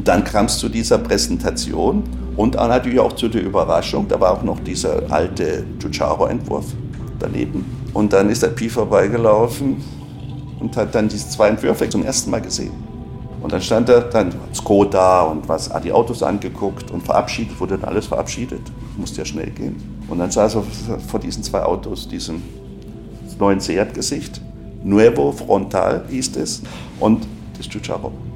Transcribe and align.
Und 0.00 0.08
dann 0.08 0.24
kam 0.24 0.46
es 0.46 0.56
zu 0.56 0.70
dieser 0.70 0.96
Präsentation 0.96 2.04
und 2.34 2.54
natürlich 2.54 2.98
auch 2.98 3.12
zu 3.12 3.28
der 3.28 3.42
Überraschung, 3.42 4.08
da 4.08 4.18
war 4.18 4.32
auch 4.32 4.42
noch 4.42 4.58
dieser 4.60 5.02
alte 5.12 5.62
Giugiaro-Entwurf 5.78 6.64
daneben. 7.18 7.66
Und 7.92 8.10
dann 8.14 8.30
ist 8.30 8.42
der 8.42 8.48
Pi 8.48 8.70
vorbeigelaufen 8.70 9.76
und 10.58 10.74
hat 10.74 10.94
dann 10.94 11.06
diese 11.06 11.28
zwei 11.28 11.48
Entwürfe 11.48 11.86
zum 11.90 12.02
ersten 12.02 12.30
Mal 12.30 12.40
gesehen. 12.40 12.72
Und 13.42 13.52
dann 13.52 13.60
stand 13.60 13.90
er 13.90 14.00
dann 14.00 14.32
Skoda 14.54 15.24
und 15.24 15.46
was, 15.46 15.68
hat 15.68 15.84
die 15.84 15.92
Autos 15.92 16.22
angeguckt 16.22 16.90
und 16.90 17.02
verabschiedet, 17.02 17.60
wurde 17.60 17.76
dann 17.76 17.90
alles 17.90 18.06
verabschiedet. 18.06 18.62
Musste 18.96 19.18
ja 19.18 19.26
schnell 19.26 19.50
gehen. 19.50 19.76
Und 20.08 20.18
dann 20.18 20.30
saß 20.30 20.54
er 20.54 20.62
vor 21.08 21.20
diesen 21.20 21.42
zwei 21.42 21.62
Autos, 21.62 22.08
diesem 22.08 22.42
neuen 23.38 23.60
Seat-Gesicht. 23.60 24.40
Nuevo 24.82 25.30
Frontal 25.30 26.06
hieß 26.08 26.36
es 26.36 26.62
und 27.00 27.26
das 27.58 27.68
Giugiaro. 27.68 28.29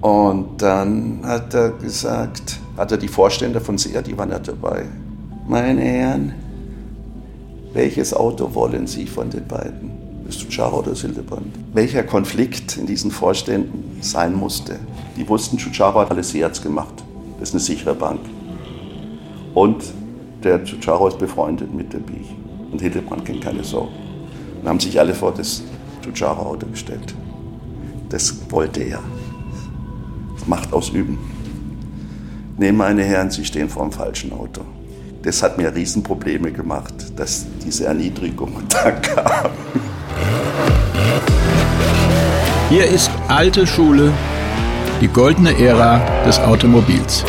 Und 0.00 0.62
dann 0.62 1.20
hat 1.24 1.54
er 1.54 1.70
gesagt, 1.70 2.60
hat 2.76 2.92
er 2.92 2.98
die 2.98 3.08
Vorstände 3.08 3.60
von 3.60 3.78
Seat, 3.78 4.06
die 4.06 4.16
waren 4.16 4.30
ja 4.30 4.38
dabei. 4.38 4.84
Meine 5.48 5.80
Herren, 5.80 6.34
welches 7.72 8.14
Auto 8.14 8.54
wollen 8.54 8.86
Sie 8.86 9.06
von 9.06 9.30
den 9.30 9.46
beiden? 9.46 9.90
Das 10.26 10.38
Giugiaro 10.38 10.80
oder 10.80 10.90
das 10.90 11.02
Hildebrand? 11.02 11.54
Welcher 11.72 12.02
Konflikt 12.02 12.76
in 12.76 12.86
diesen 12.86 13.10
Vorständen 13.10 13.98
sein 14.00 14.34
musste? 14.34 14.78
Die 15.16 15.28
wussten, 15.28 15.56
Giugiaro 15.56 16.00
hat 16.00 16.10
alles 16.10 16.30
Seats 16.30 16.60
gemacht. 16.60 17.04
Das 17.38 17.50
ist 17.50 17.54
eine 17.54 17.60
sichere 17.60 17.94
Bank. 17.94 18.20
Und 19.54 19.84
der 20.42 20.58
Giugiaro 20.58 21.08
ist 21.08 21.18
befreundet 21.18 21.72
mit 21.72 21.92
dem 21.92 22.02
Biech. 22.02 22.34
Und 22.72 22.80
Hildebrand 22.80 23.24
kennt 23.24 23.42
keine 23.42 23.62
Sau. 23.62 23.88
Dann 24.60 24.70
haben 24.70 24.80
sich 24.80 24.98
alle 24.98 25.14
vor 25.14 25.32
das 25.32 25.62
Giugiaro-Auto 26.02 26.66
gestellt. 26.66 27.14
Das 28.08 28.34
wollte 28.50 28.82
er. 28.82 29.00
Macht 30.46 30.72
ausüben. 30.72 31.18
Nee, 32.56 32.72
meine 32.72 33.02
Herren, 33.02 33.30
Sie 33.30 33.44
stehen 33.44 33.68
vor 33.68 33.82
dem 33.82 33.92
falschen 33.92 34.32
Auto. 34.32 34.62
Das 35.22 35.42
hat 35.42 35.58
mir 35.58 35.74
Riesenprobleme 35.74 36.52
gemacht, 36.52 36.94
dass 37.16 37.46
diese 37.64 37.86
Erniedrigung 37.86 38.52
da 38.68 38.92
kam. 38.92 39.50
Hier 42.68 42.86
ist 42.86 43.10
alte 43.28 43.66
Schule, 43.66 44.12
die 45.00 45.08
goldene 45.08 45.58
Ära 45.58 46.00
des 46.24 46.38
Automobils. 46.38 47.24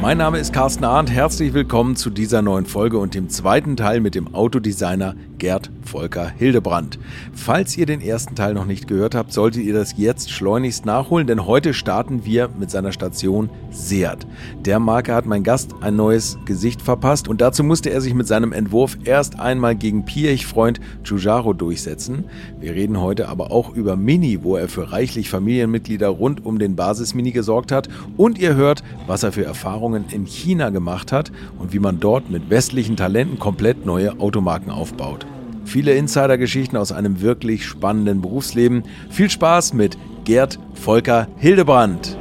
Mein 0.00 0.18
Name 0.18 0.38
ist 0.38 0.52
Carsten 0.52 0.84
Arndt. 0.84 1.10
Herzlich 1.10 1.52
willkommen 1.52 1.96
zu 1.96 2.10
dieser 2.10 2.40
neuen 2.40 2.64
Folge 2.64 2.98
und 2.98 3.14
dem 3.14 3.28
zweiten 3.28 3.76
Teil 3.76 4.00
mit 4.00 4.14
dem 4.14 4.34
Autodesigner 4.34 5.14
Gerd 5.38 5.70
Volker 5.82 6.28
Hildebrand. 6.28 6.98
Falls 7.32 7.76
ihr 7.76 7.86
den 7.86 8.00
ersten 8.00 8.34
Teil 8.34 8.54
noch 8.54 8.64
nicht 8.66 8.88
gehört 8.88 9.14
habt, 9.14 9.32
solltet 9.32 9.62
ihr 9.62 9.74
das 9.74 9.94
jetzt 9.96 10.30
schleunigst 10.30 10.84
nachholen, 10.84 11.26
denn 11.26 11.46
heute 11.46 11.74
starten 11.74 12.24
wir 12.24 12.48
mit 12.58 12.70
seiner 12.70 12.92
Station 12.92 13.50
Seat. 13.70 14.26
Der 14.64 14.78
Marke 14.78 15.14
hat 15.14 15.26
mein 15.26 15.42
Gast 15.42 15.74
ein 15.80 15.96
neues 15.96 16.38
Gesicht 16.44 16.82
verpasst 16.82 17.28
und 17.28 17.40
dazu 17.40 17.62
musste 17.62 17.90
er 17.90 18.00
sich 18.00 18.14
mit 18.14 18.26
seinem 18.26 18.52
Entwurf 18.52 18.98
erst 19.04 19.38
einmal 19.38 19.76
gegen 19.76 20.04
Piech-Freund 20.04 20.80
Giugiaro 21.04 21.52
durchsetzen. 21.52 22.24
Wir 22.60 22.72
reden 22.72 23.00
heute 23.00 23.28
aber 23.28 23.50
auch 23.50 23.74
über 23.74 23.96
Mini, 23.96 24.42
wo 24.42 24.56
er 24.56 24.68
für 24.68 24.92
reichlich 24.92 25.30
Familienmitglieder 25.30 26.08
rund 26.08 26.44
um 26.44 26.58
den 26.58 26.76
Basis-Mini 26.76 27.32
gesorgt 27.32 27.72
hat 27.72 27.88
und 28.16 28.38
ihr 28.38 28.54
hört, 28.54 28.82
was 29.06 29.22
er 29.22 29.32
für 29.32 29.44
Erfahrungen 29.44 30.06
in 30.10 30.26
China 30.26 30.70
gemacht 30.70 31.12
hat 31.12 31.30
und 31.58 31.72
wie 31.72 31.78
man 31.78 32.00
dort 32.00 32.30
mit 32.30 32.50
westlichen 32.50 32.96
Talenten 32.96 33.38
komplett 33.38 33.86
neue 33.86 34.18
Automarken 34.20 34.70
aufbaut. 34.70 35.26
Viele 35.66 35.96
Insider-Geschichten 35.96 36.76
aus 36.76 36.92
einem 36.92 37.20
wirklich 37.20 37.66
spannenden 37.66 38.22
Berufsleben. 38.22 38.84
Viel 39.10 39.28
Spaß 39.28 39.72
mit 39.72 39.98
Gerd 40.24 40.60
Volker 40.74 41.26
Hildebrand. 41.38 42.16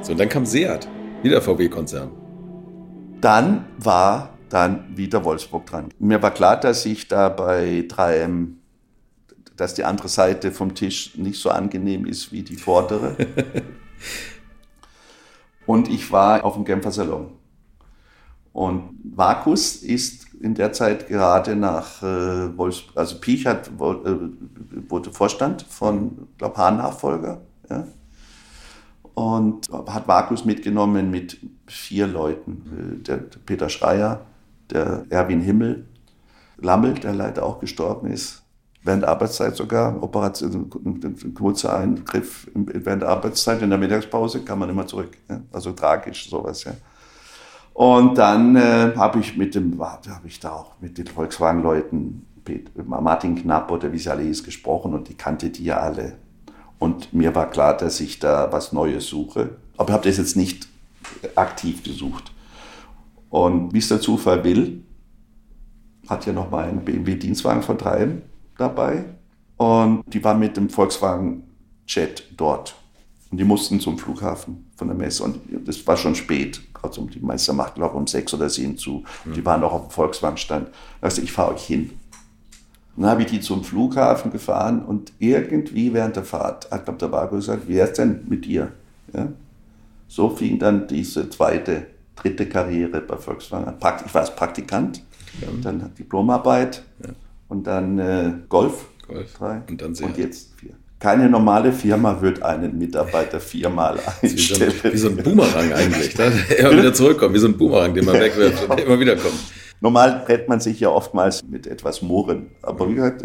So, 0.00 0.12
und 0.12 0.18
dann 0.18 0.30
kam 0.30 0.46
Seat, 0.46 0.88
wieder 1.22 1.42
VW-Konzern. 1.42 2.10
Dann 3.20 3.66
war 3.76 4.30
dann 4.48 4.96
wieder 4.96 5.22
Wolfsburg 5.24 5.66
dran. 5.66 5.90
Mir 5.98 6.22
war 6.22 6.30
klar, 6.30 6.58
dass 6.58 6.86
ich 6.86 7.08
da 7.08 7.28
bei 7.28 7.84
3M, 7.86 8.54
dass 9.56 9.74
die 9.74 9.84
andere 9.84 10.08
Seite 10.08 10.52
vom 10.52 10.74
Tisch 10.74 11.18
nicht 11.18 11.38
so 11.38 11.50
angenehm 11.50 12.06
ist 12.06 12.32
wie 12.32 12.42
die 12.42 12.56
vordere. 12.56 13.14
Und 15.66 15.90
ich 15.90 16.10
war 16.10 16.44
auf 16.44 16.54
dem 16.54 16.64
Genfer 16.64 16.92
Salon. 16.92 17.39
Und 18.52 18.98
Vakus 19.04 19.76
ist 19.76 20.34
in 20.40 20.54
der 20.54 20.72
Zeit 20.72 21.06
gerade 21.08 21.54
nach 21.54 22.02
äh, 22.02 22.56
Wolfsburg, 22.56 22.96
also 22.96 23.20
Piech 23.20 23.46
hat, 23.46 23.68
äh, 23.68 23.70
wurde 24.88 25.12
Vorstand 25.12 25.62
von, 25.62 26.28
glaube 26.38 26.56
Hahn-Nachfolger, 26.56 27.42
ja? 27.68 27.86
und 29.14 29.68
hat 29.70 30.08
Vakus 30.08 30.44
mitgenommen 30.44 31.10
mit 31.10 31.38
vier 31.66 32.06
Leuten. 32.06 32.98
Äh, 33.00 33.02
der, 33.04 33.16
der 33.18 33.38
Peter 33.44 33.68
Schreier, 33.68 34.26
der 34.70 35.04
Erwin 35.10 35.40
Himmel, 35.40 35.86
Lammel, 36.58 36.94
der 36.94 37.14
leider 37.14 37.44
auch 37.44 37.60
gestorben 37.60 38.10
ist, 38.10 38.42
während 38.82 39.02
der 39.02 39.10
Arbeitszeit 39.10 39.56
sogar, 39.56 40.02
Operation, 40.02 40.70
ein 40.84 41.34
kurzer 41.34 41.76
Eingriff 41.76 42.50
während 42.54 43.02
der 43.02 43.08
Arbeitszeit, 43.10 43.62
in 43.62 43.70
der 43.70 43.78
Mittagspause 43.78 44.40
kam 44.40 44.60
man 44.60 44.70
immer 44.70 44.86
zurück. 44.86 45.16
Ja? 45.28 45.40
Also 45.52 45.72
tragisch 45.72 46.28
sowas, 46.28 46.64
ja. 46.64 46.72
Und 47.80 48.18
dann 48.18 48.56
äh, 48.56 48.92
habe 48.94 49.20
ich 49.20 49.38
mit 49.38 49.54
dem, 49.54 49.80
habe 49.80 50.26
ich 50.26 50.38
da 50.38 50.52
auch 50.52 50.72
mit 50.82 50.98
den 50.98 51.06
Volkswagen-Leuten, 51.06 52.26
Martin 52.84 53.36
Knapp 53.36 53.70
oder 53.70 53.90
wie 53.90 53.96
sie 53.96 54.10
alle 54.10 54.22
hieß, 54.22 54.44
gesprochen 54.44 54.92
und 54.92 55.08
die 55.08 55.14
kannte 55.14 55.48
die 55.48 55.64
ja 55.64 55.78
alle. 55.78 56.18
Und 56.78 57.14
mir 57.14 57.34
war 57.34 57.48
klar, 57.48 57.74
dass 57.74 57.98
ich 58.00 58.18
da 58.18 58.52
was 58.52 58.74
Neues 58.74 59.06
suche. 59.06 59.56
Aber 59.78 59.88
ich 59.88 59.94
habe 59.94 60.06
das 60.06 60.18
jetzt 60.18 60.36
nicht 60.36 60.68
aktiv 61.36 61.82
gesucht. 61.82 62.32
Und 63.30 63.72
wie 63.72 63.78
es 63.78 63.88
der 63.88 64.02
Zufall 64.02 64.44
will, 64.44 64.84
hat 66.06 66.26
ja 66.26 66.34
noch 66.34 66.50
mal 66.50 66.68
ein 66.68 66.84
BMW-Dienstwagen 66.84 67.62
von 67.62 67.78
3M 67.78 68.18
dabei. 68.58 69.06
Und 69.56 70.02
die 70.06 70.22
waren 70.22 70.38
mit 70.38 70.54
dem 70.54 70.68
Volkswagen-Jet 70.68 72.24
dort. 72.36 72.74
Und 73.30 73.38
die 73.38 73.44
mussten 73.44 73.80
zum 73.80 73.96
Flughafen 73.96 74.69
von 74.80 74.88
der 74.88 74.96
Messe. 74.96 75.22
Und 75.22 75.38
das 75.66 75.86
war 75.86 75.96
schon 75.98 76.14
spät. 76.14 76.62
Also 76.82 77.04
die 77.04 77.20
Meister 77.20 77.52
macht, 77.52 77.74
glaube 77.74 77.92
ich, 77.92 78.00
um 78.00 78.06
sechs 78.06 78.32
oder 78.32 78.48
sieben 78.48 78.78
zu. 78.78 79.04
Mhm. 79.26 79.34
Die 79.34 79.44
waren 79.44 79.62
auch 79.62 79.72
auf 79.74 79.88
dem 79.88 79.90
Volkswagenstand. 79.90 80.68
Also 81.02 81.20
ich 81.20 81.30
fahre 81.30 81.52
euch 81.52 81.64
hin. 81.64 81.90
dann 82.96 83.10
habe 83.10 83.22
ich 83.22 83.28
die 83.28 83.40
zum 83.40 83.62
Flughafen 83.62 84.32
gefahren 84.32 84.82
und 84.82 85.12
irgendwie 85.18 85.92
während 85.92 86.16
der 86.16 86.24
Fahrt 86.24 86.70
hat, 86.70 86.84
glaube 86.86 86.98
der 86.98 87.12
Vago 87.12 87.36
gesagt, 87.36 87.68
wie 87.68 87.78
ist 87.78 87.98
denn 87.98 88.24
mit 88.26 88.46
dir? 88.46 88.72
Ja? 89.12 89.28
So 90.08 90.30
fing 90.30 90.58
dann 90.58 90.88
diese 90.88 91.28
zweite, 91.28 91.86
dritte 92.16 92.48
Karriere 92.48 93.02
bei 93.02 93.18
Volkswagen 93.18 93.66
an. 93.68 93.74
Ich 94.06 94.14
war 94.14 94.22
als 94.22 94.34
Praktikant, 94.34 95.02
ja. 95.42 95.48
dann 95.62 95.94
Diplomarbeit 95.98 96.82
ja. 97.04 97.10
und 97.48 97.66
dann 97.66 97.98
äh, 97.98 98.32
Golf. 98.48 98.86
Golf. 99.06 99.34
Drei. 99.34 99.60
Und 99.68 99.82
dann 99.82 99.94
Und 99.94 100.16
jetzt 100.16 100.54
vier. 100.56 100.72
Keine 101.00 101.30
normale 101.30 101.72
Firma 101.72 102.20
wird 102.20 102.42
einen 102.42 102.78
Mitarbeiter 102.78 103.40
viermal 103.40 103.98
einstellen. 104.20 104.74
Wie 104.82 104.98
so 104.98 105.08
ein, 105.08 105.16
Boomerang 105.16 105.72
eigentlich, 105.72 106.16
ne? 106.16 106.30
der 106.50 106.58
immer 106.58 106.78
wieder 106.78 106.92
zurückkommt, 106.92 107.34
wie 107.34 107.38
so 107.38 107.48
ein 107.48 107.56
Boomerang, 107.56 107.94
den 107.94 108.04
man 108.04 108.14
wegwirft 108.20 108.68
und 108.68 108.78
immer 108.78 109.00
wieder 109.00 109.16
kommt. 109.16 109.40
Normal 109.80 110.22
brett 110.26 110.46
man 110.46 110.60
sich 110.60 110.78
ja 110.78 110.90
oftmals 110.90 111.42
mit 111.42 111.66
etwas 111.66 112.02
Murren. 112.02 112.48
Aber 112.60 112.86
wie 112.90 112.96
gesagt, 112.96 113.24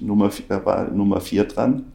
Nummer 0.00 0.30
vier, 0.30 0.64
war 0.64 0.90
Nummer 0.90 1.20
vier 1.20 1.44
dran. 1.44 1.92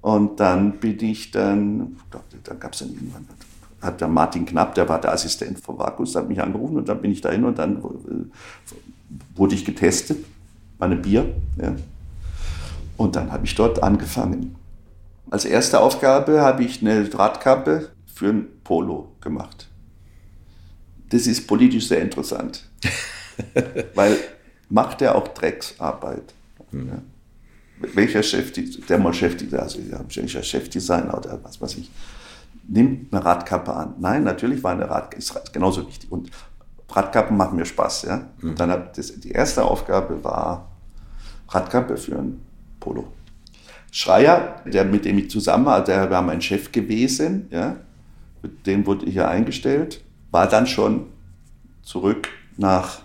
Und 0.00 0.38
dann 0.38 0.78
bin 0.78 0.98
ich 1.00 1.32
dann, 1.32 1.96
dann 2.44 2.60
gab 2.60 2.72
es 2.72 2.78
dann 2.78 2.90
irgendwann, 2.90 3.26
hat 3.82 4.00
der 4.00 4.08
Martin 4.08 4.46
Knapp, 4.46 4.76
der 4.76 4.88
war 4.88 5.00
der 5.00 5.12
Assistent 5.12 5.58
von 5.58 5.76
Vakus, 5.76 6.14
hat 6.14 6.28
mich 6.28 6.40
angerufen 6.40 6.76
und 6.76 6.88
dann 6.88 7.02
bin 7.02 7.10
ich 7.10 7.20
dahin 7.20 7.44
und 7.44 7.58
dann 7.58 7.78
äh, 7.78 9.36
wurde 9.36 9.56
ich 9.56 9.64
getestet, 9.64 10.24
meine 10.78 10.96
Bier. 10.96 11.34
Ja. 11.60 11.74
Und 13.00 13.16
dann 13.16 13.32
habe 13.32 13.46
ich 13.46 13.54
dort 13.54 13.82
angefangen. 13.82 14.56
Als 15.30 15.46
erste 15.46 15.80
Aufgabe 15.80 16.42
habe 16.42 16.64
ich 16.64 16.82
eine 16.82 17.04
Drahtkappe 17.04 17.88
für 18.04 18.28
ein 18.28 18.48
Polo 18.62 19.16
gemacht. 19.22 19.70
Das 21.08 21.26
ist 21.26 21.46
politisch 21.46 21.88
sehr 21.88 22.02
interessant, 22.02 22.68
weil 23.94 24.18
macht 24.68 25.00
er 25.00 25.14
auch 25.14 25.28
Drecksarbeit. 25.28 26.34
Mhm. 26.72 26.88
Ja. 26.88 27.88
Welcher 27.94 28.22
Chef, 28.22 28.52
der 28.52 28.98
mal 28.98 29.14
Chef, 29.14 29.34
also 29.54 29.78
welcher 30.14 30.42
Chefdesigner 30.42 31.16
oder 31.16 31.40
was 31.42 31.58
weiß 31.58 31.78
ich, 31.78 31.90
nimmt 32.68 33.14
eine 33.14 33.24
Radkappe 33.24 33.72
an. 33.72 33.94
Nein, 33.98 34.24
natürlich 34.24 34.62
war 34.62 34.72
eine 34.72 34.90
Radkappe, 34.90 35.16
ist 35.16 35.54
genauso 35.54 35.88
wichtig. 35.88 36.12
Und 36.12 36.30
Radkappen 36.90 37.34
machen 37.34 37.56
mir 37.56 37.64
Spaß. 37.64 38.02
Ja? 38.02 38.28
Mhm. 38.42 38.56
Dann 38.56 38.70
hat 38.70 38.98
das, 38.98 39.18
die 39.18 39.30
erste 39.30 39.64
Aufgabe 39.64 40.22
war 40.22 40.70
Radkappe 41.48 41.96
für 41.96 42.18
ein 42.18 42.42
Polo. 42.80 43.12
Schreier, 43.92 44.62
der 44.64 44.84
mit 44.84 45.04
dem 45.04 45.18
ich 45.18 45.30
zusammen 45.30 45.66
war, 45.66 45.84
der 45.84 46.10
war 46.10 46.22
mein 46.22 46.40
Chef 46.40 46.72
gewesen, 46.72 47.48
ja, 47.50 47.76
mit 48.42 48.66
dem 48.66 48.86
wurde 48.86 49.06
ich 49.06 49.14
ja 49.14 49.28
eingestellt, 49.28 50.02
war 50.30 50.48
dann 50.48 50.66
schon 50.66 51.06
zurück 51.82 52.28
nach 52.56 53.00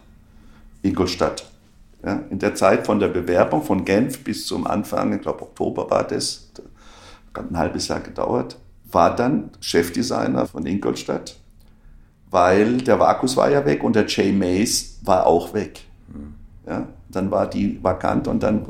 Ingolstadt. 0.81 1.49
Ja, 2.03 2.21
in 2.29 2.37
der 2.37 2.53
Zeit 2.53 2.85
von 2.85 2.99
der 2.99 3.07
Bewerbung 3.07 3.63
von 3.63 3.83
Genf 3.83 4.23
bis 4.23 4.45
zum 4.45 4.67
Anfang, 4.67 5.13
ich 5.13 5.21
glaube 5.21 5.41
Oktober 5.41 5.89
war 5.89 6.03
das, 6.03 6.51
hat 7.33 7.49
ein 7.49 7.57
halbes 7.57 7.87
Jahr 7.87 7.99
gedauert, 7.99 8.57
war 8.91 9.15
dann 9.15 9.49
Chefdesigner 9.59 10.45
von 10.45 10.67
Ingolstadt, 10.67 11.35
weil 12.29 12.77
der 12.77 12.99
Vakus 12.99 13.35
war 13.35 13.49
ja 13.49 13.65
weg 13.65 13.83
und 13.83 13.95
der 13.95 14.05
Jay 14.05 14.31
Mays 14.31 14.99
war 15.03 15.25
auch 15.25 15.53
weg. 15.55 15.81
Ja, 16.67 16.87
dann 17.09 17.31
war 17.31 17.49
die 17.49 17.83
vakant 17.83 18.27
und 18.27 18.41
dann 18.43 18.65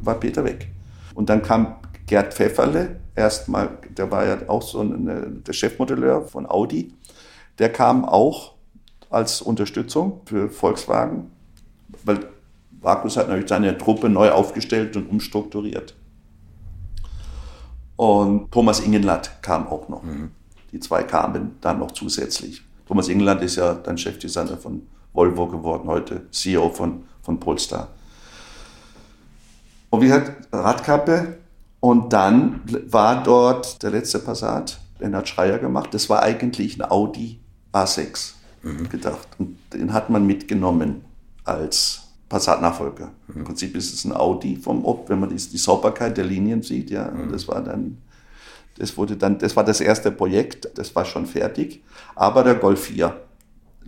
war 0.00 0.14
Peter 0.14 0.44
weg. 0.44 0.68
Und 1.14 1.28
dann 1.28 1.42
kam 1.42 1.76
Gerd 2.06 2.34
Pfefferle, 2.34 3.00
erstmal, 3.14 3.70
der 3.96 4.10
war 4.10 4.26
ja 4.26 4.36
auch 4.48 4.62
so 4.62 4.80
eine, 4.80 5.22
der 5.46 5.52
Chefmodelleur 5.52 6.22
von 6.22 6.46
Audi, 6.46 6.92
der 7.58 7.72
kam 7.72 8.04
auch 8.04 8.54
als 9.10 9.40
Unterstützung 9.40 10.20
für 10.26 10.50
Volkswagen, 10.50 11.30
weil 12.04 12.18
Vakus 12.80 13.16
hat 13.16 13.28
natürlich 13.28 13.48
seine 13.48 13.78
Truppe 13.78 14.08
neu 14.08 14.30
aufgestellt 14.30 14.96
und 14.96 15.08
umstrukturiert. 15.08 15.94
Und 17.96 18.50
Thomas 18.50 18.80
Ingenlatt 18.80 19.42
kam 19.42 19.68
auch 19.68 19.88
noch. 19.88 20.02
Mhm. 20.02 20.32
Die 20.72 20.80
zwei 20.80 21.04
kamen 21.04 21.56
dann 21.60 21.78
noch 21.78 21.92
zusätzlich. 21.92 22.62
Thomas 22.86 23.08
Ingenlatt 23.08 23.42
ist 23.42 23.56
ja 23.56 23.74
dann 23.74 23.96
Chefdesigner 23.96 24.56
von 24.56 24.82
Volvo 25.12 25.46
geworden, 25.46 25.88
heute 25.88 26.28
CEO 26.30 26.70
von, 26.70 27.04
von 27.24 27.40
Polestar. 27.40 27.88
Und 29.90 30.00
wie 30.00 30.06
gesagt, 30.06 30.48
Radkappe. 30.52 31.38
Und 31.80 32.12
dann 32.12 32.62
war 32.90 33.22
dort 33.22 33.82
der 33.82 33.90
letzte 33.90 34.18
Passat, 34.18 34.78
Lennart 34.98 35.28
Schreier 35.28 35.58
gemacht. 35.58 35.92
Das 35.92 36.08
war 36.08 36.22
eigentlich 36.22 36.78
ein 36.78 36.90
Audi 36.90 37.40
A6 37.72 38.32
mhm. 38.62 38.88
gedacht. 38.88 39.28
Und 39.38 39.58
den 39.72 39.92
hat 39.92 40.08
man 40.08 40.26
mitgenommen 40.26 41.04
als 41.44 42.04
Passat-Nachfolger. 42.28 43.12
Mhm. 43.28 43.36
Im 43.36 43.44
Prinzip 43.44 43.76
ist 43.76 43.92
es 43.92 44.04
ein 44.04 44.12
Audi 44.12 44.56
vom 44.56 44.84
Ob, 44.84 45.08
wenn 45.08 45.20
man 45.20 45.28
die, 45.28 45.36
die 45.36 45.58
Sauberkeit 45.58 46.16
der 46.16 46.24
Linien 46.24 46.62
sieht, 46.62 46.90
ja. 46.90 47.10
Mhm. 47.10 47.30
Das 47.30 47.46
war 47.48 47.62
dann, 47.62 47.98
das 48.78 48.96
wurde 48.96 49.16
dann, 49.16 49.38
das 49.38 49.54
war 49.54 49.64
das 49.64 49.80
erste 49.80 50.10
Projekt, 50.10 50.70
das 50.76 50.94
war 50.96 51.04
schon 51.04 51.26
fertig. 51.26 51.82
Aber 52.14 52.42
der 52.42 52.54
Golf 52.54 52.84
4 52.86 53.14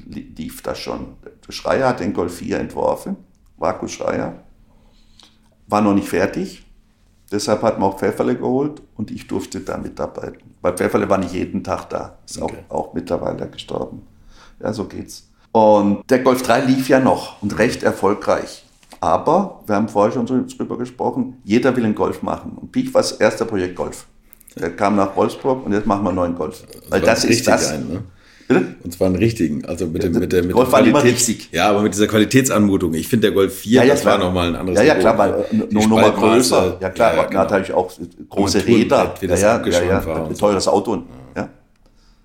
lief 0.04 0.62
da 0.62 0.74
schon. 0.74 1.16
Schreier 1.48 1.88
hat 1.88 2.00
den 2.00 2.12
Golf 2.12 2.36
4 2.36 2.58
entworfen, 2.58 3.16
Vaku 3.56 3.88
Schreier. 3.88 4.42
War 5.66 5.80
noch 5.80 5.94
nicht 5.94 6.08
fertig. 6.08 6.64
Deshalb 7.30 7.62
hat 7.62 7.78
man 7.78 7.90
auch 7.90 7.98
Pfefferle 7.98 8.36
geholt 8.36 8.82
und 8.96 9.10
ich 9.10 9.26
durfte 9.26 9.60
da 9.60 9.76
mitarbeiten. 9.76 10.54
Weil 10.62 10.76
Pfefferle 10.76 11.08
war 11.08 11.18
nicht 11.18 11.34
jeden 11.34 11.64
Tag 11.64 11.90
da. 11.90 12.18
Ist 12.24 12.40
okay. 12.40 12.58
auch, 12.68 12.88
auch 12.88 12.94
mittlerweile 12.94 13.48
gestorben. 13.48 14.06
Ja, 14.60 14.72
so 14.72 14.84
geht's. 14.84 15.28
Und 15.50 16.08
der 16.08 16.20
Golf 16.20 16.42
3 16.42 16.60
lief 16.60 16.88
ja 16.88 17.00
noch 17.00 17.42
und 17.42 17.58
recht 17.58 17.82
erfolgreich. 17.82 18.64
Aber 19.00 19.62
wir 19.66 19.74
haben 19.74 19.88
vorher 19.88 20.12
schon 20.12 20.26
drüber 20.26 20.78
gesprochen, 20.78 21.40
jeder 21.44 21.74
will 21.76 21.84
einen 21.84 21.94
Golf 21.94 22.22
machen. 22.22 22.52
Und 22.52 22.72
Peak 22.72 22.92
war 22.94 23.02
das 23.02 23.12
erste 23.12 23.44
Projekt 23.44 23.76
Golf. 23.76 24.06
Der 24.58 24.74
kam 24.74 24.96
nach 24.96 25.14
Wolfsburg 25.16 25.66
und 25.66 25.72
jetzt 25.72 25.86
machen 25.86 26.02
wir 26.04 26.10
einen 26.10 26.16
neuen 26.16 26.34
Golf. 26.34 26.64
Weil 26.88 27.00
das, 27.00 27.22
das 27.22 27.30
ist 27.30 27.46
das. 27.46 27.72
Ein, 27.72 27.88
ne? 27.88 28.04
Und 28.48 28.92
zwar 28.92 29.08
einen 29.08 29.16
richtigen, 29.16 29.64
also 29.64 29.86
mit 29.86 30.02
dem 30.02 30.12
mit 30.12 30.32
der 30.32 30.44
mit 30.44 30.52
Golf 30.52 30.70
der 30.70 30.82
Qualität. 30.82 31.48
Ja, 31.52 31.70
aber 31.70 31.82
mit 31.82 31.94
dieser 31.94 32.06
Qualitätsanmutung. 32.06 32.94
Ich 32.94 33.08
finde 33.08 33.28
der 33.28 33.34
Golf 33.34 33.58
4, 33.58 33.72
ja, 33.72 33.82
ja, 33.82 33.94
das 33.94 34.02
klar. 34.02 34.18
war 34.18 34.26
nochmal 34.26 34.48
ein 34.48 34.56
anderes 34.56 34.78
Ja, 34.78 34.84
ja, 34.84 34.94
klar, 34.94 35.18
weil 35.18 35.44
nur 35.70 35.82
nochmal 35.82 36.12
größer. 36.12 36.78
Ja, 36.80 36.90
klar, 36.90 37.14
ja, 37.14 37.22
ja, 37.22 37.28
gerade 37.28 37.54
habe 37.54 37.64
ich 37.64 37.72
auch 37.72 37.90
große 38.28 38.64
Räder. 38.66 39.14
Wie 39.20 39.26
das 39.26 39.42
ja, 39.42 39.64
ja, 39.66 39.82
ja, 39.82 40.26
ein 40.26 40.34
teures 40.34 40.68
Auto. 40.68 41.02
Ja. 41.34 41.48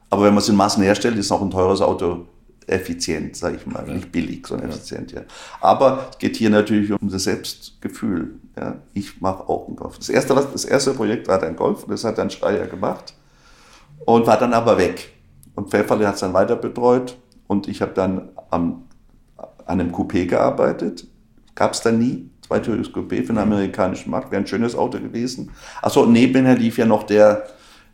Aber 0.09 0.25
wenn 0.25 0.33
man 0.33 0.43
es 0.43 0.49
in 0.49 0.55
Massen 0.55 0.83
herstellt, 0.83 1.17
ist 1.17 1.31
auch 1.31 1.41
ein 1.41 1.49
teures 1.49 1.81
Auto 1.81 2.27
effizient, 2.67 3.35
sage 3.35 3.57
ich 3.57 3.65
mal. 3.65 3.83
Ja. 3.87 3.93
Nicht 3.93 4.11
billig, 4.11 4.45
sondern 4.45 4.69
ja. 4.69 4.75
effizient, 4.75 5.11
ja. 5.11 5.21
Aber 5.59 6.09
es 6.11 6.19
geht 6.19 6.35
hier 6.35 6.49
natürlich 6.49 6.91
um 6.91 7.09
das 7.09 7.23
Selbstgefühl. 7.23 8.35
Ja. 8.57 8.75
Ich 8.93 9.19
mache 9.21 9.49
auch 9.49 9.67
einen 9.67 9.75
Golf. 9.75 9.97
Das 9.97 10.09
erste, 10.09 10.35
was, 10.35 10.51
das 10.51 10.65
erste 10.65 10.93
Projekt 10.93 11.27
war 11.27 11.39
dann 11.39 11.55
Golf, 11.55 11.85
das 11.87 12.03
hat 12.03 12.17
dann 12.17 12.29
Schreier 12.29 12.67
gemacht 12.67 13.13
und 14.05 14.27
war 14.27 14.37
dann 14.37 14.53
aber 14.53 14.77
weg. 14.77 15.09
Und 15.61 15.69
Pfefferle 15.69 16.07
hat 16.07 16.15
es 16.15 16.21
dann 16.21 16.33
weiter 16.33 16.55
betreut 16.55 17.17
und 17.45 17.67
ich 17.67 17.83
habe 17.83 17.91
dann 17.93 18.29
am, 18.49 18.87
an 19.37 19.79
einem 19.79 19.91
Coupé 19.91 20.25
gearbeitet. 20.25 21.05
Gab 21.53 21.73
es 21.73 21.81
dann 21.81 21.99
nie. 21.99 22.31
Zweitüriges 22.41 22.91
Coupé 22.91 23.17
für 23.17 23.27
den 23.33 23.37
amerikanischen 23.37 24.09
Markt. 24.09 24.31
Wäre 24.31 24.41
ein 24.41 24.47
schönes 24.47 24.75
Auto 24.75 24.99
gewesen. 24.99 25.51
Achso, 25.83 26.07
nebenher 26.07 26.55
lief 26.55 26.79
ja 26.79 26.87
noch 26.87 27.03
der, 27.03 27.43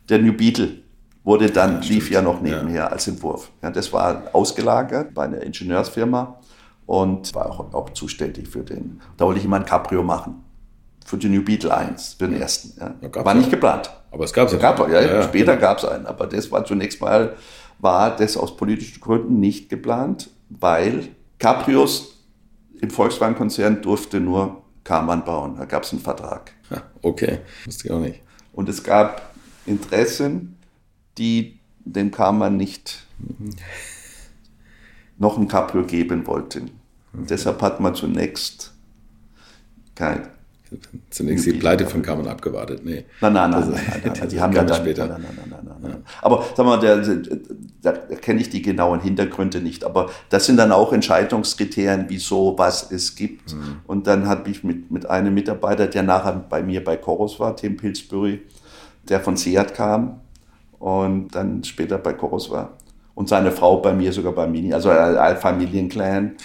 der 0.08 0.18
New 0.18 0.32
Beetle 0.32 0.78
wurde 1.24 1.50
dann, 1.50 1.82
ja, 1.82 1.88
lief 1.90 2.10
ja 2.10 2.22
noch 2.22 2.40
nebenher 2.40 2.84
ja. 2.84 2.86
als 2.86 3.06
Entwurf. 3.06 3.50
Ja, 3.62 3.70
das 3.70 3.92
war 3.92 4.30
ausgelagert 4.32 5.12
bei 5.12 5.24
einer 5.24 5.42
Ingenieursfirma 5.42 6.40
und 6.86 7.34
war 7.34 7.50
auch, 7.50 7.74
auch 7.74 7.90
zuständig 7.90 8.48
für 8.48 8.62
den. 8.62 9.02
Da 9.18 9.26
wollte 9.26 9.40
ich 9.40 9.44
immer 9.44 9.56
ein 9.56 9.66
Cabrio 9.66 10.02
machen. 10.02 10.42
Für 11.08 11.16
den 11.16 11.32
New 11.32 11.42
Beetle 11.42 11.74
1, 11.74 12.16
für 12.18 12.28
den 12.28 12.38
ersten. 12.38 12.78
Ja. 12.78 13.24
War 13.24 13.32
nicht 13.32 13.48
geplant. 13.48 13.90
Aber 14.10 14.24
es 14.24 14.32
gab 14.34 14.52
es. 14.52 14.58
Gab, 14.58 14.78
ja, 14.90 15.00
ja, 15.00 15.22
Später 15.22 15.54
genau. 15.56 15.68
gab 15.68 15.78
es 15.78 15.86
einen. 15.86 16.04
Aber 16.04 16.26
das 16.26 16.50
war 16.50 16.66
zunächst 16.66 17.00
mal, 17.00 17.34
war 17.78 18.14
das 18.14 18.36
aus 18.36 18.54
politischen 18.54 19.00
Gründen 19.00 19.40
nicht 19.40 19.70
geplant, 19.70 20.28
weil 20.50 21.08
Cabrios 21.38 22.26
im 22.82 22.90
Volkswagen-Konzern 22.90 23.80
durfte 23.80 24.20
nur 24.20 24.64
Karmann 24.84 25.24
bauen. 25.24 25.56
Da 25.56 25.64
gab 25.64 25.84
es 25.84 25.92
einen 25.92 26.02
Vertrag. 26.02 26.52
Okay, 27.00 27.38
wusste 27.64 27.88
ich 27.88 27.90
auch 27.90 28.00
nicht. 28.00 28.20
Und 28.52 28.68
es 28.68 28.84
gab 28.84 29.34
Interessen, 29.64 30.58
die 31.16 31.58
dem 31.86 32.10
Karma 32.10 32.50
nicht 32.50 33.06
noch 35.16 35.38
ein 35.38 35.48
Cabrio 35.48 35.84
geben 35.84 36.26
wollten. 36.26 36.70
Und 37.14 37.30
deshalb 37.30 37.62
hat 37.62 37.80
man 37.80 37.94
zunächst 37.94 38.74
kein. 39.94 40.28
Zunächst 41.10 41.46
die 41.46 41.52
Pleite 41.54 41.86
von 41.86 42.02
Karmann 42.02 42.28
abgewartet. 42.28 42.82
Nee. 42.84 43.04
Nein, 43.20 43.32
nein, 43.32 43.50
nein. 43.50 43.70
nein, 43.70 43.82
nein, 44.04 44.12
nein 44.18 44.28
die 44.28 44.40
haben 44.40 44.52
ja 44.52 44.64
dann, 44.64 44.76
später. 44.76 45.06
Nein, 45.06 45.22
nein, 45.22 45.48
nein, 45.50 45.76
nein, 45.80 46.04
Aber 46.20 46.44
sag 46.54 46.66
mal, 46.66 46.78
da, 46.78 47.92
da 47.92 47.92
kenne 48.16 48.40
ich 48.40 48.50
die 48.50 48.60
genauen 48.60 49.00
Hintergründe 49.00 49.60
nicht. 49.60 49.84
Aber 49.84 50.10
das 50.28 50.46
sind 50.46 50.56
dann 50.56 50.72
auch 50.72 50.92
Entscheidungskriterien, 50.92 52.06
wieso 52.08 52.58
was 52.58 52.90
es 52.90 53.14
gibt. 53.14 53.54
Mhm. 53.54 53.80
Und 53.86 54.06
dann 54.06 54.28
habe 54.28 54.50
ich 54.50 54.64
mit, 54.64 54.90
mit 54.90 55.08
einem 55.08 55.32
Mitarbeiter, 55.32 55.86
der 55.86 56.02
nachher 56.02 56.32
bei 56.32 56.62
mir 56.62 56.84
bei 56.84 56.96
Chorus 56.96 57.40
war, 57.40 57.56
Tim 57.56 57.76
Pillsbury, 57.76 58.42
der 59.08 59.20
von 59.20 59.36
Seat 59.36 59.74
kam, 59.74 60.20
und 60.78 61.34
dann 61.34 61.64
später 61.64 61.98
bei 61.98 62.12
Chorus 62.12 62.50
war. 62.50 62.76
Und 63.14 63.28
seine 63.28 63.50
Frau 63.50 63.78
bei 63.78 63.92
mir 63.92 64.12
sogar 64.12 64.32
bei 64.32 64.46
Mini, 64.46 64.72
also 64.72 64.90
ein 64.90 65.36
Familienclan. 65.36 66.36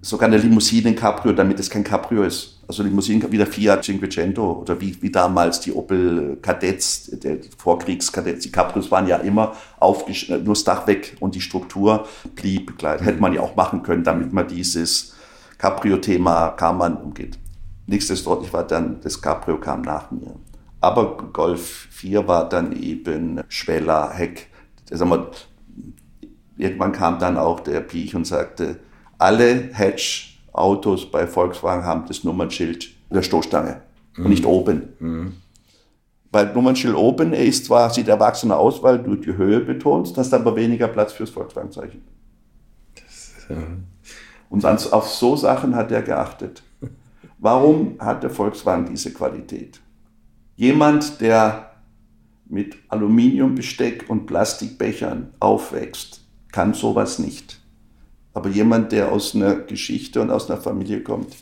Sogar 0.00 0.28
eine 0.28 0.38
Limousine 0.38 0.94
Cabrio, 0.94 1.32
damit 1.32 1.58
es 1.60 1.70
kein 1.70 1.84
Cabrio 1.84 2.22
ist. 2.24 2.55
Also 2.68 2.82
Limousinen 2.82 3.30
wie 3.30 3.36
der 3.36 3.46
Fiat 3.46 3.84
Cinquecento 3.84 4.60
oder 4.60 4.80
wie, 4.80 5.00
wie 5.00 5.10
damals 5.10 5.60
die 5.60 5.72
Opel 5.72 6.38
Kadetts, 6.42 7.10
der 7.12 7.38
Vorkriegskadetts. 7.56 8.42
Die 8.42 8.50
Cabrios 8.50 8.90
waren 8.90 9.06
ja 9.06 9.18
immer 9.18 9.54
nur 9.80 10.54
das 10.54 10.64
Dach 10.64 10.86
weg 10.88 11.16
und 11.20 11.36
die 11.36 11.40
Struktur 11.40 12.06
blieb 12.34 12.76
gleich. 12.76 13.00
Hätte 13.02 13.20
man 13.20 13.32
ja 13.32 13.40
auch 13.40 13.54
machen 13.54 13.82
können, 13.82 14.02
damit 14.02 14.32
man 14.32 14.48
dieses 14.48 15.14
Cabrio-Thema 15.58 16.50
kam 16.50 16.78
man 16.78 16.96
umgeht. 16.96 17.38
Nichtsdestotrotz, 17.86 18.46
ich 18.46 18.52
war 18.52 18.66
dann, 18.66 19.00
das 19.00 19.22
Cabrio 19.22 19.58
kam 19.58 19.82
nach 19.82 20.10
mir. 20.10 20.34
Aber 20.80 21.16
Golf 21.32 21.88
4 21.90 22.26
war 22.26 22.48
dann 22.48 22.72
eben 22.72 23.42
Schweller, 23.48 24.12
Heck. 24.12 24.48
Sagen 24.90 25.10
wir, 25.10 25.30
irgendwann 26.58 26.92
kam 26.92 27.18
dann 27.18 27.36
auch 27.36 27.60
der 27.60 27.80
Piech 27.80 28.14
und 28.14 28.26
sagte, 28.26 28.80
alle 29.18 29.72
Hedge-Autos 30.56 31.10
bei 31.10 31.26
Volkswagen 31.26 31.84
haben 31.84 32.06
das 32.08 32.24
Nummernschild 32.24 32.88
der 33.10 33.22
Stoßstange 33.22 33.82
mhm. 34.16 34.24
und 34.24 34.30
nicht 34.30 34.46
oben. 34.46 34.88
Mhm. 34.98 35.34
Weil 36.32 36.52
Nummernschild 36.52 36.96
oben 36.96 37.32
ist 37.32 37.66
zwar, 37.66 37.90
sieht 37.90 38.08
erwachsener 38.08 38.58
aus, 38.58 38.82
weil 38.82 38.98
du 38.98 39.14
die 39.14 39.36
Höhe 39.36 39.60
betonst, 39.60 40.18
hast 40.18 40.34
aber 40.34 40.56
weniger 40.56 40.88
Platz 40.88 41.12
fürs 41.12 41.30
Volkswagen-Zeichen. 41.30 42.02
Und 44.50 44.64
auf 44.64 45.08
so 45.08 45.36
Sachen 45.36 45.76
hat 45.76 45.92
er 45.92 46.02
geachtet. 46.02 46.62
Warum 47.38 47.96
hat 47.98 48.22
der 48.22 48.30
Volkswagen 48.30 48.86
diese 48.86 49.12
Qualität? 49.12 49.80
Jemand, 50.56 51.20
der 51.20 51.70
mit 52.48 52.76
Aluminiumbesteck 52.88 54.06
und 54.08 54.26
Plastikbechern 54.26 55.34
aufwächst, 55.38 56.22
kann 56.50 56.74
sowas 56.74 57.18
nicht. 57.18 57.55
Aber 58.36 58.50
jemand, 58.50 58.92
der 58.92 59.12
aus 59.12 59.34
einer 59.34 59.54
Geschichte 59.54 60.20
und 60.20 60.30
aus 60.30 60.50
einer 60.50 60.60
Familie 60.60 61.02
kommt, 61.02 61.34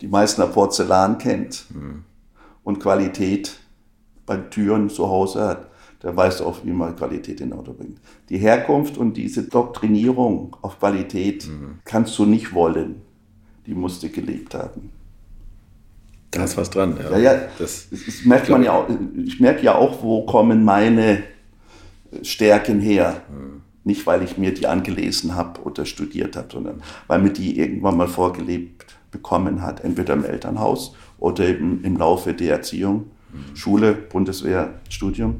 die 0.00 0.06
meisten 0.06 0.48
Porzellan 0.52 1.18
kennt 1.18 1.64
mhm. 1.74 2.04
und 2.62 2.78
Qualität 2.78 3.56
bei 4.24 4.36
Türen 4.36 4.88
zu 4.88 5.08
Hause 5.08 5.40
hat, 5.40 5.66
der 6.00 6.16
weiß 6.16 6.42
auch, 6.42 6.58
wie 6.62 6.70
man 6.70 6.94
Qualität 6.94 7.40
in 7.40 7.52
Auto 7.52 7.72
bringt. 7.72 7.98
Die 8.28 8.38
Herkunft 8.38 8.98
und 8.98 9.16
diese 9.16 9.48
Doktrinierung 9.48 10.56
auf 10.62 10.78
Qualität 10.78 11.48
mhm. 11.48 11.80
kannst 11.84 12.16
du 12.20 12.24
nicht 12.24 12.54
wollen. 12.54 13.02
Die 13.66 13.74
musst 13.74 14.04
du 14.04 14.08
gelebt 14.08 14.54
haben. 14.54 14.92
Da 16.30 16.44
ist 16.44 16.56
was 16.56 16.70
dran. 16.70 17.00
Ja, 17.02 17.18
ja, 17.18 17.32
ja 17.32 17.48
das, 17.58 17.88
das 17.90 18.24
merkt 18.24 18.48
man 18.48 18.62
ja 18.62 18.74
auch. 18.74 18.86
Ich 19.24 19.40
merke 19.40 19.64
ja 19.64 19.74
auch, 19.74 20.04
wo 20.04 20.24
kommen 20.24 20.64
meine 20.64 21.24
Stärken 22.22 22.78
her. 22.78 23.22
Hm. 23.28 23.57
Nicht, 23.88 24.06
weil 24.06 24.22
ich 24.22 24.36
mir 24.36 24.52
die 24.52 24.66
angelesen 24.66 25.34
habe 25.34 25.62
oder 25.62 25.86
studiert 25.86 26.36
habe, 26.36 26.48
sondern 26.52 26.82
weil 27.06 27.20
mir 27.20 27.32
die 27.32 27.58
irgendwann 27.58 27.96
mal 27.96 28.06
vorgelebt 28.06 28.84
bekommen 29.10 29.62
hat, 29.62 29.82
entweder 29.82 30.12
im 30.12 30.26
Elternhaus 30.26 30.94
oder 31.18 31.48
eben 31.48 31.82
im 31.84 31.96
Laufe 31.96 32.34
der 32.34 32.56
Erziehung, 32.56 33.06
mhm. 33.32 33.56
Schule, 33.56 33.94
Bundeswehr, 33.94 34.74
Studium. 34.90 35.36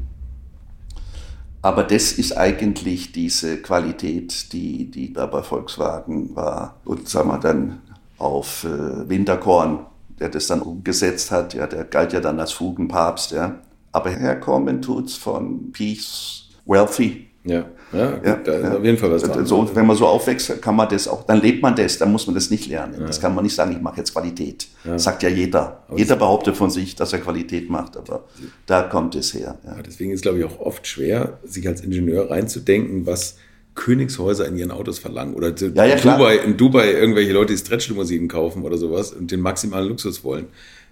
Aber 1.60 1.84
das 1.84 2.12
ist 2.12 2.38
eigentlich 2.38 3.12
diese 3.12 3.58
Qualität, 3.58 4.50
die, 4.54 4.90
die 4.90 5.12
da 5.12 5.26
bei 5.26 5.42
Volkswagen 5.42 6.34
war. 6.34 6.76
Und 6.86 7.06
sagen 7.06 7.28
wir 7.28 7.36
dann 7.36 7.82
auf 8.16 8.64
äh, 8.64 9.06
Winterkorn, 9.10 9.80
der 10.18 10.30
das 10.30 10.46
dann 10.46 10.62
umgesetzt 10.62 11.30
hat, 11.30 11.52
ja, 11.52 11.66
der 11.66 11.84
galt 11.84 12.14
ja 12.14 12.20
dann 12.20 12.40
als 12.40 12.52
Fugenpapst, 12.52 13.32
ja. 13.32 13.58
Aber 13.92 14.08
herkommen 14.08 14.80
tut's 14.80 15.16
von 15.16 15.70
Peace 15.70 16.48
Wealthy. 16.64 17.27
Ja, 17.48 17.64
ja, 17.92 18.10
gut, 18.10 18.26
ja, 18.26 18.36
da 18.36 18.52
ist 18.52 18.64
ja. 18.64 18.76
auf 18.76 18.84
jeden 18.84 18.98
Fall 18.98 19.10
was 19.10 19.22
dran. 19.22 19.46
So, 19.46 19.70
wenn 19.74 19.86
man 19.86 19.96
so 19.96 20.06
aufwächst, 20.06 20.60
kann 20.60 20.76
man 20.76 20.88
das 20.88 21.08
auch, 21.08 21.24
dann 21.24 21.40
lebt 21.40 21.62
man 21.62 21.74
das, 21.74 21.96
dann 21.96 22.12
muss 22.12 22.26
man 22.26 22.34
das 22.34 22.50
nicht 22.50 22.66
lernen. 22.66 23.00
Ja. 23.00 23.06
Das 23.06 23.20
kann 23.20 23.34
man 23.34 23.44
nicht 23.44 23.54
sagen, 23.54 23.72
ich 23.72 23.80
mache 23.80 23.96
jetzt 23.96 24.12
Qualität. 24.12 24.68
Ja. 24.84 24.98
sagt 24.98 25.22
ja 25.22 25.30
jeder. 25.30 25.84
Aber 25.88 25.98
jeder 25.98 26.16
behauptet 26.16 26.56
von 26.56 26.70
sich, 26.70 26.94
dass 26.94 27.12
er 27.12 27.20
Qualität 27.20 27.70
macht, 27.70 27.96
aber 27.96 28.24
da 28.66 28.82
kommt 28.82 29.14
es 29.14 29.32
her. 29.32 29.56
deswegen 29.86 30.10
ist, 30.12 30.22
glaube 30.22 30.38
ich, 30.38 30.44
auch 30.44 30.60
oft 30.60 30.86
schwer, 30.86 31.38
sich 31.44 31.66
als 31.66 31.80
Ingenieur 31.80 32.30
reinzudenken, 32.30 33.06
was 33.06 33.36
Königshäuser 33.74 34.46
in 34.46 34.56
ihren 34.56 34.72
Autos 34.72 34.98
verlangen. 34.98 35.34
Oder 35.34 35.48
in, 35.48 35.74
Dubai, 35.74 36.36
in 36.36 36.56
Dubai 36.56 36.92
irgendwelche 36.92 37.32
Leute, 37.32 37.52
die 37.52 37.58
Stretchlimousinen 37.58 38.28
kaufen 38.28 38.64
oder 38.64 38.76
sowas 38.76 39.12
und 39.12 39.30
den 39.30 39.40
maximalen 39.40 39.88
Luxus 39.88 40.24
wollen. 40.24 40.48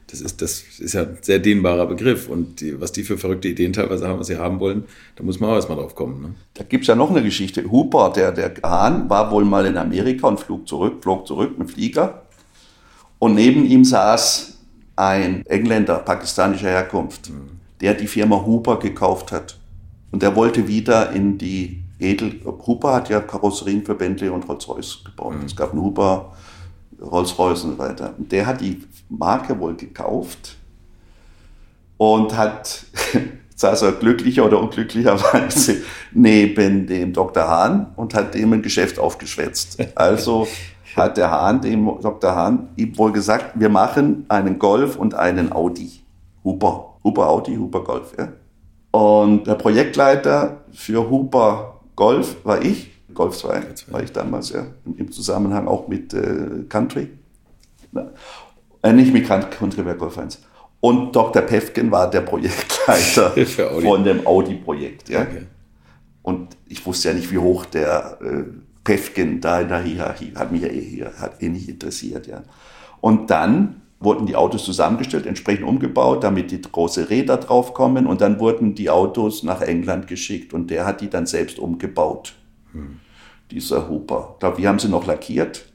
Das 0.09 0.21
ist, 0.21 0.41
das 0.41 0.63
ist 0.79 0.95
ja 0.95 1.03
ein 1.03 1.19
sehr 1.21 1.41
dehnbarer 1.41 1.87
Begriff. 1.87 2.29
Und 2.29 2.61
die, 2.61 2.81
was 2.81 2.93
die 2.93 3.03
für 3.03 3.19
verrückte 3.19 3.49
Ideen 3.49 3.73
teilweise 3.73 4.07
haben, 4.07 4.21
was 4.21 4.29
sie 4.29 4.37
haben 4.37 4.61
wollen, 4.61 4.85
da 5.17 5.25
muss 5.25 5.41
man 5.41 5.51
auch 5.51 5.55
erstmal 5.55 5.79
drauf 5.79 5.95
kommen. 5.95 6.23
Ne? 6.23 6.35
Da 6.55 6.65
gibt's 6.65 6.87
ja 6.87 6.95
noch 6.95 7.11
eine 7.11 7.23
Geschichte. 7.23 7.71
Hooper, 7.71 8.13
der, 8.15 8.33
der 8.33 8.55
Hahn, 8.63 9.11
war 9.11 9.31
wohl 9.31 9.45
mal 9.45 9.67
in 9.67 9.77
Amerika 9.77 10.29
und 10.29 10.39
flog 10.39 10.69
zurück, 10.69 11.03
flog 11.03 11.27
zurück 11.27 11.59
mit 11.59 11.71
Flieger. 11.73 12.23
Und 13.19 13.35
neben 13.35 13.65
ihm 13.65 13.85
saß 13.85 14.59
ein 14.95 15.45
Engländer 15.47 15.99
pakistanischer 15.99 16.69
Herkunft, 16.69 17.31
mhm. 17.31 17.59
der 17.81 17.95
die 17.95 18.07
Firma 18.07 18.45
Hooper 18.45 18.79
gekauft 18.79 19.33
hat. 19.33 19.59
Und 20.13 20.23
der 20.23 20.37
wollte 20.37 20.69
wieder 20.69 21.11
in 21.13 21.37
die 21.37 21.83
Edel. 21.99 22.41
Hooper 22.45 22.95
hat 22.95 23.09
ja 23.09 23.21
Karosserien 23.21 23.85
für 23.85 23.95
Bentley 23.95 24.29
und 24.29 24.49
Rolls-Royce 24.49 25.05
gebaut. 25.05 25.35
Mhm. 25.37 25.47
Es 25.47 25.57
gab 25.57 25.73
einen 25.73 25.83
Hooper, 25.83 26.33
Rolls-Royce 27.01 27.65
und 27.65 27.71
so 27.73 27.79
weiter. 27.79 28.15
Und 28.17 28.31
der 28.33 28.47
hat 28.47 28.61
die 28.61 28.83
Marke 29.09 29.59
wohl 29.59 29.77
gekauft 29.77 30.57
und 31.97 32.37
hat, 32.37 32.85
saß 33.55 33.83
er 33.83 33.93
glücklicher 33.93 34.45
oder 34.45 34.61
unglücklicherweise 34.61 35.83
neben 36.13 36.87
dem 36.87 37.13
Dr. 37.13 37.49
Hahn 37.49 37.93
und 37.97 38.15
hat 38.15 38.35
dem 38.35 38.53
ein 38.53 38.63
Geschäft 38.63 38.99
aufgeschwätzt. 38.99 39.79
Also 39.95 40.47
hat 40.97 41.17
der 41.17 41.31
Hahn, 41.31 41.61
dem 41.61 41.85
Dr. 42.01 42.35
Hahn, 42.35 42.69
ihm 42.77 42.97
wohl 42.99 43.13
gesagt, 43.13 43.53
wir 43.55 43.69
machen 43.69 44.25
einen 44.29 44.59
Golf 44.59 44.97
und 44.97 45.15
einen 45.15 45.53
Audi. 45.53 46.01
Huber. 46.45 46.95
Huber 47.05 47.29
Audi, 47.29 47.57
Huber 47.57 47.85
Golf. 47.85 48.13
Ja. 48.19 48.33
Und 48.91 49.47
der 49.47 49.55
Projektleiter 49.55 50.65
für 50.73 51.09
Huber 51.11 51.81
Golf 51.95 52.37
war 52.45 52.63
ich. 52.63 52.93
Golf 53.15 53.37
2 53.39 53.63
war 53.89 54.03
ich 54.03 54.13
damals, 54.13 54.51
ja, 54.51 54.67
im 54.85 55.11
Zusammenhang 55.11 55.69
auch 55.69 55.89
mit 55.89 56.13
äh, 56.13 56.65
Country. 56.69 57.09
Äh, 58.83 58.93
nicht 58.93 59.13
Golf 59.99 60.19
1. 60.19 60.43
Und 60.81 61.17
Dr. 61.17 61.43
Pefken 61.43 61.91
war 61.91 62.11
der 62.11 62.21
Projektleiter 62.21 63.31
von 63.83 64.05
dem 64.05 64.27
Audi-Projekt. 64.27 65.09
Ja. 65.09 65.23
Okay. 65.23 65.47
Und 66.23 66.57
ich 66.67 66.85
wusste 66.85 67.09
ja 67.09 67.15
nicht, 67.15 67.31
wie 67.31 67.39
hoch 67.39 67.65
der 67.67 68.19
äh, 68.21 68.45
Pefken 68.85 69.41
da 69.41 69.61
in 69.61 69.69
der 69.69 69.83
Hierarchie, 69.83 70.33
hat 70.35 70.53
mich 70.53 70.63
ja 70.63 70.69
eh, 70.69 71.05
hat 71.19 71.43
eh 71.43 71.49
nicht 71.49 71.69
interessiert. 71.69 72.27
Ja. 72.27 72.43
Und 73.01 73.31
dann 73.31 73.83
wurden 73.99 74.27
die 74.27 74.37
Autos 74.37 74.65
zusammengestellt, 74.65 75.27
entsprechend 75.27 75.67
umgebaut, 75.67 76.23
damit 76.23 76.51
die 76.51 76.61
große 76.61 77.09
Räder 77.09 77.39
draufkommen. 77.39 78.07
Und 78.07 78.21
dann 78.21 78.39
wurden 78.39 78.75
die 78.75 78.91
Autos 78.91 79.43
nach 79.43 79.63
England 79.63 80.07
geschickt 80.07 80.53
und 80.53 80.71
der 80.71 80.85
hat 80.85 81.01
die 81.01 81.09
dann 81.09 81.27
selbst 81.27 81.59
umgebaut. 81.59 82.35
Hm. 82.73 83.01
Dieser 83.51 83.89
Hooper. 83.89 84.33
Ich 84.35 84.41
glaube, 84.41 84.59
wir 84.59 84.69
haben 84.69 84.79
sie 84.79 84.89
noch 84.89 85.07
lackiert 85.07 85.67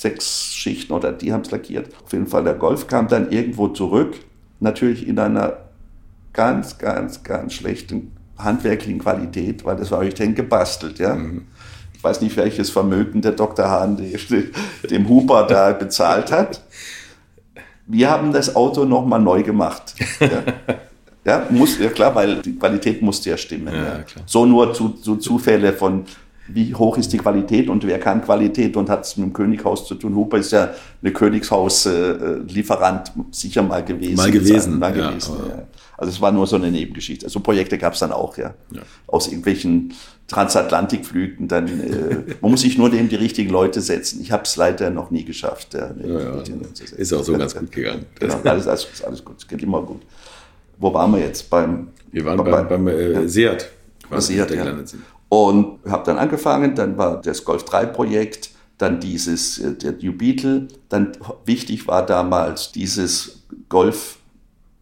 sechs 0.00 0.54
Schichten 0.54 0.92
oder 0.92 1.12
die 1.12 1.32
haben 1.32 1.42
es 1.42 1.50
lackiert. 1.50 1.90
Auf 2.04 2.12
jeden 2.12 2.26
Fall, 2.26 2.44
der 2.44 2.54
Golf 2.54 2.86
kam 2.86 3.08
dann 3.08 3.30
irgendwo 3.30 3.68
zurück, 3.68 4.16
natürlich 4.60 5.06
in 5.06 5.18
einer 5.18 5.58
ganz, 6.32 6.78
ganz, 6.78 7.22
ganz 7.22 7.52
schlechten 7.52 8.12
handwerklichen 8.38 9.00
Qualität, 9.00 9.64
weil 9.64 9.76
das 9.76 9.90
war 9.90 9.98
euch 9.98 10.14
denn 10.14 10.34
gebastelt, 10.34 10.98
ja. 10.98 11.14
Mhm. 11.14 11.46
Ich 11.94 12.02
weiß 12.02 12.22
nicht, 12.22 12.34
welches 12.38 12.70
Vermögen 12.70 13.20
der 13.20 13.32
Dr. 13.32 13.68
Hahn 13.68 13.98
dem 14.90 15.08
Huber 15.08 15.46
da 15.46 15.72
bezahlt 15.72 16.32
hat. 16.32 16.62
Wir 17.86 18.08
haben 18.08 18.32
das 18.32 18.56
Auto 18.56 18.86
nochmal 18.86 19.20
neu 19.20 19.42
gemacht. 19.42 19.94
Ja. 20.18 20.42
Ja, 21.22 21.46
muss, 21.50 21.78
ja 21.78 21.90
klar, 21.90 22.14
weil 22.14 22.36
die 22.40 22.56
Qualität 22.56 23.02
musste 23.02 23.28
ja 23.28 23.36
stimmen. 23.36 23.74
Ja, 23.74 23.98
ja. 23.98 24.04
So 24.24 24.46
nur 24.46 24.72
zu, 24.72 24.88
zu 24.88 25.16
Zufälle 25.16 25.74
von 25.74 26.06
wie 26.54 26.74
hoch 26.74 26.98
ist 26.98 27.12
die 27.12 27.18
Qualität 27.18 27.68
und 27.68 27.86
wer 27.86 27.98
kann 27.98 28.22
Qualität 28.22 28.76
und 28.76 28.88
hat 28.88 29.04
es 29.04 29.16
mit 29.16 29.26
dem 29.26 29.32
Könighaus 29.32 29.86
zu 29.86 29.94
tun. 29.94 30.14
Huber 30.14 30.38
ist 30.38 30.52
ja 30.52 30.70
eine 31.02 31.12
Königshauslieferant 31.12 33.12
sicher 33.30 33.62
mal 33.62 33.84
gewesen. 33.84 34.16
Mal 34.16 34.30
gewesen. 34.30 34.78
Mal 34.78 34.96
ja, 34.96 35.10
gewesen 35.10 35.34
ja. 35.48 35.62
Also 35.96 36.12
es 36.12 36.20
war 36.20 36.32
nur 36.32 36.46
so 36.46 36.56
eine 36.56 36.70
Nebengeschichte. 36.70 37.26
Also 37.26 37.40
Projekte 37.40 37.76
gab 37.76 37.92
es 37.92 37.98
dann 37.98 38.10
auch, 38.10 38.38
ja. 38.38 38.54
ja. 38.70 38.80
Aus 39.06 39.26
irgendwelchen 39.26 39.92
Transatlantikflügen. 40.28 41.46
Dann, 41.46 41.68
äh, 41.68 42.34
man 42.40 42.52
muss 42.52 42.62
sich 42.62 42.78
nur 42.78 42.88
dem 42.88 43.10
die 43.10 43.16
richtigen 43.16 43.50
Leute 43.50 43.82
setzen. 43.82 44.22
Ich 44.22 44.32
habe 44.32 44.44
es 44.44 44.56
leider 44.56 44.88
noch 44.88 45.10
nie 45.10 45.24
geschafft. 45.24 45.74
Ja, 45.74 45.90
ist 46.96 47.12
auch 47.12 47.22
so 47.22 47.36
ganz 47.36 47.54
gut 47.54 47.70
gegangen. 47.70 48.06
Genau, 48.18 48.40
alles, 48.44 48.66
alles, 48.66 49.04
alles 49.06 49.24
gut, 49.24 49.36
es 49.38 49.46
geht 49.46 49.62
immer 49.62 49.82
gut. 49.82 50.00
Wo 50.78 50.94
waren 50.94 51.12
wir 51.12 51.20
jetzt? 51.20 51.50
Beim, 51.50 51.88
wir 52.10 52.24
waren 52.24 52.38
beim, 52.38 52.66
beim, 52.66 52.66
beim 52.66 52.88
äh, 52.88 53.28
Seat. 53.28 53.68
Seat, 54.18 54.50
ja. 54.52 54.74
Und 55.30 55.78
habe 55.88 56.02
dann 56.04 56.18
angefangen, 56.18 56.74
dann 56.74 56.98
war 56.98 57.20
das 57.22 57.44
Golf 57.44 57.64
3 57.64 57.86
Projekt, 57.86 58.50
dann 58.78 58.98
dieses, 58.98 59.58
äh, 59.58 59.74
der 59.74 59.92
New 59.92 60.12
Beetle, 60.12 60.66
dann 60.88 61.12
wichtig 61.46 61.86
war 61.86 62.04
damals 62.04 62.72
dieses 62.72 63.44
Golf 63.68 64.18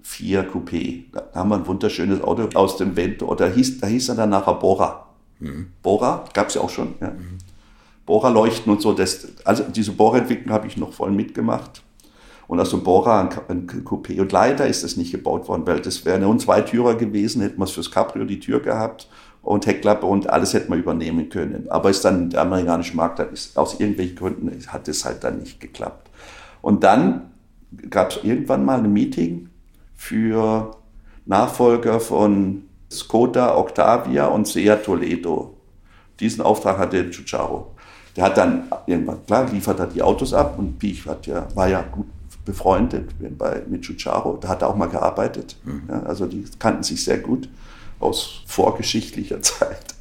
4 0.00 0.50
Coupé. 0.50 1.05
Da 1.12 1.28
haben 1.35 1.50
wir 1.50 1.57
ein 1.57 1.67
wunderschönes 1.67 2.23
Auto 2.23 2.49
aus 2.55 2.78
dem 2.78 2.97
Vento, 2.97 3.26
oder 3.26 3.50
hieß, 3.50 3.81
da 3.81 3.88
hieß 3.88 4.09
er 4.09 4.14
dann 4.14 4.31
nachher 4.31 4.55
Bora. 4.55 5.09
Mhm. 5.38 5.67
Bora, 5.83 6.25
gab 6.33 6.49
es 6.49 6.55
ja 6.55 6.62
auch 6.62 6.71
schon. 6.71 6.95
Ja. 6.99 7.11
Mhm. 7.11 7.37
Bora-Leuchten 8.07 8.73
und 8.73 8.81
so, 8.81 8.95
das, 8.95 9.28
also 9.45 9.64
diese 9.64 9.93
Bora-Entwicklung 9.93 10.55
habe 10.55 10.67
ich 10.67 10.78
noch 10.78 10.95
voll 10.95 11.11
mitgemacht. 11.11 11.83
Und 12.47 12.59
aus 12.59 12.71
dem 12.71 12.83
Bora 12.83 13.21
ein, 13.21 13.28
ein 13.49 13.67
Coupé. 13.85 14.19
Und 14.19 14.33
leider 14.33 14.67
ist 14.67 14.83
das 14.83 14.97
nicht 14.97 15.12
gebaut 15.12 15.47
worden, 15.47 15.67
weil 15.67 15.81
das 15.83 16.07
wäre 16.07 16.19
nur 16.19 16.33
ein 16.33 16.38
Zweitürer 16.38 16.95
gewesen, 16.95 17.43
hätten 17.43 17.59
wir 17.59 17.64
es 17.64 17.73
fürs 17.73 17.90
Cabrio 17.90 18.25
die 18.25 18.40
Tür 18.40 18.61
gehabt 18.61 19.09
und 19.42 19.66
Heckklappe 19.66 20.07
und 20.07 20.28
alles 20.28 20.54
hätte 20.54 20.71
man 20.71 20.78
übernehmen 20.78 21.28
können. 21.28 21.66
Aber 21.71 21.90
ist 21.90 22.04
dann 22.04 22.30
der 22.30 22.42
amerikanische 22.42 22.97
Markt, 22.97 23.21
ist, 23.21 23.57
aus 23.57 23.80
irgendwelchen 23.80 24.16
Gründen 24.16 24.66
hat 24.68 24.88
es 24.88 25.04
halt 25.04 25.25
dann 25.25 25.38
nicht 25.38 25.61
geklappt. 25.61 26.11
Und 26.61 26.85
dann 26.85 27.30
gab 27.90 28.11
es 28.11 28.25
irgendwann 28.25 28.64
mal 28.64 28.78
ein 28.78 28.92
Meeting 28.92 29.49
für 29.97 30.76
Nachfolger 31.26 32.00
von 32.00 32.64
Skoda, 32.90 33.57
Octavia 33.57 34.26
und 34.26 34.47
Seat 34.47 34.85
Toledo. 34.85 35.54
Diesen 36.21 36.42
Auftrag 36.42 36.78
hatte 36.78 37.09
Giugiaro. 37.09 37.75
Der 38.16 38.25
hat 38.25 38.37
dann 38.37 38.64
irgendwann, 38.87 39.25
klar, 39.26 39.49
liefert 39.50 39.78
er 39.78 39.87
die 39.87 40.02
Autos 40.02 40.33
ab 40.33 40.59
und 40.59 40.78
Piech 40.78 41.07
hat 41.07 41.26
ja, 41.26 41.47
war 41.54 41.68
ja 41.68 41.83
gut 41.83 42.07
befreundet 42.45 43.11
bei, 43.38 43.62
mit 43.68 43.83
Giugiaro. 43.83 44.38
Da 44.40 44.49
hat 44.49 44.62
er 44.62 44.71
auch 44.71 44.76
mal 44.76 44.88
gearbeitet. 44.88 45.57
Mhm. 45.64 45.83
Ja, 45.88 46.02
also 46.02 46.26
die 46.26 46.45
kannten 46.59 46.83
sich 46.83 47.04
sehr 47.04 47.18
gut 47.18 47.49
aus 48.00 48.43
vorgeschichtlicher 48.47 49.40
Zeit. 49.43 49.95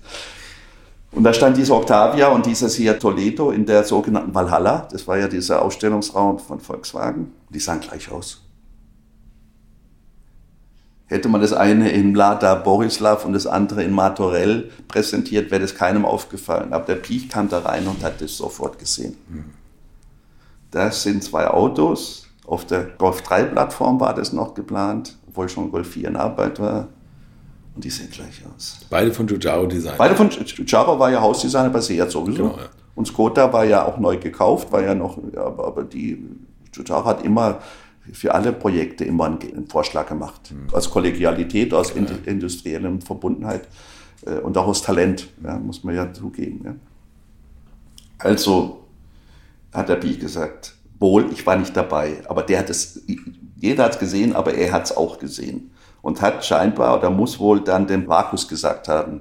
Und 1.11 1.23
da 1.23 1.33
stand 1.33 1.57
dieser 1.57 1.75
Octavia 1.75 2.27
und 2.27 2.45
dieser 2.45 2.69
Seat 2.69 2.99
Toledo 2.99 3.51
in 3.51 3.65
der 3.65 3.83
sogenannten 3.83 4.35
Valhalla. 4.35 4.87
Das 4.91 5.07
war 5.07 5.17
ja 5.17 5.27
dieser 5.27 5.61
Ausstellungsraum 5.61 6.37
von 6.37 6.59
Volkswagen. 6.59 7.31
Die 7.49 7.59
sahen 7.59 7.79
gleich 7.79 8.11
aus. 8.11 8.43
Hätte 11.07 11.29
man 11.29 11.39
das 11.39 11.53
eine 11.53 11.89
in 11.89 12.11
Mlada 12.11 12.53
Borislav 12.55 13.23
und 13.23 13.31
das 13.31 13.47
andere 13.47 13.81
in 13.83 13.91
Martorell 13.91 14.69
präsentiert, 14.89 15.51
wäre 15.51 15.61
das 15.61 15.73
keinem 15.73 16.05
aufgefallen. 16.05 16.73
Aber 16.73 16.85
der 16.85 16.95
Piech 16.95 17.29
kam 17.29 17.47
da 17.47 17.59
rein 17.59 17.87
und 17.87 18.03
hat 18.03 18.19
das 18.19 18.35
sofort 18.35 18.77
gesehen. 18.77 19.15
Das 20.71 21.03
sind 21.03 21.23
zwei 21.23 21.47
Autos. 21.47 22.27
Auf 22.45 22.65
der 22.65 22.83
Golf 22.83 23.21
3 23.21 23.45
Plattform 23.45 23.99
war 24.01 24.13
das 24.13 24.33
noch 24.33 24.53
geplant, 24.53 25.17
obwohl 25.27 25.47
schon 25.47 25.71
Golf 25.71 25.89
4 25.91 26.09
in 26.09 26.15
Arbeit 26.17 26.59
war. 26.59 26.89
Und 27.77 27.83
die 27.83 27.91
sehen 27.91 28.09
gleich 28.09 28.41
aus. 28.55 28.79
Beide 28.89 29.13
von 29.13 29.27
Giugiaro 29.27 29.67
Design. 29.67 29.93
Beide 29.99 30.15
von 30.15 30.29
Giugiaro 30.29 30.97
war 30.97 31.11
ja 31.11 31.21
Hausdesigner 31.21 31.69
bei 31.69 31.79
Seat 31.79 32.09
sowieso. 32.09 32.45
Genau, 32.45 32.57
ja. 32.57 32.69
Und 32.95 33.05
Skoda 33.05 33.53
war 33.53 33.65
ja 33.65 33.85
auch 33.85 33.99
neu 33.99 34.17
gekauft, 34.17 34.71
war 34.71 34.81
ja 34.81 34.95
noch, 34.95 35.19
aber, 35.35 35.67
aber 35.67 35.83
die 35.83 36.25
Giugiaro 36.71 37.05
hat 37.05 37.23
immer 37.23 37.59
für 38.11 38.33
alle 38.33 38.51
Projekte 38.51 39.05
immer 39.05 39.25
einen, 39.25 39.39
einen 39.41 39.67
Vorschlag 39.67 40.07
gemacht. 40.07 40.51
Mhm. 40.51 40.73
Aus 40.73 40.89
Kollegialität, 40.89 41.71
aus 41.71 41.93
ja. 41.93 42.01
industriellem 42.25 42.99
Verbundenheit. 43.01 43.67
Äh, 44.25 44.39
und 44.39 44.57
auch 44.57 44.65
aus 44.65 44.81
Talent, 44.81 45.27
ja, 45.43 45.59
muss 45.59 45.83
man 45.83 45.93
ja 45.93 46.11
zugeben. 46.11 46.61
Ja. 46.65 46.75
Also 48.17 48.85
hat 49.71 49.87
der 49.87 49.97
Bi 49.97 50.17
gesagt, 50.17 50.73
wohl, 50.97 51.29
ich 51.31 51.45
war 51.45 51.57
nicht 51.57 51.77
dabei, 51.77 52.23
aber 52.27 52.41
der 52.41 52.57
hat 52.57 52.71
es, 52.71 53.03
jeder 53.55 53.83
hat 53.83 53.93
es 53.93 53.99
gesehen, 53.99 54.35
aber 54.35 54.55
er 54.55 54.71
hat 54.71 54.85
es 54.85 54.97
auch 54.97 55.19
gesehen. 55.19 55.69
Und 56.07 56.21
hat 56.21 56.45
scheinbar 56.45 56.97
oder 56.97 57.09
muss 57.09 57.37
wohl 57.37 57.59
dann 57.59 57.85
dem 57.85 58.07
Vakus 58.07 58.47
gesagt 58.47 58.87
haben, 58.87 59.19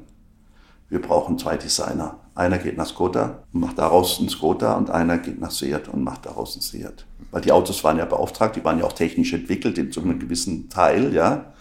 wir 0.89 1.03
brauchen 1.03 1.37
zwei 1.37 1.57
Designer. 1.57 2.21
Einer 2.37 2.59
geht 2.59 2.77
nach 2.77 2.87
Skoda 2.87 3.43
und 3.53 3.59
macht 3.59 3.79
daraus 3.81 4.21
einen 4.21 4.29
Skoda 4.29 4.75
und 4.75 4.91
einer 4.91 5.19
geht 5.19 5.41
nach 5.41 5.51
Seat 5.51 5.89
und 5.89 6.05
macht 6.05 6.27
daraus 6.27 6.55
einen 6.55 6.63
Seat. 6.63 7.05
Weil 7.33 7.41
die 7.41 7.51
Autos 7.51 7.83
waren 7.83 7.99
ja 7.99 8.05
beauftragt, 8.05 8.55
die 8.55 8.65
waren 8.65 8.79
ja 8.79 8.85
auch 8.85 8.93
technisch 8.93 9.33
entwickelt 9.33 9.79
in 9.79 9.91
so 9.91 10.01
einem 10.01 10.21
gewissen 10.21 10.69
Teil, 10.69 11.13
ja. 11.13 11.53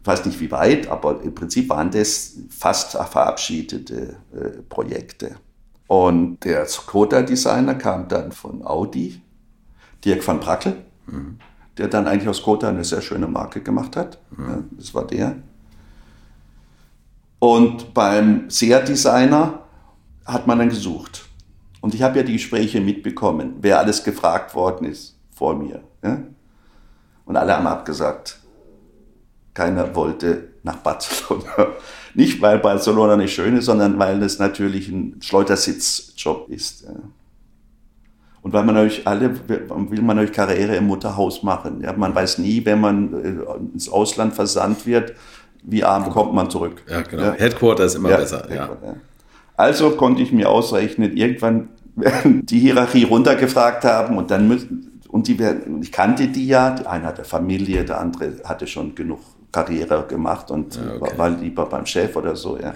Ich 0.00 0.06
weiß 0.08 0.26
nicht 0.26 0.40
wie 0.40 0.50
weit, 0.50 0.88
aber 0.88 1.22
im 1.22 1.36
Prinzip 1.36 1.68
waren 1.68 1.92
das 1.92 2.32
fast 2.50 2.96
verabschiedete 2.96 4.16
äh, 4.34 4.62
Projekte. 4.68 5.36
Und 5.86 6.40
der 6.44 6.66
Skoda-Designer 6.66 7.76
kam 7.76 8.08
dann 8.08 8.32
von 8.32 8.66
Audi, 8.66 9.22
Dirk 10.04 10.26
van 10.26 10.40
Brackel, 10.40 10.78
mhm. 11.06 11.38
Der 11.78 11.88
dann 11.88 12.06
eigentlich 12.06 12.28
aus 12.28 12.38
Skoda 12.38 12.68
eine 12.68 12.84
sehr 12.84 13.00
schöne 13.00 13.28
Marke 13.28 13.60
gemacht 13.60 13.96
hat. 13.96 14.18
Mhm. 14.36 14.48
Ja, 14.48 14.58
das 14.72 14.94
war 14.94 15.06
der. 15.06 15.36
Und 17.38 17.94
beim 17.94 18.50
Seat-Designer 18.50 19.60
hat 20.24 20.46
man 20.46 20.58
dann 20.58 20.68
gesucht. 20.68 21.26
Und 21.80 21.94
ich 21.94 22.02
habe 22.02 22.18
ja 22.18 22.24
die 22.24 22.32
Gespräche 22.32 22.80
mitbekommen, 22.80 23.56
wer 23.60 23.78
alles 23.78 24.02
gefragt 24.02 24.54
worden 24.54 24.86
ist 24.86 25.16
vor 25.30 25.54
mir. 25.54 25.80
Ja? 26.02 26.18
Und 27.24 27.36
alle 27.36 27.56
haben 27.56 27.66
abgesagt. 27.66 28.40
Keiner 29.54 29.94
wollte 29.94 30.48
nach 30.62 30.76
Barcelona. 30.78 31.74
Nicht, 32.14 32.42
weil 32.42 32.58
Barcelona 32.58 33.16
nicht 33.16 33.34
schön 33.34 33.56
ist, 33.56 33.66
sondern 33.66 33.98
weil 33.98 34.20
es 34.22 34.40
natürlich 34.40 34.88
ein 34.88 35.18
Schleudersitzjob 35.20 36.48
ist. 36.48 36.82
Ja? 36.82 36.94
Und 38.48 38.54
weil 38.54 38.64
man 38.64 38.78
euch 38.78 39.06
alle, 39.06 39.34
will 39.46 40.00
man 40.00 40.18
euch 40.18 40.32
Karriere 40.32 40.76
im 40.76 40.86
Mutterhaus 40.86 41.42
machen. 41.42 41.82
Ja? 41.82 41.92
Man 41.92 42.14
weiß 42.14 42.38
nie, 42.38 42.64
wenn 42.64 42.80
man 42.80 43.12
äh, 43.12 43.74
ins 43.74 43.90
Ausland 43.90 44.32
versandt 44.32 44.86
wird, 44.86 45.12
wie 45.64 45.84
arm 45.84 46.08
kommt 46.08 46.32
man 46.32 46.48
zurück. 46.48 46.82
Ja, 46.88 47.02
genau. 47.02 47.24
Ja? 47.24 47.32
Headquarter 47.34 47.84
ist 47.84 47.96
immer 47.96 48.08
ja, 48.08 48.16
besser. 48.16 48.48
Ja. 48.50 48.70
Also 49.54 49.90
konnte 49.90 50.22
ich 50.22 50.32
mir 50.32 50.48
ausrechnen, 50.48 51.14
irgendwann 51.14 51.68
die 52.24 52.58
Hierarchie 52.58 53.04
runtergefragt 53.04 53.84
haben 53.84 54.16
und 54.16 54.30
dann 54.30 54.48
müssen, 54.48 55.02
und 55.08 55.28
die, 55.28 55.36
ich 55.82 55.92
kannte 55.92 56.28
die 56.28 56.46
ja, 56.46 56.70
der 56.70 56.90
eine 56.90 57.04
hatte 57.04 57.24
Familie, 57.24 57.84
der 57.84 58.00
andere 58.00 58.32
hatte 58.44 58.66
schon 58.66 58.94
genug 58.94 59.20
Karriere 59.52 60.06
gemacht 60.08 60.50
und 60.50 60.74
ja, 60.74 60.82
okay. 60.96 61.00
war, 61.02 61.18
war, 61.18 61.30
lieber 61.38 61.66
beim 61.66 61.84
Chef 61.84 62.16
oder 62.16 62.34
so. 62.34 62.56
Ja. 62.56 62.72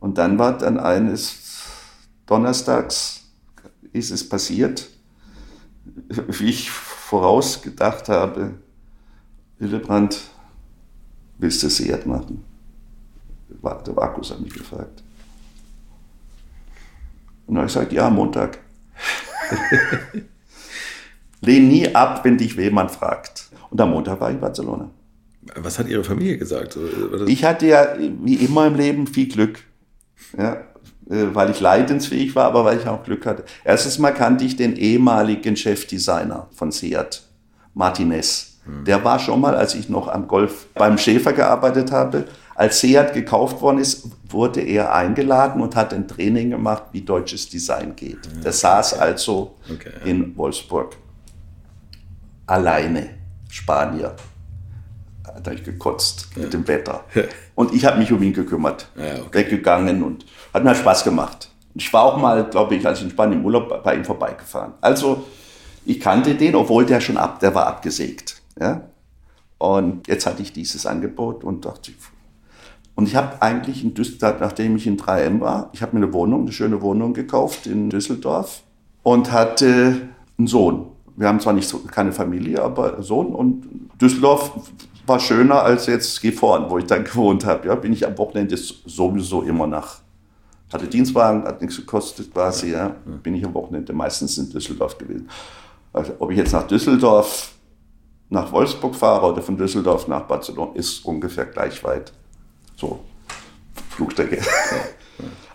Und 0.00 0.18
dann 0.18 0.38
war 0.38 0.58
dann 0.58 0.78
eines 0.78 1.64
Donnerstags 2.26 3.21
ist 3.92 4.10
es 4.10 4.28
passiert, 4.28 4.88
wie 6.28 6.50
ich 6.50 6.70
vorausgedacht 6.70 8.08
habe, 8.08 8.54
Hillebrand, 9.58 10.20
willst 11.38 11.62
du 11.62 11.68
Seat 11.68 12.06
machen? 12.06 12.44
Der 13.48 13.96
Vakus 13.96 14.30
hat 14.30 14.40
mich 14.40 14.54
gefragt. 14.54 15.02
Und 17.46 17.54
dann 17.54 17.56
habe 17.58 17.66
ich 17.66 17.74
gesagt, 17.74 17.92
ja, 17.92 18.08
Montag. 18.08 18.58
Lehn 21.40 21.68
nie 21.68 21.94
ab, 21.94 22.24
wenn 22.24 22.38
dich 22.38 22.54
jemand 22.54 22.90
fragt. 22.90 23.50
Und 23.70 23.80
am 23.80 23.90
Montag 23.90 24.20
war 24.20 24.30
ich 24.30 24.34
in 24.36 24.40
Barcelona. 24.40 24.90
Was 25.56 25.78
hat 25.78 25.88
Ihre 25.88 26.04
Familie 26.04 26.38
gesagt? 26.38 26.78
Ich 27.26 27.44
hatte 27.44 27.66
ja 27.66 27.96
wie 27.98 28.36
immer 28.36 28.66
im 28.68 28.76
Leben 28.76 29.06
viel 29.06 29.28
Glück. 29.28 29.58
Ja, 30.38 30.64
weil 31.06 31.50
ich 31.50 31.60
leidensfähig 31.60 32.34
war, 32.34 32.46
aber 32.46 32.64
weil 32.64 32.78
ich 32.78 32.86
auch 32.86 33.02
Glück 33.02 33.26
hatte. 33.26 33.44
Erstes 33.64 33.98
Mal 33.98 34.12
kannte 34.12 34.44
ich 34.44 34.56
den 34.56 34.76
ehemaligen 34.76 35.56
Chefdesigner 35.56 36.48
von 36.54 36.72
Seat, 36.72 37.22
Martinez. 37.74 38.58
Hm. 38.64 38.84
Der 38.84 39.04
war 39.04 39.18
schon 39.18 39.40
mal, 39.40 39.54
als 39.54 39.74
ich 39.74 39.88
noch 39.88 40.08
am 40.08 40.28
Golf 40.28 40.66
beim 40.74 40.98
Schäfer 40.98 41.32
gearbeitet 41.32 41.90
habe, 41.90 42.26
als 42.54 42.80
Seat 42.80 43.14
gekauft 43.14 43.60
worden 43.60 43.78
ist, 43.78 44.08
wurde 44.28 44.60
er 44.60 44.94
eingeladen 44.94 45.60
und 45.60 45.74
hat 45.74 45.92
ein 45.92 46.06
Training 46.06 46.50
gemacht, 46.50 46.84
wie 46.92 47.00
deutsches 47.00 47.48
Design 47.48 47.96
geht. 47.96 48.24
Der 48.26 48.40
okay. 48.40 48.52
saß 48.52 48.94
also 48.94 49.56
okay, 49.72 49.90
ja. 50.00 50.06
in 50.06 50.36
Wolfsburg. 50.36 50.96
Alleine. 52.46 53.10
Spanier. 53.48 54.14
Da 55.24 55.34
habe 55.34 55.54
ich 55.54 55.64
gekotzt 55.64 56.28
ja. 56.34 56.42
mit 56.42 56.52
dem 56.52 56.66
Wetter. 56.68 57.04
Und 57.54 57.74
ich 57.74 57.84
habe 57.84 57.98
mich 57.98 58.12
um 58.12 58.22
ihn 58.22 58.32
gekümmert. 58.32 58.88
Ja, 58.96 59.22
okay. 59.22 59.40
Weggegangen 59.40 60.02
und 60.02 60.24
hat 60.52 60.64
mir 60.64 60.74
Spaß 60.74 61.04
gemacht. 61.04 61.50
Ich 61.74 61.92
war 61.92 62.04
auch 62.04 62.18
mal, 62.18 62.44
glaube 62.44 62.74
ich, 62.74 62.86
als 62.86 62.98
ich 62.98 63.04
in 63.04 63.10
Spanien 63.10 63.40
im 63.40 63.44
Urlaub 63.46 63.82
bei 63.82 63.94
ihm 63.94 64.04
vorbeigefahren. 64.04 64.74
Also 64.80 65.24
ich 65.84 66.00
kannte 66.00 66.34
den, 66.34 66.54
obwohl 66.54 66.84
der 66.84 67.00
schon 67.00 67.16
ab, 67.16 67.40
der 67.40 67.54
war 67.54 67.66
abgesägt. 67.66 68.42
Ja? 68.60 68.82
Und 69.58 70.06
jetzt 70.08 70.26
hatte 70.26 70.42
ich 70.42 70.52
dieses 70.52 70.86
Angebot 70.86 71.44
und 71.44 71.64
dachte, 71.64 71.92
und 72.94 73.08
ich 73.08 73.16
habe 73.16 73.40
eigentlich 73.40 73.82
in 73.82 73.94
Düsseldorf, 73.94 74.36
nachdem 74.40 74.76
ich 74.76 74.86
in 74.86 74.98
3M 74.98 75.40
war, 75.40 75.70
ich 75.72 75.80
habe 75.80 75.96
mir 75.96 76.04
eine 76.04 76.12
Wohnung, 76.12 76.42
eine 76.42 76.52
schöne 76.52 76.82
Wohnung 76.82 77.14
gekauft 77.14 77.66
in 77.66 77.88
Düsseldorf 77.88 78.62
und 79.02 79.32
hatte 79.32 80.08
einen 80.36 80.46
Sohn. 80.46 80.88
Wir 81.16 81.28
haben 81.28 81.40
zwar 81.40 81.54
nicht 81.54 81.68
so, 81.68 81.78
keine 81.78 82.12
Familie, 82.12 82.62
aber 82.62 83.02
Sohn 83.02 83.34
und 83.34 83.66
Düsseldorf 84.00 84.52
war 85.06 85.20
schöner 85.20 85.62
als 85.62 85.86
jetzt 85.86 86.20
Gifhorn, 86.20 86.68
wo 86.68 86.78
ich 86.78 86.84
dann 86.84 87.04
gewohnt 87.04 87.46
habe. 87.46 87.68
Ja, 87.68 87.74
bin 87.74 87.92
ich 87.92 88.06
am 88.06 88.16
Wochenende 88.18 88.56
sowieso 88.56 89.42
immer 89.42 89.66
nach. 89.66 90.00
Hatte 90.72 90.86
Dienstwagen, 90.86 91.44
hat 91.44 91.60
nichts 91.60 91.76
gekostet 91.76 92.32
quasi. 92.32 92.72
Ja. 92.72 92.96
Bin 93.22 93.34
ich 93.34 93.44
am 93.44 93.54
Wochenende 93.54 93.92
meistens 93.92 94.38
in 94.38 94.50
Düsseldorf 94.50 94.96
gewesen. 94.98 95.28
Also, 95.92 96.14
ob 96.18 96.30
ich 96.30 96.38
jetzt 96.38 96.52
nach 96.52 96.66
Düsseldorf, 96.66 97.52
nach 98.30 98.50
Wolfsburg 98.50 98.94
fahre 98.94 99.32
oder 99.32 99.42
von 99.42 99.56
Düsseldorf 99.56 100.08
nach 100.08 100.22
Barcelona, 100.22 100.72
ist 100.74 101.04
ungefähr 101.04 101.46
gleich 101.46 101.82
weit. 101.84 102.12
So, 102.76 103.00
Flugstrecke. 103.90 104.40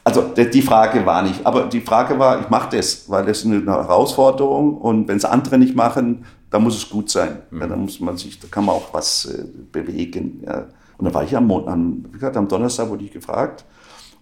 Also 0.04 0.22
die 0.22 0.62
Frage 0.62 1.06
war 1.06 1.22
nicht, 1.22 1.46
aber 1.46 1.66
die 1.66 1.82
Frage 1.82 2.18
war, 2.18 2.40
ich 2.40 2.50
mache 2.50 2.78
das, 2.78 3.10
weil 3.10 3.26
das 3.26 3.44
eine 3.44 3.66
Herausforderung 3.66 4.78
und 4.78 5.10
wenn 5.10 5.18
es 5.18 5.26
andere 5.26 5.58
nicht 5.58 5.76
machen, 5.76 6.24
dann 6.50 6.64
muss 6.64 6.78
es 6.78 6.90
gut 6.90 7.10
sein. 7.10 7.40
Mhm. 7.52 7.60
Ja, 7.60 7.68
dann 7.68 7.82
muss 7.82 8.00
man 8.00 8.16
sich, 8.16 8.40
da 8.40 8.48
kann 8.50 8.64
man 8.64 8.76
auch 8.76 8.94
was 8.94 9.26
äh, 9.26 9.44
bewegen. 9.70 10.44
Ja. 10.46 10.68
Und 10.98 11.04
dann 11.04 11.14
war 11.14 11.24
ich 11.24 11.36
am, 11.36 11.52
am, 11.52 12.06
wie 12.06 12.14
gesagt, 12.14 12.38
am 12.38 12.48
Donnerstag 12.48 12.88
wurde 12.88 13.04
ich 13.04 13.12
gefragt. 13.12 13.66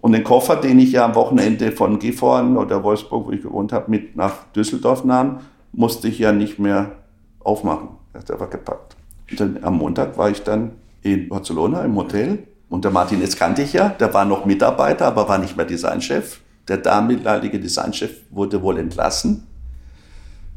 Und 0.05 0.11
den 0.11 0.23
Koffer, 0.23 0.57
den 0.57 0.77
ich 0.77 0.91
ja 0.91 1.03
am 1.03 1.15
Wochenende 1.15 1.71
von 1.71 1.97
Gifhorn 1.97 2.57
oder 2.57 2.83
Wolfsburg, 2.83 3.25
wo 3.25 3.31
ich 3.31 3.41
gewohnt 3.41 3.73
habe, 3.73 3.89
mit 3.89 4.15
nach 4.15 4.43
Düsseldorf 4.55 5.03
nahm, 5.03 5.39
musste 5.71 6.07
ich 6.07 6.19
ja 6.19 6.31
nicht 6.31 6.59
mehr 6.59 6.91
aufmachen. 7.39 7.87
Der 8.27 8.39
war 8.39 8.47
gepackt. 8.47 8.95
Und 9.31 9.39
dann, 9.39 9.63
am 9.63 9.79
Montag 9.79 10.15
war 10.15 10.29
ich 10.29 10.43
dann 10.43 10.73
in 11.01 11.27
Barcelona 11.27 11.83
im 11.83 11.95
Hotel 11.95 12.43
und 12.69 12.83
der 12.85 12.91
Martin, 12.91 13.19
jetzt 13.19 13.39
kannte 13.39 13.63
ich 13.63 13.73
ja, 13.73 13.89
der 13.89 14.13
war 14.13 14.25
noch 14.25 14.45
Mitarbeiter, 14.45 15.07
aber 15.07 15.27
war 15.27 15.39
nicht 15.39 15.57
mehr 15.57 15.65
Designchef. 15.65 16.39
Der 16.67 16.77
damalige 16.77 17.59
Designchef 17.59 18.11
wurde 18.29 18.61
wohl 18.61 18.77
entlassen. 18.77 19.47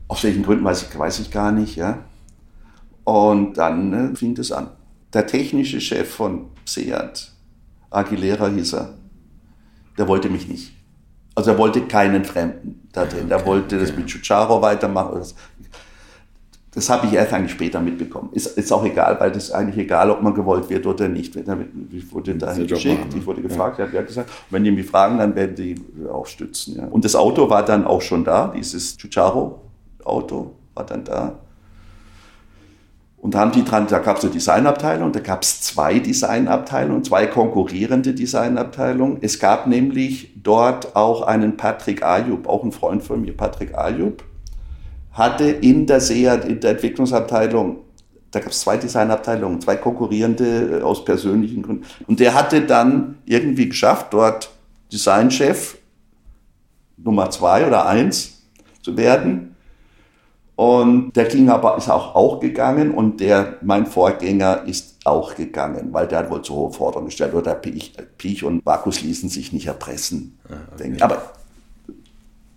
Aus 0.08 0.24
welchen 0.24 0.42
Gründen 0.42 0.66
weiß 0.66 0.82
ich, 0.90 0.98
weiß 0.98 1.20
ich 1.20 1.30
gar 1.30 1.52
nicht. 1.52 1.74
Ja. 1.74 2.00
Und 3.04 3.56
dann 3.56 4.12
äh, 4.12 4.14
fing 4.14 4.34
das 4.34 4.52
an. 4.52 4.68
Der 5.14 5.26
technische 5.26 5.80
Chef 5.80 6.06
von 6.06 6.50
Seat, 6.66 7.32
Aguilera 7.88 8.48
hieß 8.48 8.74
er, 8.74 8.98
der 9.98 10.08
wollte 10.08 10.30
mich 10.30 10.48
nicht. 10.48 10.72
Also 11.34 11.50
er 11.50 11.58
wollte 11.58 11.82
keinen 11.82 12.24
Fremden 12.24 12.88
da 12.92 13.04
drin. 13.04 13.24
Okay, 13.26 13.32
er 13.32 13.46
wollte 13.46 13.78
das 13.78 13.94
mit 13.94 14.06
Chucharo 14.06 14.62
weitermachen. 14.62 15.20
Das 16.72 16.90
habe 16.90 17.06
ich 17.06 17.12
erst 17.12 17.32
eigentlich 17.32 17.52
später 17.52 17.80
mitbekommen. 17.80 18.28
Ist, 18.32 18.58
ist 18.58 18.72
auch 18.72 18.84
egal, 18.84 19.18
weil 19.18 19.32
das 19.32 19.44
ist 19.44 19.52
eigentlich 19.52 19.78
egal, 19.78 20.10
ob 20.10 20.22
man 20.22 20.34
gewollt 20.34 20.68
wird 20.68 20.86
oder 20.86 21.08
nicht. 21.08 21.34
Ich 21.92 22.12
wurde 22.12 22.34
dahin 22.36 22.66
geschickt, 22.66 23.14
ich 23.16 23.26
wurde 23.26 23.42
gefragt, 23.42 23.78
ja. 23.78 23.86
er 23.86 24.00
hat 24.00 24.06
gesagt, 24.06 24.30
wenn 24.50 24.64
die 24.64 24.70
mich 24.70 24.86
fragen, 24.86 25.18
dann 25.18 25.34
werden 25.34 25.56
die 25.56 25.76
auch 26.12 26.26
stützen. 26.26 26.76
Ja. 26.76 26.86
Und 26.86 27.04
das 27.04 27.16
Auto 27.16 27.48
war 27.48 27.64
dann 27.64 27.84
auch 27.84 28.02
schon 28.02 28.24
da, 28.24 28.52
dieses 28.56 28.96
Chucharo-Auto 28.96 30.54
war 30.74 30.86
dann 30.86 31.04
da. 31.04 31.38
Und 33.20 33.34
haben 33.34 33.50
die 33.50 33.64
dran, 33.64 33.88
da 33.88 33.98
gab 33.98 34.18
es 34.18 34.24
eine 34.24 34.32
Designabteilung, 34.32 35.10
da 35.10 35.20
gab 35.20 35.42
es 35.42 35.60
zwei 35.60 35.98
Designabteilungen, 35.98 37.02
zwei 37.02 37.26
konkurrierende 37.26 38.14
Designabteilungen. 38.14 39.18
Es 39.22 39.40
gab 39.40 39.66
nämlich 39.66 40.32
dort 40.36 40.94
auch 40.94 41.22
einen 41.22 41.56
Patrick 41.56 42.04
Ayub, 42.04 42.48
auch 42.48 42.62
ein 42.62 42.70
Freund 42.70 43.02
von 43.02 43.20
mir, 43.22 43.36
Patrick 43.36 43.76
Ayub 43.76 44.22
hatte 45.18 45.44
in 45.44 45.86
der 45.86 46.00
SEAT, 46.00 46.44
in 46.44 46.60
der 46.60 46.70
Entwicklungsabteilung, 46.72 47.80
da 48.30 48.40
gab 48.40 48.50
es 48.50 48.60
zwei 48.60 48.76
Designabteilungen, 48.76 49.60
zwei 49.60 49.76
konkurrierende 49.76 50.78
äh, 50.78 50.82
aus 50.82 51.04
persönlichen 51.04 51.62
Gründen. 51.62 51.84
Und 52.06 52.20
der 52.20 52.34
hatte 52.34 52.62
dann 52.62 53.18
irgendwie 53.24 53.68
geschafft, 53.68 54.12
dort 54.12 54.50
Designchef 54.92 55.78
Nummer 56.96 57.30
zwei 57.30 57.66
oder 57.66 57.86
eins 57.86 58.42
zu 58.82 58.96
werden. 58.96 59.47
Und 60.58 61.12
der 61.12 61.26
ging 61.26 61.50
aber, 61.50 61.76
ist 61.76 61.88
auch, 61.88 62.16
auch 62.16 62.40
gegangen 62.40 62.90
und 62.92 63.20
der, 63.20 63.58
mein 63.62 63.86
Vorgänger 63.86 64.64
ist 64.66 64.96
auch 65.04 65.36
gegangen, 65.36 65.90
weil 65.92 66.08
der 66.08 66.18
hat 66.18 66.30
wohl 66.32 66.42
zu 66.42 66.52
hohe 66.52 66.72
Forderungen 66.72 67.06
gestellt 67.06 67.32
oder 67.32 67.54
Piech, 67.54 67.92
Piech 68.16 68.42
und 68.42 68.64
Bakus 68.64 69.00
ließen 69.00 69.28
sich 69.28 69.52
nicht 69.52 69.68
erpressen. 69.68 70.36
Ah, 70.48 70.54
okay. 70.74 70.96
Aber 70.98 71.22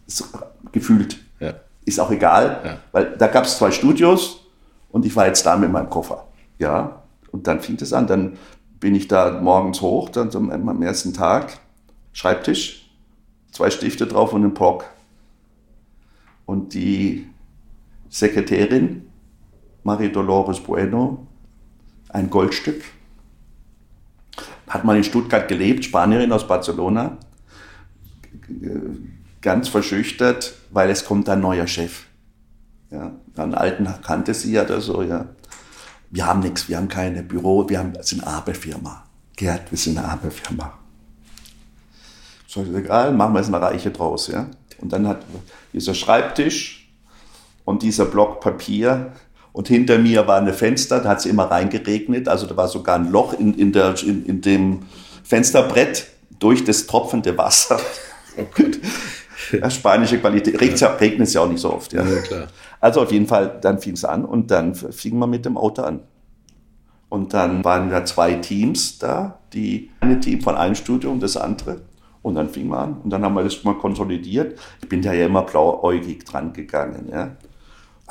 ist 0.08 0.28
gefühlt 0.72 1.20
ja. 1.40 1.54
ist 1.86 2.00
auch 2.00 2.10
egal, 2.10 2.62
ja. 2.66 2.78
weil 2.92 3.16
da 3.20 3.28
gab 3.28 3.46
es 3.46 3.60
zwei 3.60 3.70
Studios 3.70 4.48
und 4.90 5.06
ich 5.06 5.16
war 5.16 5.28
jetzt 5.28 5.46
da 5.46 5.56
mit 5.56 5.72
meinem 5.72 5.92
Koffer. 5.92 6.26
Ja, 6.58 7.04
und 7.32 7.46
dann 7.46 7.60
fing 7.60 7.78
es 7.80 7.94
an, 7.94 8.08
dann 8.08 8.40
bin 8.80 8.96
ich 8.96 9.10
da 9.10 9.40
morgens 9.40 9.80
hoch, 9.82 10.10
dann 10.10 10.32
so 10.32 10.40
am 10.40 10.82
ersten 10.82 11.14
Tag, 11.14 11.60
Schreibtisch, 12.14 12.90
zwei 13.52 13.70
Stifte 13.70 14.08
drauf 14.08 14.34
und 14.34 14.44
ein 14.44 14.56
Pock. 14.56 14.86
Und 16.48 16.74
die 16.74 17.31
Sekretärin, 18.12 19.08
Marie 19.84 20.12
Dolores 20.12 20.60
Bueno, 20.60 21.26
ein 22.10 22.30
Goldstück. 22.30 22.84
Hat 24.68 24.84
mal 24.84 24.98
in 24.98 25.04
Stuttgart 25.04 25.48
gelebt, 25.48 25.86
Spanierin 25.86 26.32
aus 26.32 26.46
Barcelona. 26.46 27.18
Ganz 29.42 29.70
verschüchtert, 29.70 30.54
weil 30.72 30.90
es 30.90 31.06
kommt 31.06 31.30
ein 31.30 31.40
neuer 31.40 31.68
Chef. 31.68 32.06
Ja, 32.92 33.14
einen 33.38 33.56
alten 33.56 33.88
kannte 34.04 34.34
sie 34.34 34.52
ja 34.52 34.64
oder 34.64 34.82
so, 34.82 35.02
ja. 35.02 35.28
Wir 36.10 36.28
haben 36.28 36.42
nichts, 36.42 36.68
wir 36.68 36.76
haben 36.76 36.90
keine 36.90 37.24
Büro, 37.24 37.70
wir 37.70 37.80
haben, 37.80 37.94
sind 38.02 38.22
eine 38.24 38.34
Arbeitsfirma. 38.34 39.06
Gerd, 39.38 39.72
wir 39.72 39.78
sind 39.78 39.98
eine 39.98 40.10
Arbeitsfirma. 40.10 40.78
So, 42.46 42.64
egal, 42.64 43.14
machen 43.14 43.34
wir 43.34 43.40
jetzt 43.40 43.48
eine 43.48 43.62
Reiche 43.62 43.92
draus, 43.92 44.28
ja. 44.28 44.48
Und 44.80 44.92
dann 44.92 45.08
hat 45.08 45.24
dieser 45.72 45.94
Schreibtisch, 45.94 46.81
und 47.72 47.82
dieser 47.82 48.06
Block 48.06 48.42
Papier. 48.42 49.14
Und 49.54 49.68
hinter 49.68 49.98
mir 49.98 50.28
war 50.28 50.38
eine 50.38 50.54
Fenster, 50.54 51.00
da 51.00 51.10
hat 51.10 51.20
es 51.20 51.26
immer 51.26 51.46
reingeregnet. 51.46 52.28
Also 52.28 52.46
da 52.46 52.56
war 52.56 52.68
sogar 52.68 52.96
ein 52.96 53.12
Loch 53.12 53.34
in, 53.34 53.54
in, 53.56 53.72
der, 53.72 53.96
in, 54.04 54.26
in 54.26 54.42
dem 54.42 54.80
Fensterbrett 55.24 56.08
durch 56.40 56.64
das 56.64 56.86
tropfende 56.86 57.38
Wasser. 57.38 57.80
Oh. 58.38 58.46
Ja, 59.58 59.70
spanische 59.70 60.18
Qualität. 60.20 60.62
Regnet, 60.62 61.28
es 61.28 61.34
ja 61.34 61.42
auch 61.42 61.50
nicht 61.50 61.60
so 61.60 61.74
oft. 61.74 61.92
Ja. 61.92 62.02
ja 62.06 62.48
also 62.80 63.02
auf 63.02 63.12
jeden 63.12 63.28
Fall, 63.28 63.60
dann 63.60 63.78
fing 63.80 63.96
es 63.96 64.06
an 64.06 64.24
und 64.24 64.50
dann 64.52 64.74
fing 64.74 65.20
man 65.20 65.30
mit 65.30 65.44
dem 65.44 65.58
Auto 65.58 65.82
an. 65.82 66.00
Und 67.10 67.34
dann 67.34 67.62
waren 67.66 67.90
da 67.90 68.06
zwei 68.06 68.36
Teams 68.36 69.00
da, 69.00 69.40
die 69.52 69.92
eine 70.00 70.22
Team 70.22 70.40
von 70.40 70.56
einem 70.56 70.76
Studio 70.76 71.12
und 71.12 71.22
das 71.22 71.36
andere. 71.36 71.82
Und 72.22 72.36
dann 72.36 72.48
fing 72.48 72.70
man 72.70 72.80
an 72.80 73.02
und 73.04 73.10
dann 73.10 73.26
haben 73.26 73.34
wir 73.34 73.44
das 73.44 73.62
mal 73.66 73.74
konsolidiert. 73.74 74.58
Ich 74.82 74.88
bin 74.88 75.02
da 75.02 75.12
ja 75.12 75.26
immer 75.26 75.42
blauäugig 75.42 76.24
dran 76.24 76.54
gegangen. 76.54 77.10
Ja 77.12 77.36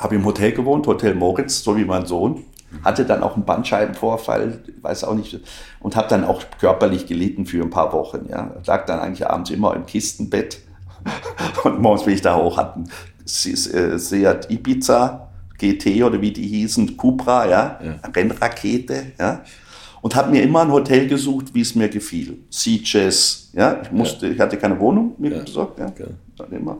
habe 0.01 0.15
im 0.15 0.25
Hotel 0.25 0.51
gewohnt, 0.51 0.87
Hotel 0.87 1.15
Moritz, 1.15 1.63
so 1.63 1.77
wie 1.77 1.85
mein 1.85 2.05
Sohn. 2.05 2.43
Hatte 2.83 3.05
dann 3.05 3.21
auch 3.21 3.35
einen 3.35 3.45
Bandscheibenvorfall, 3.45 4.63
weiß 4.81 5.03
auch 5.03 5.13
nicht, 5.13 5.39
und 5.81 5.95
habe 5.97 6.07
dann 6.07 6.23
auch 6.23 6.41
körperlich 6.59 7.05
gelitten 7.05 7.45
für 7.45 7.61
ein 7.61 7.69
paar 7.69 7.91
Wochen. 7.91 8.27
Ja. 8.29 8.55
Lag 8.65 8.85
dann 8.85 8.99
eigentlich 8.99 9.27
abends 9.27 9.49
immer 9.49 9.75
im 9.75 9.85
Kistenbett 9.85 10.59
und 11.63 11.81
morgens 11.81 12.03
bin 12.03 12.13
ich 12.13 12.21
da 12.21 12.37
hoch, 12.37 12.57
hatten 12.57 12.85
äh, 12.85 13.97
Seat 13.97 14.49
Ibiza, 14.49 15.27
GT 15.57 16.03
oder 16.03 16.21
wie 16.21 16.31
die 16.31 16.47
hießen, 16.47 16.95
Cupra, 16.97 17.45
ja, 17.45 17.79
ja. 17.83 18.09
Rennrakete, 18.09 19.11
ja. 19.19 19.43
Und 20.01 20.15
habe 20.15 20.31
mir 20.31 20.41
immer 20.41 20.61
ein 20.61 20.71
Hotel 20.71 21.07
gesucht, 21.07 21.53
wie 21.53 21.61
es 21.61 21.75
mir 21.75 21.87
gefiel. 21.87 22.39
Sieges, 22.49 23.51
ja, 23.53 23.81
ich 23.83 23.91
musste, 23.91 24.27
ja. 24.27 24.33
ich 24.33 24.39
hatte 24.39 24.57
keine 24.57 24.79
Wohnung 24.79 25.13
mir 25.19 25.31
ja. 25.31 25.43
besorgt, 25.43 25.77
ja. 25.77 25.87
Okay. 25.87 26.07
Dann 26.37 26.51
immer 26.51 26.77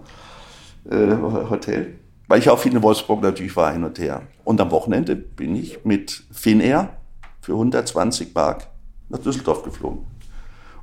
äh, 0.90 1.16
Hotel 1.50 1.96
weil 2.32 2.40
ich 2.40 2.50
auch 2.50 2.60
viel 2.60 2.72
in 2.72 2.82
Wolfsburg 2.82 3.22
natürlich 3.22 3.54
war 3.58 3.74
hin 3.74 3.84
und 3.84 4.00
her. 4.00 4.22
Und 4.46 4.62
am 4.62 4.72
Wochenende 4.72 5.18
bin 5.18 5.54
ich 5.54 5.84
mit 5.84 6.24
Finnair 6.32 6.96
für 7.42 7.52
120 7.52 8.34
Mark 8.34 8.68
nach 9.10 9.20
Düsseldorf 9.20 9.64
geflogen. 9.64 10.06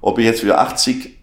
Ob 0.03 0.19
ich 0.19 0.27
jetzt 0.27 0.43
für 0.43 0.59
80 0.59 1.17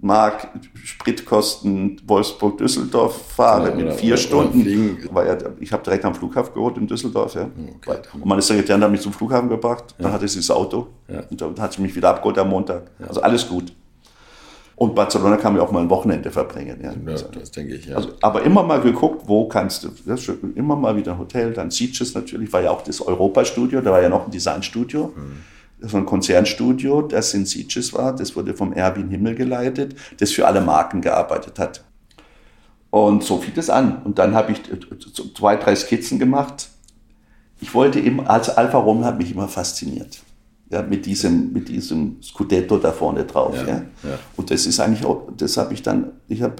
Mark 0.00 0.48
Spritkosten 0.84 1.98
Wolfsburg-Düsseldorf 2.06 3.32
fahre 3.34 3.70
ja, 3.70 3.74
mit 3.74 3.94
vier 3.94 4.12
oder, 4.12 4.20
Stunden. 4.20 5.08
Oder 5.10 5.26
ja, 5.26 5.50
ich 5.58 5.72
habe 5.72 5.82
direkt 5.82 6.04
am 6.04 6.14
Flughafen 6.14 6.52
geholt 6.52 6.76
in 6.76 6.86
Düsseldorf. 6.86 7.34
Ja. 7.34 7.48
Okay. 7.76 8.00
Und 8.12 8.26
meine 8.26 8.42
Sekretärin 8.42 8.84
hat 8.84 8.90
mich 8.90 9.00
zum 9.00 9.14
Flughafen 9.14 9.48
gebracht. 9.48 9.94
Dann 9.96 10.12
hatte 10.12 10.28
sie 10.28 10.40
das 10.40 10.50
Auto. 10.50 10.88
Und 11.30 11.40
dann 11.40 11.58
hat 11.58 11.72
sie 11.72 11.80
mich 11.80 11.96
wieder 11.96 12.10
abgeholt 12.10 12.36
am 12.36 12.50
Montag. 12.50 12.90
Also 13.08 13.22
alles 13.22 13.48
gut. 13.48 13.72
Und 14.80 14.94
Barcelona 14.94 15.36
kann 15.36 15.52
man 15.52 15.60
auch 15.60 15.70
mal 15.72 15.82
ein 15.82 15.90
Wochenende 15.90 16.30
verbringen. 16.30 16.80
Ja. 16.82 16.92
ja 16.92 17.22
das 17.34 17.50
denke 17.50 17.74
ich, 17.74 17.84
ja. 17.84 17.96
Also, 17.96 18.12
aber 18.22 18.44
immer 18.44 18.62
mal 18.62 18.80
geguckt, 18.80 19.24
wo 19.26 19.46
kannst 19.46 19.84
du, 19.84 19.90
immer 20.54 20.74
mal 20.74 20.96
wieder 20.96 21.12
ein 21.12 21.18
Hotel, 21.18 21.52
dann 21.52 21.70
Sieges 21.70 22.14
natürlich, 22.14 22.50
war 22.50 22.62
ja 22.62 22.70
auch 22.70 22.82
das 22.82 23.02
Europastudio, 23.02 23.82
da 23.82 23.90
war 23.90 24.00
ja 24.00 24.08
noch 24.08 24.24
ein 24.24 24.30
Designstudio. 24.30 25.12
Mhm. 25.14 25.36
Das 25.82 25.92
war 25.92 26.00
ein 26.00 26.06
Konzernstudio, 26.06 27.02
das 27.02 27.34
in 27.34 27.44
Sieges 27.44 27.92
war, 27.92 28.16
das 28.16 28.34
wurde 28.36 28.54
vom 28.54 28.72
Erwin 28.72 29.10
Himmel 29.10 29.34
geleitet, 29.34 29.96
das 30.18 30.32
für 30.32 30.46
alle 30.46 30.62
Marken 30.62 31.02
gearbeitet 31.02 31.58
hat. 31.58 31.84
Und 32.88 33.22
so 33.22 33.36
fiel 33.36 33.52
das 33.54 33.68
an. 33.68 34.00
Und 34.04 34.18
dann 34.18 34.34
habe 34.34 34.52
ich 34.52 34.62
zwei, 35.34 35.56
drei 35.56 35.76
Skizzen 35.76 36.18
gemacht. 36.18 36.70
Ich 37.60 37.74
wollte 37.74 38.00
immer, 38.00 38.30
also 38.30 38.52
Alfa 38.52 38.78
Romeo 38.78 39.04
hat 39.04 39.18
mich 39.18 39.30
immer 39.30 39.46
fasziniert 39.46 40.20
ja, 40.70 40.82
mit 40.82 41.04
diesem, 41.04 41.52
mit 41.52 41.68
diesem 41.68 42.22
Scudetto 42.22 42.78
da 42.78 42.92
vorne 42.92 43.24
drauf. 43.24 43.56
Ja, 43.66 43.66
ja. 43.68 44.18
Und 44.36 44.50
das 44.50 44.66
ist 44.66 44.78
eigentlich 44.78 45.04
auch, 45.04 45.28
das 45.36 45.56
habe 45.56 45.74
ich 45.74 45.82
dann, 45.82 46.12
ich 46.28 46.42
habe 46.42 46.56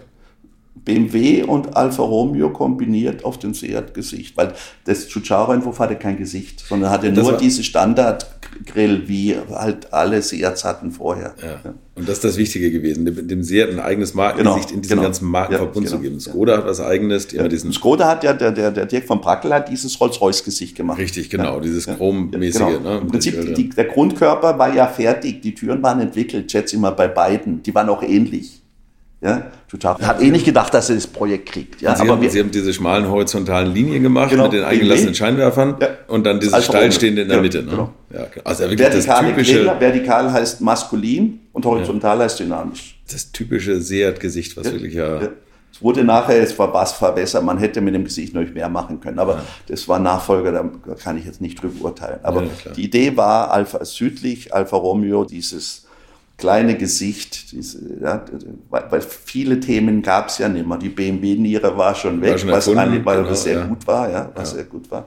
BMW 0.74 1.42
und 1.42 1.76
Alfa 1.76 2.02
Romeo 2.02 2.50
kombiniert 2.50 3.24
auf 3.24 3.38
dem 3.38 3.54
Seat-Gesicht, 3.54 4.36
weil 4.36 4.54
das 4.84 5.08
Giugiaro-Entwurf 5.08 5.78
hatte 5.78 5.96
kein 5.96 6.16
Gesicht, 6.16 6.60
sondern 6.66 6.90
hatte 6.90 7.12
nur 7.12 7.32
diese 7.36 7.62
Standard-Grill, 7.62 9.02
wie 9.06 9.36
halt 9.52 9.92
alle 9.92 10.22
Seats 10.22 10.64
hatten 10.64 10.90
vorher. 10.90 11.34
Ja. 11.42 11.60
Ja. 11.64 11.74
Und 11.96 12.08
das 12.08 12.16
ist 12.16 12.24
das 12.24 12.36
Wichtige 12.38 12.70
gewesen, 12.70 13.04
dem, 13.04 13.28
dem 13.28 13.42
Seat 13.42 13.68
ein 13.68 13.78
eigenes 13.78 14.14
Markengesicht 14.14 14.68
genau, 14.68 14.76
in 14.76 14.82
diesem 14.82 14.96
genau. 14.96 15.02
ganzen 15.02 15.28
Markenverbund 15.28 15.86
ja, 15.86 15.96
genau, 15.96 15.96
zu 15.96 16.02
geben. 16.02 16.20
Skoda 16.20 16.56
hat 16.56 16.66
was 16.66 16.80
eigenes, 16.80 17.30
ja. 17.32 17.46
diesen... 17.46 17.72
Skoda 17.72 18.08
hat 18.08 18.24
ja, 18.24 18.32
der, 18.32 18.52
der, 18.52 18.70
der 18.70 18.86
Dirk 18.86 19.06
von 19.06 19.20
Brackel 19.20 19.52
hat 19.52 19.68
dieses 19.68 20.00
Rolls-Royce-Gesicht 20.00 20.76
gemacht. 20.76 20.98
Richtig, 20.98 21.28
genau, 21.28 21.60
dieses 21.60 21.86
Chrom-mäßige. 21.86 22.58
Genau. 22.58 22.78
Ne, 22.78 22.98
Im 23.00 23.08
Prinzip, 23.08 23.54
die, 23.54 23.68
der 23.68 23.84
Grundkörper 23.84 24.58
war 24.58 24.74
ja 24.74 24.86
fertig, 24.86 25.42
die 25.42 25.54
Türen 25.54 25.82
waren 25.82 26.00
entwickelt, 26.00 26.50
schätze 26.50 26.76
ich 26.76 26.80
mal 26.80 26.90
bei 26.90 27.08
beiden, 27.08 27.62
die 27.62 27.74
waren 27.74 27.88
auch 27.90 28.02
ähnlich. 28.02 28.59
Ja, 29.22 29.50
total. 29.70 29.98
Hat 29.98 30.22
eh 30.22 30.30
nicht 30.30 30.46
gedacht, 30.46 30.72
dass 30.72 30.88
er 30.88 30.94
das 30.94 31.06
Projekt 31.06 31.50
kriegt. 31.50 31.82
Ja, 31.82 31.94
Sie, 31.94 32.02
aber 32.02 32.12
haben, 32.12 32.22
wir, 32.22 32.30
Sie 32.30 32.40
haben 32.40 32.50
diese 32.50 32.72
schmalen 32.72 33.06
horizontalen 33.06 33.72
Linien 33.72 34.02
gemacht 34.02 34.30
genau, 34.30 34.44
mit 34.44 34.54
den 34.54 34.64
eingelassenen 34.64 35.14
Scheinwerfern 35.14 35.76
ja. 35.78 35.88
und 36.08 36.24
dann 36.24 36.40
dieses 36.40 36.54
also 36.54 36.72
steilstehende 36.72 37.22
in 37.22 37.28
der 37.28 37.36
ja, 37.36 37.42
Mitte. 37.42 37.62
Ne? 37.62 37.70
Genau. 37.70 37.92
Ja, 38.14 38.26
also 38.44 38.62
wirklich 38.62 38.78
Vertikale 38.78 39.28
das 39.28 39.36
typische, 39.36 39.58
Gräder, 39.58 39.80
vertikal 39.80 40.32
heißt 40.32 40.62
maskulin 40.62 41.40
und 41.52 41.66
horizontal 41.66 42.18
heißt 42.20 42.40
dynamisch. 42.40 42.98
Das 43.12 43.30
typische 43.30 43.82
Seat-Gesicht, 43.82 44.56
was 44.56 44.72
wirklich 44.72 44.94
ja, 44.94 45.20
Es 45.70 45.82
wurde 45.82 46.02
nachher, 46.02 46.42
es 46.42 46.58
war 46.58 46.72
was 46.72 46.92
verbessert, 46.92 47.44
man 47.44 47.58
hätte 47.58 47.82
mit 47.82 47.94
dem 47.94 48.04
Gesicht 48.04 48.32
noch 48.32 48.48
mehr 48.54 48.70
machen 48.70 49.00
können, 49.00 49.18
aber 49.18 49.42
das 49.66 49.86
war 49.86 49.98
Nachfolger, 49.98 50.50
da 50.50 50.94
kann 50.94 51.18
ich 51.18 51.26
jetzt 51.26 51.42
nicht 51.42 51.62
drüber 51.62 51.84
urteilen. 51.88 52.20
Aber 52.22 52.44
die 52.74 52.84
Idee 52.84 53.18
war 53.18 53.50
Alpha 53.50 53.84
südlich, 53.84 54.54
Alfa 54.54 54.78
Romeo, 54.78 55.26
dieses 55.26 55.86
kleine 56.40 56.76
Gesicht, 56.76 57.52
diese, 57.52 57.78
ja, 58.02 58.24
weil 58.70 59.00
viele 59.02 59.60
Themen 59.60 60.02
gab 60.02 60.28
es 60.28 60.38
ja 60.38 60.48
nicht 60.48 60.66
mehr. 60.66 60.78
Die 60.78 60.88
BMW-Niere 60.88 61.76
war 61.76 61.94
schon 61.94 62.20
weg, 62.20 62.32
war 62.32 62.38
schon 62.38 62.76
was, 62.76 63.04
weil 63.04 63.22
genau, 63.22 63.34
sehr 63.34 63.58
ja. 63.58 63.66
gut 63.66 63.86
war, 63.86 64.10
ja, 64.10 64.32
was 64.34 64.52
ja. 64.52 64.56
sehr 64.56 64.64
gut 64.64 64.90
war. 64.90 65.06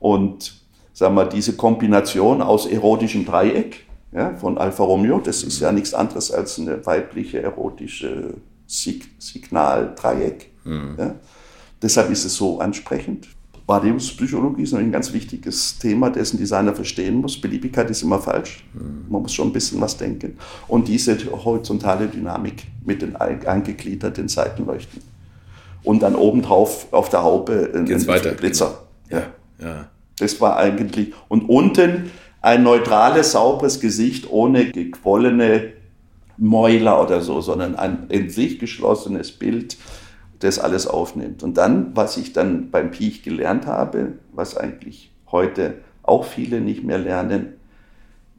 Und 0.00 0.54
sagen 0.92 1.14
wir, 1.14 1.26
diese 1.26 1.52
Kombination 1.54 2.40
aus 2.40 2.66
erotischem 2.66 3.26
Dreieck 3.26 3.84
ja, 4.12 4.34
von 4.34 4.58
Alfa 4.58 4.82
Romeo, 4.82 5.20
das 5.20 5.42
ist 5.42 5.60
ja 5.60 5.70
nichts 5.70 5.94
anderes 5.94 6.32
als 6.32 6.58
eine 6.58 6.84
weibliche 6.86 7.42
erotische 7.42 8.34
Sig 8.66 9.02
Signaldreieck. 9.18 10.50
Mhm. 10.64 10.94
Ja. 10.98 11.14
Deshalb 11.82 12.10
ist 12.10 12.24
es 12.24 12.36
so 12.36 12.58
ansprechend. 12.60 13.28
Wahrnehmungspsychologie 13.70 14.62
ist 14.62 14.74
ein 14.74 14.90
ganz 14.90 15.12
wichtiges 15.12 15.78
Thema, 15.78 16.10
dessen 16.10 16.38
Designer 16.38 16.74
verstehen 16.74 17.20
muss. 17.20 17.40
Beliebigkeit 17.40 17.88
ist 17.88 18.02
immer 18.02 18.18
falsch. 18.18 18.64
Man 19.08 19.22
muss 19.22 19.32
schon 19.32 19.48
ein 19.48 19.52
bisschen 19.52 19.80
was 19.80 19.96
denken. 19.96 20.36
Und 20.66 20.88
diese 20.88 21.16
horizontale 21.44 22.08
Dynamik 22.08 22.64
mit 22.84 23.00
den 23.00 23.14
eingegliederten 23.14 24.28
Seitenleuchten. 24.28 25.00
Und 25.84 26.02
dann 26.02 26.16
obendrauf 26.16 26.92
auf 26.92 27.10
der 27.10 27.22
Haube 27.22 27.70
ein. 27.72 27.86
Blitzer. 28.36 28.82
Ja. 29.08 29.22
ja. 29.60 29.88
Das 30.18 30.40
war 30.40 30.56
eigentlich. 30.56 31.14
Und 31.28 31.48
unten 31.48 32.10
ein 32.42 32.64
neutrales, 32.64 33.32
sauberes 33.32 33.78
Gesicht 33.78 34.28
ohne 34.30 34.72
gequollene 34.72 35.74
Mäuler 36.36 37.00
oder 37.00 37.20
so, 37.20 37.40
sondern 37.40 37.76
ein 37.76 38.06
in 38.08 38.30
sich 38.30 38.58
geschlossenes 38.58 39.30
Bild 39.30 39.76
das 40.40 40.58
alles 40.58 40.86
aufnimmt. 40.86 41.42
Und 41.42 41.56
dann, 41.56 41.94
was 41.94 42.16
ich 42.16 42.32
dann 42.32 42.70
beim 42.70 42.90
Piech 42.90 43.22
gelernt 43.22 43.66
habe, 43.66 44.14
was 44.32 44.56
eigentlich 44.56 45.12
heute 45.30 45.76
auch 46.02 46.24
viele 46.24 46.60
nicht 46.60 46.82
mehr 46.82 46.98
lernen, 46.98 47.54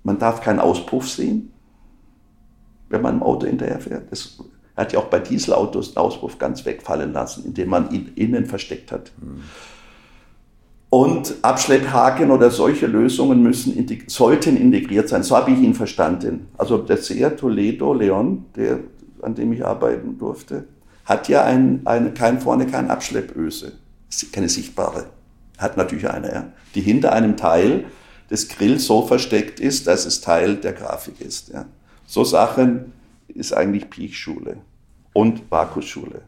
man 0.03 0.17
darf 0.19 0.41
keinen 0.41 0.59
Auspuff 0.59 1.09
sehen, 1.09 1.53
wenn 2.89 3.01
man 3.01 3.15
im 3.15 3.23
Auto 3.23 3.45
hinterherfährt. 3.45 4.11
Das 4.11 4.39
hat 4.75 4.93
ja 4.93 4.99
auch 4.99 5.05
bei 5.05 5.19
Dieselautos 5.19 5.93
den 5.93 5.97
Auspuff 5.97 6.37
ganz 6.39 6.65
wegfallen 6.65 7.13
lassen, 7.13 7.45
indem 7.45 7.69
man 7.69 7.91
ihn 7.91 8.11
innen 8.15 8.45
versteckt 8.45 8.91
hat. 8.91 9.11
Mhm. 9.21 9.41
Und 10.89 11.35
Abschlepphaken 11.41 12.31
oder 12.31 12.49
solche 12.51 12.85
Lösungen 12.85 13.41
müssen, 13.41 13.87
sollten 14.07 14.57
integriert 14.57 15.07
sein. 15.07 15.23
So 15.23 15.37
habe 15.37 15.51
ich 15.51 15.59
ihn 15.59 15.73
verstanden. 15.73 16.47
Also 16.57 16.79
der 16.79 16.97
Seat 16.97 17.39
Toledo 17.39 17.93
Leon, 17.93 18.45
der, 18.55 18.79
an 19.21 19.35
dem 19.35 19.53
ich 19.53 19.65
arbeiten 19.65 20.17
durfte, 20.17 20.65
hat 21.05 21.27
ja 21.27 21.43
ein, 21.43 21.81
eine, 21.85 22.11
kein, 22.11 22.39
vorne 22.39 22.67
keine 22.67 22.89
Abschleppöse, 22.89 23.73
keine 24.31 24.49
sichtbare. 24.49 25.07
Hat 25.57 25.77
natürlich 25.77 26.09
eine, 26.09 26.31
ja. 26.31 26.53
Die 26.75 26.81
hinter 26.81 27.13
einem 27.13 27.37
Teil 27.37 27.85
des 28.29 28.47
Grills 28.47 28.85
so 28.85 29.05
versteckt 29.05 29.59
ist, 29.59 29.87
dass 29.87 30.05
es 30.05 30.21
Teil 30.21 30.55
der 30.55 30.73
Grafik 30.73 31.19
ist. 31.19 31.49
Ja. 31.49 31.65
So 32.05 32.23
Sachen 32.23 32.93
ist 33.27 33.53
eigentlich 33.53 33.89
Piechschule 33.89 34.57
und 35.13 35.49
Bakusschule. 35.49 36.21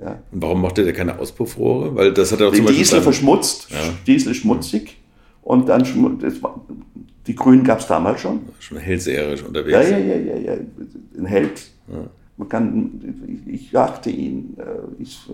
Ja. 0.00 0.22
Und 0.30 0.42
warum 0.42 0.62
macht 0.62 0.78
der 0.78 0.92
keine 0.92 1.18
Auspuffrohre? 1.18 1.94
Weil 1.96 2.12
das 2.12 2.30
hat 2.30 2.40
er 2.40 2.48
auch 2.48 2.54
zum 2.54 2.64
Beispiel 2.64 2.78
Diesel 2.78 3.02
verschmutzt, 3.02 3.68
ja. 3.70 3.78
Diesel 4.06 4.34
schmutzig 4.34 4.96
und 5.42 5.68
dann 5.68 5.84
die 7.26 7.34
Grünen 7.34 7.64
gab 7.64 7.80
es 7.80 7.86
damals 7.86 8.20
schon. 8.20 8.40
Schon 8.60 8.78
hellseherisch 8.78 9.42
unterwegs. 9.42 9.72
Ja, 9.72 9.82
ja, 9.82 9.98
ja, 9.98 10.16
ja, 10.16 10.36
ja. 10.36 10.52
ein 11.18 11.26
Held. 11.26 11.62
Ja. 11.88 12.10
Man 12.38 12.48
kann, 12.48 13.44
ich 13.46 13.72
jagte 13.72 14.10
ihn. 14.10 14.56
Äh, 14.58 15.02
ich, 15.02 15.28
äh, 15.28 15.32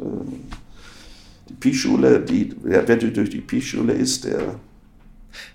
die 1.48 1.54
Pischule, 1.54 2.20
die, 2.20 2.54
wer 2.62 2.82
durch 2.82 3.30
die 3.30 3.40
Pischule 3.40 3.92
ist, 3.92 4.24
der. 4.24 4.56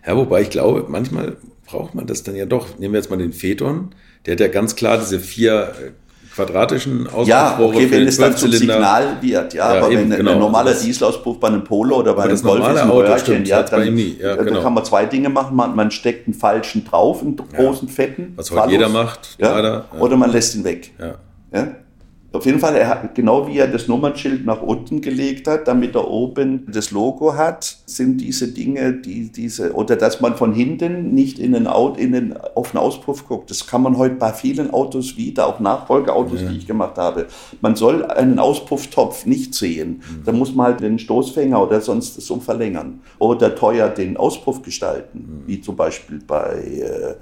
Ja, 0.05 0.15
wobei 0.15 0.43
ich 0.43 0.51
glaube, 0.51 0.85
manchmal 0.87 1.37
braucht 1.65 1.95
man 1.95 2.05
das 2.05 2.23
dann 2.23 2.35
ja 2.35 2.45
doch. 2.45 2.77
Nehmen 2.77 2.93
wir 2.93 2.99
jetzt 2.99 3.09
mal 3.09 3.17
den 3.17 3.33
Phaeton, 3.33 3.89
der 4.25 4.33
hat 4.33 4.39
ja 4.39 4.47
ganz 4.47 4.75
klar 4.75 4.99
diese 4.99 5.19
vier 5.19 5.73
äh, 5.81 5.91
quadratischen 6.35 7.07
Auspuffrohre 7.07 7.27
Ja, 7.27 7.59
okay, 7.59 7.91
wenn 7.91 8.07
es 8.07 8.17
dann 8.17 8.35
zum 8.37 8.51
Signal 8.51 9.17
wird, 9.21 9.53
ja, 9.53 9.73
ja 9.73 9.79
aber 9.79 9.91
eben, 9.91 10.09
wenn 10.09 10.17
genau. 10.17 10.33
ein 10.33 10.39
normaler 10.39 10.73
Dieselauspuff 10.73 11.39
bei 11.39 11.47
einem 11.47 11.63
Polo 11.63 11.97
oder 11.97 12.13
bei 12.13 12.23
einem 12.23 12.41
Golf 12.41 12.59
ist 12.59 12.77
ein 12.77 12.89
Auto, 12.89 12.99
Röhrchen, 12.99 13.19
stimmt, 13.19 13.47
ja, 13.47 13.63
dann, 13.63 13.97
ja, 13.97 14.35
genau. 14.35 14.53
dann 14.53 14.63
kann 14.63 14.73
man 14.73 14.85
zwei 14.85 15.05
Dinge 15.05 15.29
machen. 15.29 15.55
Man, 15.55 15.75
man 15.75 15.89
steckt 15.89 16.27
einen 16.27 16.35
falschen 16.35 16.85
drauf, 16.85 17.21
einen 17.21 17.35
großen, 17.35 17.87
fetten. 17.87 18.33
Was 18.35 18.51
heute 18.51 18.71
jeder 18.71 18.89
macht, 18.89 19.37
leider. 19.39 19.85
Oder 19.99 20.17
man 20.17 20.31
lässt 20.31 20.55
ihn 20.55 20.63
weg. 20.63 20.91
Ja. 20.99 21.15
Auf 22.31 22.45
jeden 22.45 22.59
Fall, 22.59 22.75
er 22.75 22.89
hat, 22.89 23.15
genau 23.15 23.47
wie 23.47 23.57
er 23.57 23.67
das 23.67 23.87
Nummernschild 23.87 24.45
nach 24.45 24.61
unten 24.61 25.01
gelegt 25.01 25.47
hat, 25.47 25.67
damit 25.67 25.95
er 25.95 26.07
oben 26.07 26.67
das 26.71 26.91
Logo 26.91 27.35
hat, 27.35 27.77
sind 27.87 28.21
diese 28.21 28.49
Dinge, 28.49 28.93
die 28.93 29.31
diese, 29.31 29.73
oder 29.73 29.95
dass 29.95 30.21
man 30.21 30.35
von 30.35 30.53
hinten 30.53 31.15
nicht 31.15 31.39
in 31.39 31.53
den, 31.53 31.65
Auto, 31.65 31.99
in 31.99 32.11
den 32.11 32.37
auf 32.37 32.69
den 32.71 32.79
Auspuff 32.79 33.27
guckt. 33.27 33.49
Das 33.49 33.65
kann 33.65 33.81
man 33.81 33.97
heute 33.97 34.13
bei 34.15 34.31
vielen 34.31 34.69
Autos 34.71 35.17
wieder, 35.17 35.47
auch 35.47 35.59
Nachfolgeautos, 35.59 36.41
ja. 36.41 36.49
die 36.49 36.57
ich 36.57 36.67
gemacht 36.67 36.97
habe. 36.99 37.25
Man 37.61 37.75
soll 37.75 38.05
einen 38.05 38.37
Auspufftopf 38.37 39.25
nicht 39.25 39.55
sehen. 39.55 40.03
Mhm. 40.07 40.23
Da 40.23 40.31
muss 40.31 40.53
man 40.53 40.67
halt 40.67 40.81
den 40.81 40.99
Stoßfänger 40.99 41.59
oder 41.59 41.81
sonst 41.81 42.21
so 42.21 42.39
verlängern. 42.39 43.01
Oder 43.17 43.55
teuer 43.55 43.89
den 43.89 44.17
Auspuff 44.17 44.61
gestalten, 44.61 45.17
mhm. 45.17 45.47
wie 45.47 45.61
zum 45.61 45.75
Beispiel 45.75 46.19
bei 46.27 46.59
äh, 46.59 47.15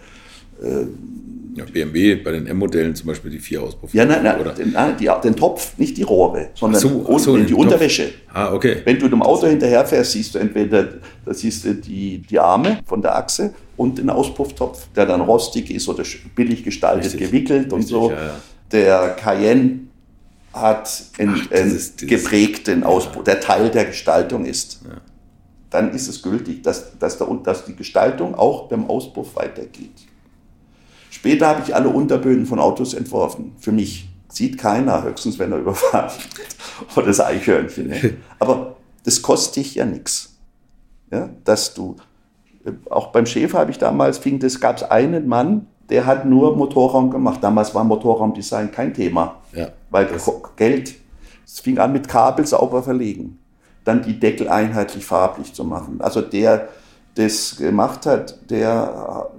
ja, 1.57 1.65
BMW 1.65 2.15
bei 2.15 2.31
den 2.31 2.45
M-Modellen 2.45 2.93
zum 2.93 3.07
Beispiel 3.07 3.31
die 3.31 3.39
vier 3.39 3.63
Auspuffe. 3.63 3.97
Ja, 3.97 4.05
nein, 4.05 4.21
nein, 4.23 4.39
oder? 4.39 4.53
Den, 4.53 4.73
nein 4.73 4.95
die, 4.99 5.09
den 5.23 5.35
Topf, 5.35 5.77
nicht 5.77 5.97
die 5.97 6.03
Rohre, 6.03 6.49
sondern 6.53 6.79
so, 6.79 6.89
unten 6.89 7.19
so, 7.19 7.37
die 7.37 7.53
Unterwäsche. 7.53 8.09
Ah, 8.31 8.53
okay. 8.53 8.77
Wenn 8.85 8.99
du 8.99 9.07
dem 9.07 9.23
Auto 9.23 9.47
hinterherfährst, 9.47 10.11
siehst 10.11 10.35
du 10.35 10.39
entweder 10.39 10.87
da 11.25 11.33
siehst 11.33 11.65
du 11.65 11.73
die, 11.73 12.19
die 12.19 12.39
Arme 12.39 12.79
von 12.85 13.01
der 13.01 13.15
Achse 13.15 13.53
und 13.75 13.97
den 13.97 14.11
Auspufftopf, 14.11 14.87
der 14.95 15.07
dann 15.07 15.21
rostig 15.21 15.71
ist 15.71 15.89
oder 15.89 16.03
billig 16.35 16.63
gestaltet, 16.63 17.05
Richtig. 17.05 17.21
gewickelt 17.21 17.59
Richtig, 17.59 17.73
und 17.73 17.87
so. 17.87 18.11
Ja, 18.11 18.17
ja. 18.17 18.35
Der 18.71 19.09
Cayenne 19.19 19.79
hat 20.53 21.05
einen, 21.17 21.41
Ach, 21.41 21.47
dieses, 21.47 21.95
dieses, 21.95 22.23
geprägten 22.23 22.83
Auspuff, 22.83 23.23
der 23.23 23.39
Teil 23.39 23.69
der 23.69 23.85
Gestaltung 23.85 24.45
ist. 24.45 24.81
Dann 25.69 25.93
ist 25.93 26.07
es 26.07 26.21
gültig, 26.21 26.63
dass, 26.63 26.97
dass, 26.97 27.17
der, 27.17 27.27
dass 27.43 27.65
die 27.65 27.75
Gestaltung 27.75 28.35
auch 28.35 28.69
beim 28.69 28.89
Auspuff 28.89 29.35
weitergeht. 29.35 30.06
Später 31.17 31.47
habe 31.47 31.63
ich 31.65 31.73
alle 31.73 31.89
Unterböden 31.89 32.45
von 32.45 32.59
Autos 32.59 32.93
entworfen. 32.93 33.55
Für 33.57 33.71
mich. 33.71 34.07
Sieht 34.29 34.59
keiner, 34.59 35.01
höchstens 35.01 35.39
wenn 35.39 35.51
er 35.51 35.57
überfahren 35.57 36.11
wird. 36.11 36.95
Oder 36.95 37.07
das 37.07 37.19
Eichhörnchen. 37.19 37.91
Aber 38.39 38.75
das 39.03 39.23
kostet 39.23 39.55
dich 39.55 39.73
ja 39.73 39.85
nichts. 39.85 40.35
Ja, 41.11 41.29
dass 41.43 41.73
du, 41.73 41.95
äh, 42.65 42.73
auch 42.91 43.07
beim 43.07 43.25
Schäfer 43.25 43.57
habe 43.57 43.71
ich 43.71 43.79
damals, 43.79 44.19
fing 44.19 44.37
das, 44.37 44.59
gab 44.59 44.77
es 44.77 44.83
einen 44.83 45.27
Mann, 45.27 45.65
der 45.89 46.05
hat 46.05 46.25
nur 46.25 46.55
Motorraum 46.55 47.09
gemacht. 47.09 47.39
Damals 47.41 47.73
war 47.73 47.83
Motorraumdesign 47.83 48.71
kein 48.71 48.93
Thema. 48.93 49.37
Ja, 49.53 49.69
weil 49.89 50.07
Geld, 50.55 50.93
es 51.43 51.59
fing 51.59 51.79
an 51.79 51.93
mit 51.93 52.07
Kabel 52.07 52.45
sauber 52.45 52.83
verlegen. 52.83 53.39
Dann 53.85 54.03
die 54.03 54.19
Deckel 54.19 54.49
einheitlich 54.49 55.03
farblich 55.03 55.51
zu 55.53 55.63
machen. 55.63 55.99
Also 55.99 56.21
der, 56.21 56.67
das 57.17 57.57
gemacht 57.57 58.05
hat, 58.05 58.49
der 58.49 59.29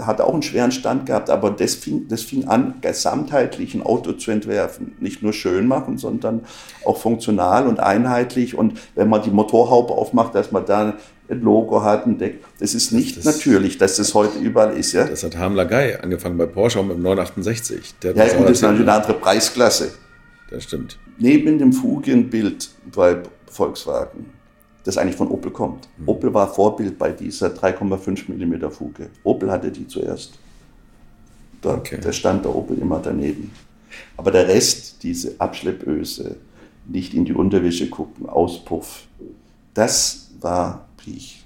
hat 0.00 0.20
auch 0.20 0.32
einen 0.32 0.42
schweren 0.42 0.72
Stand 0.72 1.06
gehabt, 1.06 1.30
aber 1.30 1.50
das 1.50 1.74
fing, 1.74 2.08
das 2.08 2.22
fing 2.22 2.46
an, 2.48 2.74
gesamtheitlich 2.80 3.74
ein 3.74 3.82
Auto 3.82 4.12
zu 4.12 4.30
entwerfen. 4.30 4.96
Nicht 5.00 5.22
nur 5.22 5.32
schön 5.32 5.66
machen, 5.66 5.98
sondern 5.98 6.44
auch 6.84 6.98
funktional 6.98 7.66
und 7.66 7.80
einheitlich. 7.80 8.56
Und 8.56 8.78
wenn 8.94 9.08
man 9.08 9.22
die 9.22 9.30
Motorhaube 9.30 9.94
aufmacht, 9.94 10.34
dass 10.34 10.52
man 10.52 10.66
da 10.66 10.94
ein 11.28 11.40
Logo 11.40 11.82
hat, 11.82 12.06
ein 12.06 12.18
Deck. 12.18 12.42
Das 12.58 12.74
ist 12.74 12.92
nicht 12.92 13.18
das, 13.18 13.24
natürlich, 13.24 13.78
dass 13.78 13.96
das 13.96 14.14
heute 14.14 14.38
überall 14.38 14.76
ist. 14.76 14.92
Ja? 14.92 15.04
Das 15.04 15.22
hat 15.22 15.36
Hamler 15.36 15.66
Guy 15.66 15.94
angefangen 15.94 16.38
bei 16.38 16.46
Porsche 16.46 16.82
mit 16.82 16.96
dem 16.96 17.02
968. 17.02 17.94
Der 18.02 18.16
ja, 18.16 18.24
gut, 18.34 18.44
das 18.44 18.52
ist 18.52 18.62
natürlich 18.62 18.82
eine 18.82 18.92
andere 18.92 19.14
Preisklasse. 19.14 19.92
Das 20.50 20.64
stimmt. 20.64 20.98
Neben 21.18 21.58
dem 21.58 21.72
Fugienbild 21.72 22.70
bei 22.94 23.18
Volkswagen 23.50 24.37
das 24.88 24.96
eigentlich 24.96 25.16
von 25.16 25.28
Opel 25.28 25.50
kommt. 25.50 25.86
Mhm. 25.98 26.08
Opel 26.08 26.32
war 26.32 26.48
Vorbild 26.48 26.96
bei 26.98 27.12
dieser 27.12 27.48
3,5 27.48 28.32
mm 28.32 28.70
Fuge. 28.70 29.10
Opel 29.22 29.50
hatte 29.50 29.70
die 29.70 29.86
zuerst. 29.86 30.38
Da, 31.60 31.74
okay. 31.74 31.98
da 32.00 32.10
stand 32.10 32.46
der 32.46 32.56
Opel 32.56 32.78
immer 32.78 32.98
daneben. 32.98 33.50
Aber 34.16 34.30
der 34.30 34.48
Rest, 34.48 35.02
diese 35.02 35.38
Abschleppöse, 35.38 36.36
nicht 36.86 37.12
in 37.12 37.26
die 37.26 37.34
Unterwäsche 37.34 37.90
gucken, 37.90 38.30
Auspuff, 38.30 39.06
das 39.74 40.30
war 40.40 40.88
Piech 40.96 41.44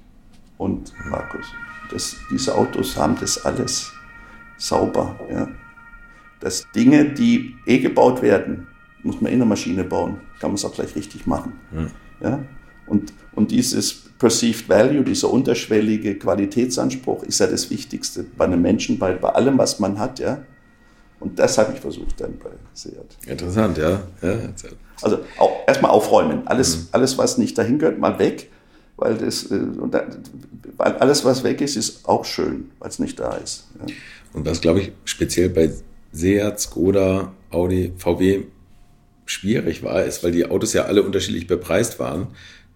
und 0.57 0.93
Markus. 1.11 1.47
Das, 1.91 2.15
diese 2.31 2.55
Autos 2.55 2.97
haben 2.97 3.17
das 3.19 3.45
alles 3.45 3.91
sauber. 4.57 5.19
Ja. 5.29 5.49
Das 6.39 6.65
Dinge, 6.77 7.07
die 7.07 7.57
eh 7.67 7.81
gebaut 7.81 8.23
werden, 8.23 8.69
muss 9.03 9.21
man 9.21 9.33
in 9.33 9.41
der 9.41 9.49
Maschine 9.49 9.83
bauen, 9.83 10.21
kann 10.39 10.51
man 10.51 10.55
es 10.55 10.65
auch 10.65 10.73
gleich 10.73 10.95
richtig 10.95 11.27
machen. 11.27 11.55
Mhm. 11.73 11.91
Ja. 12.21 12.39
Und, 12.87 13.13
und 13.35 13.51
dieses 13.51 13.95
Perceived 14.19 14.69
Value, 14.69 15.03
dieser 15.03 15.31
unterschwellige 15.31 16.17
Qualitätsanspruch 16.17 17.25
ist 17.25 17.41
ja 17.41 17.47
das 17.47 17.71
Wichtigste 17.71 18.25
bei 18.37 18.45
einem 18.45 18.63
Menschen, 18.63 18.99
bei, 18.99 19.15
bei 19.15 19.31
allem, 19.31 19.59
was 19.59 19.79
man 19.81 19.99
hat. 19.99 20.19
Ja? 20.19 20.45
Und 21.19 21.39
das 21.39 21.59
habe 21.59 21.73
ich 21.73 21.81
versucht 21.81 22.21
dann 22.21 22.39
bei 22.39 22.51
Seat. 22.75 23.17
Interessant, 23.27 23.79
ja. 23.79 24.03
ja. 24.23 24.39
Also 25.01 25.19
auch, 25.39 25.51
erstmal 25.67 25.91
aufräumen. 25.91 26.47
Alles, 26.47 26.77
mhm. 26.77 26.89
alles, 26.93 27.19
was 27.19 27.39
nicht 27.39 27.57
dahin 27.57 27.79
gehört, 27.79 27.99
mal 27.99 28.19
weg. 28.19 28.51
Weil, 28.97 29.17
das, 29.17 29.51
äh, 29.51 29.59
weil 30.77 30.93
alles, 30.99 31.25
was 31.25 31.43
weg 31.43 31.61
ist, 31.61 31.77
ist 31.77 32.07
auch 32.09 32.25
schön, 32.25 32.71
weil 32.79 32.91
es 32.91 32.99
nicht 32.99 33.19
da 33.19 33.35
ist. 33.37 33.67
Ja. 33.81 33.93
Und 34.35 34.47
was, 34.47 34.61
glaube 34.61 34.81
ich, 34.81 34.93
speziell 35.05 35.49
bei 35.49 35.73
Seat, 36.13 36.61
Skoda, 36.61 37.33
Audi, 37.51 37.93
VW 37.97 38.45
schwierig 39.25 39.83
war, 39.83 40.05
ist, 40.05 40.23
weil 40.23 40.33
die 40.33 40.47
Autos 40.47 40.73
ja 40.75 40.85
alle 40.85 41.03
unterschiedlich 41.03 41.47
bepreist 41.47 41.99
waren, 41.99 42.29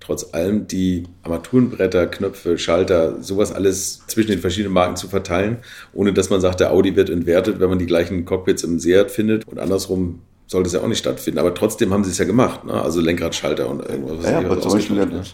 trotz 0.06 0.32
allem 0.32 0.68
die 0.68 1.04
Armaturenbretter, 1.24 2.06
Knöpfe, 2.06 2.58
Schalter, 2.58 3.20
sowas 3.22 3.52
alles 3.52 4.02
zwischen 4.06 4.30
den 4.30 4.38
verschiedenen 4.38 4.72
Marken 4.72 4.96
zu 4.96 5.08
verteilen, 5.08 5.58
ohne 5.92 6.12
dass 6.12 6.30
man 6.30 6.40
sagt, 6.40 6.60
der 6.60 6.70
Audi 6.70 6.94
wird 6.94 7.10
entwertet, 7.10 7.58
wenn 7.58 7.68
man 7.68 7.78
die 7.78 7.86
gleichen 7.86 8.24
Cockpits 8.24 8.62
im 8.62 8.78
Seat 8.78 9.10
findet 9.10 9.46
und 9.48 9.58
andersrum 9.58 10.20
sollte 10.46 10.68
es 10.68 10.74
ja 10.74 10.80
auch 10.80 10.86
nicht 10.86 11.00
stattfinden. 11.00 11.40
Aber 11.40 11.54
trotzdem 11.54 11.92
haben 11.92 12.04
sie 12.04 12.10
es 12.10 12.18
ja 12.18 12.24
gemacht, 12.24 12.64
ne? 12.64 12.74
also 12.74 13.00
Lenkradschalter 13.00 13.68
und 13.68 13.84
irgendwas. 13.84 14.24
Ja, 14.24 14.38
aber 14.38 14.60
zum 14.60 14.72
Beispiel 14.72 14.96
ne? 14.96 15.24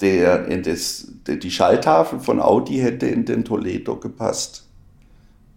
der, 0.00 0.38
das, 0.58 1.08
der, 1.26 1.36
die 1.36 1.50
Schalltafel 1.50 2.20
von 2.20 2.40
Audi 2.40 2.76
hätte 2.76 3.06
in 3.06 3.24
den 3.24 3.44
Toledo 3.44 3.96
gepasst. 3.96 4.64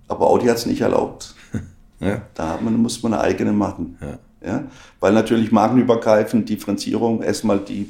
Aber 0.08 0.26
Audi 0.28 0.48
hat 0.48 0.58
es 0.58 0.66
nicht 0.66 0.82
erlaubt. 0.82 1.36
ja. 2.00 2.24
Da 2.34 2.58
man, 2.64 2.78
muss 2.78 3.04
man 3.04 3.14
eine 3.14 3.22
eigene 3.22 3.52
machen. 3.52 3.98
Ja. 4.02 4.18
Ja? 4.48 4.64
Weil 5.00 5.14
natürlich 5.14 5.52
markenübergreifend 5.52 6.50
Differenzierung 6.50 7.22
erstmal 7.22 7.60
die, 7.60 7.88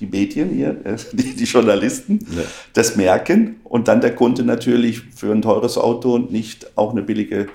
die 0.00 0.06
Medien 0.06 0.50
hier, 0.50 0.72
die, 1.12 1.34
die 1.34 1.44
Journalisten, 1.44 2.18
ja. 2.34 2.42
das 2.72 2.96
merken 2.96 3.60
und 3.64 3.88
dann 3.88 4.00
der 4.00 4.14
Kunde 4.14 4.42
natürlich 4.42 5.02
für 5.14 5.30
ein 5.32 5.42
teures 5.42 5.78
Auto 5.78 6.18
nicht 6.18 6.76
auch 6.76 6.92
eine 6.92 7.02
billige 7.02 7.48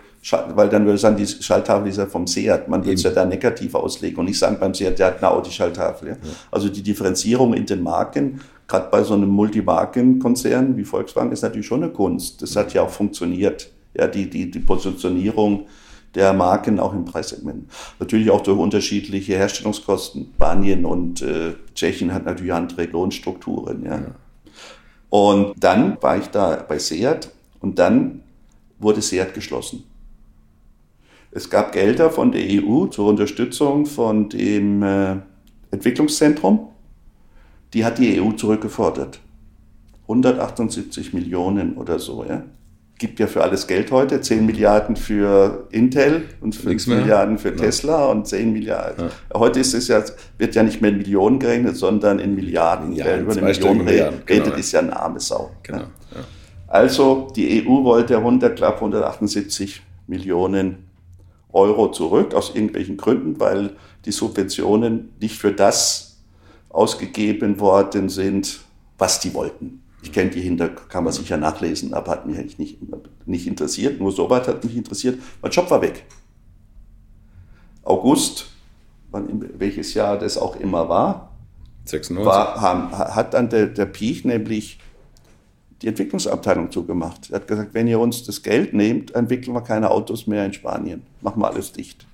weil 0.56 0.70
dann 0.70 0.84
würde 0.84 0.96
ich 0.96 1.02
sagen, 1.02 1.16
die 1.16 1.28
Schalltafel 1.28 1.88
ist 1.88 1.98
ja 1.98 2.06
vom 2.06 2.28
Seat. 2.28 2.68
Man 2.68 2.84
würde 2.84 2.96
es 2.96 3.04
ja 3.04 3.12
da 3.12 3.26
negativ 3.26 3.76
auslegen 3.76 4.20
und 4.20 4.26
nicht 4.26 4.40
sagen 4.40 4.58
beim 4.60 4.74
Seat, 4.74 5.00
der 5.00 5.08
hat 5.08 5.18
eine 5.18 5.32
Audi-Schalltafel. 5.32 6.10
Ja? 6.10 6.14
Ja. 6.16 6.20
Also 6.52 6.70
die 6.70 6.82
Differenzierung 6.82 7.54
in 7.54 7.66
den 7.66 7.82
Marken, 7.82 8.42
gerade 8.68 8.90
bei 8.90 9.04
so 9.04 9.14
einem 9.14 9.30
Multimarkenkonzern 9.30 10.76
wie 10.76 10.84
Volkswagen, 10.84 11.32
ist 11.32 11.44
natürlich 11.44 11.68
schon 11.68 11.84
eine 11.84 11.92
Kunst. 11.92 12.42
Das 12.42 12.56
hat 12.56 12.74
ja 12.74 12.82
auch 12.82 12.90
funktioniert. 12.90 13.72
Ja, 13.94 14.08
die, 14.08 14.30
die, 14.30 14.52
die 14.52 14.60
Positionierung 14.60 15.66
der 16.18 16.34
Marken 16.34 16.80
auch 16.80 16.94
im 16.94 17.06
Preissegment. 17.06 17.70
Natürlich 18.00 18.32
auch 18.32 18.42
durch 18.42 18.58
unterschiedliche 18.58 19.38
Herstellungskosten. 19.38 20.32
Spanien 20.36 20.84
und 20.84 21.22
äh, 21.22 21.54
Tschechien 21.76 22.12
hat 22.12 22.26
natürlich 22.26 22.52
andere 22.52 22.86
Lohnstrukturen. 22.86 23.86
Ja. 23.86 23.98
ja. 23.98 24.16
Und 25.10 25.54
dann 25.58 26.02
war 26.02 26.18
ich 26.18 26.26
da 26.28 26.56
bei 26.68 26.80
Seat 26.80 27.30
und 27.62 27.78
dann 27.78 28.24
wurde 28.80 29.02
Seat 29.02 29.36
geschlossen. 29.36 29.84
Es 31.30 31.52
gab 31.52 31.72
Gelder 31.72 32.10
von 32.10 32.32
der 32.32 32.42
EU 32.42 32.88
zur 32.88 33.10
Unterstützung 33.10 33.86
von 33.86 34.28
dem 34.30 34.82
äh, 34.82 35.18
Entwicklungszentrum. 35.70 36.70
Die 37.76 37.86
hat 37.86 38.00
die 38.00 38.20
EU 38.20 38.32
zurückgefordert. 38.32 39.20
178 40.04 41.14
Millionen 41.14 41.76
oder 41.76 42.00
so. 42.00 42.26
Ja. 42.28 42.44
Gibt 43.00 43.20
ja 43.20 43.28
für 43.28 43.44
alles 43.44 43.68
Geld 43.68 43.92
heute. 43.92 44.22
10 44.22 44.46
Milliarden 44.46 44.96
für 44.96 45.68
Intel 45.72 46.24
und 46.42 46.56
5 46.56 46.88
Milliarden 46.88 47.38
für 47.38 47.56
Tesla 47.56 48.00
ja. 48.00 48.06
und 48.08 48.28
10 48.28 48.52
Milliarden. 48.52 49.06
Ja. 49.06 49.40
Heute 49.40 49.60
ist 49.60 49.74
es 49.74 49.88
ja, 49.88 50.04
wird 50.38 50.56
ja 50.56 50.64
nicht 50.64 50.82
mehr 50.82 50.92
in 50.92 50.98
Millionen 50.98 51.40
gerechnet, 51.40 51.78
sondern 51.78 52.20
in 52.20 52.34
Milliarden. 52.34 52.94
Ja, 52.94 53.06
Wer 53.06 53.22
über 53.22 53.34
eine 53.34 53.42
Million 53.42 53.82
redet, 53.82 54.26
genau, 54.26 54.56
ist 54.56 54.72
ja 54.72 54.80
eine 54.80 54.96
arme 54.96 55.20
Sau. 55.20 55.52
Genau, 55.62 55.84
also 56.68 57.30
die 57.36 57.66
EU 57.66 57.84
wollte 57.84 58.18
100, 58.18 58.58
knapp 58.58 58.76
178 58.76 59.82
Millionen 60.08 60.88
Euro 61.54 61.92
zurück, 61.92 62.34
aus 62.34 62.54
irgendwelchen 62.54 62.98
Gründen, 62.98 63.40
weil 63.40 63.72
die 64.06 64.12
Subventionen 64.12 65.14
nicht 65.20 65.38
für 65.38 65.54
das 65.54 66.18
ausgegeben 66.70 67.60
worden 67.60 68.10
sind, 68.10 68.60
was 68.98 69.20
die 69.20 69.34
wollten. 69.34 69.82
Ich 70.08 70.14
kenne 70.14 70.30
die 70.30 70.40
hinter, 70.40 70.70
kann 70.70 71.04
man 71.04 71.12
sicher 71.12 71.36
nachlesen, 71.36 71.94
aber 71.94 72.12
hat 72.12 72.26
mich 72.26 72.38
eigentlich 72.38 72.58
nicht, 72.58 72.78
nicht 73.26 73.46
interessiert. 73.46 74.00
Nur 74.00 74.14
so 74.14 74.30
weit 74.30 74.48
hat 74.48 74.64
mich 74.64 74.78
interessiert. 74.78 75.20
Mein 75.42 75.52
Job 75.52 75.70
war 75.70 75.82
weg. 75.82 76.06
August, 77.84 78.48
wann, 79.12 79.50
welches 79.58 79.94
Jahr 79.94 80.18
das 80.18 80.38
auch 80.38 80.56
immer 80.56 80.88
war, 80.88 81.36
96. 81.84 82.26
War, 82.26 83.16
hat 83.16 83.34
dann 83.34 83.50
der, 83.50 83.68
der 83.68 83.86
Piech 83.86 84.24
nämlich 84.24 84.80
die 85.82 85.88
Entwicklungsabteilung 85.88 86.72
zugemacht. 86.72 87.30
Er 87.30 87.42
hat 87.42 87.48
gesagt, 87.50 87.74
wenn 87.74 87.88
ihr 87.88 88.00
uns 88.00 88.24
das 88.24 88.42
Geld 88.42 88.74
nehmt, 88.74 89.14
entwickeln 89.14 89.54
wir 89.54 89.62
keine 89.62 89.92
Autos 89.92 90.26
mehr 90.26 90.46
in 90.46 90.54
Spanien. 90.54 91.04
Machen 91.20 91.42
wir 91.42 91.50
alles 91.50 91.74
dicht. 91.74 92.08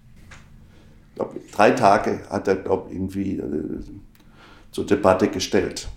Ich 1.09 1.15
glaub, 1.15 1.35
drei 1.51 1.71
Tage 1.71 2.21
hat 2.27 2.47
er, 2.47 2.55
glaube 2.55 2.89
ich, 2.89 2.95
irgendwie 2.95 3.37
äh, 3.37 3.83
zur 4.71 4.87
Debatte 4.87 5.27
gestellt. 5.27 5.89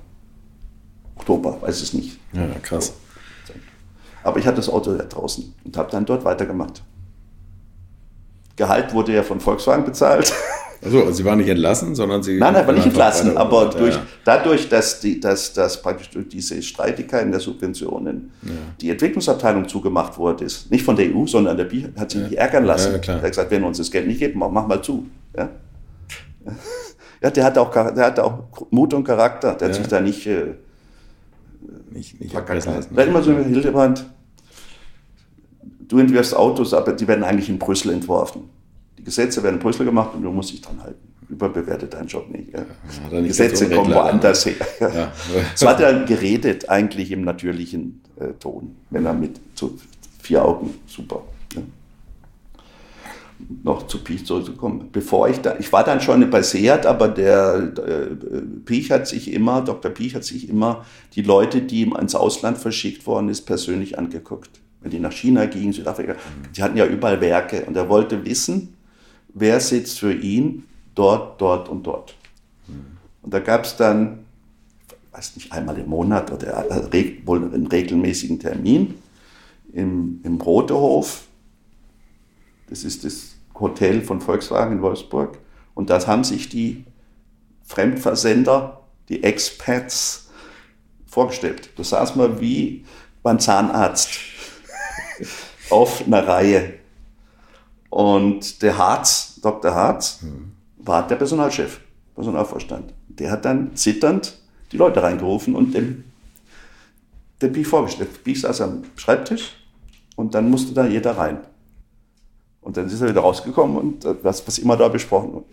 Oktober, 1.17 1.61
weiß 1.61 1.83
es 1.83 1.93
nicht. 1.93 2.19
Ja, 2.33 2.47
krass. 2.63 2.95
Aber 4.23 4.39
ich 4.39 4.47
hatte 4.47 4.57
das 4.57 4.69
Auto 4.69 4.95
da 4.95 5.05
draußen 5.05 5.53
und 5.65 5.77
habe 5.77 5.91
dann 5.91 6.07
dort 6.07 6.25
weitergemacht. 6.25 6.83
Gehalt 8.57 8.93
wurde 8.95 9.13
ja 9.13 9.23
von 9.23 9.41
Volkswagen 9.41 9.85
bezahlt. 9.85 10.33
Also, 10.85 11.01
also 11.01 11.13
Sie 11.13 11.25
waren 11.25 11.39
nicht 11.39 11.49
entlassen, 11.49 11.95
sondern 11.95 12.23
Sie. 12.23 12.39
Nein, 12.39 12.53
nein, 12.53 12.67
war 12.67 12.75
nicht 12.75 12.87
entlassen, 12.87 13.39
aber 13.39 13.71
durch, 13.71 13.99
dadurch, 14.25 14.69
dass, 14.69 15.01
die, 15.01 15.19
dass, 15.19 15.55
dass 15.55 15.81
praktisch 15.81 16.11
durch 16.11 16.29
diese 16.29 16.63
Streitigkeiten 16.63 17.31
der 17.31 17.41
Subventionen 17.41 18.33
ja. 18.43 18.51
die 18.81 18.91
Entwicklungsabteilung 18.91 19.67
zugemacht 19.67 20.19
wurde, 20.19 20.45
ist 20.45 20.71
nicht 20.71 20.85
von 20.85 20.95
der 20.95 21.07
EU, 21.07 21.27
sondern 21.27 21.57
der 21.57 21.65
BI 21.65 21.89
hat 21.99 22.11
sich 22.11 22.21
ja. 22.21 22.29
nicht 22.29 22.39
ärgern 22.39 22.65
lassen. 22.65 22.93
Ja, 22.93 22.99
klar. 22.99 23.17
Er 23.17 23.23
hat 23.23 23.31
gesagt, 23.31 23.51
wenn 23.51 23.65
uns 23.65 23.79
das 23.79 23.91
Geld 23.91 24.07
nicht 24.07 24.19
gibt, 24.19 24.37
mach, 24.37 24.51
mach 24.51 24.67
mal 24.67 24.83
zu. 24.83 25.07
Ja? 25.35 25.49
ja, 27.23 27.31
der 27.31 27.45
hat 27.45 27.57
auch, 27.57 27.73
der 27.73 28.05
hat 28.05 28.21
auch 28.21 28.43
Mut 28.71 28.93
und 28.93 29.05
Charakter, 29.05 29.55
der 29.55 29.69
hat 29.69 29.75
sich 29.75 29.87
da 29.87 30.01
nicht. 30.01 30.27
Äh, 30.27 30.55
nicht, 31.91 32.21
nicht 32.21 32.35
lassen. 32.35 32.89
Da 32.95 33.03
immer 33.03 33.23
so 33.23 33.33
Hildebrand, 33.33 34.05
du 35.89 35.99
entwirfst 35.99 36.35
Autos, 36.35 36.75
aber 36.75 36.93
die 36.93 37.07
werden 37.07 37.25
eigentlich 37.25 37.49
in 37.49 37.59
Brüssel 37.59 37.93
entworfen. 37.93 38.49
Die 38.99 39.05
Gesetze 39.05 39.43
werden 39.43 39.57
in 39.57 39.61
Brüssel 39.61 39.85
gemacht 39.85 40.11
und 40.15 40.23
du 40.23 40.31
musst 40.31 40.53
dich 40.53 40.61
dran 40.61 40.83
halten. 40.83 41.09
Überbewertet 41.29 41.95
deinen 41.95 42.07
Job 42.07 42.31
nicht. 42.31 42.53
Ja. 42.53 42.65
Ja, 43.11 43.21
nicht 43.21 43.29
Gesetze 43.29 43.69
kommen 43.71 43.95
woanders 43.95 44.47
her. 44.47 44.55
Ja. 44.81 45.13
so 45.55 45.69
hat 45.69 45.81
er 45.81 46.05
geredet, 46.05 46.69
eigentlich 46.69 47.11
im 47.11 47.23
natürlichen 47.23 48.03
äh, 48.17 48.29
Ton, 48.39 48.77
wenn 48.91 49.07
er 49.07 49.15
mit 49.15 49.41
so 49.55 49.75
vier 50.21 50.45
Augen, 50.45 50.75
super. 50.87 51.23
Noch 53.63 53.87
zu 53.89 54.03
Piech 54.03 54.25
zurückzukommen. 54.25 54.89
Bevor 54.93 55.29
ich 55.29 55.41
da, 55.41 55.57
ich 55.59 55.71
war 55.73 55.85
dann 55.85 56.01
schon 56.01 56.31
bei 56.31 56.41
Seat, 56.43 56.87
aber 56.87 57.09
der 57.09 57.73
äh, 57.77 58.41
Piech 58.65 58.91
hat 58.91 59.07
sich 59.09 59.33
immer, 59.33 59.61
Dr. 59.61 59.91
Piech 59.91 60.15
hat 60.15 60.25
sich 60.25 60.49
immer 60.49 60.85
die 61.15 61.23
Leute, 61.23 61.61
die 61.61 61.83
ihm 61.83 61.97
ins 61.97 62.15
Ausland 62.15 62.59
verschickt 62.59 63.07
worden 63.07 63.29
ist, 63.29 63.43
persönlich 63.43 63.99
angeguckt. 63.99 64.61
Wenn 64.85 64.91
die 64.91 65.01
nach 65.01 65.13
China 65.13 65.47
gingen, 65.47 65.73
Südafrika, 65.73 66.15
die 66.55 66.63
hatten 66.63 66.77
ja 66.77 66.85
überall 66.85 67.19
Werke 67.23 67.65
und 67.65 67.75
er 67.75 67.89
wollte 67.89 68.23
wissen, 68.27 68.77
wer 69.33 69.59
sitzt 69.59 69.99
für 69.99 70.13
ihn 70.13 70.65
dort, 70.95 71.41
dort 71.41 71.71
und 71.71 71.85
dort. 71.85 72.15
Und 73.23 73.33
da 73.33 73.41
gab 73.41 73.65
es 73.65 73.77
dann, 73.77 74.27
weiß 75.13 75.37
nicht, 75.37 75.51
einmal 75.53 75.79
im 75.79 75.89
Monat 75.89 76.31
oder 76.31 76.67
wohl 77.25 77.45
einen 77.45 77.67
regelmäßigen 77.67 78.39
Termin 78.39 78.97
im, 79.73 80.21
im 80.23 80.39
Rotehof. 80.39 81.29
Das 82.69 82.85
ist 82.85 83.05
das 83.05 83.37
Hotel 83.59 84.03
von 84.03 84.21
Volkswagen 84.21 84.77
in 84.77 84.83
Wolfsburg. 84.83 85.39
Und 85.75 85.89
da 85.89 86.07
haben 86.07 86.25
sich 86.25 86.51
die 86.51 86.85
Fremdversender, 87.65 88.83
die 89.09 89.25
Expats, 89.25 90.29
vorgestellt. 91.07 91.71
Da 91.77 91.85
saß 91.85 92.17
man 92.17 92.41
wie 92.41 92.85
beim 93.23 93.39
Zahnarzt 93.39 94.11
auf 95.71 96.07
einer 96.07 96.27
Reihe. 96.27 96.75
Und 97.91 98.63
der 98.63 98.77
Harz, 98.77 99.39
Dr. 99.43 99.75
Harz, 99.75 100.23
mhm. 100.23 100.53
war 100.79 101.07
der 101.07 101.17
Personalchef, 101.17 101.81
Personalvorstand. 102.15 102.93
Der 103.09 103.31
hat 103.31 103.45
dann 103.45 103.77
zitternd 103.77 104.39
die 104.73 104.77
Leute 104.77 105.03
reingerufen 105.03 105.55
und 105.55 105.75
dem, 105.75 106.05
dem 107.41 107.53
Biech 107.53 107.67
vorgestellt. 107.67 108.25
Biech 108.25 108.41
saß 108.41 108.63
am 108.63 108.83
Schreibtisch 108.97 109.53
und 110.17 110.35
dann 110.35 110.51
musste 110.51 110.73
da 110.75 110.87
jeder 110.87 111.17
rein. 111.17 111.39
Und 112.61 112.77
dann 112.77 112.87
ist 112.87 113.01
er 113.01 113.09
wieder 113.09 113.21
rausgekommen 113.21 113.77
und 113.77 114.07
was, 114.23 114.47
was 114.47 114.59
immer 114.59 114.77
da 114.77 114.89
besprochen 114.89 115.45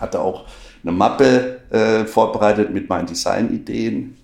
hatte 0.00 0.20
auch 0.20 0.44
eine 0.82 0.92
Mappe 0.92 1.60
äh, 1.70 2.04
vorbereitet 2.04 2.72
mit 2.72 2.88
meinen 2.88 3.06
Designideen 3.06 4.16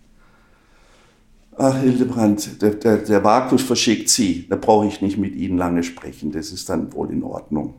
Ach, 1.63 1.77
Hildebrand, 1.77 2.63
der, 2.63 2.71
der, 2.71 2.97
der 2.97 3.23
Vakus 3.23 3.63
verschickt 3.63 4.09
Sie. 4.09 4.47
Da 4.49 4.57
brauche 4.57 4.87
ich 4.87 5.03
nicht 5.03 5.19
mit 5.19 5.35
Ihnen 5.35 5.59
lange 5.59 5.83
sprechen. 5.83 6.33
Das 6.33 6.53
ist 6.53 6.71
dann 6.71 6.91
wohl 6.95 7.11
in 7.11 7.23
Ordnung. 7.23 7.75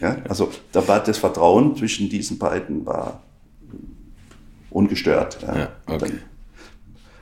Ja? 0.00 0.18
Also 0.28 0.50
da 0.70 0.86
war 0.86 1.00
das 1.00 1.18
Vertrauen 1.18 1.76
zwischen 1.76 2.08
diesen 2.08 2.38
beiden 2.38 2.86
war 2.86 3.24
ungestört. 4.70 5.38
Ja. 5.42 5.56
Ja, 5.56 5.68
okay. 5.86 6.12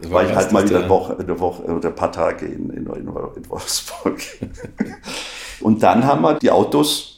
Dann 0.00 0.10
war, 0.10 0.22
war 0.22 0.30
ich 0.30 0.36
halt 0.36 0.52
mal 0.52 0.68
wieder 0.68 0.80
eine 0.80 0.90
Woche, 0.90 1.18
eine 1.18 1.40
Woche 1.40 1.62
oder 1.62 1.88
ein 1.88 1.94
paar 1.94 2.12
Tage 2.12 2.44
in, 2.44 2.68
in, 2.68 2.86
in 2.86 3.48
Wolfsburg. 3.48 4.20
und 5.60 5.82
dann 5.82 6.04
haben 6.04 6.20
wir 6.20 6.34
die 6.34 6.50
Autos 6.50 7.11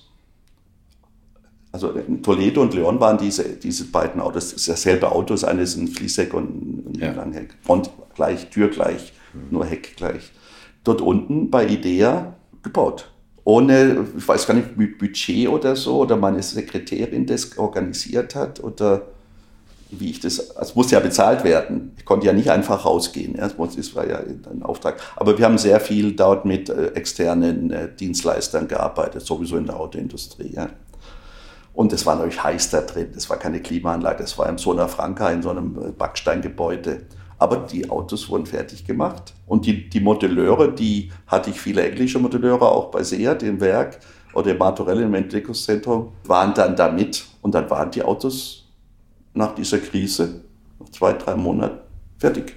also 1.75 1.93
Toledo 2.22 2.62
und 2.62 2.72
Leon 2.72 3.01
waren 3.01 3.18
diese, 3.18 3.43
diese 3.57 3.87
beiden 3.87 4.20
Autos, 4.20 4.51
das 4.51 4.53
ist 4.53 4.68
dasselbe 4.68 5.11
Auto, 5.11 5.35
das 5.35 5.43
eine 5.43 5.62
ist 5.62 5.77
ein 5.77 5.89
Fließheck 5.89 6.33
und 6.33 6.93
ein 6.95 7.01
ja. 7.01 7.11
Langheck. 7.11 7.57
Front 7.62 7.91
gleich, 8.14 8.49
Tür 8.51 8.68
gleich, 8.68 9.12
mhm. 9.33 9.41
nur 9.51 9.66
Heck 9.66 9.97
gleich. 9.97 10.31
Dort 10.85 11.01
unten 11.01 11.51
bei 11.51 11.66
Idea 11.66 12.35
gebaut. 12.62 13.11
Ohne, 13.43 14.07
ich 14.16 14.27
weiß 14.27 14.47
gar 14.47 14.55
nicht, 14.55 14.77
Budget 14.99 15.49
oder 15.49 15.75
so, 15.75 15.99
oder 15.99 16.16
meine 16.16 16.45
Sekretärin 16.45 17.27
das 17.27 17.59
organisiert 17.59 18.37
hat, 18.37 18.62
oder 18.62 19.03
wie 19.91 20.11
ich 20.11 20.20
das, 20.20 20.39
es 20.39 20.77
musste 20.77 20.95
ja 20.95 21.01
bezahlt 21.01 21.43
werden. 21.43 21.91
Ich 21.99 22.05
konnte 22.05 22.27
ja 22.27 22.33
nicht 22.33 22.51
einfach 22.53 22.85
rausgehen. 22.85 23.35
Ja, 23.35 23.49
das 23.49 23.95
war 23.97 24.07
ja 24.07 24.20
ein 24.20 24.62
Auftrag. 24.62 25.01
Aber 25.16 25.37
wir 25.37 25.45
haben 25.45 25.59
sehr 25.59 25.81
viel 25.81 26.12
dort 26.12 26.45
mit 26.45 26.68
äh, 26.68 26.93
externen 26.95 27.72
äh, 27.72 27.89
Dienstleistern 27.93 28.68
gearbeitet, 28.68 29.22
sowieso 29.22 29.57
in 29.57 29.66
der 29.66 29.79
Autoindustrie. 29.79 30.53
Ja. 30.55 30.70
Und 31.75 31.93
es 31.93 32.07
war 32.07 32.14
natürlich 32.14 32.43
heiß 32.43 32.70
da 32.70 32.81
drin. 32.83 33.11
Das 33.12 33.29
war 33.29 33.37
keine 33.37 33.61
Klimaanlage. 33.61 34.18
Das 34.18 34.39
war 34.39 34.49
im 34.49 34.59
Sona 34.59 34.87
Franca 34.87 35.29
in 35.31 35.43
so 35.43 35.51
einem 35.51 35.77
äh, 35.77 35.91
Backsteingebäude. 35.91 37.07
Aber 37.37 37.57
die 37.57 37.91
Autos 37.91 38.29
wurden 38.29 38.47
fertig 38.47 38.87
gemacht. 38.87 39.35
Und 39.47 39.66
die, 39.66 39.91
die 39.91 40.01
Modelleure, 40.01 40.72
die 40.72 41.11
hatte 41.27 41.51
ich 41.51 41.61
viele 41.61 41.83
englische 41.83 42.20
Modelleure 42.20 42.70
auch 42.70 42.91
bei 42.93 43.03
Seat 43.03 43.43
im 43.43 43.61
Werk 43.61 43.99
oder 44.35 44.53
im 44.53 44.59
Martorell 44.59 45.01
im 45.01 45.14
Entwicklungszentrum, 45.14 46.12
waren 46.25 46.55
dann 46.55 46.77
da 46.77 46.91
mit. 46.91 47.25
Und 47.43 47.55
dann 47.55 47.68
waren 47.68 47.91
die 47.91 48.03
Autos 48.03 48.64
nach 49.33 49.55
dieser 49.55 49.79
Krise, 49.79 50.43
nach 50.79 50.89
zwei, 50.91 51.12
drei 51.12 51.35
Monaten, 51.35 51.81
fertig. 52.18 52.55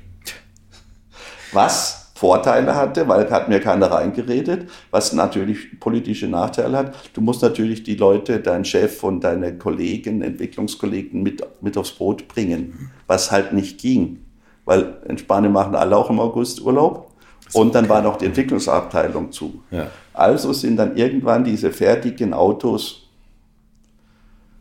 Was 1.51 2.06
Vorteile 2.17 2.75
hatte, 2.75 3.07
weil 3.07 3.29
hat 3.29 3.47
mir 3.47 3.59
keiner 3.59 3.91
reingeredet, 3.91 4.67
was 4.89 5.13
natürlich 5.13 5.79
politische 5.79 6.27
Nachteile 6.27 6.75
hat. 6.75 6.95
Du 7.13 7.21
musst 7.21 7.43
natürlich 7.43 7.83
die 7.83 7.93
Leute, 7.93 8.39
dein 8.39 8.65
Chef 8.65 9.03
und 9.03 9.23
deine 9.23 9.55
Kollegen, 9.55 10.23
Entwicklungskollegen 10.23 11.21
mit, 11.21 11.43
mit 11.61 11.77
aufs 11.77 11.91
Boot 11.91 12.27
bringen, 12.27 12.89
was 13.05 13.31
halt 13.31 13.53
nicht 13.53 13.79
ging. 13.79 14.25
Weil 14.65 14.97
in 15.07 15.19
Spanien 15.19 15.53
machen 15.53 15.75
alle 15.75 15.95
auch 15.95 16.09
im 16.09 16.19
August 16.19 16.59
Urlaub 16.59 17.11
und 17.53 17.75
dann 17.75 17.87
war 17.87 18.01
noch 18.01 18.17
die 18.17 18.25
Entwicklungsabteilung 18.25 19.31
zu. 19.31 19.61
Ja. 19.69 19.85
Also 20.11 20.53
sind 20.53 20.77
dann 20.77 20.97
irgendwann 20.97 21.43
diese 21.43 21.71
fertigen 21.71 22.33
Autos 22.33 23.06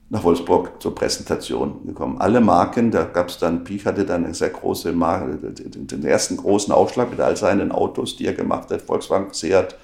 nach 0.09 0.22
Wolfsburg 0.22 0.80
zur 0.80 0.94
Präsentation 0.94 1.84
gekommen. 1.84 2.18
Alle 2.18 2.40
Marken, 2.40 2.90
da 2.90 3.04
gab 3.04 3.28
es 3.28 3.38
dann, 3.38 3.64
Piech 3.64 3.86
hatte 3.86 4.04
dann 4.04 4.24
eine 4.24 4.34
sehr 4.34 4.50
große 4.50 4.92
Marke, 4.92 5.36
den 5.52 6.04
ersten 6.04 6.36
großen 6.36 6.72
Aufschlag 6.72 7.11
mit 7.11 7.20
all 7.20 7.36
seinen 7.36 7.72
Autos, 7.72 8.16
die 8.16 8.26
er 8.26 8.34
gemacht 8.34 8.70
hat, 8.70 8.82
Volkswagen, 8.82 9.32
Seat, 9.32 9.76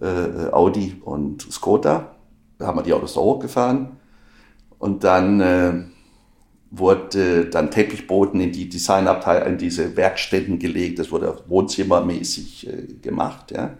äh, 0.00 0.50
Audi 0.52 1.00
und 1.02 1.50
Skoda. 1.50 2.14
Da 2.58 2.66
haben 2.66 2.78
wir 2.78 2.82
die 2.82 2.92
Autos 2.92 3.14
da 3.14 3.20
hochgefahren 3.20 3.96
und 4.78 5.02
dann 5.04 5.40
äh, 5.40 5.72
wurde 6.70 7.46
dann 7.46 7.70
Teppichboden 7.70 8.40
in 8.40 8.52
die 8.52 8.68
Designabteilung, 8.68 9.52
in 9.52 9.58
diese 9.58 9.96
Werkstätten 9.96 10.58
gelegt. 10.58 10.98
Das 10.98 11.10
wurde 11.10 11.34
wohnzimmermäßig 11.46 12.68
äh, 12.68 12.82
gemacht. 13.00 13.50
Ja. 13.52 13.70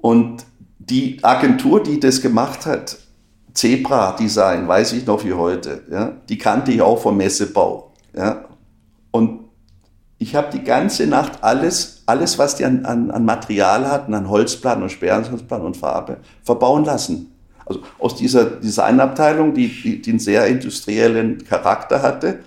Und 0.00 0.44
die 0.78 1.18
Agentur, 1.22 1.82
die 1.82 1.98
das 1.98 2.22
gemacht 2.22 2.66
hat, 2.66 2.98
Zebra-Design, 3.58 4.68
weiß 4.68 4.92
ich 4.92 5.04
noch 5.04 5.24
wie 5.24 5.32
heute. 5.32 5.82
Ja? 5.90 6.12
Die 6.28 6.38
kannte 6.38 6.70
ich 6.70 6.80
auch 6.80 7.02
vom 7.02 7.16
Messebau. 7.16 7.90
Ja? 8.16 8.44
Und 9.10 9.40
ich 10.18 10.36
habe 10.36 10.48
die 10.52 10.62
ganze 10.62 11.08
Nacht 11.08 11.42
alles, 11.42 12.04
alles 12.06 12.38
was 12.38 12.54
die 12.54 12.64
an, 12.64 12.84
an, 12.84 13.10
an 13.10 13.24
Material 13.24 13.90
hatten, 13.90 14.14
an 14.14 14.28
Holzplan 14.28 14.80
und 14.80 14.90
Sperrenholzplan 14.90 15.62
und 15.62 15.76
Farbe, 15.76 16.18
verbauen 16.44 16.84
lassen. 16.84 17.32
Also 17.66 17.80
aus 17.98 18.14
dieser 18.14 18.44
Designabteilung, 18.44 19.54
die, 19.54 19.66
die, 19.68 20.02
die 20.02 20.10
einen 20.10 20.20
sehr 20.20 20.46
industriellen 20.46 21.44
Charakter 21.44 22.00
hatte, 22.00 22.38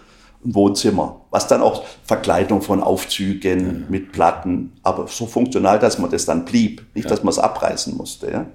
ein 0.46 0.56
Wohnzimmer, 0.56 1.20
was 1.30 1.48
dann 1.48 1.62
auch 1.62 1.84
Verkleidung 2.06 2.62
von 2.62 2.82
Aufzügen 2.82 3.66
ja. 3.66 3.74
mit 3.90 4.14
Platten, 4.14 4.72
aber 4.82 5.08
so 5.08 5.26
funktional, 5.26 5.78
dass 5.78 6.00
man 6.00 6.10
das 6.10 6.26
dann 6.26 6.46
blieb, 6.46 6.86
nicht, 6.96 7.04
ja. 7.04 7.10
dass 7.10 7.22
man 7.22 7.32
es 7.32 7.38
abreißen 7.38 7.98
musste. 7.98 8.32
Ja? 8.32 8.46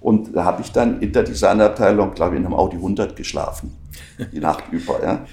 Und 0.00 0.34
da 0.34 0.44
habe 0.44 0.62
ich 0.62 0.72
dann 0.72 1.00
in 1.00 1.12
der 1.12 1.24
Designabteilung, 1.24 2.14
glaube 2.14 2.34
ich, 2.34 2.40
in 2.40 2.46
einem 2.46 2.54
Audi 2.54 2.76
100 2.76 3.14
geschlafen, 3.14 3.76
die 4.32 4.40
Nacht 4.40 4.64
über. 4.70 5.02
Ja. 5.02 5.26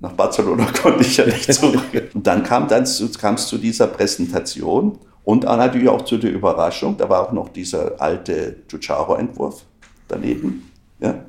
Nach 0.00 0.12
Barcelona 0.12 0.66
konnte 0.82 1.02
ich 1.02 1.16
ja 1.16 1.26
nicht 1.26 1.52
zurück. 1.52 2.10
Und 2.14 2.26
dann 2.26 2.42
kam 2.42 2.66
es 2.66 2.96
zu 2.96 3.58
dieser 3.58 3.88
Präsentation 3.88 4.98
und 5.24 5.44
natürlich 5.44 5.88
auch 5.88 6.02
zu 6.02 6.16
der 6.16 6.32
Überraschung. 6.32 6.96
Da 6.96 7.08
war 7.08 7.28
auch 7.28 7.32
noch 7.32 7.50
dieser 7.50 8.00
alte 8.00 8.56
Giugiaro-Entwurf 8.68 9.62
daneben. 10.06 10.70
Ja. 11.00 11.24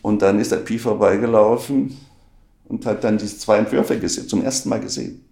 Und 0.00 0.22
dann 0.22 0.38
ist 0.40 0.52
der 0.52 0.58
Pi 0.58 0.78
vorbeigelaufen 0.78 1.96
und 2.68 2.86
hat 2.86 3.04
dann 3.04 3.18
diese 3.18 3.38
zwei 3.38 3.58
Entwürfe 3.58 3.98
gesehen, 3.98 4.28
zum 4.28 4.42
ersten 4.42 4.68
Mal 4.68 4.80
gesehen. 4.80 5.24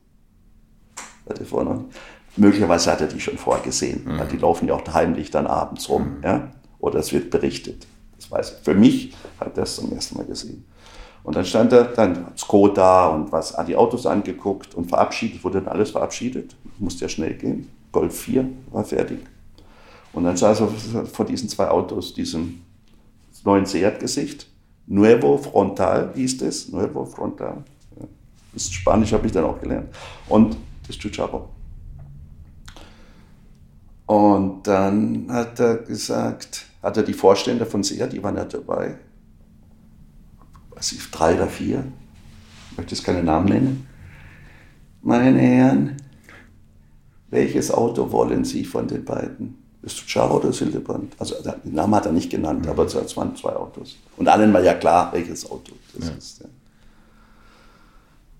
Hatte 1.28 1.44
vorher 1.44 1.72
noch 1.72 1.82
nicht. 1.82 1.96
Möglicherweise 2.36 2.90
hat 2.90 3.00
er 3.00 3.08
die 3.08 3.20
schon 3.20 3.36
vorgesehen. 3.36 4.04
Mhm. 4.04 4.28
Die 4.30 4.38
laufen 4.38 4.68
ja 4.68 4.74
auch 4.74 4.94
heimlich 4.94 5.30
dann 5.30 5.46
abends 5.46 5.88
rum. 5.88 6.16
Mhm. 6.18 6.22
Ja? 6.24 6.50
Oder 6.78 6.98
es 7.00 7.12
wird 7.12 7.30
berichtet. 7.30 7.86
Das 8.16 8.30
weiß 8.30 8.52
ich. 8.52 8.64
Für 8.64 8.74
mich 8.74 9.14
hat 9.38 9.48
er 9.48 9.62
das 9.62 9.76
zum 9.76 9.92
ersten 9.92 10.16
Mal 10.16 10.24
gesehen. 10.24 10.64
Und 11.24 11.36
dann 11.36 11.44
stand 11.44 11.72
er, 11.72 11.84
dann 11.84 12.26
Skoda 12.36 13.08
und 13.08 13.30
was, 13.30 13.54
die 13.66 13.76
Autos 13.76 14.06
angeguckt 14.06 14.74
und 14.74 14.88
verabschiedet, 14.88 15.44
wurde 15.44 15.60
dann 15.60 15.68
alles 15.68 15.90
verabschiedet. 15.90 16.56
Musste 16.78 17.04
ja 17.04 17.08
schnell 17.08 17.34
gehen. 17.34 17.68
Golf 17.92 18.18
4 18.22 18.48
war 18.72 18.84
fertig. 18.84 19.20
Und 20.12 20.24
dann 20.24 20.36
saß 20.36 20.60
er 20.60 21.06
vor 21.06 21.24
diesen 21.24 21.48
zwei 21.48 21.68
Autos, 21.68 22.12
diesem 22.12 22.62
neuen 23.44 23.66
Seat-Gesicht. 23.66 24.48
Nuevo 24.86 25.38
Frontal 25.38 26.12
hieß 26.14 26.38
das. 26.38 26.68
Nuevo 26.68 27.04
Frontal. 27.04 27.64
Das 28.52 28.70
Spanisch 28.70 29.12
habe 29.12 29.26
ich 29.26 29.32
dann 29.32 29.44
auch 29.44 29.60
gelernt. 29.60 29.88
Und 30.28 30.56
das 30.86 30.98
Chucharo. 30.98 31.48
Und 34.06 34.66
dann 34.66 35.26
hat 35.30 35.60
er 35.60 35.76
gesagt, 35.76 36.66
hat 36.82 36.96
er 36.96 37.02
die 37.02 37.14
Vorstände 37.14 37.66
von 37.66 37.82
SEA, 37.82 38.06
die 38.06 38.22
waren 38.22 38.36
ja 38.36 38.44
dabei, 38.44 38.98
weiß 40.70 40.92
ich, 40.92 41.10
drei 41.10 41.34
oder 41.34 41.48
vier, 41.48 41.84
ich 42.70 42.78
möchte 42.78 42.94
jetzt 42.94 43.04
keine 43.04 43.22
Namen 43.22 43.48
nennen. 43.48 43.86
Meine 45.02 45.38
Herren, 45.38 45.96
welches 47.30 47.70
Auto 47.70 48.10
wollen 48.12 48.44
Sie 48.44 48.64
von 48.64 48.86
den 48.86 49.04
beiden? 49.04 49.58
Ist 49.82 50.06
Charo 50.08 50.36
oder 50.36 50.52
Sildebrand? 50.52 51.14
Also 51.18 51.34
den 51.42 51.74
Namen 51.74 51.94
hat 51.94 52.06
er 52.06 52.12
nicht 52.12 52.30
genannt, 52.30 52.64
mhm. 52.64 52.70
aber 52.70 52.84
es 52.84 53.16
waren 53.16 53.34
zwei 53.36 53.54
Autos. 53.54 53.96
Und 54.16 54.28
allen 54.28 54.52
war 54.52 54.62
ja 54.62 54.74
klar, 54.74 55.12
welches 55.12 55.50
Auto 55.50 55.72
das 55.94 56.08
ja. 56.08 56.14
ist. 56.14 56.44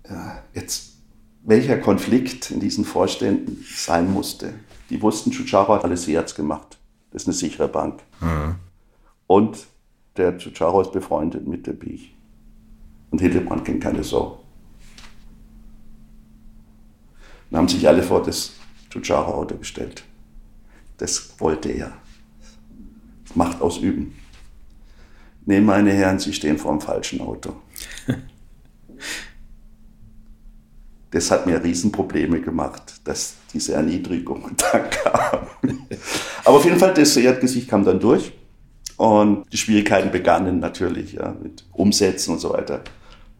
Ja, 0.09 0.43
jetzt, 0.53 0.93
welcher 1.43 1.77
Konflikt 1.77 2.51
in 2.51 2.59
diesen 2.59 2.85
Vorständen 2.85 3.65
sein 3.75 4.11
musste. 4.11 4.53
Die 4.93 5.01
wussten, 5.01 5.31
Chucharo 5.31 5.73
hat 5.73 5.83
alles 5.85 6.03
Seats 6.03 6.35
gemacht. 6.35 6.77
Das 7.09 7.23
ist 7.23 7.27
eine 7.27 7.33
sichere 7.33 7.67
Bank. 7.67 8.03
Mhm. 8.21 8.55
Und 9.25 9.65
der 10.17 10.37
Chucharo 10.37 10.81
ist 10.81 10.91
befreundet 10.91 11.47
mit 11.47 11.65
der 11.65 11.73
Biech. 11.73 12.15
Und 13.09 13.19
Hildebrand 13.19 13.65
kennt 13.65 13.81
keine 13.81 14.03
Sau. 14.03 14.43
Dann 17.49 17.61
haben 17.61 17.67
sich 17.67 17.87
alle 17.87 18.03
vor 18.03 18.21
das 18.21 18.53
Chucharo-Auto 18.91 19.57
gestellt. 19.57 20.03
Das 20.97 21.39
wollte 21.39 21.69
er. 21.69 21.93
Macht 23.33 23.63
ausüben. 23.63 24.13
Nee, 25.47 25.59
meine 25.59 25.91
Herren, 25.91 26.19
Sie 26.19 26.33
stehen 26.33 26.59
vor 26.59 26.71
dem 26.71 26.81
falschen 26.81 27.19
Auto. 27.19 27.55
das 31.13 31.29
hat 31.29 31.45
mir 31.45 31.63
Riesenprobleme 31.63 32.41
gemacht, 32.41 32.95
dass 33.03 33.35
diese 33.53 33.73
Erniedrigung 33.73 34.51
da 34.57 34.79
kam. 34.79 35.47
Aber 36.43 36.57
auf 36.57 36.65
jeden 36.65 36.79
Fall, 36.79 36.93
das 36.93 37.15
Erdgesicht 37.15 37.69
kam 37.69 37.85
dann 37.85 37.99
durch 37.99 38.33
und 38.97 39.45
die 39.53 39.57
Schwierigkeiten 39.57 40.11
begannen 40.11 40.59
natürlich 40.59 41.13
ja, 41.13 41.35
mit 41.41 41.65
Umsetzen 41.71 42.31
und 42.31 42.39
so 42.39 42.49
weiter. 42.49 42.81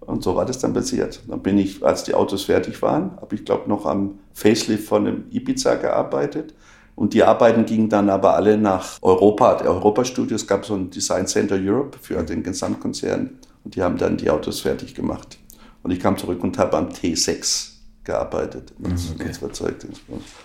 Und 0.02 0.22
so 0.22 0.36
war 0.36 0.46
das 0.46 0.60
dann 0.60 0.74
passiert. 0.74 1.24
Dann 1.28 1.42
bin 1.42 1.58
ich, 1.58 1.84
als 1.84 2.04
die 2.04 2.14
Autos 2.14 2.44
fertig 2.44 2.80
waren, 2.84 3.18
habe 3.20 3.34
ich 3.36 3.44
glaube 3.44 3.68
noch 3.68 3.88
am 3.88 4.20
Facelift 4.34 4.88
von 4.88 5.08
einem 5.08 5.24
Ibiza 5.32 5.76
gearbeitet. 5.76 6.54
Und 6.96 7.16
die 7.16 7.24
Arbeiten 7.24 7.66
gingen 7.66 7.90
dann 7.90 8.12
aber 8.12 8.36
alle 8.36 8.56
nach 8.56 9.00
Europa, 9.02 9.56
der 9.56 9.72
Europa-Studio. 9.72 10.36
Es 10.36 10.46
gab 10.46 10.64
so 10.64 10.76
ein 10.76 10.92
Design 10.92 11.26
Center 11.26 11.56
Europe 11.56 11.98
für 12.00 12.22
den 12.22 12.44
Gesamtkonzern. 12.44 13.32
Und 13.64 13.76
die 13.76 13.82
haben 13.82 13.98
dann 13.98 14.18
die 14.18 14.30
Autos 14.30 14.60
fertig 14.60 14.94
gemacht. 14.94 15.40
Und 15.84 15.92
ich 15.92 16.00
kam 16.00 16.18
zurück 16.18 16.44
und 16.44 16.58
habe 16.58 16.78
am 16.78 16.90
T6 16.90 17.72
gearbeitet. 18.04 18.74
Das, 18.80 19.12
okay. 19.12 19.26
das 19.28 19.38
überzeugt. 19.38 19.86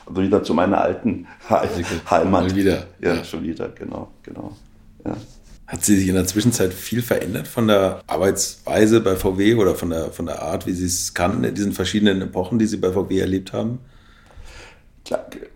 Also 0.07 0.21
wieder 0.21 0.43
zu 0.43 0.55
meiner 0.55 0.81
alten 0.81 1.27
Heimat. 1.49 2.31
Mal 2.31 2.55
wieder. 2.55 2.87
Ja, 3.01 3.15
ja, 3.15 3.25
schon 3.25 3.43
wieder, 3.43 3.69
genau, 3.71 4.13
genau. 4.23 4.57
Ja. 5.05 5.17
Hat 5.67 5.85
sie 5.85 5.97
sich 5.97 6.09
in 6.09 6.15
der 6.15 6.27
Zwischenzeit 6.27 6.73
viel 6.73 7.03
verändert 7.03 7.47
von 7.47 7.69
der 7.69 8.01
Arbeitsweise 8.07 9.01
bei 9.01 9.17
VW 9.17 9.55
oder 9.55 9.75
von 9.75 9.91
der, 9.91 10.13
von 10.13 10.27
der 10.27 10.43
Art, 10.43 10.67
wie 10.67 10.73
sie 10.73 10.87
es 10.87 11.13
kannten, 11.15 11.45
in 11.45 11.55
diesen 11.55 11.73
verschiedenen 11.73 12.23
Epochen, 12.23 12.59
die 12.59 12.67
Sie 12.67 12.79
bei 12.79 12.91
VW 12.91 13.19
erlebt 13.19 13.53
haben? 13.53 13.81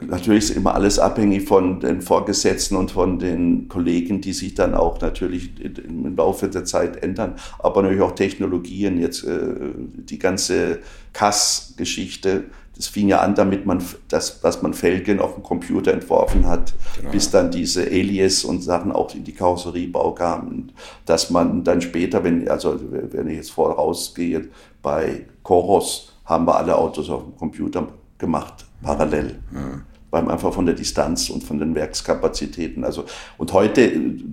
Natürlich 0.00 0.44
ist 0.44 0.57
immer 0.57 0.74
alles 0.74 0.98
abhängig 0.98 1.46
von 1.46 1.80
den 1.80 2.00
Vorgesetzten 2.00 2.76
und 2.76 2.90
von 2.90 3.18
den 3.18 3.68
Kollegen, 3.68 4.20
die 4.20 4.32
sich 4.32 4.55
dann 4.55 4.74
auch 4.74 5.00
natürlich 5.00 5.50
im 5.62 6.16
Laufe 6.16 6.48
der 6.48 6.64
Zeit 6.64 7.03
ändern, 7.03 7.34
aber 7.59 7.82
natürlich 7.82 8.03
auch 8.03 8.14
Technologien, 8.14 8.98
jetzt 9.00 9.24
äh, 9.24 9.55
die 9.76 10.18
ganze 10.18 10.80
Kass-Geschichte, 11.12 12.44
das 12.76 12.86
fing 12.86 13.09
ja 13.09 13.20
an 13.20 13.34
damit, 13.34 13.66
man, 13.66 13.82
dass, 14.09 14.40
dass 14.40 14.62
man 14.62 14.72
Felgen 14.72 15.20
auf 15.20 15.34
dem 15.34 15.42
Computer 15.42 15.92
entworfen 15.92 16.46
hat, 16.46 16.72
genau. 16.96 17.11
bis 17.11 17.30
dann 17.30 17.50
diese 17.50 17.84
Alias 17.84 18.44
und 18.44 18.62
Sachen 18.62 18.92
auch 18.92 19.14
in 19.14 19.24
die 19.24 19.32
Karosseriebau 19.32 20.12
kamen. 20.12 20.72
Dass 21.05 21.28
man 21.30 21.62
dann 21.64 21.82
später, 21.82 22.24
wenn, 22.24 22.48
also 22.48 22.80
wenn 22.90 23.28
ich 23.28 23.36
jetzt 23.36 23.50
vorausgehe, 23.50 24.48
bei 24.80 25.26
Coros 25.42 26.12
haben 26.24 26.46
wir 26.46 26.57
alle 26.57 26.76
Autos 26.76 27.11
auf 27.11 27.24
dem 27.24 27.36
Computer 27.36 27.88
gemacht, 28.16 28.64
parallel. 28.82 29.38
Mhm 29.50 29.82
weil 30.12 30.30
einfach 30.30 30.52
von 30.52 30.66
der 30.66 30.74
Distanz 30.74 31.30
und 31.30 31.42
von 31.42 31.58
den 31.58 31.74
Werkskapazitäten. 31.74 32.84
Also, 32.84 33.06
und 33.38 33.52
heute 33.54 33.90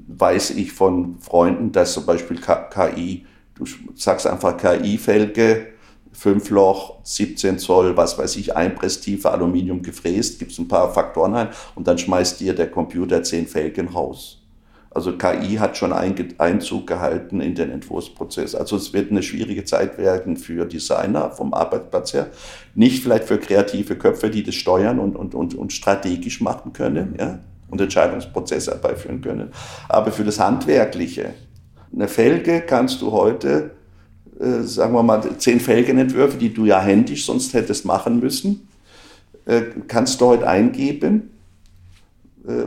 weiß 0.08 0.52
ich 0.52 0.74
von 0.74 1.18
Freunden, 1.22 1.72
dass 1.72 1.94
zum 1.94 2.06
Beispiel 2.06 2.38
KI, 2.38 3.26
du 3.56 3.64
sagst 3.96 4.28
einfach 4.28 4.58
KI-Felge, 4.58 5.68
5 6.12 6.50
Loch, 6.50 6.98
17 7.04 7.60
Zoll, 7.60 7.96
was 7.96 8.18
weiß 8.18 8.36
ich, 8.36 8.58
Einpresstiefe, 8.58 9.32
Aluminium 9.32 9.82
gefräst, 9.82 10.38
gibst 10.40 10.60
ein 10.60 10.68
paar 10.68 10.94
Faktoren 10.94 11.34
ein 11.34 11.48
und 11.76 11.88
dann 11.88 11.98
schmeißt 11.98 12.42
dir 12.42 12.54
der 12.54 12.70
Computer 12.70 13.24
10 13.24 13.48
Felgen 13.48 13.88
raus. 13.88 14.39
Also 14.92 15.16
KI 15.18 15.58
hat 15.58 15.78
schon 15.78 15.94
Einzug 15.94 16.88
gehalten 16.88 17.42
in 17.42 17.54
den 17.54 17.70
Entwurfsprozess. 17.70 18.56
Also 18.56 18.76
es 18.76 18.92
wird 18.92 19.12
eine 19.12 19.22
schwierige 19.22 19.64
Zeit 19.64 20.00
werden 20.00 20.36
für 20.36 20.66
Designer 20.66 21.30
vom 21.30 21.54
Arbeitsplatz 21.54 22.14
her. 22.14 22.28
Nicht 22.74 23.04
vielleicht 23.04 23.26
für 23.26 23.38
kreative 23.38 23.96
Köpfe, 23.96 24.32
die 24.32 24.44
das 24.44 24.56
steuern 24.56 25.00
und, 25.00 25.16
und, 25.16 25.36
und, 25.36 25.54
und 25.54 25.74
strategisch 25.74 26.42
machen 26.42 26.74
können 26.74 27.16
ja, 27.20 27.40
und 27.70 27.80
Entscheidungsprozesse 27.80 28.72
herbeiführen 28.72 29.22
können. 29.22 29.52
Aber 29.88 30.12
für 30.12 30.24
das 30.24 30.40
Handwerkliche, 30.40 31.34
eine 31.94 32.08
Felge 32.08 32.62
kannst 32.62 33.02
du 33.02 33.12
heute, 33.12 33.72
äh, 34.40 34.64
sagen 34.64 34.94
wir 34.94 35.04
mal, 35.04 35.22
zehn 35.38 35.60
Felgenentwürfe, 35.60 36.38
die 36.38 36.52
du 36.52 36.66
ja 36.66 36.82
händisch 36.82 37.26
sonst 37.26 37.54
hättest 37.54 37.86
machen 37.86 38.20
müssen, 38.20 38.68
äh, 39.46 39.62
kannst 39.88 40.20
du 40.20 40.26
heute 40.26 40.48
eingeben 40.48 41.30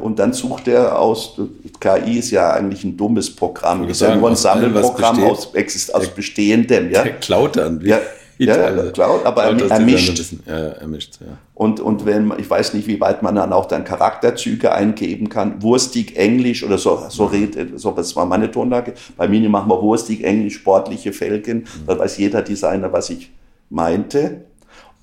und 0.00 0.18
dann 0.18 0.32
sucht 0.32 0.68
er 0.68 0.98
aus, 0.98 1.40
KI 1.80 2.18
ist 2.18 2.30
ja 2.30 2.52
eigentlich 2.52 2.84
ein 2.84 2.96
dummes 2.96 3.34
Programm, 3.34 3.88
ist 3.88 4.00
ja 4.00 4.14
nur 4.14 4.30
ein 4.30 4.36
Sammelprogramm 4.36 5.24
aus, 5.24 5.52
aus 5.92 6.08
Bestehendem. 6.08 6.90
Ja? 6.90 7.02
Der 7.02 7.18
klaut 7.18 7.56
dann. 7.56 7.82
Wie, 7.82 7.88
ja, 7.88 8.00
ja, 8.38 8.90
klaut, 8.90 9.24
aber 9.24 9.44
er, 9.44 9.70
er 9.70 9.80
mischt. 9.80 10.34
Ja, 10.46 10.54
er 10.54 10.86
mischt 10.88 11.18
ja. 11.20 11.38
Und, 11.54 11.80
und 11.80 12.06
wenn, 12.06 12.32
ich 12.38 12.48
weiß 12.48 12.74
nicht, 12.74 12.86
wie 12.86 13.00
weit 13.00 13.22
man 13.22 13.34
dann 13.34 13.52
auch 13.52 13.66
dann 13.66 13.84
Charakterzüge 13.84 14.72
eingeben 14.72 15.28
kann, 15.28 15.62
wurstig 15.62 16.16
Englisch 16.16 16.64
oder 16.64 16.78
so, 16.78 17.04
so 17.08 17.26
redet, 17.26 17.78
so, 17.78 17.92
das 17.92 18.14
war 18.16 18.26
meine 18.26 18.50
Tonlage. 18.50 18.94
Bei 19.16 19.28
Mini 19.28 19.48
machen 19.48 19.68
wir 19.68 19.80
wurstig 19.80 20.24
Englisch, 20.24 20.54
sportliche 20.54 21.12
Felgen, 21.12 21.58
mhm. 21.58 21.86
da 21.86 21.98
weiß 21.98 22.18
jeder 22.18 22.42
Designer, 22.42 22.92
was 22.92 23.10
ich 23.10 23.30
meinte 23.70 24.42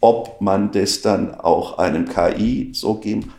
ob 0.02 0.40
man 0.40 0.72
das 0.72 1.02
dann 1.02 1.36
auch 1.36 1.78
einem 1.78 2.08
KI 2.08 2.72
so 2.74 2.96
geben. 2.96 3.34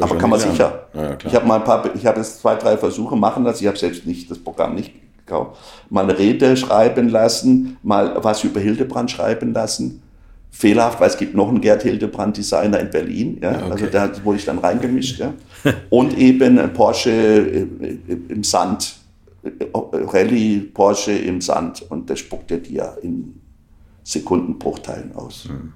Aber 0.00 0.18
kann 0.18 0.30
man 0.30 0.40
sicher. 0.40 0.88
Ja, 0.92 1.16
ich 1.24 1.34
habe 1.34 1.46
mal 1.46 1.56
ein 1.56 1.64
paar, 1.64 1.94
ich 1.94 2.04
habe 2.04 2.18
jetzt 2.18 2.40
zwei, 2.40 2.56
drei 2.56 2.76
Versuche 2.76 3.14
machen 3.16 3.44
lassen. 3.44 3.62
Ich 3.62 3.68
habe 3.68 3.78
selbst 3.78 4.06
nicht 4.06 4.30
das 4.30 4.38
Programm 4.38 4.74
nicht 4.74 4.92
gekauft. 5.18 5.58
Mal 5.88 6.04
eine 6.04 6.18
Rede 6.18 6.56
schreiben 6.56 7.08
lassen, 7.08 7.76
mal 7.82 8.16
was 8.22 8.42
über 8.42 8.60
Hildebrand 8.60 9.10
schreiben 9.10 9.52
lassen. 9.52 10.02
Fehlerhaft, 10.52 11.00
weil 11.00 11.08
es 11.08 11.16
gibt 11.16 11.36
noch 11.36 11.48
einen 11.48 11.60
Gerd 11.60 11.82
Hildebrand 11.82 12.36
Designer 12.36 12.80
in 12.80 12.90
Berlin. 12.90 13.38
Ja? 13.40 13.52
Okay. 13.52 13.70
Also 13.70 13.86
da 13.86 14.24
wurde 14.24 14.38
ich 14.38 14.44
dann 14.44 14.58
reingemischt. 14.58 15.20
Ja? 15.20 15.32
Und 15.90 16.18
eben 16.18 16.58
ein 16.58 16.72
Porsche 16.72 17.10
im 18.28 18.42
Sand. 18.42 18.96
Rallye 19.72 20.58
Porsche 20.74 21.12
im 21.12 21.40
Sand. 21.40 21.82
Und 21.88 22.10
das 22.10 22.18
spuckt 22.18 22.50
dir 22.50 22.98
in 23.00 23.40
Sekundenbruchteilen 24.02 25.14
aus. 25.14 25.48
Mhm. 25.48 25.72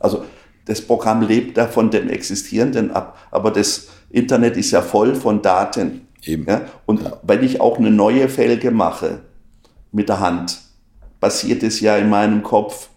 Also 0.00 0.24
das 0.64 0.82
Programm 0.82 1.22
lebt 1.22 1.56
da 1.56 1.66
von 1.66 1.90
dem 1.90 2.10
Existierenden 2.10 2.90
ab, 2.90 3.18
aber 3.30 3.50
das 3.50 3.88
Internet 4.10 4.56
ist 4.56 4.70
ja 4.70 4.82
voll 4.82 5.14
von 5.14 5.42
Daten. 5.42 6.08
Eben. 6.22 6.46
Ja? 6.46 6.62
Und 6.84 7.02
ja. 7.02 7.18
wenn 7.22 7.42
ich 7.42 7.60
auch 7.60 7.78
eine 7.78 7.90
neue 7.90 8.28
Felge 8.28 8.70
mache 8.70 9.20
mit 9.92 10.08
der 10.08 10.20
Hand, 10.20 10.60
basiert 11.20 11.62
es 11.62 11.80
ja 11.80 11.96
in 11.96 12.08
meinem 12.10 12.42
Kopf 12.42 12.90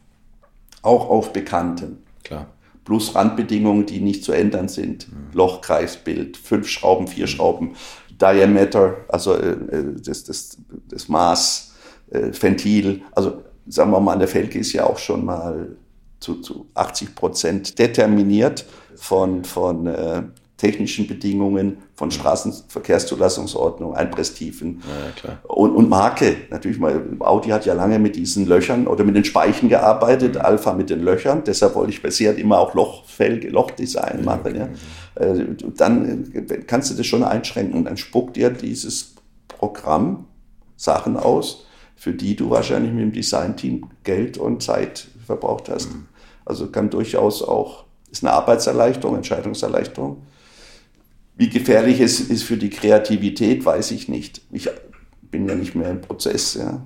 auch 0.82 1.10
auf 1.10 1.34
Bekannten. 1.34 2.04
Klar. 2.24 2.47
Plus 2.84 3.16
Randbedingungen, 3.16 3.86
die 3.86 3.99
nicht 3.99 4.24
zu 4.24 4.32
ändern 4.32 4.68
sind. 4.68 5.08
Mhm. 5.08 5.30
Lochkreisbild, 5.34 6.38
fünf 6.38 6.68
Schrauben, 6.68 7.08
vier 7.08 7.26
mhm. 7.26 7.30
Schrauben, 7.30 7.76
Diameter, 8.20 8.97
also 9.08 9.36
äh, 9.36 9.52
äh, 9.52 9.95
das, 10.04 10.24
das, 10.24 10.58
das 10.89 11.08
Maß, 11.08 11.74
äh, 12.12 12.32
Ventil. 12.39 13.02
Also 13.14 13.43
sagen 13.68 13.91
wir 13.91 13.99
mal, 13.99 14.14
eine 14.14 14.28
Felge 14.28 14.60
ist 14.60 14.74
ja 14.74 14.86
auch 14.86 14.97
schon 14.97 15.26
mal 15.26 15.76
zu, 16.22 16.36
zu 16.36 16.68
80 16.76 17.16
Prozent 17.16 17.80
determiniert 17.80 18.66
von, 18.96 19.44
von 19.44 19.88
äh, 19.88 20.24
technischen 20.62 21.08
Bedingungen, 21.08 21.78
von 21.96 22.12
Straßenverkehrszulassungsordnung, 22.12 23.96
Einpresstiefen 23.96 24.84
ja, 25.24 25.40
und, 25.48 25.72
und, 25.72 25.90
Marke. 25.90 26.38
Natürlich, 26.52 26.78
mal, 26.78 27.04
Audi 27.20 27.50
hat 27.50 27.66
ja 27.66 27.74
lange 27.74 27.98
mit 27.98 28.16
diesen 28.16 28.46
Löchern 28.46 28.86
oder 28.86 29.04
mit 29.04 29.16
den 29.16 29.26
Speichen 29.26 29.70
gearbeitet, 29.70 30.36
mhm. 30.36 30.42
Alpha 30.42 30.74
mit 30.74 30.92
den 30.92 31.02
Löchern. 31.02 31.44
Deshalb 31.44 31.74
wollte 31.74 31.92
ich 31.92 32.04
bei 32.04 32.12
Seat 32.12 32.38
immer 32.38 32.60
auch 32.60 32.76
Lochfelge, 32.76 33.50
Lochdesign 33.50 34.24
machen. 34.24 34.56
Ja. 34.56 34.70
Äh, 35.16 35.48
dann 35.76 36.32
äh, 36.32 36.58
kannst 36.68 36.92
du 36.92 36.96
das 36.96 37.08
schon 37.08 37.24
einschränken. 37.24 37.86
Dann 37.86 37.98
spuckt 37.98 38.36
dir 38.36 38.52
dieses 38.52 39.16
Programm 39.48 40.28
Sachen 40.78 41.18
aus, 41.18 41.66
für 41.96 42.14
die 42.14 42.36
du 42.36 42.52
wahrscheinlich 42.52 42.92
mit 42.92 43.02
dem 43.02 43.12
Designteam 43.12 43.90
Geld 44.04 44.38
und 44.38 44.62
Zeit 44.62 45.08
verbraucht 45.26 45.70
hast. 45.70 45.92
Mhm. 45.92 46.08
Also 46.46 46.68
kann 46.68 46.89
durchaus 46.89 47.42
auch, 47.42 47.86
ist 48.12 48.24
eine 48.24 48.34
Arbeitserleichterung, 48.34 49.16
Entscheidungserleichterung. 49.18 50.24
Wie 51.36 51.50
gefährlich 51.50 52.00
es 52.00 52.20
ist 52.20 52.44
für 52.44 52.58
die 52.58 52.70
Kreativität, 52.70 53.66
weiß 53.66 53.92
ich 53.92 54.10
nicht. 54.10 54.42
Ich 54.52 54.70
bin 55.22 55.48
ja 55.48 55.56
nicht 55.56 55.76
mehr 55.76 55.89
im 55.89 56.02
Prozess. 56.02 56.56
Ja. 56.56 56.82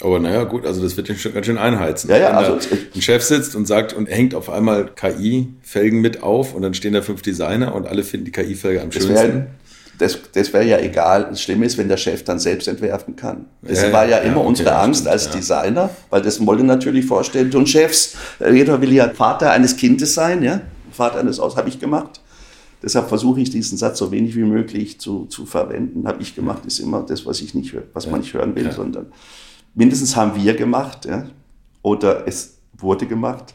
Aber 0.00 0.18
naja, 0.18 0.44
gut, 0.44 0.66
also 0.66 0.82
das 0.82 0.96
wird 0.96 1.08
schon 1.08 1.32
ganz 1.32 1.46
schön 1.46 1.56
einheizen. 1.56 2.10
Ja, 2.10 2.18
ja, 2.18 2.30
also 2.32 2.58
ein 2.94 3.00
Chef 3.00 3.22
sitzt 3.22 3.56
und 3.56 3.66
sagt 3.66 3.94
und 3.94 4.06
hängt 4.06 4.34
auf 4.34 4.50
einmal 4.50 4.90
KI-Felgen 4.94 6.00
mit 6.00 6.22
auf 6.22 6.54
und 6.54 6.62
dann 6.62 6.74
stehen 6.74 6.92
da 6.92 7.00
fünf 7.00 7.22
Designer 7.22 7.74
und 7.74 7.86
alle 7.86 8.02
finden 8.02 8.26
die 8.26 8.32
KI-Felge 8.32 8.82
am 8.82 8.92
schönsten 8.92 9.46
das, 9.98 10.18
das 10.32 10.52
wäre 10.52 10.64
ja 10.64 10.78
egal. 10.78 11.26
Das 11.30 11.40
Schlimme 11.40 11.66
ist, 11.66 11.78
wenn 11.78 11.88
der 11.88 11.96
Chef 11.96 12.24
dann 12.24 12.38
selbst 12.38 12.68
entwerfen 12.68 13.16
kann. 13.16 13.46
Das 13.62 13.82
ja, 13.82 13.92
war 13.92 14.04
ja, 14.04 14.18
ja 14.18 14.18
immer 14.18 14.38
okay, 14.38 14.48
unsere 14.48 14.76
Angst 14.76 15.00
stimmt, 15.00 15.12
als. 15.12 15.30
Designer, 15.30 15.90
weil 16.10 16.22
das 16.22 16.44
wollte 16.44 16.64
natürlich 16.64 17.06
vorstellen, 17.06 17.54
und 17.54 17.68
Chefs, 17.68 18.16
äh, 18.40 18.52
jeder 18.52 18.80
will 18.80 18.92
ja 18.92 19.08
Vater 19.10 19.50
eines 19.50 19.76
Kindes 19.76 20.14
sein, 20.14 20.42
ja. 20.42 20.60
Vater 20.90 21.18
eines 21.18 21.40
Aus 21.40 21.56
habe 21.56 21.68
ich 21.68 21.78
gemacht. 21.78 22.20
Deshalb 22.82 23.08
versuche 23.08 23.40
ich 23.40 23.50
diesen 23.50 23.78
Satz 23.78 23.98
so 23.98 24.10
wenig 24.12 24.36
wie 24.36 24.44
möglich 24.44 25.00
zu, 25.00 25.26
zu 25.26 25.46
verwenden. 25.46 26.06
Habe 26.06 26.22
ich 26.22 26.34
gemacht, 26.34 26.66
ist 26.66 26.78
immer 26.78 27.02
das, 27.02 27.26
was 27.26 27.40
ich 27.40 27.54
nicht 27.54 27.72
höre, 27.72 27.84
was 27.94 28.08
man 28.08 28.20
nicht 28.20 28.34
hören 28.34 28.54
will, 28.54 28.70
sondern 28.70 29.06
mindestens 29.74 30.14
haben 30.14 30.40
wir 30.40 30.54
gemacht, 30.54 31.04
ja. 31.06 31.26
Oder 31.82 32.26
es 32.26 32.58
wurde 32.78 33.06
gemacht. 33.06 33.54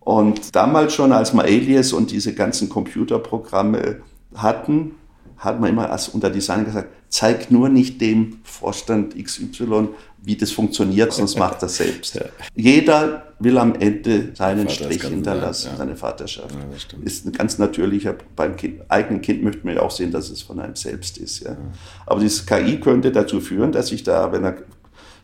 Und 0.00 0.54
damals 0.54 0.94
schon, 0.94 1.10
als 1.10 1.32
wir 1.32 1.42
Alias 1.42 1.92
und 1.92 2.12
diese 2.12 2.32
ganzen 2.32 2.68
Computerprogramme 2.68 3.96
hatten, 4.36 4.94
hat 5.36 5.60
man 5.60 5.70
immer 5.70 5.90
als 5.90 6.08
unter 6.08 6.30
Designer 6.30 6.64
gesagt, 6.64 6.88
zeig 7.08 7.50
nur 7.50 7.68
nicht 7.68 8.00
dem 8.00 8.38
Vorstand 8.42 9.14
XY, 9.22 9.88
wie 10.22 10.36
das 10.36 10.50
funktioniert, 10.50 11.12
sonst 11.12 11.38
macht 11.38 11.62
er 11.62 11.68
selbst. 11.68 12.14
Ja. 12.14 12.22
Jeder 12.54 13.34
will 13.38 13.58
am 13.58 13.74
Ende 13.74 14.30
seinen 14.34 14.68
Strich 14.68 15.02
hinterlassen, 15.02 15.70
ja. 15.72 15.76
seine 15.76 15.96
Vaterschaft. 15.96 16.54
Ja, 16.54 17.02
ist 17.04 17.26
ein 17.26 17.32
ganz 17.32 17.58
natürlicher, 17.58 18.16
beim 18.34 18.56
kind, 18.56 18.80
eigenen 18.88 19.20
Kind 19.20 19.42
möchte 19.42 19.64
man 19.66 19.76
ja 19.76 19.82
auch 19.82 19.90
sehen, 19.90 20.10
dass 20.10 20.30
es 20.30 20.42
von 20.42 20.58
einem 20.58 20.74
selbst 20.74 21.18
ist. 21.18 21.40
Ja. 21.40 21.56
Aber 22.06 22.20
dieses 22.20 22.46
KI 22.46 22.80
könnte 22.80 23.12
dazu 23.12 23.40
führen, 23.40 23.72
dass 23.72 23.88
sich 23.88 24.02
da, 24.02 24.32
wenn 24.32 24.44
er 24.44 24.56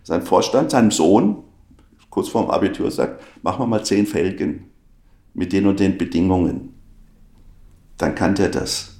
sein 0.03 0.23
Vorstand, 0.23 0.71
seinem 0.71 0.91
Sohn, 0.91 1.43
kurz 2.11 2.29
vorm 2.29 2.51
Abitur 2.51 2.91
sagt, 2.91 3.23
machen 3.43 3.61
wir 3.61 3.67
mal 3.67 3.85
zehn 3.85 4.07
Felgen 4.07 4.65
mit 5.35 5.53
den 5.53 5.67
und 5.67 5.81
den 5.81 5.97
Bedingungen, 5.97 6.75
dann 7.97 8.15
kann 8.15 8.35
der 8.35 8.51
das. 8.51 8.99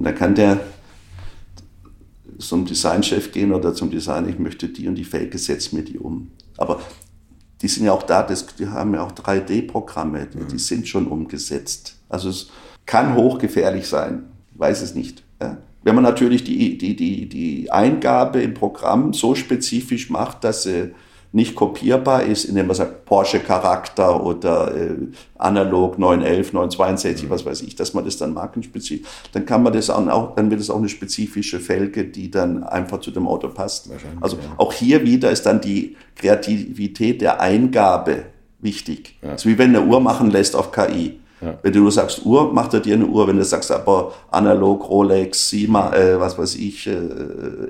Und 0.00 0.06
dann 0.06 0.14
kann 0.14 0.34
der 0.34 0.58
zum 2.38 2.64
Designchef 2.64 3.32
gehen 3.32 3.52
oder 3.52 3.74
zum 3.74 3.90
Designer, 3.90 4.28
ich 4.28 4.38
möchte 4.38 4.68
die 4.68 4.88
und 4.88 4.94
die 4.94 5.04
Felge, 5.04 5.36
setz 5.36 5.72
mir 5.72 5.82
die 5.82 5.98
um. 5.98 6.30
Aber 6.56 6.80
die 7.60 7.68
sind 7.68 7.84
ja 7.84 7.92
auch 7.92 8.04
da, 8.04 8.22
das, 8.22 8.46
die 8.46 8.66
haben 8.66 8.94
ja 8.94 9.02
auch 9.04 9.12
3D-Programme, 9.12 10.26
die, 10.26 10.42
die, 10.50 10.58
sind 10.58 10.88
schon 10.88 11.06
umgesetzt. 11.06 11.96
Also 12.08 12.30
es 12.30 12.48
kann 12.86 13.14
hochgefährlich 13.14 13.86
sein, 13.86 14.22
ich 14.54 14.58
weiß 14.58 14.80
es 14.80 14.94
nicht. 14.94 15.22
Ja. 15.38 15.58
Wenn 15.82 15.96
man 15.96 16.04
natürlich 16.04 16.44
die, 16.44 16.78
die, 16.78 16.96
die, 16.96 17.28
die 17.28 17.70
Eingabe 17.70 18.40
im 18.40 18.54
Programm 18.54 19.12
so 19.12 19.34
spezifisch 19.34 20.08
macht, 20.08 20.44
dass 20.44 20.62
sie 20.62 20.94
nicht 21.32 21.54
kopierbar 21.54 22.24
ist, 22.24 22.44
indem 22.44 22.66
man 22.66 22.74
sagt 22.74 23.04
Porsche 23.04 23.38
Charakter 23.38 24.24
oder 24.24 24.74
äh, 24.74 24.96
analog 25.38 25.98
911, 25.98 26.52
962, 26.52 27.26
mhm. 27.26 27.30
was 27.30 27.46
weiß 27.46 27.62
ich, 27.62 27.76
dass 27.76 27.94
man 27.94 28.04
das 28.04 28.16
dann 28.16 28.34
markenspezifisch, 28.34 29.06
dann 29.32 29.46
kann 29.46 29.62
man 29.62 29.72
das 29.72 29.90
auch, 29.90 30.34
dann 30.34 30.50
wird 30.50 30.60
es 30.60 30.70
auch 30.70 30.78
eine 30.78 30.88
spezifische 30.88 31.60
Felge, 31.60 32.04
die 32.04 32.30
dann 32.30 32.64
einfach 32.64 33.00
zu 33.00 33.12
dem 33.12 33.28
Auto 33.28 33.48
passt. 33.48 33.90
Also 34.20 34.36
ja. 34.36 34.42
auch 34.56 34.72
hier 34.72 35.04
wieder 35.04 35.30
ist 35.30 35.46
dann 35.46 35.60
die 35.60 35.96
Kreativität 36.16 37.20
der 37.20 37.40
Eingabe 37.40 38.24
wichtig. 38.58 39.16
Ja. 39.22 39.30
Das 39.32 39.44
ist 39.44 39.46
wie 39.46 39.58
wenn 39.58 39.74
eine 39.74 39.86
Uhr 39.86 40.00
machen 40.00 40.30
lässt 40.30 40.56
auf 40.56 40.72
KI. 40.72 41.20
Ja. 41.40 41.58
Wenn 41.62 41.72
du 41.72 41.80
nur 41.80 41.92
sagst 41.92 42.26
Uhr, 42.26 42.52
macht 42.52 42.74
er 42.74 42.80
dir 42.80 42.94
eine 42.94 43.06
Uhr. 43.06 43.26
Wenn 43.26 43.36
du 43.36 43.44
sagst 43.44 43.70
aber 43.70 44.12
analog, 44.30 44.88
Rolex, 44.88 45.48
Sima, 45.48 45.92
äh, 45.94 46.20
was 46.20 46.36
weiß 46.36 46.56
ich, 46.56 46.86
äh, 46.86 46.92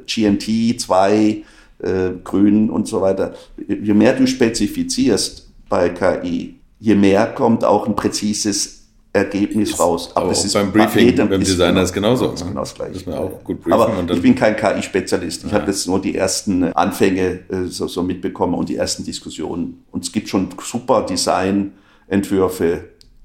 GMT 0.07 0.81
2, 0.81 1.45
äh, 1.83 2.11
grün 2.23 2.71
und 2.71 2.89
so 2.89 3.01
weiter. 3.01 3.35
Je 3.67 3.95
mehr 3.95 4.15
du 4.15 4.27
spezifizierst 4.27 5.49
bei 5.69 5.89
KI, 5.91 6.57
je 6.79 6.95
mehr 6.95 7.27
kommt 7.27 7.65
auch 7.65 7.87
ein 7.87 7.97
präzises 7.97 8.81
Ergebnis 9.13 9.79
raus. 9.79 10.11
Aber, 10.13 10.21
aber 10.21 10.29
das 10.31 10.45
ist 10.45 10.53
beim 10.53 10.71
Briefing, 10.71 11.17
beim 11.17 11.41
Designer 11.41 11.73
genau, 11.73 11.83
ist 11.83 11.93
genauso. 11.93 12.33
Ist 12.33 12.47
genau 12.47 12.61
das 12.61 12.75
Gleiche. 12.75 12.93
Muss 12.95 13.07
man 13.07 13.19
auch 13.19 13.45
gut 13.45 13.61
briefen 13.61 13.73
aber 13.73 14.13
ich 14.13 14.23
bin 14.23 14.35
kein 14.37 14.57
KI-Spezialist. 14.57 15.45
Ich 15.45 15.51
ja. 15.51 15.59
habe 15.59 15.71
jetzt 15.71 15.87
nur 15.89 16.01
die 16.01 16.15
ersten 16.15 16.65
Anfänge 16.75 17.41
äh, 17.49 17.65
so, 17.67 17.89
so 17.89 18.03
mitbekommen 18.03 18.55
und 18.55 18.69
die 18.69 18.77
ersten 18.77 19.05
Diskussionen. 19.05 19.83
Und 19.91 20.05
es 20.05 20.13
gibt 20.13 20.29
schon 20.29 20.49
super 20.63 21.05
Designentwürfe, 21.05 22.85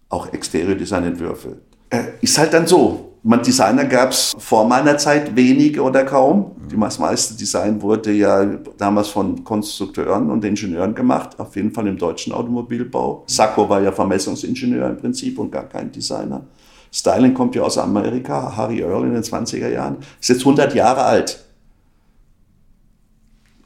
auch 0.09 0.33
exterior 0.33 0.75
Designentwürfe. 0.75 1.57
Äh, 1.91 2.03
ist 2.21 2.37
halt 2.37 2.53
dann 2.53 2.65
so. 2.65 3.11
Man 3.27 3.41
Designer 3.41 3.85
gab 3.85 4.11
es 4.11 4.35
vor 4.37 4.67
meiner 4.67 4.99
Zeit 4.99 5.35
wenige 5.35 5.81
oder 5.81 6.05
kaum. 6.05 6.51
Die 6.69 6.77
meiste 6.77 7.33
Design 7.33 7.81
wurde 7.81 8.11
ja 8.11 8.45
damals 8.77 9.07
von 9.07 9.43
Konstrukteuren 9.43 10.29
und 10.29 10.45
Ingenieuren 10.45 10.93
gemacht, 10.93 11.39
auf 11.39 11.55
jeden 11.55 11.71
Fall 11.71 11.87
im 11.87 11.97
deutschen 11.97 12.33
Automobilbau. 12.33 13.23
Sacco 13.25 13.67
war 13.67 13.81
ja 13.81 13.91
Vermessungsingenieur 13.91 14.91
im 14.91 14.97
Prinzip 14.97 15.39
und 15.39 15.51
gar 15.51 15.63
kein 15.63 15.91
Designer. 15.91 16.45
Styling 16.93 17.33
kommt 17.33 17.55
ja 17.55 17.63
aus 17.63 17.79
Amerika, 17.79 18.55
Harry 18.55 18.81
Earl 18.81 19.05
in 19.05 19.13
den 19.15 19.23
20er 19.23 19.69
Jahren. 19.69 19.97
Ist 20.21 20.29
jetzt 20.29 20.41
100 20.41 20.75
Jahre 20.75 21.01
alt. 21.01 21.43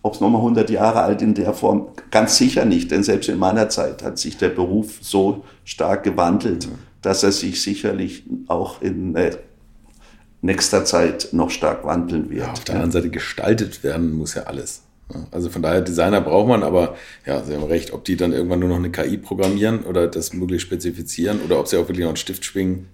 Ob 0.02 0.14
es 0.14 0.22
nochmal 0.22 0.40
100 0.40 0.70
Jahre 0.70 1.02
alt 1.02 1.22
in 1.22 1.34
der 1.34 1.52
Form, 1.52 1.90
ganz 2.12 2.38
sicher 2.38 2.64
nicht, 2.64 2.92
denn 2.92 3.04
selbst 3.04 3.28
in 3.28 3.38
meiner 3.38 3.68
Zeit 3.68 4.04
hat 4.04 4.20
sich 4.20 4.38
der 4.38 4.50
Beruf 4.50 5.00
so 5.02 5.44
stark 5.66 6.04
gewandelt, 6.04 6.70
dass 7.02 7.24
er 7.24 7.34
sich 7.34 7.62
sicherlich 7.62 8.24
auch 8.48 8.82
in 8.82 9.16
äh, 9.16 9.32
nächster 10.42 10.86
Zeit 10.86 11.30
noch 11.32 11.50
stark 11.50 11.86
wandeln 11.86 12.30
wird. 12.30 12.42
Ja, 12.42 12.52
auf 12.52 12.64
der 12.64 12.76
anderen 12.76 12.92
Seite 12.92 13.10
gestaltet 13.10 13.84
werden 13.84 14.14
muss 14.14 14.36
ja 14.36 14.44
alles. 14.44 14.84
Also 15.32 15.50
von 15.50 15.64
daher, 15.64 15.82
Designer 15.82 16.22
braucht 16.22 16.48
man, 16.48 16.62
aber 16.62 16.96
ja, 17.26 17.44
Sie 17.44 17.56
haben 17.56 17.64
recht, 17.64 17.94
ob 17.94 18.06
die 18.06 18.16
dann 18.16 18.32
irgendwann 18.32 18.60
nur 18.60 18.70
noch 18.70 18.78
eine 18.78 18.92
KI 18.92 19.18
programmieren 19.18 19.84
oder 19.84 20.08
das 20.08 20.34
möglichst 20.34 20.68
spezifizieren 20.68 21.40
oder 21.44 21.60
ob 21.60 21.68
sie 21.68 21.78
auch 21.78 21.88
wirklich 21.88 22.02
noch 22.02 22.10
einen 22.10 22.18
Stift 22.18 22.46
schwingen. 22.46 22.88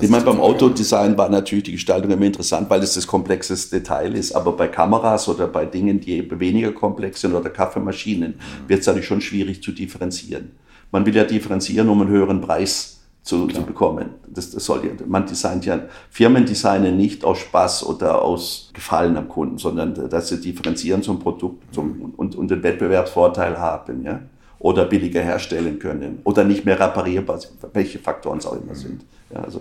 Ich 0.00 0.10
meine, 0.10 0.24
beim 0.24 0.40
Autodesign 0.40 1.16
war 1.16 1.30
natürlich 1.30 1.64
die 1.64 1.72
Gestaltung 1.72 2.10
immer 2.10 2.26
interessant, 2.26 2.68
weil 2.68 2.82
es 2.82 2.94
das 2.94 3.06
komplexeste 3.06 3.78
Detail 3.78 4.14
ist. 4.14 4.32
Aber 4.32 4.52
bei 4.52 4.68
Kameras 4.68 5.26
oder 5.26 5.46
bei 5.46 5.64
Dingen, 5.64 6.00
die 6.00 6.18
eben 6.18 6.38
weniger 6.38 6.72
komplex 6.72 7.22
sind 7.22 7.32
oder 7.32 7.48
Kaffeemaschinen, 7.48 8.32
mhm. 8.32 8.68
wird 8.68 8.80
es 8.80 8.86
natürlich 8.86 9.06
schon 9.06 9.22
schwierig 9.22 9.62
zu 9.62 9.72
differenzieren. 9.72 10.52
Man 10.92 11.06
will 11.06 11.16
ja 11.16 11.24
differenzieren, 11.24 11.88
um 11.88 12.02
einen 12.02 12.10
höheren 12.10 12.42
Preis 12.42 12.95
zu, 13.26 13.48
zu 13.48 13.62
bekommen. 13.62 14.10
Das, 14.28 14.52
das 14.52 14.64
soll 14.64 14.86
ja, 14.86 14.92
man 15.04 15.26
designt 15.26 15.66
ja, 15.66 15.80
Firmen 16.10 16.46
designen 16.46 16.96
nicht 16.96 17.24
aus 17.24 17.38
Spaß 17.38 17.84
oder 17.86 18.22
aus 18.22 18.70
Gefallen 18.72 19.16
am 19.16 19.28
Kunden, 19.28 19.58
sondern 19.58 20.08
dass 20.08 20.28
sie 20.28 20.40
differenzieren 20.40 21.02
zum 21.02 21.18
Produkt 21.18 21.74
zum, 21.74 22.14
und, 22.16 22.36
und 22.36 22.50
den 22.50 22.62
Wettbewerbsvorteil 22.62 23.58
haben, 23.58 24.04
ja. 24.04 24.20
Oder 24.58 24.86
billiger 24.86 25.20
herstellen 25.20 25.78
können. 25.78 26.20
Oder 26.24 26.44
nicht 26.44 26.64
mehr 26.64 26.80
reparierbar, 26.80 27.40
welche 27.74 27.98
Faktoren 27.98 28.38
es 28.38 28.46
auch 28.46 28.58
immer 28.60 28.74
sind. 28.74 29.04
Ja, 29.30 29.40
also, 29.40 29.60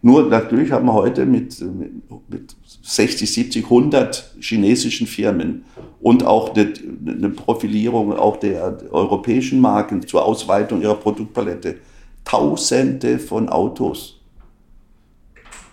nur 0.00 0.24
natürlich 0.24 0.72
haben 0.72 0.86
wir 0.86 0.94
heute 0.94 1.26
mit, 1.26 1.62
mit 2.28 2.56
60, 2.82 3.30
70, 3.30 3.64
100 3.64 4.36
chinesischen 4.40 5.06
Firmen 5.06 5.64
und 6.00 6.24
auch 6.26 6.54
eine, 6.54 6.72
eine 7.06 7.28
Profilierung 7.28 8.14
auch 8.14 8.38
der 8.38 8.78
europäischen 8.90 9.60
Marken 9.60 10.04
zur 10.06 10.24
Ausweitung 10.24 10.82
ihrer 10.82 10.96
Produktpalette 10.96 11.76
Tausende 12.24 13.18
von 13.18 13.48
Autos, 13.48 14.22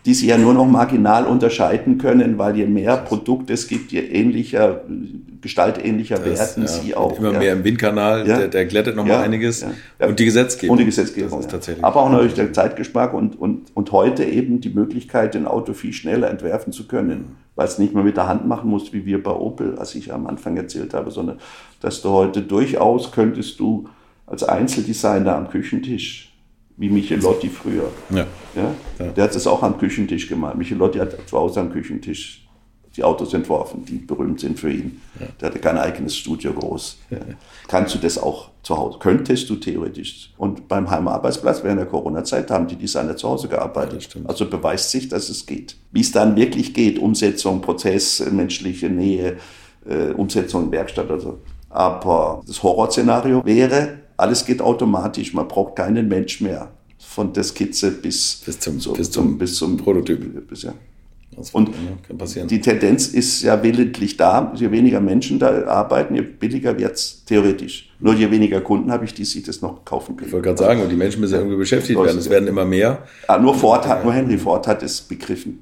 die 0.05 0.13
sie 0.13 0.27
ja 0.27 0.37
nur 0.37 0.53
noch 0.53 0.65
marginal 0.65 1.25
unterscheiden 1.25 1.97
können, 1.97 2.37
weil 2.37 2.55
je 2.55 2.65
mehr 2.65 2.97
Produkte 2.97 3.53
es 3.53 3.67
gibt, 3.67 3.91
je 3.91 3.99
ähnlicher, 3.99 4.81
gestaltähnlicher 5.41 6.17
das, 6.17 6.57
werden 6.57 6.63
ja, 6.63 6.67
sie 6.67 6.95
auch. 6.95 7.19
Immer 7.19 7.33
ja. 7.33 7.39
mehr 7.39 7.53
im 7.53 7.63
Windkanal, 7.63 8.27
ja. 8.27 8.37
der, 8.39 8.47
der 8.47 8.65
glättet 8.65 8.95
nochmal 8.95 9.17
ja, 9.17 9.21
einiges. 9.21 9.65
Und 9.99 10.19
die 10.19 10.25
Gesetzgebung. 10.25 10.73
Und 10.73 10.79
die 10.79 10.85
Gesetzgebung. 10.85 11.43
Aber 11.81 12.01
auch 12.01 12.09
natürlich 12.09 12.33
der 12.33 12.51
Zeitgeschmack 12.53 13.13
und, 13.13 13.39
und, 13.39 13.67
und 13.75 13.91
heute 13.91 14.23
eben 14.23 14.61
die 14.61 14.69
Möglichkeit, 14.69 15.35
ein 15.35 15.45
Auto 15.45 15.73
viel 15.73 15.93
schneller 15.93 16.29
entwerfen 16.29 16.73
zu 16.73 16.87
können, 16.87 17.35
weil 17.55 17.67
es 17.67 17.77
nicht 17.77 17.93
mehr 17.93 18.03
mit 18.03 18.17
der 18.17 18.27
Hand 18.27 18.47
machen 18.47 18.69
muss, 18.69 18.93
wie 18.93 19.05
wir 19.05 19.21
bei 19.21 19.31
Opel, 19.31 19.77
als 19.77 19.95
ich 19.95 20.13
am 20.13 20.27
Anfang 20.27 20.55
erzählt 20.55 20.93
habe, 20.93 21.11
sondern 21.11 21.39
dass 21.81 22.01
du 22.01 22.09
heute 22.09 22.41
durchaus 22.41 23.11
könntest 23.11 23.59
du 23.59 23.87
als 24.25 24.43
Einzeldesigner 24.43 25.35
am 25.35 25.49
Küchentisch 25.49 26.28
wie 26.79 26.89
Michelotti 26.89 27.49
früher. 27.49 27.91
Ja. 28.09 28.25
Ja? 28.55 28.73
ja. 28.97 29.11
Der 29.11 29.25
hat 29.25 29.35
es 29.35 29.45
auch 29.45 29.61
am 29.61 29.77
Küchentisch 29.77 30.27
gemacht. 30.27 30.55
Michelotti 30.55 30.97
hat 30.97 31.15
zu 31.27 31.37
Hause 31.37 31.59
am 31.59 31.71
Küchentisch 31.71 32.45
die 32.95 33.03
Autos 33.03 33.33
entworfen, 33.33 33.85
die 33.85 33.97
berühmt 33.97 34.39
sind 34.39 34.59
für 34.59 34.71
ihn. 34.71 35.01
Ja. 35.19 35.27
Der 35.39 35.49
hatte 35.49 35.59
kein 35.59 35.77
eigenes 35.77 36.15
Studio 36.15 36.53
groß. 36.53 36.97
Ja. 37.11 37.17
Kannst 37.67 37.93
du 37.93 37.99
das 37.99 38.17
auch 38.17 38.49
zu 38.63 38.77
Hause? 38.77 38.97
Könntest 38.99 39.49
du 39.49 39.57
theoretisch. 39.57 40.33
Und 40.37 40.67
beim 40.67 40.89
Heimarbeitsplatz 40.89 41.63
während 41.63 41.79
der 41.79 41.87
Corona-Zeit 41.87 42.49
haben 42.49 42.67
die 42.67 42.77
Designer 42.77 43.15
zu 43.15 43.29
Hause 43.29 43.49
gearbeitet. 43.49 44.09
also 44.25 44.49
beweist 44.49 44.89
sich, 44.89 45.09
dass 45.09 45.29
es 45.29 45.45
geht. 45.45 45.75
Wie 45.91 46.01
es 46.01 46.11
dann 46.11 46.35
wirklich 46.35 46.73
geht, 46.73 46.97
Umsetzung, 46.97 47.61
Prozess, 47.61 48.25
menschliche 48.31 48.89
Nähe, 48.89 49.37
äh, 49.87 50.11
Umsetzung 50.11 50.65
in 50.65 50.71
Werkstatt. 50.71 51.11
Also. 51.11 51.39
Aber 51.69 52.41
das 52.47 52.63
Horrorszenario 52.63 53.45
wäre, 53.45 53.99
alles 54.19 54.45
geht 54.45 54.61
automatisch, 54.61 55.33
man 55.33 55.47
braucht 55.47 55.75
keinen 55.75 56.07
Mensch 56.07 56.41
mehr. 56.41 56.71
Von 56.97 57.31
der 57.33 57.43
Skizze 57.43 57.91
bis, 57.91 58.41
bis, 58.45 58.59
zum, 58.59 58.79
so, 58.79 58.93
bis, 58.93 59.09
zum, 59.09 59.37
bis 59.37 59.55
zum 59.55 59.77
Prototyp. 59.77 60.47
Bis, 60.47 60.63
ja. 60.63 60.73
Und 61.53 61.71
die 62.49 62.59
Tendenz 62.59 63.07
ist 63.07 63.43
ja 63.43 63.61
willentlich 63.63 64.17
da. 64.17 64.51
Je 64.55 64.69
weniger 64.71 64.99
Menschen 64.99 65.39
da 65.39 65.65
arbeiten, 65.65 66.15
je 66.15 66.21
billiger 66.21 66.77
wird 66.77 66.95
es 66.95 67.23
theoretisch. 67.25 67.89
Nur 67.99 68.13
je 68.15 68.29
weniger 68.29 68.61
Kunden 68.61 68.91
habe 68.91 69.05
ich, 69.05 69.13
die 69.13 69.23
sich 69.23 69.43
das 69.43 69.61
noch 69.61 69.85
kaufen 69.85 70.17
können. 70.17 70.27
Ich 70.27 70.33
wollte 70.33 70.47
gerade 70.47 70.59
sagen, 70.59 70.81
und 70.81 70.89
die 70.89 70.95
Menschen 70.95 71.21
müssen 71.21 71.33
ja 71.33 71.39
irgendwie 71.39 71.57
beschäftigt 71.57 71.97
werden. 71.97 72.17
Es 72.17 72.29
werden 72.29 72.47
immer 72.47 72.65
mehr. 72.65 73.03
Ah, 73.27 73.37
nur, 73.37 73.53
Ford 73.55 73.87
hat, 73.87 74.03
nur 74.03 74.13
Henry 74.13 74.37
Ford 74.37 74.67
hat 74.67 74.83
es 74.83 75.01
begriffen. 75.01 75.61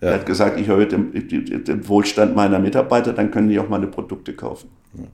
Ja. 0.00 0.08
Er 0.08 0.14
hat 0.14 0.26
gesagt, 0.26 0.60
ich 0.60 0.68
erhöhe 0.68 0.86
den, 0.86 1.12
den, 1.12 1.88
Wohlstand 1.88 2.36
meiner 2.36 2.58
Mitarbeiter, 2.58 3.12
dann 3.12 3.30
können 3.30 3.48
die 3.48 3.58
auch 3.58 3.68
meine 3.68 3.86
Produkte 3.86 4.34
kaufen. 4.34 4.68
Ja. 4.94 5.04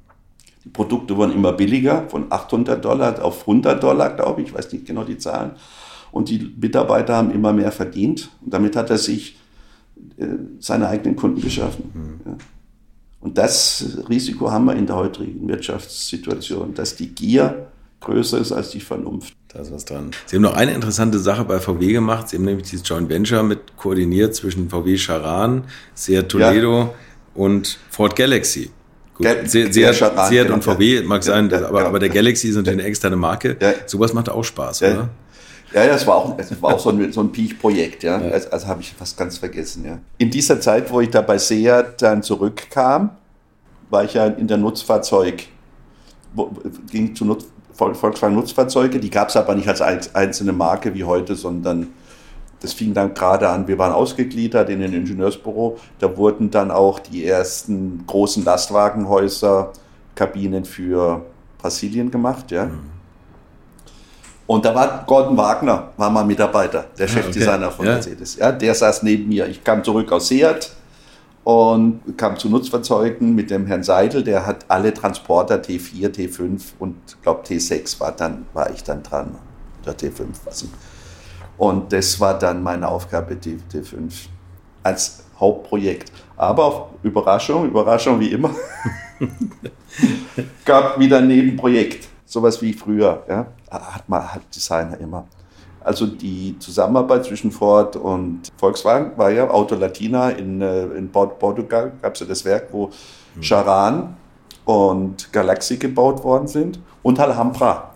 Die 0.64 0.68
Produkte 0.68 1.16
wurden 1.16 1.32
immer 1.32 1.52
billiger, 1.52 2.08
von 2.08 2.30
800 2.30 2.84
Dollar 2.84 3.24
auf 3.24 3.40
100 3.40 3.82
Dollar, 3.82 4.10
glaube 4.10 4.42
ich, 4.42 4.48
ich 4.48 4.54
weiß 4.54 4.72
nicht 4.72 4.86
genau 4.86 5.04
die 5.04 5.18
Zahlen. 5.18 5.52
Und 6.12 6.28
die 6.28 6.54
Mitarbeiter 6.60 7.16
haben 7.16 7.32
immer 7.32 7.52
mehr 7.52 7.72
verdient. 7.72 8.30
Und 8.44 8.52
damit 8.52 8.76
hat 8.76 8.90
er 8.90 8.98
sich 8.98 9.38
äh, 10.18 10.26
seine 10.60 10.88
eigenen 10.88 11.16
Kunden 11.16 11.40
geschaffen. 11.40 11.90
Mhm. 11.94 12.30
Ja. 12.30 12.36
Und 13.20 13.38
das 13.38 13.98
Risiko 14.08 14.50
haben 14.50 14.66
wir 14.66 14.74
in 14.74 14.86
der 14.86 14.96
heutigen 14.96 15.48
Wirtschaftssituation, 15.48 16.74
dass 16.74 16.96
die 16.96 17.14
Gier 17.14 17.68
größer 18.00 18.38
ist 18.38 18.52
als 18.52 18.70
die 18.70 18.80
Vernunft. 18.80 19.34
Da 19.48 19.60
ist 19.60 19.72
was 19.72 19.84
dran. 19.84 20.10
Sie 20.26 20.36
haben 20.36 20.42
noch 20.42 20.56
eine 20.56 20.72
interessante 20.74 21.18
Sache 21.18 21.44
bei 21.44 21.60
VW 21.60 21.92
gemacht. 21.92 22.28
Sie 22.28 22.36
haben 22.36 22.44
nämlich 22.44 22.68
dieses 22.68 22.86
Joint 22.88 23.08
Venture 23.08 23.42
mit 23.42 23.76
koordiniert 23.76 24.34
zwischen 24.34 24.70
VW 24.70 24.96
Charan, 24.96 25.64
Seat 25.94 26.28
Toledo 26.28 26.80
ja. 26.80 26.94
und 27.34 27.78
Ford 27.90 28.16
Galaxy. 28.16 28.70
Gut, 29.22 29.50
Seat, 29.50 29.74
Seat, 29.74 29.94
Seat 30.28 30.50
und 30.50 30.62
VW 30.62 31.02
mag 31.02 31.22
sein, 31.22 31.48
ja, 31.50 31.66
aber, 31.66 31.86
aber 31.86 31.98
der 31.98 32.08
Galaxy 32.08 32.48
ist 32.48 32.56
natürlich 32.56 32.80
eine 32.80 32.88
externe 32.88 33.16
Marke. 33.16 33.56
Ja. 33.60 33.72
Sowas 33.86 34.12
macht 34.12 34.28
auch 34.28 34.42
Spaß, 34.42 34.82
oder? 34.82 35.08
Ja, 35.74 35.86
das 35.86 36.06
war 36.06 36.16
auch, 36.16 36.36
das 36.36 36.60
war 36.60 36.74
auch 36.74 36.78
so 36.78 36.90
ein, 36.90 37.12
so 37.12 37.20
ein 37.20 37.32
Peak-Projekt, 37.32 38.02
ja. 38.02 38.18
Also, 38.18 38.50
also 38.50 38.66
habe 38.66 38.82
ich 38.82 38.92
fast 38.92 39.16
ganz 39.16 39.38
vergessen, 39.38 39.84
ja. 39.86 39.98
In 40.18 40.30
dieser 40.30 40.60
Zeit, 40.60 40.90
wo 40.90 41.00
ich 41.00 41.10
da 41.10 41.22
bei 41.22 41.38
Seat 41.38 42.02
dann 42.02 42.22
zurückkam, 42.22 43.10
war 43.88 44.04
ich 44.04 44.14
ja 44.14 44.26
in 44.26 44.48
der 44.48 44.58
Nutzfahrzeug, 44.58 45.44
wo, 46.34 46.50
ging 46.90 47.14
zu 47.14 47.24
Nutz, 47.24 47.46
Volkswagen 47.74 48.34
Nutzfahrzeuge, 48.34 49.00
die 49.00 49.10
gab 49.10 49.28
es 49.28 49.36
aber 49.36 49.54
nicht 49.54 49.68
als 49.68 50.14
einzelne 50.14 50.52
Marke 50.52 50.94
wie 50.94 51.04
heute, 51.04 51.34
sondern 51.34 51.88
das 52.62 52.72
fing 52.72 52.94
dann 52.94 53.12
gerade 53.12 53.48
an, 53.48 53.66
wir 53.66 53.76
waren 53.76 53.92
ausgegliedert 53.92 54.70
in 54.70 54.82
ein 54.82 54.92
Ingenieursbüro, 54.92 55.78
da 55.98 56.16
wurden 56.16 56.50
dann 56.50 56.70
auch 56.70 57.00
die 57.00 57.26
ersten 57.26 58.04
großen 58.06 58.44
Lastwagenhäuser, 58.44 59.72
Kabinen 60.14 60.64
für 60.64 61.22
Brasilien 61.58 62.10
gemacht, 62.10 62.50
ja. 62.52 62.66
Mhm. 62.66 62.92
Und 64.46 64.64
da 64.64 64.74
war 64.74 65.04
Gordon 65.06 65.36
Wagner, 65.36 65.92
war 65.96 66.10
mal 66.10 66.24
Mitarbeiter, 66.24 66.86
der 66.98 67.06
ah, 67.06 67.08
Chefdesigner 67.08 67.66
okay. 67.66 67.76
von 67.76 67.86
ja. 67.86 67.92
Mercedes. 67.92 68.36
Ja, 68.36 68.52
der 68.52 68.74
saß 68.74 69.02
neben 69.02 69.28
mir. 69.28 69.46
Ich 69.46 69.64
kam 69.64 69.82
zurück 69.82 70.12
aus 70.12 70.28
Seat 70.28 70.72
und 71.44 72.00
kam 72.16 72.36
zu 72.36 72.48
Nutzfahrzeugen 72.48 73.34
mit 73.34 73.50
dem 73.50 73.66
Herrn 73.66 73.82
Seidel. 73.82 74.22
Der 74.22 74.44
hat 74.44 74.66
alle 74.68 74.92
Transporter 74.92 75.56
T4, 75.56 76.10
T5 76.14 76.60
und 76.78 76.96
glaube 77.22 77.44
T6 77.46 77.98
war 78.00 78.12
dann 78.12 78.46
war 78.52 78.70
ich 78.70 78.84
dann 78.84 79.02
dran 79.02 79.36
oder 79.82 79.92
T5 79.92 80.26
was 80.44 80.62
ich. 80.62 80.68
Und 81.58 81.92
das 81.92 82.18
war 82.20 82.38
dann 82.38 82.62
meine 82.62 82.88
Aufgabe 82.88 83.38
T, 83.38 83.58
T5 83.72 84.28
als 84.82 85.24
Hauptprojekt. 85.38 86.12
Aber 86.36 86.64
auf 86.64 86.86
Überraschung, 87.02 87.66
Überraschung 87.66 88.18
wie 88.20 88.32
immer, 88.32 88.50
gab 90.64 90.98
wieder 90.98 91.18
ein 91.18 91.28
Nebenprojekt 91.28 92.08
sowas 92.32 92.62
wie 92.62 92.72
früher, 92.72 93.22
ja, 93.28 93.46
hat 93.70 94.08
man 94.08 94.32
hat 94.34 94.42
Designer 94.54 94.98
immer. 94.98 95.26
Also 95.84 96.06
die 96.06 96.56
Zusammenarbeit 96.58 97.24
zwischen 97.24 97.50
Ford 97.50 97.96
und 97.96 98.48
Volkswagen 98.56 99.18
war 99.18 99.30
ja 99.30 99.50
Auto 99.50 99.74
Latina 99.74 100.30
in, 100.30 100.62
äh, 100.62 100.84
in 100.84 101.10
Portugal, 101.10 101.92
gab 102.00 102.14
es 102.14 102.20
ja 102.20 102.26
das 102.26 102.44
Werk, 102.44 102.68
wo 102.70 102.86
mhm. 103.34 103.42
Charan 103.42 104.16
und 104.64 105.32
Galaxy 105.32 105.76
gebaut 105.76 106.22
worden 106.22 106.46
sind 106.46 106.78
und 107.02 107.18
Alhambra. 107.18 107.94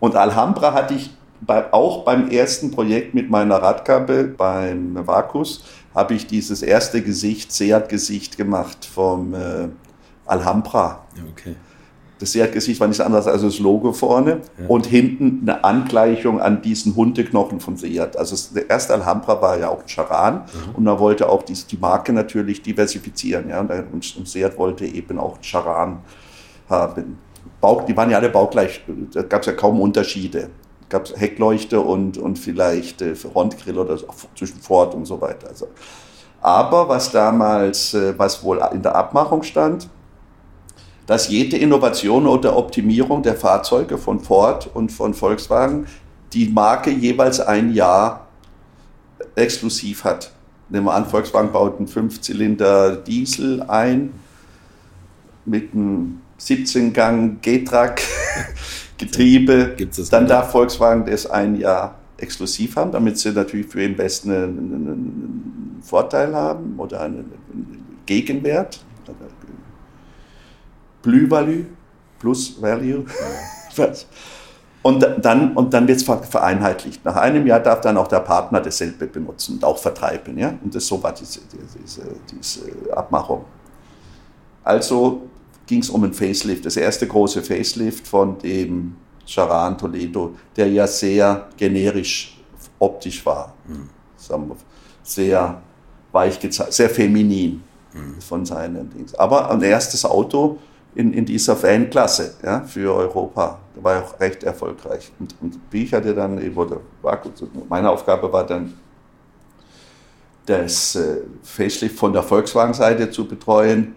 Und 0.00 0.16
Alhambra 0.16 0.72
hatte 0.74 0.94
ich 0.94 1.10
bei, 1.40 1.72
auch 1.72 2.04
beim 2.04 2.30
ersten 2.30 2.70
Projekt 2.70 3.14
mit 3.14 3.30
meiner 3.30 3.56
Radkappe 3.56 4.24
beim 4.24 5.06
Vakus, 5.06 5.64
habe 5.94 6.14
ich 6.14 6.26
dieses 6.26 6.62
erste 6.62 7.02
Gesicht, 7.02 7.52
Seat-Gesicht 7.52 8.36
gemacht 8.36 8.84
vom 8.84 9.34
äh, 9.34 9.68
Alhambra. 10.26 11.06
Okay. 11.32 11.56
Das 12.18 12.32
Seat-Gesicht 12.32 12.80
war 12.80 12.88
nichts 12.88 13.00
anderes 13.00 13.26
als 13.26 13.42
das 13.42 13.58
Logo 13.60 13.92
vorne 13.92 14.40
ja. 14.58 14.66
und 14.66 14.86
hinten 14.86 15.40
eine 15.42 15.62
Angleichung 15.62 16.40
an 16.40 16.62
diesen 16.62 16.96
Hundeknochen 16.96 17.60
von 17.60 17.76
Seat. 17.76 18.16
Also 18.16 18.54
der 18.54 18.68
erste 18.68 18.94
Alhambra 18.94 19.40
war 19.40 19.58
ja 19.58 19.68
auch 19.68 19.82
ein 19.82 19.88
Charan 19.88 20.34
mhm. 20.34 20.74
und 20.74 20.84
man 20.84 20.98
wollte 20.98 21.28
auch 21.28 21.44
die, 21.44 21.54
die 21.54 21.76
Marke 21.76 22.12
natürlich 22.12 22.62
diversifizieren. 22.62 23.48
Ja? 23.48 23.60
Und, 23.60 23.70
und 24.16 24.28
Seat 24.28 24.58
wollte 24.58 24.84
eben 24.84 25.18
auch 25.18 25.38
Charan 25.40 26.00
haben. 26.68 27.18
Bau, 27.60 27.84
die 27.86 27.96
waren 27.96 28.10
ja 28.10 28.18
alle 28.18 28.28
baugleich, 28.28 28.84
da 29.12 29.22
gab 29.22 29.42
es 29.42 29.46
ja 29.46 29.52
kaum 29.52 29.80
Unterschiede. 29.80 30.50
Gab 30.88 31.04
es 31.04 31.20
Heckleuchte 31.20 31.80
und, 31.80 32.18
und 32.18 32.38
vielleicht 32.38 33.02
äh, 33.02 33.14
Frontgrill 33.14 33.78
oder 33.78 33.98
so, 33.98 34.06
zwischen 34.34 34.60
Ford 34.60 34.94
und 34.94 35.04
so 35.04 35.20
weiter. 35.20 35.48
Also. 35.48 35.68
Aber 36.40 36.88
was 36.88 37.10
damals, 37.10 37.94
äh, 37.94 38.18
was 38.18 38.42
wohl 38.42 38.60
in 38.72 38.82
der 38.82 38.94
Abmachung 38.94 39.42
stand, 39.42 39.88
dass 41.06 41.28
jede 41.28 41.56
Innovation 41.56 42.26
oder 42.26 42.56
Optimierung 42.56 43.22
der 43.22 43.34
Fahrzeuge 43.34 43.96
von 43.96 44.20
Ford 44.20 44.68
und 44.74 44.92
von 44.92 45.14
Volkswagen 45.14 45.86
die 46.34 46.48
Marke 46.48 46.90
jeweils 46.90 47.40
ein 47.40 47.72
Jahr 47.72 48.26
exklusiv 49.34 50.04
hat. 50.04 50.30
Nehmen 50.68 50.84
wir 50.84 50.92
an, 50.94 51.06
Volkswagen 51.06 51.50
baut 51.50 51.78
einen 51.78 51.88
Fünfzylinder 51.88 52.96
Diesel 52.96 53.62
ein 53.62 54.12
mit 55.46 55.72
einem 55.72 56.20
17-Gang 56.38 57.40
G-Track 57.40 58.02
Getriebe. 58.98 59.76
Dann 60.10 60.26
darf 60.26 60.50
Volkswagen 60.50 61.06
das 61.06 61.26
ein 61.26 61.56
Jahr 61.56 61.94
exklusiv 62.18 62.76
haben, 62.76 62.92
damit 62.92 63.18
sie 63.18 63.30
natürlich 63.30 63.66
für 63.66 63.78
den 63.78 63.96
Westen 63.96 64.30
einen, 64.30 64.58
einen 64.58 65.82
Vorteil 65.82 66.34
haben 66.34 66.74
oder 66.78 67.00
einen 67.02 67.32
Gegenwert. 68.06 68.80
Blue-Value 71.02 71.66
plus 72.18 72.60
Value. 72.60 73.04
Und 74.80 75.04
dann, 75.20 75.54
und 75.54 75.74
dann 75.74 75.88
wird 75.88 75.98
es 75.98 76.04
vereinheitlicht. 76.04 77.04
Nach 77.04 77.16
einem 77.16 77.46
Jahr 77.46 77.60
darf 77.60 77.80
dann 77.80 77.96
auch 77.96 78.06
der 78.06 78.20
Partner 78.20 78.60
dasselbe 78.60 79.06
benutzen 79.06 79.56
und 79.56 79.64
auch 79.64 79.76
vertreiben. 79.76 80.38
Ja? 80.38 80.54
Und 80.62 80.74
das, 80.74 80.86
so 80.86 81.02
war 81.02 81.12
diese, 81.12 81.40
diese, 81.82 82.02
diese 82.30 82.96
Abmachung. 82.96 83.44
Also 84.62 85.22
ging 85.68 85.80
es 85.80 85.90
um 85.90 86.02
ein 86.02 86.12
Facelift, 86.12 86.66
das 86.66 86.76
erste 86.76 87.06
große 87.06 87.42
Facelift 87.42 88.08
von 88.08 88.38
dem 88.38 88.96
Charan 89.24 89.78
Toledo, 89.78 90.34
der 90.56 90.68
ja 90.68 90.86
sehr 90.86 91.48
generisch 91.56 92.40
optisch 92.78 93.24
war. 93.24 93.54
Mhm. 93.66 93.88
Sehr 95.02 95.62
weich 96.10 96.40
gezeigt, 96.40 96.72
sehr 96.72 96.90
feminin 96.90 97.62
mhm. 97.92 98.20
von 98.20 98.44
seinen 98.44 98.90
Dings. 98.90 99.14
Aber 99.14 99.50
ein 99.50 99.62
erstes 99.62 100.04
Auto, 100.04 100.58
in, 100.94 101.12
in 101.12 101.24
dieser 101.24 101.54
Fanklasse 101.54 102.34
ja, 102.42 102.60
für 102.62 102.94
Europa. 102.94 103.60
Da 103.76 103.84
war 103.84 104.02
auch 104.02 104.18
recht 104.18 104.42
erfolgreich. 104.42 105.12
Und, 105.20 105.34
und 105.40 105.58
ich 105.70 105.92
hatte 105.92 106.14
dann, 106.14 106.38
oder 106.56 106.80
war, 107.02 107.22
meine 107.68 107.90
Aufgabe 107.90 108.32
war 108.32 108.44
dann, 108.44 108.74
das 110.46 110.96
äh, 110.96 111.18
Facelift 111.42 111.98
von 111.98 112.12
der 112.12 112.22
Volkswagen-Seite 112.22 113.10
zu 113.10 113.28
betreuen. 113.28 113.94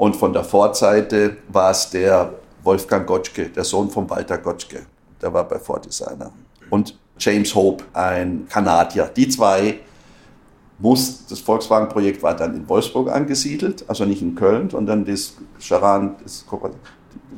Und 0.00 0.16
von 0.16 0.32
der 0.32 0.44
Ford-Seite 0.44 1.36
war 1.48 1.72
es 1.72 1.90
der 1.90 2.32
Wolfgang 2.62 3.06
Gotschke, 3.06 3.50
der 3.50 3.64
Sohn 3.64 3.90
von 3.90 4.08
Walter 4.08 4.38
Gotschke. 4.38 4.86
Der 5.20 5.30
war 5.30 5.46
bei 5.46 5.58
Ford 5.58 5.84
Designer. 5.84 6.32
Und 6.70 6.98
James 7.18 7.54
Hope, 7.54 7.84
ein 7.92 8.46
Kanadier. 8.48 9.10
Die 9.14 9.28
zwei 9.28 9.80
muss, 10.78 11.26
das 11.26 11.40
Volkswagen-Projekt 11.40 12.22
war 12.22 12.34
dann 12.34 12.56
in 12.56 12.66
Wolfsburg 12.66 13.10
angesiedelt, 13.12 13.84
also 13.88 14.06
nicht 14.06 14.22
in 14.22 14.34
Köln, 14.34 14.70
sondern 14.70 15.04
das 15.04 15.34
Charan, 15.58 16.16
das 16.22 16.46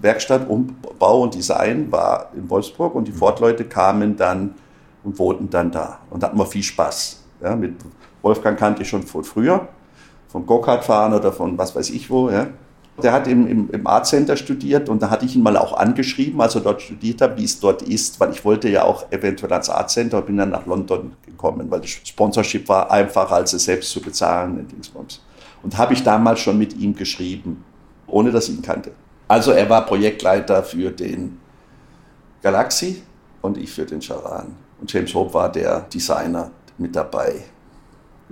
Werkstatt, 0.01 0.49
Umbau 0.49 1.23
und 1.23 1.35
Design 1.35 1.91
war 1.91 2.31
in 2.33 2.49
Wolfsburg 2.49 2.95
und 2.95 3.09
die 3.09 3.13
Ford-Leute 3.13 3.65
kamen 3.65 4.17
dann 4.17 4.55
und 5.03 5.19
wohnten 5.19 5.51
dann 5.51 5.73
da. 5.73 5.99
Und 6.11 6.23
da 6.23 6.29
hatten 6.29 6.39
wir 6.39 6.47
viel 6.47 6.63
Spaß. 6.63 7.25
Ja, 7.43 7.57
mit 7.57 7.75
Wolfgang 8.23 8.57
kannte 8.57 8.83
ich 8.83 8.89
schon 8.89 9.03
von 9.03 9.25
früher, 9.25 9.67
vom 10.33 10.47
Go-Kart 10.47 10.85
fahren 10.85 11.13
oder 11.13 11.31
von 11.31 11.59
was 11.59 11.77
weiß 11.77 11.91
ich 11.91 12.09
wo. 12.11 12.31
Ja. 12.31 12.49
Der 13.03 13.13
hat 13.13 13.27
im, 13.27 13.47
im, 13.47 13.71
im 13.71 13.87
Art 13.87 14.07
Center 14.07 14.37
studiert 14.37 14.89
und 14.89 15.03
da 15.03 15.11
hatte 15.11 15.25
ich 15.27 15.37
ihn 15.37 15.43
mal 15.43 15.57
auch 15.57 15.75
angeschrieben, 15.77 16.41
als 16.41 16.55
er 16.55 16.63
dort 16.63 16.83
studiert 16.83 17.21
hat, 17.21 17.37
wie 17.39 17.45
es 17.45 17.61
dort 17.61 17.83
ist, 17.83 18.19
weil 18.19 18.33
ich 18.33 18.45
wollte 18.45 18.69
ja 18.69 18.85
auch 18.85 19.11
eventuell 19.11 19.53
ans 19.53 19.69
Art 19.69 19.91
Center, 19.91 20.21
bin 20.23 20.39
dann 20.39 20.51
nach 20.51 20.67
London 20.67 21.13
gekommen, 21.25 21.71
weil 21.71 21.81
das 21.81 21.91
Sponsorship 21.91 22.69
war 22.69 22.91
einfacher, 22.91 23.37
als 23.37 23.53
es 23.53 23.65
selbst 23.65 23.91
zu 23.91 24.01
bezahlen. 24.01 24.67
Und 25.63 25.79
habe 25.79 25.95
ich 25.95 26.03
damals 26.03 26.41
schon 26.41 26.59
mit 26.59 26.77
ihm 26.77 26.95
geschrieben, 26.95 27.65
ohne 28.07 28.31
dass 28.31 28.49
ich 28.49 28.57
ihn 28.57 28.63
kannte. 28.63 28.93
Also 29.29 29.53
er 29.53 29.69
war 29.71 29.87
Projektleiter 29.87 30.63
für 30.63 30.91
den 30.91 31.39
Galaxy 32.43 33.03
und 33.41 33.57
ich 33.57 33.71
für 33.71 33.85
den 33.85 34.01
Charan. 34.01 34.55
Und 34.81 34.93
James 34.93 35.15
Hope 35.15 35.33
war 35.33 35.51
der 35.51 35.81
Designer 35.93 36.51
mit 36.77 36.95
dabei. 36.95 37.45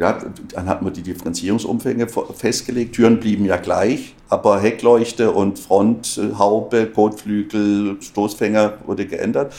Ja, 0.00 0.18
dann 0.54 0.66
hatten 0.66 0.86
wir 0.86 0.92
die 0.92 1.02
Differenzierungsumfänge 1.02 2.06
festgelegt. 2.08 2.94
Türen 2.94 3.20
blieben 3.20 3.44
ja 3.44 3.58
gleich, 3.58 4.14
aber 4.30 4.58
Heckleuchte 4.58 5.30
und 5.30 5.58
Fronthaube, 5.58 6.86
Kotflügel, 6.86 8.00
Stoßfänger 8.00 8.78
wurde 8.86 9.04
geändert. 9.04 9.52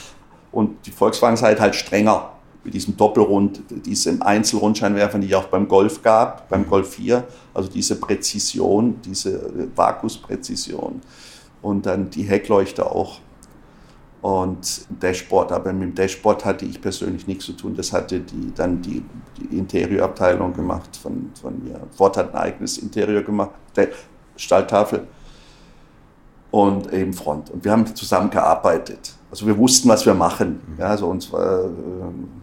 Und 0.50 0.84
die 0.84 0.90
Volkswagen-Seite 0.90 1.62
halt 1.62 1.76
strenger 1.76 2.32
mit 2.64 2.74
diesem 2.74 2.96
Doppelrund, 2.96 3.62
diesem 3.86 4.20
Einzelrundscheinwerfer, 4.20 5.20
die 5.20 5.32
auch 5.36 5.44
beim 5.44 5.68
Golf 5.68 6.02
gab, 6.02 6.48
beim 6.48 6.66
Golf 6.68 6.96
4. 6.96 7.22
Also 7.54 7.68
diese 7.68 8.00
Präzision, 8.00 8.96
diese 9.04 9.68
Vakuuspräzision. 9.76 11.02
Und 11.62 11.86
dann 11.86 12.10
die 12.10 12.24
Heckleuchte 12.24 12.84
auch 12.90 13.20
und 14.22 14.86
Dashboard. 15.02 15.52
Aber 15.52 15.72
mit 15.72 15.82
dem 15.82 15.94
Dashboard 15.94 16.44
hatte 16.44 16.64
ich 16.64 16.80
persönlich 16.80 17.26
nichts 17.26 17.44
zu 17.44 17.52
tun. 17.52 17.74
Das 17.74 17.92
hatte 17.92 18.20
die, 18.20 18.54
dann 18.54 18.80
die, 18.80 19.04
die 19.38 19.58
Interieurabteilung 19.58 20.54
gemacht 20.54 20.96
von, 20.96 21.30
von 21.40 21.62
mir. 21.62 21.80
Ford 21.90 22.16
hat 22.16 22.34
ein 22.34 22.40
eigenes 22.40 22.78
Interieur 22.78 23.22
gemacht, 23.22 23.50
der 23.76 23.88
Stahltafel 24.36 25.06
und 26.52 26.92
eben 26.92 27.12
Front. 27.12 27.50
Und 27.50 27.64
wir 27.64 27.72
haben 27.72 27.94
zusammen 27.94 28.30
gearbeitet. 28.30 29.12
Also 29.30 29.46
wir 29.46 29.58
wussten, 29.58 29.88
was 29.88 30.06
wir 30.06 30.14
machen. 30.14 30.60
Ja, 30.78 30.86
also 30.86 31.08
uns 31.08 31.32
war, 31.32 31.64
äh, 31.64 31.68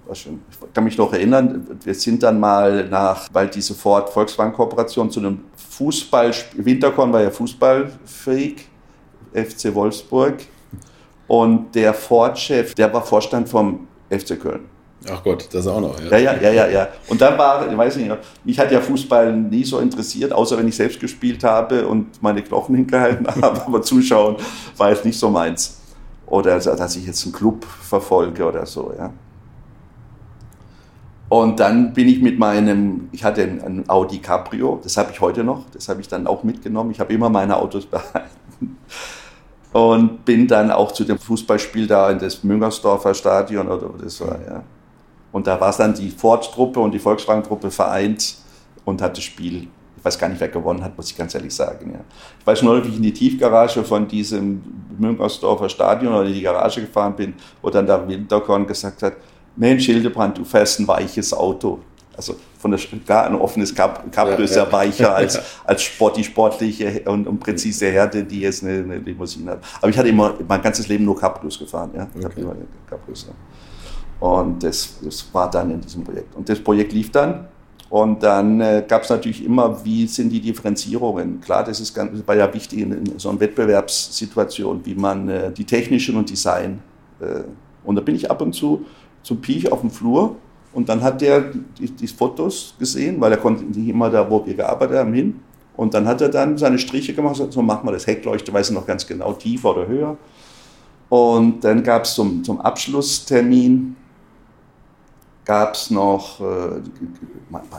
war 0.05 0.15
schön. 0.15 0.41
Ich 0.51 0.73
kann 0.73 0.83
mich 0.83 0.97
noch 0.97 1.13
erinnern, 1.13 1.65
wir 1.83 1.93
sind 1.93 2.23
dann 2.23 2.39
mal 2.39 2.89
nach, 2.89 3.29
weil 3.31 3.47
diese 3.47 3.73
Ford 3.73 4.09
Volkswagen 4.09 4.51
Kooperation 4.51 5.09
zu 5.09 5.19
einem 5.19 5.41
Fußball, 5.55 6.33
Winterkorn 6.55 7.13
war 7.13 7.21
ja 7.21 7.29
Fußballfreak, 7.29 8.67
FC 9.33 9.73
Wolfsburg 9.73 10.39
und 11.29 11.75
der 11.75 11.93
Ford-Chef, 11.93 12.73
der 12.73 12.91
war 12.91 13.03
Vorstand 13.03 13.47
vom 13.47 13.87
FC 14.09 14.41
Köln. 14.41 14.61
Ach 15.07 15.23
Gott, 15.23 15.47
das 15.53 15.67
auch 15.67 15.79
noch. 15.79 15.97
Ja, 16.09 16.17
ja, 16.17 16.35
ja, 16.35 16.51
ja. 16.51 16.67
ja. 16.67 16.87
Und 17.07 17.21
dann 17.21 17.37
war, 17.37 17.71
ich 17.71 17.77
weiß 17.77 17.97
nicht, 17.97 18.11
mich 18.43 18.59
hat 18.59 18.71
ja 18.71 18.81
Fußball 18.81 19.31
nie 19.33 19.63
so 19.63 19.77
interessiert, 19.77 20.33
außer 20.33 20.57
wenn 20.57 20.67
ich 20.67 20.75
selbst 20.75 20.99
gespielt 20.99 21.43
habe 21.43 21.87
und 21.87 22.21
meine 22.21 22.41
Knochen 22.41 22.75
hingehalten 22.75 23.27
habe, 23.41 23.61
aber 23.63 23.81
zuschauen 23.83 24.37
war 24.75 24.89
jetzt 24.89 25.05
nicht 25.05 25.19
so 25.19 25.29
meins. 25.29 25.79
Oder 26.25 26.53
also, 26.53 26.75
dass 26.75 26.95
ich 26.95 27.05
jetzt 27.05 27.23
einen 27.23 27.33
Club 27.33 27.63
verfolge 27.63 28.43
oder 28.43 28.65
so, 28.65 28.91
ja. 28.97 29.13
Und 31.29 31.59
dann 31.59 31.93
bin 31.93 32.07
ich 32.07 32.23
mit 32.23 32.39
meinem, 32.39 33.07
ich 33.11 33.23
hatte 33.23 33.43
einen 33.43 33.87
Audi 33.87 34.17
Cabrio, 34.17 34.79
das 34.81 34.97
habe 34.97 35.11
ich 35.11 35.21
heute 35.21 35.43
noch, 35.43 35.69
das 35.69 35.87
habe 35.87 36.01
ich 36.01 36.07
dann 36.07 36.25
auch 36.25 36.43
mitgenommen. 36.43 36.89
Ich 36.89 36.99
habe 36.99 37.13
immer 37.13 37.29
meine 37.29 37.55
Autos 37.55 37.85
behalten 37.85 38.77
und 39.71 40.25
bin 40.25 40.47
dann 40.47 40.71
auch 40.71 40.91
zu 40.91 41.03
dem 41.03 41.17
Fußballspiel 41.17 41.87
da 41.87 42.09
in 42.09 42.19
das 42.19 42.43
Müngersdorfer 42.43 43.13
Stadion 43.13 43.67
oder 43.67 43.93
wo 43.93 43.97
das 43.97 44.19
war, 44.21 44.39
ja. 44.47 44.63
Und 45.31 45.45
da 45.45 45.61
war 45.61 45.69
es 45.69 45.77
dann 45.77 45.93
die 45.93 46.09
Ford-Truppe 46.09 46.79
und 46.79 46.91
die 46.91 46.99
Volkswagen-Truppe 46.99 47.69
vereint 47.69 48.35
und 48.83 49.01
hat 49.01 49.15
das 49.15 49.23
Spiel, 49.23 49.67
ich 49.95 50.05
weiß 50.05 50.17
gar 50.17 50.27
nicht, 50.27 50.39
wer 50.39 50.47
gewonnen 50.47 50.83
hat, 50.83 50.97
muss 50.97 51.11
ich 51.11 51.17
ganz 51.17 51.35
ehrlich 51.35 51.53
sagen, 51.53 51.91
ja. 51.93 51.99
Ich 52.39 52.47
weiß 52.47 52.63
nur, 52.63 52.83
wie 52.83 52.89
ich 52.89 52.95
in 52.95 53.03
die 53.03 53.13
Tiefgarage 53.13 53.83
von 53.83 54.07
diesem 54.07 54.63
Müngersdorfer 54.97 55.69
Stadion 55.69 56.13
oder 56.13 56.25
in 56.25 56.33
die 56.33 56.41
Garage 56.41 56.81
gefahren 56.81 57.15
bin, 57.15 57.35
wo 57.61 57.69
dann 57.69 57.85
der 57.85 58.07
Winterkorn 58.07 58.65
gesagt 58.65 59.03
hat, 59.03 59.13
Mensch, 59.55 59.85
Hildebrand, 59.85 60.37
du 60.37 60.45
fährst 60.45 60.79
ein 60.79 60.87
weiches 60.87 61.33
Auto. 61.33 61.79
Also 62.19 62.35
von 62.57 62.71
der 62.71 62.79
gar 63.07 63.27
ein 63.27 63.35
offenes 63.35 63.73
Cap, 63.73 64.11
Cabrio 64.11 64.43
ist 64.43 64.53
ja, 64.53 64.69
weicher 64.69 65.15
als, 65.15 65.39
als 65.63 65.83
sportlich 65.83 66.25
sportliche 66.25 67.03
und, 67.05 67.25
und 67.25 67.39
präzise 67.39 67.89
Härte, 67.89 68.25
die 68.25 68.41
jetzt 68.41 68.61
eine, 68.61 68.79
eine 68.79 68.97
Limousine 68.97 69.51
hat. 69.51 69.59
Aber 69.77 69.87
ich 69.87 69.97
hatte 69.97 70.09
immer 70.09 70.33
mein 70.45 70.61
ganzes 70.61 70.89
Leben 70.89 71.05
nur 71.05 71.17
Cabrios 71.17 71.57
gefahren. 71.57 71.91
Ja? 71.95 72.09
Ich 72.13 72.25
okay. 72.25 72.41
immer 72.41 72.55
Cabrios, 72.89 73.25
ja. 73.29 74.27
Und 74.27 74.61
das, 74.61 74.97
das 75.01 75.33
war 75.33 75.49
dann 75.49 75.71
in 75.71 75.79
diesem 75.79 76.03
Projekt. 76.03 76.35
Und 76.35 76.49
das 76.49 76.59
Projekt 76.59 76.91
lief 76.91 77.09
dann. 77.09 77.47
Und 77.89 78.21
dann 78.21 78.59
äh, 78.59 78.83
gab 78.85 79.03
es 79.03 79.09
natürlich 79.09 79.45
immer, 79.45 79.85
wie 79.85 80.05
sind 80.05 80.29
die 80.29 80.41
Differenzierungen? 80.41 81.39
Klar, 81.39 81.63
das 81.63 81.79
ist 81.79 81.93
ganz, 81.93 82.11
das 82.11 82.27
war 82.27 82.35
ja 82.35 82.53
wichtig 82.53 82.79
in, 82.79 82.91
in 82.91 83.17
so 83.17 83.29
einer 83.29 83.39
Wettbewerbssituation, 83.39 84.81
wie 84.83 84.95
man 84.95 85.29
äh, 85.29 85.53
die 85.53 85.63
technischen 85.63 86.17
und 86.17 86.29
Design. 86.29 86.81
Äh, 87.21 87.43
und 87.85 87.95
da 87.95 88.01
bin 88.01 88.15
ich 88.15 88.29
ab 88.29 88.41
und 88.41 88.51
zu 88.51 88.85
zum 89.23 89.39
Piech 89.39 89.71
auf 89.71 89.79
dem 89.79 89.89
Flur 89.89 90.35
und 90.73 90.87
dann 90.87 91.01
hat 91.01 91.21
der 91.21 91.41
die, 91.79 91.89
die, 91.89 92.07
Fotos 92.07 92.75
gesehen, 92.77 93.19
weil 93.19 93.31
er 93.31 93.37
konnte 93.37 93.63
nicht 93.63 93.89
immer 93.89 94.09
da, 94.09 94.29
wo 94.29 94.45
wir 94.45 94.53
gearbeitet 94.53 94.97
haben, 94.97 95.13
hin. 95.13 95.39
Und 95.75 95.93
dann 95.93 96.07
hat 96.07 96.21
er 96.21 96.29
dann 96.29 96.57
seine 96.57 96.77
Striche 96.77 97.13
gemacht, 97.13 97.41
so 97.49 97.61
machen 97.61 97.87
wir 97.87 97.93
das 97.93 98.05
Heckleuchte, 98.05 98.53
weiß 98.53 98.69
ich 98.69 98.75
noch 98.75 98.85
ganz 98.85 99.07
genau, 99.07 99.33
tiefer 99.33 99.71
oder 99.71 99.87
höher. 99.87 100.17
Und 101.07 101.63
dann 101.63 101.83
gab 101.83 102.03
es 102.03 102.13
zum, 102.13 102.43
zum 102.43 102.61
Abschlusstermin, 102.61 103.95
gab 105.43 105.73
es 105.73 105.89
noch 105.89 106.39
äh, 106.41 106.81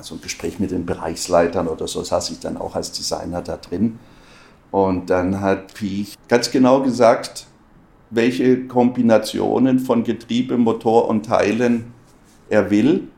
so 0.03 0.16
ein 0.16 0.20
Gespräch 0.20 0.59
mit 0.59 0.72
den 0.72 0.84
Bereichsleitern 0.84 1.68
oder 1.68 1.86
so, 1.86 2.03
saß 2.03 2.30
ich 2.30 2.41
dann 2.41 2.57
auch 2.57 2.74
als 2.74 2.91
Designer 2.91 3.43
da 3.43 3.57
drin. 3.57 3.99
Und 4.72 5.11
dann 5.11 5.41
hat 5.41 5.74
Piech 5.74 6.16
ganz 6.26 6.51
genau 6.51 6.82
gesagt, 6.82 7.47
welche 8.11 8.66
Kombinationen 8.66 9.78
von 9.78 10.03
Getriebe, 10.03 10.57
Motor 10.57 11.09
und 11.09 11.26
Teilen 11.26 11.93
er 12.51 12.71
will, 12.71 13.09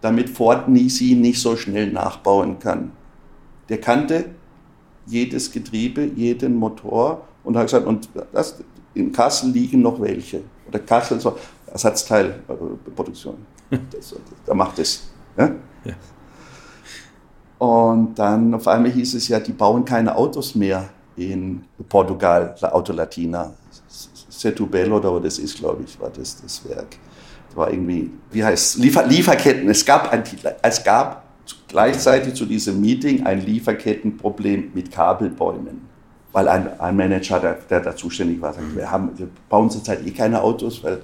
damit 0.00 0.30
Ford 0.30 0.68
nie 0.68 0.88
sie 0.88 1.14
nicht 1.14 1.40
so 1.40 1.56
schnell 1.56 1.92
nachbauen 1.92 2.58
kann. 2.58 2.92
Der 3.68 3.80
kannte 3.80 4.30
jedes 5.06 5.52
Getriebe, 5.52 6.04
jeden 6.04 6.56
Motor 6.56 7.28
und 7.44 7.56
hat 7.56 7.66
gesagt, 7.66 7.86
und 7.86 8.08
das, 8.32 8.58
in 8.94 9.12
Kassel 9.12 9.50
liegen 9.50 9.82
noch 9.82 10.00
welche. 10.00 10.42
Oder 10.66 10.80
Kassel, 10.80 11.20
so 11.20 11.36
Ersatzteilproduktion. 11.66 13.36
da 14.46 14.54
macht 14.54 14.78
es. 14.78 15.10
Ja? 15.36 15.50
Ja. 15.84 15.94
Und 17.58 18.18
dann 18.18 18.54
auf 18.54 18.66
einmal 18.68 18.90
hieß 18.90 19.14
es 19.14 19.28
ja, 19.28 19.40
die 19.40 19.52
bauen 19.52 19.84
keine 19.84 20.16
Autos 20.16 20.54
mehr 20.54 20.88
in 21.16 21.64
Portugal, 21.88 22.54
La 22.60 22.72
Auto 22.72 22.92
Latina. 22.92 23.52
Setubel 24.28 24.92
oder 24.92 25.20
das 25.20 25.38
ist, 25.38 25.58
glaube 25.58 25.82
ich, 25.82 25.98
war 26.00 26.10
das 26.10 26.40
das 26.40 26.66
Werk 26.68 26.96
war 27.56 27.70
irgendwie, 27.70 28.10
wie 28.30 28.44
heißt 28.44 28.78
Liefer 28.78 29.06
Lieferketten. 29.06 29.68
Es 29.68 29.84
gab, 29.84 30.12
ein, 30.12 30.22
es 30.62 30.84
gab 30.84 31.24
gleichzeitig 31.68 32.34
zu 32.34 32.46
diesem 32.46 32.80
Meeting 32.80 33.24
ein 33.24 33.44
Lieferkettenproblem 33.44 34.70
mit 34.74 34.90
Kabelbäumen. 34.90 35.88
Weil 36.32 36.48
ein, 36.48 36.78
ein 36.80 36.96
Manager, 36.96 37.40
der, 37.40 37.54
der 37.54 37.80
da 37.80 37.96
zuständig 37.96 38.40
war, 38.40 38.52
sagt, 38.52 38.76
wir, 38.76 38.90
haben, 38.90 39.10
wir 39.16 39.28
bauen 39.48 39.70
zurzeit 39.70 40.06
eh 40.06 40.10
keine 40.10 40.42
Autos, 40.42 40.82
weil 40.84 41.00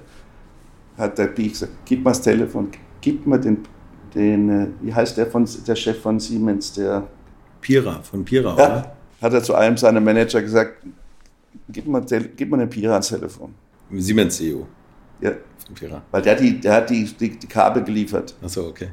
hat 0.97 1.17
der 1.17 1.27
Bieg 1.27 1.51
gesagt, 1.51 1.73
gib 1.85 2.03
mal 2.03 2.11
das 2.11 2.21
Telefon, 2.21 2.69
gib 3.01 3.25
mir 3.25 3.39
den, 3.39 3.59
den 4.13 4.49
äh, 4.49 4.67
wie 4.81 4.93
heißt 4.93 5.17
der, 5.17 5.27
von, 5.27 5.47
der 5.67 5.75
Chef 5.75 6.01
von 6.01 6.19
Siemens, 6.19 6.73
der... 6.73 7.03
Pira, 7.59 8.01
von 8.01 8.23
Pira, 8.23 8.49
ja, 8.49 8.53
oder? 8.53 8.95
Hat 9.21 9.33
er 9.33 9.43
zu 9.43 9.55
einem 9.55 9.75
seiner 9.75 9.99
Manager 9.99 10.41
gesagt, 10.41 10.85
gib 11.69 11.87
mir, 11.87 12.01
gib 12.01 12.51
mir 12.51 12.59
den 12.59 12.69
Pira 12.69 12.93
ans 12.93 13.07
Telefon. 13.07 13.53
Siemens 13.91 14.37
CEO. 14.37 14.67
Ja, 15.21 15.31
Vierer. 15.73 16.03
Weil 16.11 16.21
der, 16.21 16.35
die, 16.35 16.59
der 16.59 16.73
hat 16.75 16.89
die, 16.89 17.05
die, 17.05 17.39
die 17.39 17.47
Kabel 17.47 17.83
geliefert. 17.83 18.35
Achso, 18.41 18.67
okay. 18.67 18.89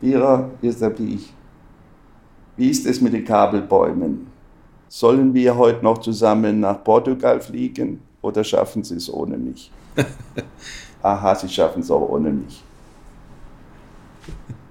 Vierer, 0.00 0.50
hier 0.60 0.70
ist 0.70 0.80
der 0.80 0.98
ich. 1.00 1.32
Wie 2.56 2.70
ist 2.70 2.86
es 2.86 3.00
mit 3.00 3.12
den 3.12 3.24
Kabelbäumen? 3.24 4.26
Sollen 4.88 5.34
wir 5.34 5.56
heute 5.56 5.84
noch 5.84 5.98
zusammen 5.98 6.60
nach 6.60 6.82
Portugal 6.82 7.40
fliegen 7.40 8.00
oder 8.22 8.44
schaffen 8.44 8.82
Sie 8.84 8.96
es 8.96 9.12
ohne 9.12 9.36
mich? 9.36 9.70
Aha, 11.02 11.34
Sie 11.34 11.48
schaffen 11.48 11.80
es 11.82 11.90
auch 11.90 12.08
ohne 12.08 12.30
mich. 12.30 12.62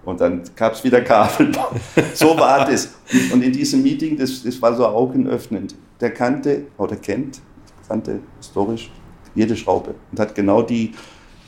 Und 0.06 0.22
dann 0.22 0.42
gab 0.56 0.74
es 0.74 0.84
wieder 0.84 1.02
Kabelbäume. 1.02 1.80
So 2.14 2.38
war 2.38 2.66
das. 2.66 2.96
Und 3.32 3.44
in 3.44 3.52
diesem 3.52 3.84
Meeting, 3.84 4.18
das, 4.18 4.44
das 4.44 4.62
war 4.62 4.76
so 4.76 4.86
augenöffnend. 4.86 5.76
Der 6.00 6.14
kannte, 6.14 6.68
oder 6.78 6.96
kennt, 6.96 7.42
kannte 7.88 8.20
historisch 8.38 8.90
jede 9.40 9.56
Schraube 9.56 9.96
und 10.12 10.20
hat 10.20 10.36
genau 10.36 10.62
die, 10.62 10.94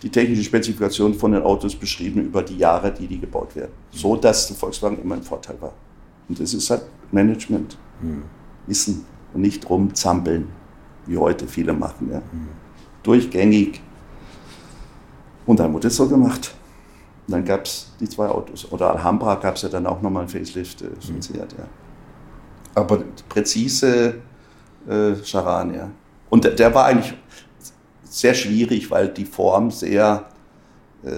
die 0.01 0.09
technische 0.09 0.43
Spezifikation 0.43 1.13
von 1.13 1.33
den 1.33 1.43
Autos 1.43 1.75
beschrieben 1.75 2.21
über 2.21 2.41
die 2.41 2.57
Jahre, 2.57 2.91
die 2.91 3.07
die 3.07 3.19
gebaut 3.19 3.55
werden. 3.55 3.71
So, 3.91 4.15
dass 4.15 4.47
der 4.47 4.55
Volkswagen 4.55 4.99
immer 5.01 5.15
ein 5.15 5.23
Vorteil 5.23 5.61
war. 5.61 5.73
Und 6.27 6.39
das 6.39 6.53
ist 6.53 6.69
halt 6.69 6.83
Management. 7.11 7.77
Mhm. 8.01 8.23
Wissen 8.67 9.05
und 9.33 9.41
nicht 9.41 9.69
rumzampeln, 9.69 10.47
wie 11.05 11.17
heute 11.17 11.47
viele 11.47 11.73
machen. 11.73 12.09
Ja. 12.11 12.19
Mhm. 12.19 12.47
Durchgängig. 13.03 13.81
Und 15.45 15.59
dann 15.59 15.73
wurde 15.73 15.87
es 15.87 15.95
so 15.95 16.07
gemacht. 16.07 16.53
Und 17.27 17.33
dann 17.33 17.45
gab 17.45 17.65
es 17.65 17.91
die 17.99 18.07
zwei 18.07 18.27
Autos. 18.27 18.71
Oder 18.71 18.91
Alhambra 18.91 19.35
gab 19.35 19.55
es 19.55 19.63
ja 19.63 19.69
dann 19.69 19.85
auch 19.85 20.01
nochmal 20.01 20.23
ein 20.23 20.29
Facelift 20.29 20.81
äh, 20.81 20.85
mhm. 20.85 21.21
Seat, 21.21 21.53
ja. 21.57 21.65
Aber 22.73 23.03
präzise 23.27 24.15
äh, 24.87 25.15
Charan, 25.23 25.73
ja. 25.73 25.89
Und 26.29 26.45
der, 26.45 26.51
der 26.51 26.73
war 26.73 26.85
eigentlich 26.85 27.13
sehr 28.11 28.33
schwierig, 28.33 28.91
weil 28.91 29.07
die 29.07 29.25
Form 29.25 29.71
sehr 29.71 30.25
äh, 31.03 31.09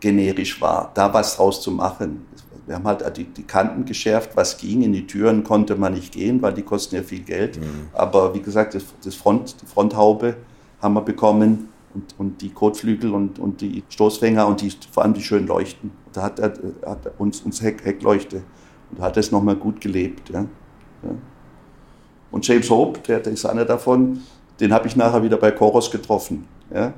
generisch 0.00 0.60
war, 0.60 0.92
da 0.94 1.12
was 1.12 1.36
draus 1.36 1.62
zu 1.62 1.70
machen. 1.70 2.26
Wir 2.66 2.76
haben 2.76 2.84
halt 2.84 3.16
die, 3.16 3.24
die, 3.24 3.42
Kanten 3.42 3.84
geschärft, 3.84 4.36
was 4.36 4.56
ging. 4.58 4.82
In 4.82 4.92
die 4.92 5.06
Türen 5.06 5.42
konnte 5.42 5.74
man 5.76 5.94
nicht 5.94 6.12
gehen, 6.12 6.40
weil 6.42 6.52
die 6.52 6.62
kosten 6.62 6.96
ja 6.96 7.02
viel 7.02 7.20
Geld. 7.20 7.58
Mhm. 7.58 7.88
Aber 7.92 8.34
wie 8.34 8.40
gesagt, 8.40 8.74
das, 8.74 8.84
das 9.02 9.14
Front, 9.14 9.60
die 9.62 9.66
Fronthaube 9.66 10.36
haben 10.80 10.94
wir 10.94 11.00
bekommen 11.00 11.68
und, 11.94 12.14
und 12.18 12.42
die 12.42 12.50
Kotflügel 12.50 13.12
und, 13.12 13.38
und 13.38 13.60
die 13.62 13.82
Stoßfänger 13.88 14.46
und 14.46 14.60
die, 14.60 14.72
vor 14.92 15.02
allem 15.02 15.14
die 15.14 15.22
schönen 15.22 15.48
Leuchten. 15.48 15.90
Da 16.12 16.22
hat 16.22 16.38
er 16.38 16.52
hat 16.86 17.10
uns, 17.18 17.40
uns 17.40 17.62
Heck, 17.62 17.84
Heckleuchte 17.84 18.42
und 18.90 19.00
da 19.00 19.04
hat 19.04 19.16
es 19.16 19.32
nochmal 19.32 19.56
gut 19.56 19.80
gelebt. 19.80 20.28
Ja. 20.30 20.40
ja. 21.02 21.10
Und 22.30 22.46
James 22.46 22.70
Hope, 22.70 23.00
der, 23.00 23.20
der 23.20 23.32
ist 23.32 23.44
einer 23.46 23.64
davon, 23.64 24.20
den 24.60 24.72
habe 24.72 24.86
ich 24.86 24.96
nachher 24.96 25.22
wieder 25.22 25.36
bei 25.36 25.50
Coros 25.50 25.90
getroffen. 25.90 26.46
Ja. 26.72 26.92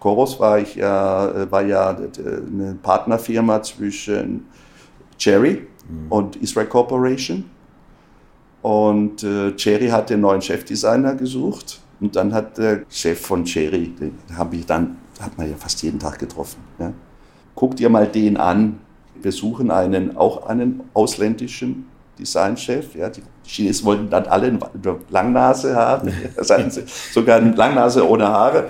Coros 0.00 0.38
war, 0.40 0.58
ich 0.58 0.74
ja, 0.74 1.28
äh, 1.28 1.50
war 1.50 1.62
ja 1.62 1.90
eine 1.90 2.76
Partnerfirma 2.82 3.62
zwischen 3.62 4.46
Cherry 5.18 5.66
mhm. 5.88 6.06
und 6.10 6.36
Israel 6.36 6.66
Corporation. 6.66 7.44
Und 8.62 9.22
äh, 9.22 9.54
Cherry 9.54 9.88
hat 9.88 10.10
den 10.10 10.20
neuen 10.20 10.42
Chefdesigner 10.42 11.14
gesucht. 11.14 11.80
Und 12.00 12.16
dann 12.16 12.34
hat 12.34 12.58
der 12.58 12.84
Chef 12.90 13.20
von 13.20 13.44
Cherry, 13.44 13.88
den 13.88 14.18
habe 14.36 14.56
ich 14.56 14.66
dann, 14.66 14.98
hat 15.20 15.38
man 15.38 15.48
ja 15.48 15.56
fast 15.56 15.82
jeden 15.82 15.98
Tag 15.98 16.18
getroffen. 16.18 16.60
Ja. 16.78 16.92
Guck 17.54 17.76
dir 17.76 17.88
mal 17.88 18.06
den 18.06 18.36
an. 18.36 18.80
Wir 19.22 19.32
suchen 19.32 19.70
einen, 19.70 20.16
auch 20.16 20.46
einen 20.46 20.82
ausländischen 20.92 21.86
Designchef. 22.18 22.94
Ja, 22.94 23.08
die 23.08 23.22
Chinesen 23.44 23.86
wollten 23.86 24.10
dann 24.10 24.26
alle 24.26 24.48
eine 24.48 24.58
Langnase 25.08 25.74
haben, 25.74 26.12
sogar 27.12 27.36
eine 27.36 27.52
Langnase 27.52 28.08
ohne 28.08 28.26
Haare. 28.26 28.64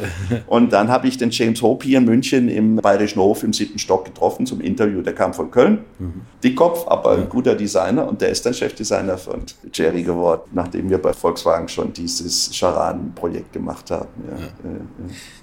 Und 0.46 0.72
dann 0.72 0.88
habe 0.88 1.08
ich 1.08 1.16
den 1.16 1.30
James 1.30 1.62
Hope 1.62 1.86
hier 1.86 1.98
in 1.98 2.04
München 2.04 2.48
im 2.48 2.76
Bayerischen 2.76 3.20
Hof 3.20 3.42
im 3.42 3.52
siebten 3.52 3.78
Stock 3.78 4.04
getroffen 4.04 4.46
zum 4.46 4.60
Interview. 4.60 5.00
Der 5.00 5.14
kam 5.14 5.32
von 5.32 5.50
Köln, 5.50 5.84
mhm. 5.98 6.22
Dickkopf, 6.44 6.86
aber 6.88 7.12
ein 7.12 7.28
guter 7.28 7.54
Designer 7.54 8.06
und 8.06 8.20
der 8.20 8.28
ist 8.28 8.44
dann 8.44 8.54
Chefdesigner 8.54 9.16
von 9.16 9.42
Jerry 9.72 10.02
geworden, 10.02 10.42
nachdem 10.52 10.90
wir 10.90 10.98
bei 10.98 11.12
Volkswagen 11.12 11.68
schon 11.68 11.92
dieses 11.92 12.50
Charan-Projekt 12.52 13.52
gemacht 13.52 13.90
haben. 13.90 14.08
Ja. 14.30 14.36
Ja. 14.42 14.80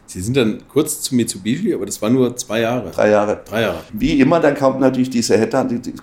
Sie 0.06 0.22
sind 0.22 0.36
dann 0.36 0.60
kurz 0.68 1.01
zu 1.01 1.16
Mitsubishi, 1.16 1.74
aber 1.74 1.86
das 1.86 2.01
war 2.01 2.10
nur 2.10 2.36
zwei 2.36 2.60
Jahre. 2.62 2.91
Drei 2.91 3.10
Jahre. 3.10 3.41
Drei 3.45 3.62
Jahre. 3.62 3.80
Wie 3.93 4.20
immer, 4.20 4.39
dann 4.39 4.56
kommt 4.56 4.80
natürlich 4.80 5.10
diese 5.10 5.38
Headhunter. 5.38 5.76
Die, 5.76 5.80
die, 5.80 5.93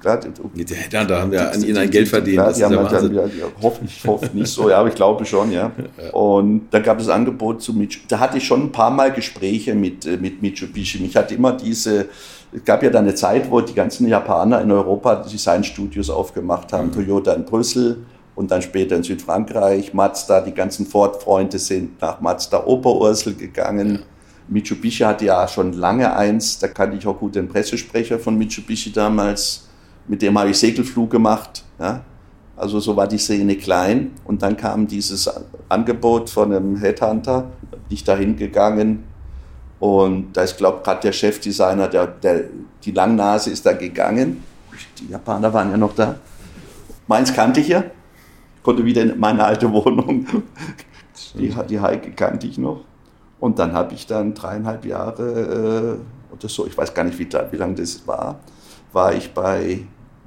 Mit 0.55 0.71
der 0.71 0.77
Headhunter 0.79 1.21
haben 1.21 1.31
wir 1.31 1.53
an 1.53 1.63
ihnen 1.63 1.77
ein 1.77 1.91
Geld 1.91 2.09
verdient. 2.09 2.39
Klar, 2.39 2.53
die 2.53 2.65
haben 2.65 2.73
ja 2.73 2.83
dann, 2.85 3.15
ja, 3.15 3.23
hoffe 3.63 3.85
ich 3.85 4.05
hoffe 4.05 4.31
nicht 4.33 4.49
so, 4.49 4.71
ja, 4.71 4.79
aber 4.79 4.89
ich 4.89 4.95
glaube 4.95 5.25
schon, 5.25 5.53
ja. 5.53 5.71
Und 6.13 6.69
da 6.71 6.81
gab 6.81 6.99
es 6.99 7.09
Angebot 7.09 7.63
zu 7.63 7.73
Mitsubishi. 7.75 8.07
Da 8.09 8.19
hatte 8.19 8.39
ich 8.39 8.45
schon 8.45 8.65
ein 8.65 8.73
paar 8.73 8.91
Mal 8.91 9.13
Gespräche 9.13 9.75
mit, 9.75 10.07
äh, 10.07 10.17
mit 10.17 10.43
Mitsubishi. 10.43 10.99
Mich 11.01 11.15
hat 11.15 11.31
immer 11.31 11.53
diese, 11.53 12.09
es 12.53 12.65
gab 12.65 12.83
ja 12.83 12.91
dann 12.91 13.05
eine 13.05 13.15
Zeit, 13.15 13.51
wo 13.51 13.61
die 13.61 13.75
ganzen 13.75 14.09
Japaner 14.09 14.61
in 14.61 14.73
Europa 14.73 15.17
Designstudios 15.17 16.11
aufgemacht 16.11 16.73
haben. 16.73 16.89
Mhm. 16.89 16.93
Toyota 16.93 17.35
in 17.35 17.45
Brüssel, 17.45 17.99
und 18.41 18.51
dann 18.51 18.63
später 18.63 18.97
in 18.97 19.03
Südfrankreich. 19.03 19.93
Mazda, 19.93 20.41
die 20.41 20.55
ganzen 20.55 20.87
Ford-Freunde 20.87 21.59
sind 21.59 22.01
nach 22.01 22.23
Mazda 22.23 22.65
Oberursel 22.65 23.35
gegangen. 23.35 23.97
Ja. 23.97 24.01
Mitsubishi 24.49 25.05
hatte 25.05 25.27
ja 25.27 25.47
schon 25.47 25.75
lange 25.75 26.17
eins, 26.17 26.59
da 26.59 26.69
kannte 26.69 26.97
ich 26.97 27.07
auch 27.07 27.19
gut 27.19 27.35
den 27.35 27.49
Pressesprecher 27.49 28.19
von 28.19 28.39
Mitsubishi 28.39 28.93
damals, 28.93 29.69
mit 30.09 30.23
dem 30.23 30.39
habe 30.39 30.49
ich 30.49 30.59
Segelflug 30.59 31.11
gemacht. 31.11 31.65
Ja. 31.79 32.01
Also 32.57 32.81
so 32.81 32.97
war 32.97 33.07
die 33.07 33.19
Szene 33.19 33.57
klein 33.57 34.13
und 34.25 34.41
dann 34.41 34.57
kam 34.57 34.87
dieses 34.87 35.31
Angebot 35.69 36.31
von 36.31 36.51
einem 36.51 36.77
Headhunter, 36.77 37.43
bin 37.71 37.81
ich 37.91 38.05
dahin 38.05 38.37
gegangen 38.37 39.05
Und 39.81 40.33
da 40.33 40.45
ist, 40.45 40.57
glaube 40.57 40.79
ich, 40.79 40.85
gerade 40.85 41.01
der 41.03 41.13
Chefdesigner, 41.13 41.89
der, 41.89 42.07
der, 42.07 42.45
die 42.83 42.93
Langnase 42.93 43.51
ist 43.51 43.67
da 43.67 43.75
gegangen. 43.75 44.43
Die 44.99 45.13
Japaner 45.13 45.53
waren 45.53 45.71
ja 45.71 45.77
noch 45.77 45.95
da. 45.95 46.15
Meins 47.07 47.35
kannte 47.35 47.61
ich 47.61 47.69
ja. 47.69 47.85
Konnte 48.63 48.85
wieder 48.85 49.03
in 49.03 49.19
meine 49.19 49.45
alte 49.45 49.73
Wohnung. 49.73 50.27
Die, 51.39 51.55
die 51.69 51.81
Heike 51.81 52.13
kannte 52.13 52.47
ich 52.47 52.59
noch. 52.59 52.85
Und 53.39 53.59
dann 53.59 53.73
habe 53.73 53.95
ich 53.95 54.07
dann 54.07 54.35
dreieinhalb 54.35 54.85
Jahre 54.85 55.99
äh, 56.31 56.35
oder 56.35 56.49
so, 56.49 56.67
ich 56.67 56.77
weiß 56.77 56.93
gar 56.93 57.05
nicht, 57.05 57.19
wie, 57.19 57.29
wie 57.51 57.57
lange 57.57 57.75
das 57.75 58.07
war, 58.07 58.41
war 58.93 59.15
ich 59.15 59.33
bei, 59.33 59.81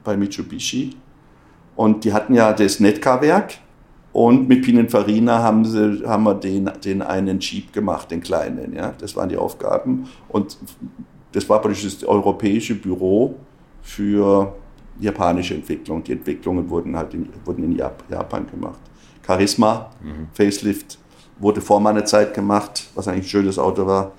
bei 0.04 0.18
Mitsubishi. 0.18 0.96
Und 1.76 2.04
die 2.06 2.14
hatten 2.14 2.34
ja 2.34 2.54
das 2.54 2.80
Netcar-Werk. 2.80 3.56
Und 4.12 4.48
mit 4.48 4.64
Pininfarina 4.64 5.42
haben, 5.42 5.66
sie, 5.66 6.04
haben 6.06 6.24
wir 6.24 6.36
den, 6.36 6.70
den 6.86 7.02
einen 7.02 7.40
Jeep 7.40 7.74
gemacht, 7.74 8.12
den 8.12 8.22
kleinen. 8.22 8.74
Ja? 8.74 8.94
Das 9.00 9.16
waren 9.16 9.30
die 9.30 9.38
Aufgaben. 9.38 10.08
Und 10.30 10.58
das 11.32 11.50
war 11.50 11.60
praktisch 11.62 11.84
das 11.84 12.04
europäische 12.04 12.76
Büro 12.76 13.36
für 13.82 14.54
japanische 15.00 15.56
Entwicklung. 15.56 16.04
Die 16.04 16.14
Entwicklungen 16.14 16.70
wurden 16.70 16.96
halt 16.96 17.14
in, 17.14 17.30
wurden 17.46 17.64
in 17.64 17.78
Japan 17.78 18.48
gemacht. 18.50 18.80
Charisma, 19.26 19.92
mhm. 20.02 20.28
Facelift, 20.34 20.98
wurde 21.40 21.62
vor 21.62 21.80
meiner 21.80 22.06
Zeit 22.06 22.34
gemacht, 22.34 22.90
was 22.96 23.08
eigentlich 23.08 23.26
ein 23.26 23.30
schönes 23.30 23.60
Auto 23.60 23.86
war. 23.86 24.12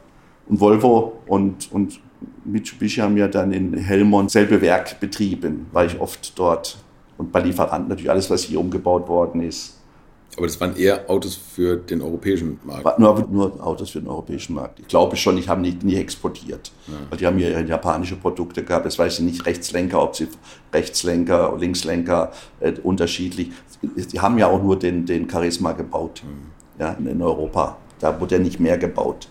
Und 0.47 0.61
Volvo 0.61 1.21
und, 1.27 1.71
und 1.73 2.01
Mitsubishi 2.45 3.01
haben 3.01 3.17
ja 3.17 3.29
dann 3.29 3.53
in 3.53 3.75
Helmond 3.75 4.31
selbe 4.31 4.61
Werk 4.61 5.01
betrieben, 5.01 5.67
war 5.73 5.85
ich 5.85 5.99
oft 6.01 6.39
dort. 6.39 6.79
Und 7.17 7.33
bei 7.33 7.41
Lieferanten 7.41 7.89
natürlich 7.89 8.11
alles, 8.11 8.29
was 8.31 8.43
hier 8.43 8.61
umgebaut 8.61 9.09
worden 9.09 9.41
ist. 9.41 9.74
Aber 10.37 10.47
das 10.47 10.61
waren 10.61 10.77
eher 10.77 11.09
Autos 11.09 11.37
für 11.37 11.77
den 11.77 12.03
europäischen 12.03 12.59
Markt? 12.65 12.99
Nur, 12.99 13.29
nur 13.31 13.65
Autos 13.67 13.91
für 13.91 14.01
den 14.01 14.09
europäischen 14.09 14.55
Markt. 14.55 14.81
Ich 14.81 14.89
glaube 14.89 15.17
schon, 15.17 15.39
ich 15.39 15.49
habe 15.49 15.61
nie, 15.61 15.79
nie 15.83 15.97
exportiert. 15.97 16.73
Ja. 16.89 16.95
Weil 17.09 17.19
die 17.19 17.27
haben 17.27 17.39
ja 17.39 17.61
japanische 17.61 18.17
Produkte 18.17 18.65
gehabt. 18.65 18.85
Das 18.85 18.99
weiß 18.99 19.21
ich 19.21 19.25
nicht, 19.25 19.47
Rechtslenker, 19.47 20.03
ob 20.03 20.17
sie 20.17 20.29
Rechtslenker, 20.73 21.57
Linkslenker, 21.59 22.33
äh, 22.61 22.73
unterschiedlich. 22.83 23.53
Die 23.83 24.21
haben 24.21 24.39
ja 24.39 24.49
auch 24.49 24.63
nur 24.63 24.79
den, 24.79 25.07
den 25.07 25.31
Charisma 25.31 25.73
gebaut. 25.73 26.23
Mhm 26.25 26.55
ja, 26.79 26.93
in 26.93 27.23
Europa. 27.23 27.77
Da 28.01 28.21
wurde 28.21 28.37
ja 28.37 28.43
nicht 28.43 28.61
mehr 28.61 28.79
gebaut, 28.79 29.29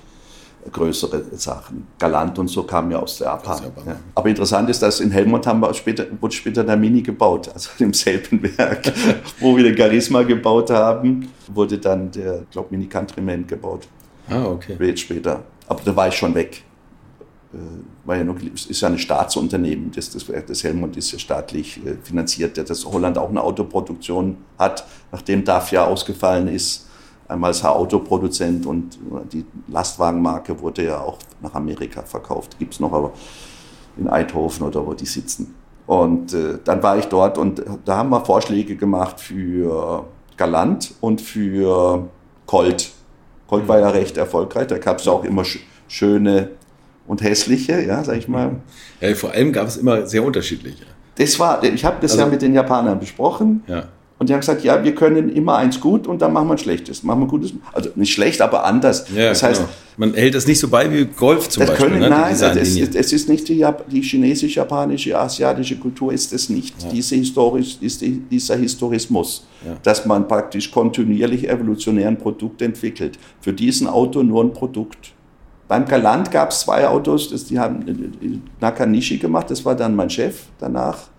größere 0.72 1.24
Sachen. 1.36 1.88
Galant 2.00 2.38
und 2.40 2.48
so 2.48 2.64
kamen 2.64 2.92
ja 2.92 3.00
aus 3.00 3.18
der 3.18 3.28
Japan. 3.28 3.62
Ja. 3.86 3.96
Aber 4.16 4.30
interessant 4.30 4.70
ist, 4.70 4.82
dass 4.82 5.00
in 5.00 5.12
Helmut 5.12 5.46
haben 5.46 5.60
wir 5.60 5.74
später, 5.74 6.06
wurde 6.20 6.34
später 6.34 6.64
der 6.64 6.78
Mini 6.78 7.02
gebaut, 7.02 7.50
also 7.54 7.70
im 7.80 7.94
selben 7.94 8.42
Werk, 8.58 8.92
wo 9.40 9.56
wir 9.56 9.64
den 9.64 9.78
Charisma 9.78 10.24
gebaut 10.24 10.70
haben, 10.70 11.30
wurde 11.48 11.78
dann 11.78 12.12
der, 12.12 12.44
glaube 12.52 12.70
Mini 12.72 12.88
Countryman 12.88 13.46
gebaut. 13.46 13.88
Ah, 14.30 14.46
okay. 14.46 14.78
Jetzt 14.80 15.02
später. 15.02 15.44
Aber 15.68 15.82
da 15.84 15.96
war 15.96 16.08
ich 16.08 16.16
schon 16.16 16.34
weg. 16.34 16.64
Äh, 17.54 17.58
war 18.06 18.18
ja 18.18 18.24
noch, 18.24 18.38
ist 18.42 18.82
ja 18.82 18.88
ein 18.88 18.98
Staatsunternehmen, 18.98 19.92
das, 19.92 20.10
das, 20.10 20.26
das 20.48 20.64
Helmut 20.64 20.98
ist 20.98 21.12
ja 21.12 21.20
staatlich 21.20 21.78
äh, 21.86 21.96
finanziert, 22.04 22.58
dass 22.58 22.86
Holland 22.86 23.18
auch 23.18 23.30
eine 23.30 23.42
Autoproduktion 23.42 24.38
hat, 24.58 24.86
nachdem 25.12 25.44
DAF 25.44 25.72
ja 25.72 25.86
ausgefallen 25.86 26.48
ist 26.48 26.88
einmal 27.34 27.50
als 27.50 27.64
Autoproduzent 27.66 28.66
und 28.66 28.98
die 29.32 29.46
Lastwagenmarke 29.68 30.60
wurde 30.62 30.86
ja 30.86 31.00
auch 31.00 31.18
nach 31.42 31.54
Amerika 31.56 32.04
verkauft. 32.04 32.58
Gibt 32.60 32.74
es 32.74 32.80
noch 32.80 32.94
aber 32.94 33.12
in 33.98 34.08
Eindhoven 34.08 34.68
oder 34.68 34.86
wo 34.86 34.94
die 34.94 35.06
sitzen. 35.06 35.56
Und 35.86 36.34
äh, 36.34 36.60
dann 36.64 36.82
war 36.82 36.98
ich 36.98 37.06
dort 37.06 37.38
und 37.38 37.62
da 37.86 37.98
haben 37.98 38.10
wir 38.10 38.24
Vorschläge 38.24 38.76
gemacht 38.76 39.20
für 39.20 40.06
Galant 40.38 40.94
und 41.02 41.20
für 41.20 42.08
Colt. 42.46 42.92
Colt 43.48 43.68
war 43.68 43.80
ja 43.80 43.90
mhm. 43.90 43.94
recht 43.94 44.18
erfolgreich, 44.18 44.68
da 44.68 44.78
gab 44.78 45.00
es 45.00 45.08
auch 45.08 45.24
immer 45.24 45.44
sch 45.44 45.60
schöne 45.88 46.50
und 47.06 47.22
hässliche, 47.22 47.82
ja, 47.82 48.04
sag 48.04 48.18
ich 48.18 48.28
mal. 48.28 48.56
Ja, 49.02 49.14
vor 49.14 49.32
allem 49.32 49.52
gab 49.52 49.68
es 49.68 49.78
immer 49.78 50.08
sehr 50.08 50.24
unterschiedliche. 50.24 50.86
Das 51.16 51.38
war, 51.40 51.64
ich 51.64 51.86
habe 51.86 51.98
das 52.02 52.14
also, 52.14 52.24
ja 52.24 52.30
mit 52.30 52.42
den 52.42 52.54
Japanern 52.54 53.00
besprochen. 53.00 53.64
Ja. 53.68 53.90
Und 54.24 54.30
die 54.30 54.34
haben 54.36 54.40
gesagt, 54.40 54.64
ja, 54.64 54.82
wir 54.82 54.96
können 54.96 55.28
immer 55.36 55.58
eins 55.58 55.82
gut 55.82 56.08
und 56.08 56.22
dann 56.22 56.32
machen 56.32 56.48
wir 56.48 56.54
ein 56.54 56.58
schlechtes. 56.58 57.04
Machen 57.04 57.20
wir 57.20 57.28
gutes. 57.28 57.52
Also 57.74 57.90
nicht 57.96 58.14
schlecht, 58.14 58.42
aber 58.42 58.64
anders. 58.64 59.06
Ja, 59.14 59.28
das 59.28 59.44
heißt, 59.44 59.60
genau. 59.60 59.74
man 59.98 60.14
hält 60.14 60.34
das 60.34 60.48
nicht 60.48 60.60
so 60.60 60.70
bei 60.70 60.90
wie 60.90 61.04
Golf 61.04 61.50
zum 61.50 61.66
Beispiel. 61.66 61.88
Können, 61.88 62.00
ne? 62.00 62.10
Nein, 62.10 62.34
es, 62.34 62.42
es, 62.42 63.12
ist 63.12 63.28
nicht 63.28 63.50
die, 63.50 63.68
die 63.92 64.02
chinesisch-japanische, 64.02 65.20
asiatische 65.20 65.76
Kultur, 65.76 66.14
ist 66.14 66.32
es 66.32 66.48
nicht. 66.48 66.82
Ja. 66.84 66.88
Diese 66.88 67.16
Historis, 67.16 67.78
ist 67.82 68.00
die, 68.00 68.22
dieser 68.32 68.56
Historismus, 68.56 69.46
ja. 69.66 69.76
dass 69.84 70.06
man 70.06 70.26
praktisch 70.26 70.72
kontinuierlich 70.72 71.50
evolutionär 71.50 72.08
ein 72.08 72.18
Produkt 72.18 72.62
entwickelt. 72.62 73.20
Für 73.42 73.52
diesen 73.52 73.88
Auto 73.88 74.24
nur 74.24 74.42
ein 74.42 74.54
Produkt. 74.54 75.12
Beim 75.68 75.84
Galant 75.84 76.32
gab 76.32 76.52
es 76.52 76.62
zwei 76.62 76.88
Autos, 76.88 77.30
das, 77.30 77.44
die 77.44 77.60
haben 77.60 77.84
Nakanishi 78.62 79.18
gemacht, 79.18 79.52
das 79.52 79.66
war 79.66 79.76
dann 79.76 79.98
mein 79.98 80.10
Chef 80.10 80.44
danach. 80.60 81.10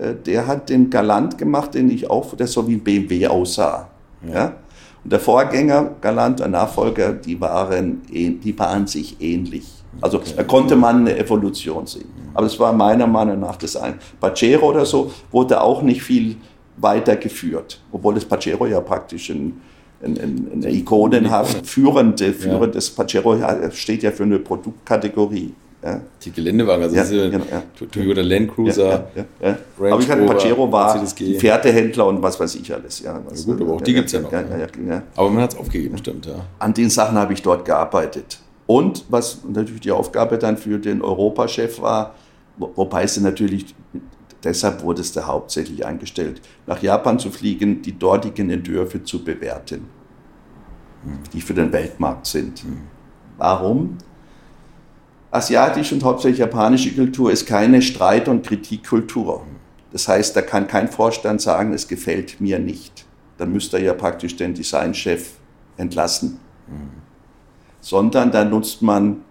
Äh, 0.00 0.14
der 0.14 0.46
hat 0.46 0.68
den 0.70 0.90
Galant 0.90 1.36
gemacht, 1.38 1.74
den 1.74 1.90
ich 1.90 2.08
auch, 2.10 2.34
der 2.34 2.46
so 2.46 2.66
wie 2.66 2.76
BMW 2.76 3.26
aussah. 3.26 3.88
Ja. 4.26 4.34
ja? 4.34 4.56
Und 5.02 5.12
der 5.12 5.20
Vorgänger, 5.20 5.92
Galant, 6.00 6.40
der 6.40 6.48
Nachfolger, 6.48 7.12
die 7.12 7.40
waren, 7.40 8.02
die 8.10 8.58
waren 8.58 8.86
sich 8.86 9.16
ähnlich. 9.20 9.66
Also 10.00 10.18
okay. 10.18 10.32
da 10.36 10.44
konnte 10.44 10.76
man 10.76 11.00
eine 11.00 11.18
Evolution 11.18 11.86
sehen. 11.86 12.08
Aber 12.34 12.46
es 12.46 12.58
war 12.60 12.72
meiner 12.72 13.06
Meinung 13.06 13.40
nach 13.40 13.56
das 13.56 13.76
ein. 13.76 13.94
Pacero 14.20 14.68
oder 14.68 14.84
so 14.84 15.10
wurde 15.30 15.60
auch 15.60 15.82
nicht 15.82 16.02
viel 16.02 16.36
weitergeführt, 16.76 17.80
obwohl 17.92 18.14
das 18.14 18.24
Pacero 18.24 18.66
ja 18.66 18.80
praktisch 18.80 19.30
ein, 19.30 19.60
ein, 20.02 20.18
ein, 20.18 20.50
eine 20.54 20.70
ikonenhaft 20.70 21.66
führende, 21.66 22.32
führendes 22.32 22.94
ja. 22.96 23.02
Pacero 23.02 23.36
steht 23.72 24.02
ja 24.02 24.10
für 24.10 24.22
eine 24.22 24.38
Produktkategorie. 24.38 25.52
Ja. 25.82 25.98
Die 26.22 26.30
Geländewagen, 26.30 26.82
also 26.82 26.94
ja, 26.94 27.02
diese 27.02 27.30
genau, 27.30 27.44
ja. 27.50 27.62
Toyota 27.90 28.20
Land 28.20 28.54
Cruiser, 28.54 29.08
ja. 29.40 29.56
Aber 29.78 29.98
ich 29.98 30.10
hatte 30.10 30.26
Pajero 30.26 30.70
war 30.70 31.02
Pferdehändler 31.06 32.06
und 32.06 32.22
was 32.22 32.38
weiß 32.38 32.54
ich 32.56 32.72
alles. 32.74 33.00
Ja, 33.00 33.18
was, 33.24 33.46
gut, 33.46 33.62
aber 33.62 33.74
auch 33.74 33.80
die 33.80 33.94
gibt 33.94 34.08
es 34.08 34.12
ja 34.12 34.20
noch. 34.20 34.30
Ne? 34.30 35.02
Aber 35.16 35.30
man 35.30 35.42
hat 35.42 35.54
es 35.54 35.58
aufgegeben, 35.58 35.96
stimmt, 35.96 36.26
ja. 36.26 36.34
An 36.58 36.74
den 36.74 36.90
Sachen 36.90 37.16
habe 37.16 37.32
ich 37.32 37.40
dort 37.40 37.64
gearbeitet. 37.64 38.40
Und 38.66 39.06
was 39.08 39.38
natürlich 39.48 39.80
die 39.80 39.90
Aufgabe 39.90 40.36
dann 40.36 40.58
für 40.58 40.78
den 40.78 41.00
Europachef 41.00 41.80
war, 41.80 42.14
wobei 42.58 43.04
es 43.04 43.18
natürlich, 43.18 43.74
deshalb 44.44 44.82
wurde 44.82 45.00
es 45.00 45.12
da 45.12 45.26
hauptsächlich 45.26 45.86
eingestellt, 45.86 46.42
nach 46.66 46.82
Japan 46.82 47.18
zu 47.18 47.30
fliegen, 47.30 47.80
die 47.80 47.98
dortigen 47.98 48.50
Entwürfe 48.50 49.02
zu 49.02 49.24
bewerten, 49.24 49.86
hm. 51.04 51.18
die 51.32 51.40
für 51.40 51.54
den 51.54 51.72
Weltmarkt 51.72 52.26
sind. 52.26 52.60
Hm. 52.60 52.82
Warum? 53.38 53.96
Asiatische 55.30 55.94
und 55.94 56.04
hauptsächlich 56.04 56.40
japanische 56.40 56.92
Kultur 56.92 57.30
ist 57.30 57.46
keine 57.46 57.82
Streit- 57.82 58.28
und 58.28 58.46
Kritikkultur. 58.46 59.46
Das 59.92 60.06
heißt, 60.08 60.36
da 60.36 60.42
kann 60.42 60.66
kein 60.66 60.88
Vorstand 60.88 61.40
sagen, 61.40 61.72
es 61.72 61.88
gefällt 61.88 62.40
mir 62.40 62.58
nicht. 62.58 63.06
Dann 63.38 63.52
müsste 63.52 63.78
er 63.78 63.84
ja 63.84 63.94
praktisch 63.94 64.36
den 64.36 64.54
Designchef 64.54 65.32
entlassen. 65.76 66.38
Sondern 67.80 68.30
da 68.30 68.44
nutzt 68.44 68.82
man 68.82 69.22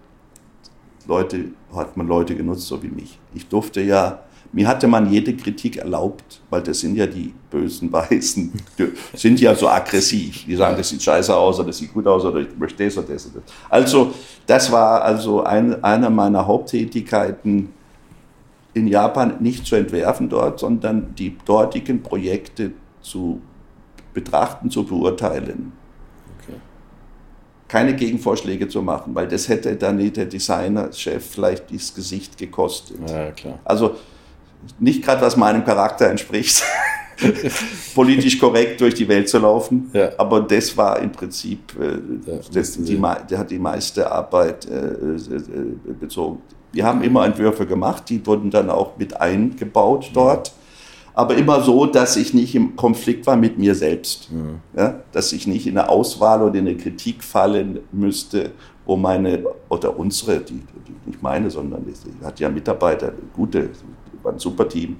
Leute, 1.06 1.46
hat 1.74 1.96
man 1.96 2.06
Leute 2.06 2.34
genutzt, 2.34 2.66
so 2.66 2.82
wie 2.82 2.88
mich. 2.88 3.18
Ich 3.34 3.48
durfte 3.48 3.80
ja 3.80 4.22
mir 4.52 4.66
hatte 4.66 4.88
man 4.88 5.10
jede 5.10 5.36
Kritik 5.36 5.76
erlaubt, 5.76 6.40
weil 6.50 6.62
das 6.62 6.80
sind 6.80 6.96
ja 6.96 7.06
die 7.06 7.32
bösen 7.50 7.92
Weißen, 7.92 8.52
die 8.78 8.88
sind 9.14 9.40
ja 9.40 9.54
so 9.54 9.68
aggressiv. 9.68 10.44
Die 10.44 10.56
sagen, 10.56 10.76
das 10.76 10.88
sieht 10.88 11.02
scheiße 11.02 11.34
aus 11.34 11.58
oder 11.58 11.68
das 11.68 11.78
sieht 11.78 11.92
gut 11.92 12.06
aus 12.06 12.24
oder 12.24 12.40
ich 12.40 12.56
möchte 12.58 12.84
das 12.84 12.98
oder 12.98 13.08
das 13.08 13.26
oder 13.26 13.40
das. 13.40 13.54
Also, 13.68 14.12
das 14.46 14.72
war 14.72 15.02
also 15.02 15.44
ein, 15.44 15.82
einer 15.84 16.10
meiner 16.10 16.46
Haupttätigkeiten 16.46 17.68
in 18.74 18.88
Japan, 18.88 19.36
nicht 19.40 19.66
zu 19.66 19.76
entwerfen 19.76 20.28
dort, 20.28 20.58
sondern 20.60 21.14
die 21.14 21.36
dortigen 21.44 22.02
Projekte 22.02 22.72
zu 23.02 23.40
betrachten, 24.14 24.70
zu 24.70 24.84
beurteilen. 24.84 25.72
Keine 27.68 27.94
Gegenvorschläge 27.94 28.66
zu 28.66 28.82
machen, 28.82 29.14
weil 29.14 29.28
das 29.28 29.48
hätte 29.48 29.76
dann 29.76 29.98
der 30.12 30.26
Designerchef 30.26 31.24
vielleicht 31.24 31.72
das 31.72 31.94
Gesicht 31.94 32.36
gekostet. 32.36 32.98
Ja. 33.08 33.32
Also 33.64 33.94
nicht 34.78 35.02
gerade 35.02 35.22
was 35.22 35.36
meinem 35.36 35.64
Charakter 35.64 36.08
entspricht, 36.08 36.62
politisch 37.94 38.38
korrekt 38.38 38.80
durch 38.80 38.94
die 38.94 39.08
Welt 39.08 39.28
zu 39.28 39.38
laufen. 39.38 39.90
Ja. 39.92 40.10
Aber 40.18 40.40
das 40.40 40.76
war 40.76 40.98
im 41.00 41.12
Prinzip, 41.12 41.74
äh, 41.80 41.98
das, 42.52 42.72
die, 42.72 43.00
der 43.30 43.38
hat 43.38 43.50
die 43.50 43.58
meiste 43.58 44.10
Arbeit 44.10 44.66
äh, 44.66 44.76
äh, 44.76 45.92
bezogen. 45.98 46.40
Wir 46.72 46.84
haben 46.84 47.02
immer 47.02 47.24
Entwürfe 47.24 47.66
gemacht, 47.66 48.04
die 48.08 48.24
wurden 48.24 48.50
dann 48.50 48.70
auch 48.70 48.96
mit 48.96 49.20
eingebaut 49.20 50.10
dort. 50.14 50.52
Aber 51.12 51.34
immer 51.34 51.60
so, 51.60 51.86
dass 51.86 52.16
ich 52.16 52.32
nicht 52.32 52.54
im 52.54 52.76
Konflikt 52.76 53.26
war 53.26 53.36
mit 53.36 53.58
mir 53.58 53.74
selbst. 53.74 54.30
Ja, 54.76 55.00
dass 55.10 55.32
ich 55.32 55.46
nicht 55.48 55.66
in 55.66 55.76
eine 55.76 55.88
Auswahl 55.88 56.40
oder 56.40 56.54
in 56.54 56.68
eine 56.68 56.76
Kritik 56.76 57.24
fallen 57.24 57.80
müsste, 57.90 58.52
wo 58.86 58.96
meine, 58.96 59.44
oder 59.68 59.98
unsere, 59.98 60.38
die, 60.38 60.62
die 60.86 60.94
nicht 61.06 61.22
meine, 61.22 61.50
sondern 61.50 61.84
die, 61.84 62.24
hat 62.24 62.38
ja 62.38 62.48
Mitarbeiter, 62.48 63.12
gute, 63.34 63.70
war 64.22 64.32
ein 64.32 64.38
super 64.38 64.68
Team. 64.68 64.96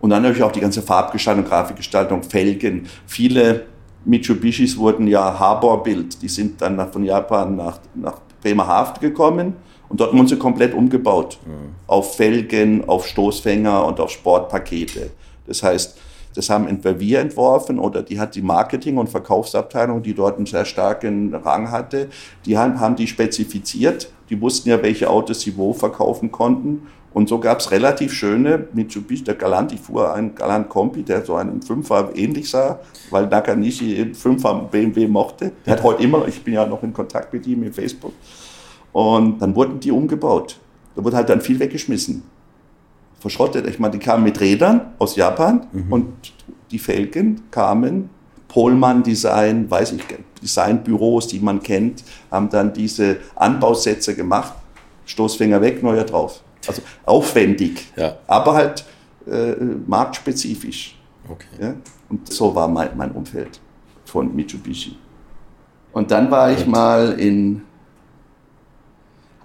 Und 0.00 0.10
dann 0.10 0.22
natürlich 0.22 0.44
auch 0.44 0.52
die 0.52 0.60
ganze 0.60 0.82
Farbgestaltung, 0.82 1.44
Grafikgestaltung, 1.44 2.22
Felgen. 2.22 2.86
Viele 3.06 3.66
Mitsubishis 4.04 4.76
wurden 4.76 5.06
ja 5.08 5.38
Harbor-Bild. 5.38 6.22
Die 6.22 6.28
sind 6.28 6.60
dann 6.62 6.92
von 6.92 7.04
Japan 7.04 7.56
nach, 7.56 7.80
nach 7.94 8.20
Bremerhaven 8.42 9.00
gekommen 9.00 9.54
und 9.88 10.00
dort 10.00 10.12
wurden 10.12 10.28
sie 10.28 10.36
komplett 10.36 10.74
umgebaut. 10.74 11.38
Mhm. 11.44 11.74
Auf 11.86 12.16
Felgen, 12.16 12.88
auf 12.88 13.06
Stoßfänger 13.06 13.84
und 13.84 13.98
auf 14.00 14.10
Sportpakete. 14.10 15.10
Das 15.46 15.62
heißt, 15.62 15.98
das 16.34 16.50
haben 16.50 16.68
entweder 16.68 17.00
wir 17.00 17.20
entworfen 17.20 17.78
oder 17.78 18.02
die 18.02 18.20
hat 18.20 18.34
die 18.34 18.42
Marketing- 18.42 18.98
und 18.98 19.08
Verkaufsabteilung, 19.08 20.02
die 20.02 20.14
dort 20.14 20.36
einen 20.36 20.46
sehr 20.46 20.64
starken 20.64 21.34
Rang 21.34 21.70
hatte, 21.70 22.08
die 22.46 22.56
haben 22.56 22.94
die 22.96 23.06
spezifiziert. 23.06 24.12
Die 24.30 24.40
wussten 24.40 24.68
ja, 24.68 24.80
welche 24.82 25.08
Autos 25.08 25.40
sie 25.40 25.56
wo 25.56 25.72
verkaufen 25.72 26.30
konnten. 26.30 26.86
Und 27.18 27.28
so 27.28 27.40
gab 27.40 27.58
es 27.58 27.72
relativ 27.72 28.12
schöne 28.12 28.68
Mitsubishi, 28.74 29.24
der 29.24 29.34
Galant, 29.34 29.72
ich 29.72 29.80
fuhr 29.80 30.14
einen 30.14 30.36
Galant 30.36 30.68
Kombi, 30.68 31.02
der 31.02 31.24
so 31.24 31.34
einen 31.34 31.60
Fünfer 31.60 32.12
ähnlich 32.14 32.48
sah, 32.48 32.78
weil 33.10 33.26
Nakanishi 33.26 34.00
einen 34.00 34.14
Fünfer 34.14 34.54
BMW 34.70 35.08
mochte. 35.08 35.50
Der 35.66 35.72
hat 35.72 35.82
heute 35.82 36.04
immer, 36.04 36.28
ich 36.28 36.44
bin 36.44 36.54
ja 36.54 36.64
noch 36.64 36.80
in 36.84 36.92
Kontakt 36.92 37.32
mit 37.32 37.44
ihm 37.48 37.64
in 37.64 37.72
Facebook. 37.72 38.12
Und 38.92 39.42
dann 39.42 39.56
wurden 39.56 39.80
die 39.80 39.90
umgebaut. 39.90 40.60
Da 40.94 41.02
wurde 41.02 41.16
halt 41.16 41.28
dann 41.28 41.40
viel 41.40 41.58
weggeschmissen. 41.58 42.22
Verschrottet. 43.18 43.66
Ich 43.66 43.80
meine, 43.80 43.94
die 43.94 43.98
kamen 43.98 44.22
mit 44.22 44.38
Rädern 44.38 44.92
aus 45.00 45.16
Japan 45.16 45.66
mhm. 45.72 45.92
und 45.92 46.32
die 46.70 46.78
Felgen 46.78 47.50
kamen 47.50 48.10
Polmann 48.46 49.02
Design, 49.02 49.68
weiß 49.68 49.90
ich, 49.90 50.02
Designbüros, 50.40 51.26
die 51.26 51.40
man 51.40 51.64
kennt, 51.64 52.04
haben 52.30 52.48
dann 52.48 52.72
diese 52.72 53.16
Anbausätze 53.34 54.14
gemacht. 54.14 54.52
Stoßfänger 55.04 55.60
weg, 55.60 55.82
neuer 55.82 56.04
drauf. 56.04 56.44
Also 56.66 56.82
aufwendig, 57.04 57.92
ja. 57.96 58.16
aber 58.26 58.54
halt 58.54 58.84
äh, 59.26 59.54
marktspezifisch. 59.86 60.98
Okay. 61.28 61.46
Ja? 61.60 61.74
Und 62.08 62.32
so 62.32 62.54
war 62.54 62.68
mein, 62.68 62.96
mein 62.96 63.12
Umfeld 63.12 63.60
von 64.04 64.34
Mitsubishi. 64.34 64.96
Und 65.92 66.10
dann 66.10 66.30
war 66.30 66.50
ich 66.50 66.66
mal 66.66 67.18
in 67.18 67.62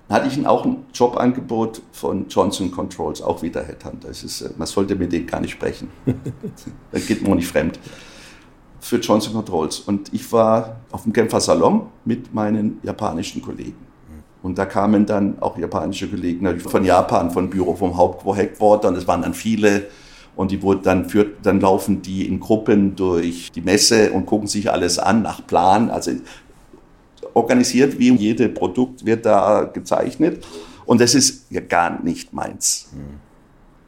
hatte 0.09 0.27
ich 0.27 0.45
auch 0.45 0.65
ein 0.65 0.85
Jobangebot 0.93 1.81
von 1.91 2.27
Johnson 2.27 2.69
Controls, 2.69 3.21
auch 3.21 3.41
wieder 3.41 3.63
Headhunter. 3.63 4.09
Das 4.09 4.23
ist, 4.23 4.41
äh, 4.41 4.49
man 4.57 4.67
sollte 4.67 4.95
mit 4.95 5.11
denen 5.11 5.25
gar 5.25 5.39
nicht 5.39 5.51
sprechen. 5.51 5.89
da 6.91 6.99
geht 6.99 7.27
man 7.27 7.37
nicht 7.37 7.47
fremd. 7.47 7.79
Für 8.79 8.97
Johnson 8.97 9.33
Controls. 9.33 9.79
Und 9.79 10.13
ich 10.13 10.29
war 10.31 10.81
auf 10.91 11.03
dem 11.03 11.13
Genfer 11.13 11.41
Salon 11.41 11.87
mit 12.05 12.33
meinen 12.33 12.79
japanischen 12.83 13.41
Kollegen. 13.41 13.92
Und 14.43 14.57
da 14.57 14.65
kamen 14.65 15.05
dann 15.05 15.37
auch 15.39 15.57
japanische 15.57 16.07
Kollegen 16.09 16.59
von 16.59 16.83
Japan, 16.83 17.31
von 17.31 17.49
Büro, 17.49 17.75
vom 17.75 17.97
Hauptquarter, 17.97 18.89
und 18.89 18.97
es 18.97 19.07
waren 19.07 19.21
dann 19.21 19.33
viele. 19.33 19.87
Und 20.35 20.51
die 20.51 20.61
wurden 20.61 20.83
dann 20.83 21.09
führt, 21.09 21.45
dann 21.45 21.61
laufen 21.61 22.01
die 22.01 22.27
in 22.27 22.39
Gruppen 22.39 22.95
durch 22.95 23.51
die 23.51 23.61
Messe 23.61 24.11
und 24.11 24.25
gucken 24.25 24.47
sich 24.47 24.69
alles 24.69 24.99
an 24.99 25.21
nach 25.21 25.45
Plan. 25.47 25.89
Also 25.89 26.11
organisiert, 27.33 27.97
wie 27.99 28.13
jedes 28.15 28.53
Produkt 28.53 29.05
wird 29.05 29.25
da 29.25 29.63
gezeichnet. 29.63 30.45
Und 30.85 30.99
das 30.99 31.15
ist 31.15 31.45
ja 31.49 31.61
gar 31.61 32.03
nicht 32.03 32.33
meins. 32.33 32.89
Mhm. 32.91 33.19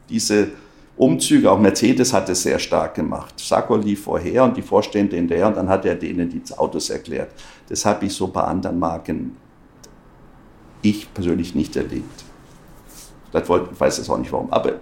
Diese 0.07 0.47
Umzüge, 0.95 1.51
auch 1.51 1.59
Mercedes 1.59 2.13
hat 2.13 2.29
es 2.29 2.43
sehr 2.43 2.59
stark 2.59 2.95
gemacht. 2.95 3.33
Sacco 3.37 3.75
lief 3.75 4.03
vorher 4.03 4.45
und 4.45 4.55
die 4.55 4.61
Vorstände 4.61 5.17
hinterher 5.17 5.47
und 5.47 5.57
dann 5.57 5.67
hat 5.67 5.83
er 5.83 5.95
denen 5.95 6.29
die 6.29 6.41
Autos 6.55 6.89
erklärt. 6.89 7.31
Das 7.67 7.83
habe 7.85 8.05
ich 8.05 8.13
so 8.13 8.27
bei 8.27 8.41
anderen 8.41 8.79
Marken 8.79 9.35
ich 10.89 11.13
persönlich 11.13 11.55
nicht 11.55 11.75
erlebt. 11.75 12.23
Vielleicht 13.29 13.49
wollte, 13.49 13.69
ich 13.73 13.79
weiß 13.79 13.97
es 13.97 14.09
auch 14.09 14.17
nicht 14.17 14.31
warum, 14.31 14.51
aber 14.51 14.81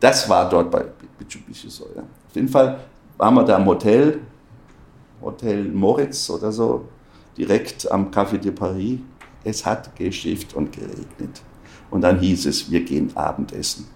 das 0.00 0.28
war 0.28 0.48
dort 0.48 0.70
bei 0.70 0.84
Mitsubishi 1.18 1.70
so. 1.70 1.88
Ja. 1.94 2.02
Auf 2.02 2.34
jeden 2.34 2.48
Fall 2.48 2.80
waren 3.16 3.34
wir 3.34 3.44
da 3.44 3.56
im 3.56 3.66
Hotel, 3.66 4.20
Hotel 5.22 5.64
Moritz 5.64 6.28
oder 6.30 6.52
so, 6.52 6.86
direkt 7.36 7.90
am 7.90 8.10
Café 8.10 8.38
de 8.38 8.52
Paris. 8.52 8.98
Es 9.44 9.64
hat 9.64 9.94
geschifft 9.94 10.54
und 10.54 10.72
geregnet. 10.72 11.42
Und 11.90 12.00
dann 12.00 12.18
hieß 12.18 12.46
es, 12.46 12.70
wir 12.70 12.84
gehen 12.84 13.16
Abendessen. 13.16 13.86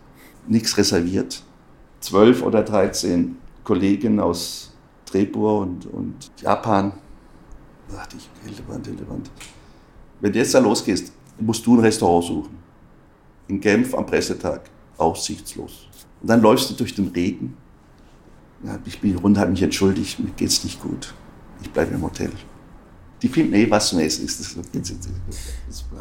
Nichts 0.47 0.77
reserviert. 0.79 1.43
Zwölf 1.99 2.43
oder 2.43 2.63
dreizehn 2.63 3.37
Kollegen 3.65 4.21
aus 4.21 4.73
Trepur 5.05 5.59
und, 5.59 5.87
und 5.87 6.31
Japan. 6.41 6.93
Da 7.89 7.97
dachte 7.97 8.17
ich, 8.17 8.31
Hildeband, 8.45 8.87
Hildeband. 8.87 9.31
Wenn 10.21 10.33
du 10.33 10.39
jetzt 10.39 10.55
da 10.55 10.61
losgehst, 10.61 11.13
musst 11.41 11.67
du 11.67 11.77
ein 11.77 11.81
Restaurant 11.81 12.25
suchen. 12.25 12.59
In 13.49 13.61
Genf 13.61 13.95
am 13.95 14.07
Pressetag. 14.07 14.63
Aussichtslos. 14.97 15.89
Und 16.21 16.29
dann 16.29 16.41
läufst 16.41 16.71
du 16.71 16.75
durch 16.75 16.95
den 16.95 17.09
Regen. 17.09 17.57
Ja, 18.65 18.79
ich 18.85 19.01
bin 19.01 19.17
rund, 19.17 19.39
habe 19.39 19.51
mich 19.51 19.63
entschuldigt, 19.63 20.19
mir 20.19 20.31
geht's 20.37 20.63
nicht 20.65 20.83
gut. 20.83 21.15
Ich 21.63 21.71
bleibe 21.71 21.95
im 21.95 22.03
Hotel 22.03 22.31
die 23.23 23.29
finden 23.29 23.55
eh 23.55 23.71
was 23.71 23.89
zum 23.89 23.99
Essen. 23.99 24.27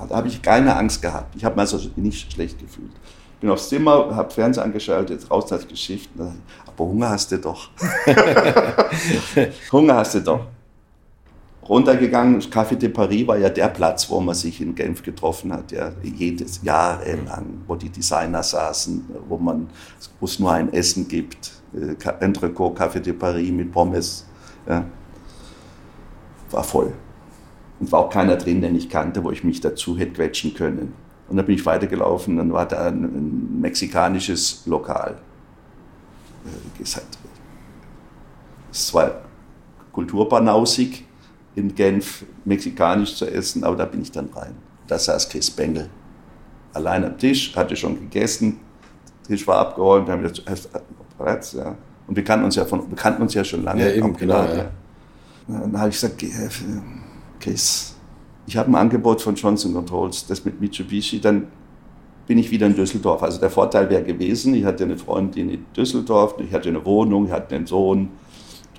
Da 0.08 0.16
habe 0.16 0.28
ich 0.28 0.42
keine 0.42 0.76
Angst 0.76 1.02
gehabt. 1.02 1.36
Ich 1.36 1.44
habe 1.44 1.56
mir 1.56 1.62
also 1.62 1.80
nicht 1.96 2.32
schlecht 2.32 2.60
gefühlt. 2.60 2.92
Bin 3.40 3.50
aufs 3.50 3.70
Zimmer, 3.70 4.16
habe 4.16 4.32
Fernseher 4.32 4.64
angeschaltet, 4.64 5.30
raus 5.30 5.52
als 5.52 5.68
Geschichten. 5.68 6.20
Aber 6.66 6.86
Hunger 6.86 7.10
hast 7.10 7.32
du 7.32 7.38
doch. 7.38 7.70
Hunger 9.72 9.96
hast 9.96 10.16
du 10.16 10.22
doch. 10.22 10.48
Runtergegangen, 11.70 12.42
Café 12.42 12.76
de 12.76 12.90
Paris 12.90 13.28
war 13.28 13.38
ja 13.38 13.48
der 13.48 13.68
Platz, 13.68 14.10
wo 14.10 14.20
man 14.20 14.34
sich 14.34 14.60
in 14.60 14.74
Genf 14.74 15.04
getroffen 15.04 15.54
hat, 15.54 15.72
ja, 15.72 15.92
jedes 16.02 16.64
Jahr 16.64 17.00
lang, 17.28 17.62
wo 17.68 17.76
die 17.76 17.90
Designer 17.90 18.42
saßen, 18.42 19.06
wo 19.28 19.38
man, 19.38 19.70
wo 20.20 20.26
es 20.26 20.40
nur 20.40 20.52
ein 20.52 20.74
Essen 20.74 21.08
gibt, 21.08 21.52
äh, 21.76 21.94
Entrecot, 22.22 22.76
Café 22.76 23.00
de 23.00 23.14
Paris 23.14 23.52
mit 23.52 23.72
Pommes, 23.72 24.26
ja, 24.68 24.84
war 26.50 26.64
voll. 26.64 26.92
Und 27.80 27.92
war 27.92 28.00
auch 28.00 28.10
keiner 28.10 28.36
drin, 28.36 28.62
den 28.62 28.76
ich 28.76 28.90
kannte, 28.90 29.24
wo 29.24 29.30
ich 29.30 29.44
mich 29.44 29.62
dazu 29.62 29.96
hätte 29.96 30.14
quetschen 30.14 30.56
können. 30.56 30.94
Und 31.30 31.38
dann 31.38 31.46
bin 31.46 31.54
ich 31.54 31.68
weitergelaufen, 31.68 32.38
dann 32.38 32.52
war 32.52 32.68
da 32.68 32.88
ein, 32.88 33.04
ein 33.04 33.62
mexikanisches 33.62 34.64
Lokal. 34.66 35.20
Äh, 36.46 36.84
es 38.72 38.88
zwar 38.88 39.22
kulturbanausig 39.92 41.06
in 41.60 41.76
Genf 41.76 42.26
mexikanisch 42.46 43.16
zu 43.16 43.26
essen, 43.26 43.64
aber 43.64 43.76
da 43.76 43.86
bin 43.86 44.02
ich 44.02 44.12
dann 44.12 44.30
rein. 44.34 44.56
Da 44.88 44.98
saß 44.98 45.30
Chris 45.30 45.52
Bengel. 45.52 45.90
Allein 46.74 47.04
am 47.04 47.18
Tisch, 47.18 47.56
hatte 47.56 47.76
schon 47.76 48.00
gegessen, 48.00 48.60
der 49.24 49.36
Tisch 49.36 49.48
war 49.48 49.60
abgeräumt, 49.60 50.10
haben 50.10 50.24
wir 50.24 50.30
gesagt, 50.30 51.54
ja. 51.54 51.76
Und 52.08 52.16
wir 52.16 52.24
kannten 52.24 52.46
uns 52.46 52.56
ja, 52.56 52.66
von, 52.66 52.90
wir 52.90 52.96
kannten 52.96 53.22
uns 53.22 53.34
ja 53.34 53.44
schon 53.44 53.64
lange. 53.64 53.88
Ja, 53.88 53.94
eben, 53.94 54.16
genau, 54.16 54.44
ja. 54.44 54.72
Dann 55.48 55.80
habe 55.80 55.90
ich 55.90 55.96
gesagt, 55.96 56.24
Chris, 57.40 57.96
ich 58.48 58.58
habe 58.58 58.72
ein 58.72 58.76
Angebot 58.76 59.22
von 59.22 59.36
Johnson 59.36 59.74
Controls, 59.74 60.26
das 60.28 60.46
mit 60.46 60.60
Mitsubishi, 60.60 61.20
dann 61.20 61.48
bin 62.26 62.38
ich 62.38 62.52
wieder 62.52 62.68
in 62.68 62.76
Düsseldorf. 62.76 63.24
Also 63.24 63.40
der 63.40 63.50
Vorteil 63.50 63.90
wäre 63.90 64.04
gewesen, 64.04 64.54
ich 64.54 64.64
hatte 64.64 64.84
eine 64.84 64.98
Freundin 64.98 65.50
in 65.50 65.66
Düsseldorf, 65.76 66.36
ich 66.40 66.54
hatte 66.54 66.70
eine 66.70 66.84
Wohnung, 66.86 67.26
ich 67.26 67.32
hatte 67.32 67.56
einen 67.56 67.66
Sohn, 67.66 68.10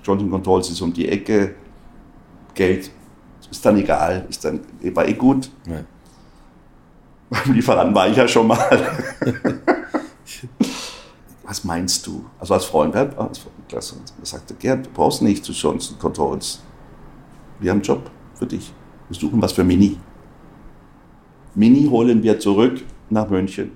Johnson 0.03 0.29
Controls 0.29 0.69
ist 0.69 0.81
um 0.81 0.93
die 0.93 1.09
Ecke, 1.09 1.55
Geld 2.53 2.91
ist 3.49 3.65
dann 3.65 3.77
egal, 3.77 4.25
ist 4.29 4.43
dann, 4.45 4.61
war 4.93 5.07
eh 5.07 5.13
gut. 5.13 5.49
Ja. 5.67 5.83
Beim 7.29 7.53
Lieferanten 7.53 7.95
war 7.95 8.07
ich 8.09 8.17
ja 8.17 8.27
schon 8.27 8.47
mal. 8.47 8.59
Was 11.43 11.63
meinst 11.63 12.07
du? 12.07 12.25
Also 12.39 12.53
als 12.53 12.65
Freund, 12.65 12.95
als 12.95 13.39
Freund. 13.39 13.55
Er 13.71 13.81
sagte, 14.25 14.53
Gerd, 14.55 14.85
du 14.85 14.89
brauchst 14.89 15.21
nicht 15.21 15.45
zu 15.45 15.53
Johnson 15.53 15.97
Controls. 15.97 16.61
Wir 17.59 17.71
haben 17.71 17.77
einen 17.77 17.83
Job 17.83 18.09
für 18.35 18.45
dich. 18.45 18.73
Wir 19.09 19.17
suchen 19.19 19.41
was 19.41 19.53
für 19.53 19.63
Mini. 19.63 19.97
Mini 21.55 21.87
holen 21.89 22.23
wir 22.23 22.39
zurück 22.39 22.81
nach 23.09 23.29
München. 23.29 23.71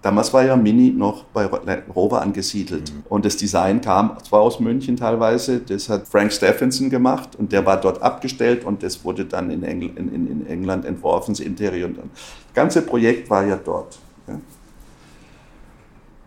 Damals 0.00 0.32
war 0.32 0.44
ja 0.44 0.54
Mini 0.54 0.90
noch 0.90 1.24
bei 1.24 1.46
Rover 1.94 2.22
angesiedelt. 2.22 2.92
Mhm. 2.92 3.02
Und 3.08 3.24
das 3.24 3.36
Design 3.36 3.80
kam 3.80 4.16
zwar 4.22 4.40
aus 4.40 4.60
München 4.60 4.96
teilweise, 4.96 5.58
das 5.58 5.88
hat 5.88 6.06
Frank 6.06 6.32
Stephenson 6.32 6.88
gemacht 6.88 7.30
und 7.36 7.52
der 7.52 7.66
war 7.66 7.80
dort 7.80 8.00
abgestellt 8.00 8.64
und 8.64 8.82
das 8.82 9.04
wurde 9.04 9.24
dann 9.24 9.50
in, 9.50 9.64
Engl 9.64 9.90
in, 9.96 10.26
in 10.26 10.46
England 10.46 10.84
entworfen, 10.84 11.34
das 11.34 11.40
Interieur. 11.40 11.88
Und 11.88 11.98
das 11.98 12.54
ganze 12.54 12.82
Projekt 12.82 13.28
war 13.28 13.44
ja 13.44 13.56
dort. 13.56 13.98
Ja. 14.28 14.38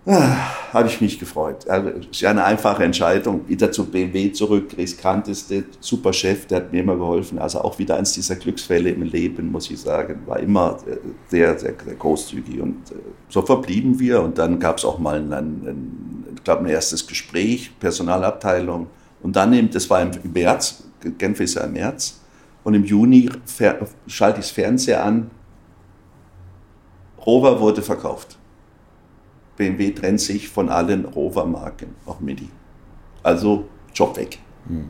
Ah, 0.03 0.73
habe 0.73 0.87
ich 0.87 0.99
mich 0.99 1.19
gefreut. 1.19 1.69
Also, 1.69 1.89
ist 1.89 2.21
ja 2.21 2.31
eine 2.31 2.43
einfache 2.43 2.83
Entscheidung. 2.83 3.47
Wieder 3.47 3.71
zu 3.71 3.85
BMW 3.85 4.31
zurück, 4.31 4.75
riskanteste, 4.75 5.65
super 5.79 6.11
Chef, 6.11 6.47
der 6.47 6.57
hat 6.57 6.71
mir 6.71 6.81
immer 6.81 6.95
geholfen. 6.95 7.37
Also 7.37 7.61
auch 7.61 7.77
wieder 7.77 7.97
eines 7.97 8.13
dieser 8.13 8.35
Glücksfälle 8.35 8.89
im 8.89 9.03
Leben, 9.03 9.51
muss 9.51 9.69
ich 9.69 9.79
sagen. 9.79 10.23
War 10.25 10.39
immer 10.39 10.79
äh, 10.87 10.97
sehr, 11.29 11.59
sehr, 11.59 11.75
sehr 11.85 11.95
großzügig. 11.95 12.59
Und 12.59 12.91
äh, 12.91 12.95
so 13.29 13.43
verblieben 13.43 13.99
wir. 13.99 14.23
Und 14.23 14.39
dann 14.39 14.59
gab 14.59 14.79
es 14.79 14.85
auch 14.85 14.97
mal 14.97 15.17
ein, 15.17 15.31
ein, 15.31 16.25
ich 16.35 16.43
glaube, 16.43 16.61
ein 16.61 16.69
erstes 16.69 17.05
Gespräch, 17.05 17.71
Personalabteilung. 17.79 18.87
Und 19.21 19.35
dann, 19.35 19.53
eben, 19.53 19.69
das 19.69 19.87
war 19.87 20.01
im 20.01 20.09
März, 20.33 20.83
Genf 21.19 21.39
ist 21.41 21.53
ja 21.53 21.61
im 21.61 21.73
März. 21.73 22.21
Und 22.63 22.73
im 22.73 22.85
Juni 22.85 23.29
schalte 24.07 24.39
ich 24.39 24.47
das 24.47 24.51
Fernseher 24.51 25.03
an. 25.03 25.29
Rover 27.23 27.59
wurde 27.59 27.83
verkauft. 27.83 28.39
BMW 29.61 29.91
trennt 29.91 30.19
sich 30.19 30.49
von 30.49 30.69
allen 30.69 31.05
Rover-Marken, 31.05 31.93
auch 32.07 32.19
Mini. 32.19 32.49
Also 33.21 33.65
Job 33.93 34.17
weg. 34.17 34.39
Hm. 34.67 34.89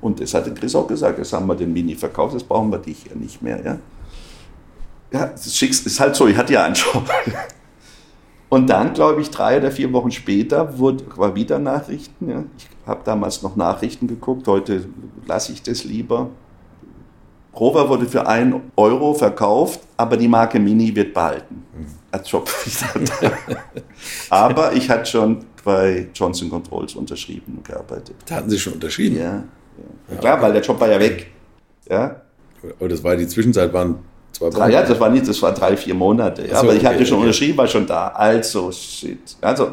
Und 0.00 0.20
das 0.20 0.34
hat 0.34 0.52
Chris 0.56 0.74
auch 0.74 0.88
gesagt, 0.88 1.18
jetzt 1.18 1.32
haben 1.32 1.46
wir 1.46 1.54
den 1.54 1.72
Mini 1.72 1.94
verkauft, 1.94 2.34
jetzt 2.34 2.48
brauchen 2.48 2.72
wir 2.72 2.78
dich 2.78 3.04
ja 3.04 3.14
nicht 3.14 3.40
mehr. 3.40 3.64
Ja, 3.64 3.78
ja 5.12 5.26
das 5.28 5.54
Schicksal 5.54 5.86
ist 5.86 6.00
halt 6.00 6.16
so, 6.16 6.26
ich 6.26 6.36
hatte 6.36 6.54
ja 6.54 6.64
einen 6.64 6.74
Job. 6.74 7.08
Und 8.48 8.68
dann, 8.68 8.94
glaube 8.94 9.20
ich, 9.20 9.30
drei 9.30 9.58
oder 9.58 9.70
vier 9.70 9.92
Wochen 9.92 10.10
später 10.10 10.78
wurde, 10.78 11.04
war 11.16 11.36
wieder 11.36 11.60
Nachrichten. 11.60 12.30
Ja. 12.30 12.44
Ich 12.56 12.66
habe 12.84 13.02
damals 13.04 13.42
noch 13.42 13.54
Nachrichten 13.54 14.08
geguckt, 14.08 14.48
heute 14.48 14.88
lasse 15.26 15.52
ich 15.52 15.62
das 15.62 15.84
lieber. 15.84 16.30
Rover 17.54 17.88
wurde 17.88 18.06
für 18.06 18.26
einen 18.26 18.70
Euro 18.76 19.14
verkauft, 19.14 19.80
aber 19.96 20.16
die 20.16 20.28
Marke 20.28 20.58
Mini 20.58 20.94
wird 20.94 21.12
behalten. 21.12 21.64
Als 22.10 22.30
Job. 22.30 22.48
aber 24.30 24.72
ich 24.72 24.88
hatte 24.88 25.06
schon 25.06 25.44
bei 25.64 26.08
Johnson 26.14 26.48
Controls 26.48 26.94
unterschrieben 26.94 27.54
und 27.58 27.64
gearbeitet. 27.66 28.16
Da 28.26 28.36
hatten 28.36 28.50
Sie 28.50 28.58
schon 28.58 28.74
unterschrieben? 28.74 29.16
Ja. 29.16 29.24
ja. 29.24 29.42
ja 30.10 30.16
Klar, 30.16 30.40
weil 30.40 30.52
der 30.52 30.62
Job 30.62 30.80
war 30.80 30.88
ja 30.88 30.98
weg. 30.98 31.26
Ja. 31.88 32.22
Aber 32.78 32.88
das 32.88 33.02
war 33.04 33.16
die 33.16 33.26
Zwischenzeit, 33.26 33.72
waren 33.72 33.98
zwei 34.32 34.46
Wochen. 34.46 34.70
Ja, 34.70 34.82
das 34.82 34.98
war 34.98 35.10
nicht, 35.10 35.28
das 35.28 35.40
war 35.42 35.52
drei, 35.52 35.76
vier 35.76 35.94
Monate. 35.94 36.46
Ja, 36.46 36.60
so, 36.60 36.66
aber 36.66 36.74
ich 36.74 36.80
okay, 36.80 36.94
hatte 36.94 37.06
schon 37.06 37.18
okay. 37.18 37.26
unterschrieben, 37.26 37.58
war 37.58 37.66
schon 37.66 37.86
da. 37.86 38.08
Also, 38.08 38.72
shit. 38.72 39.36
Also, 39.40 39.72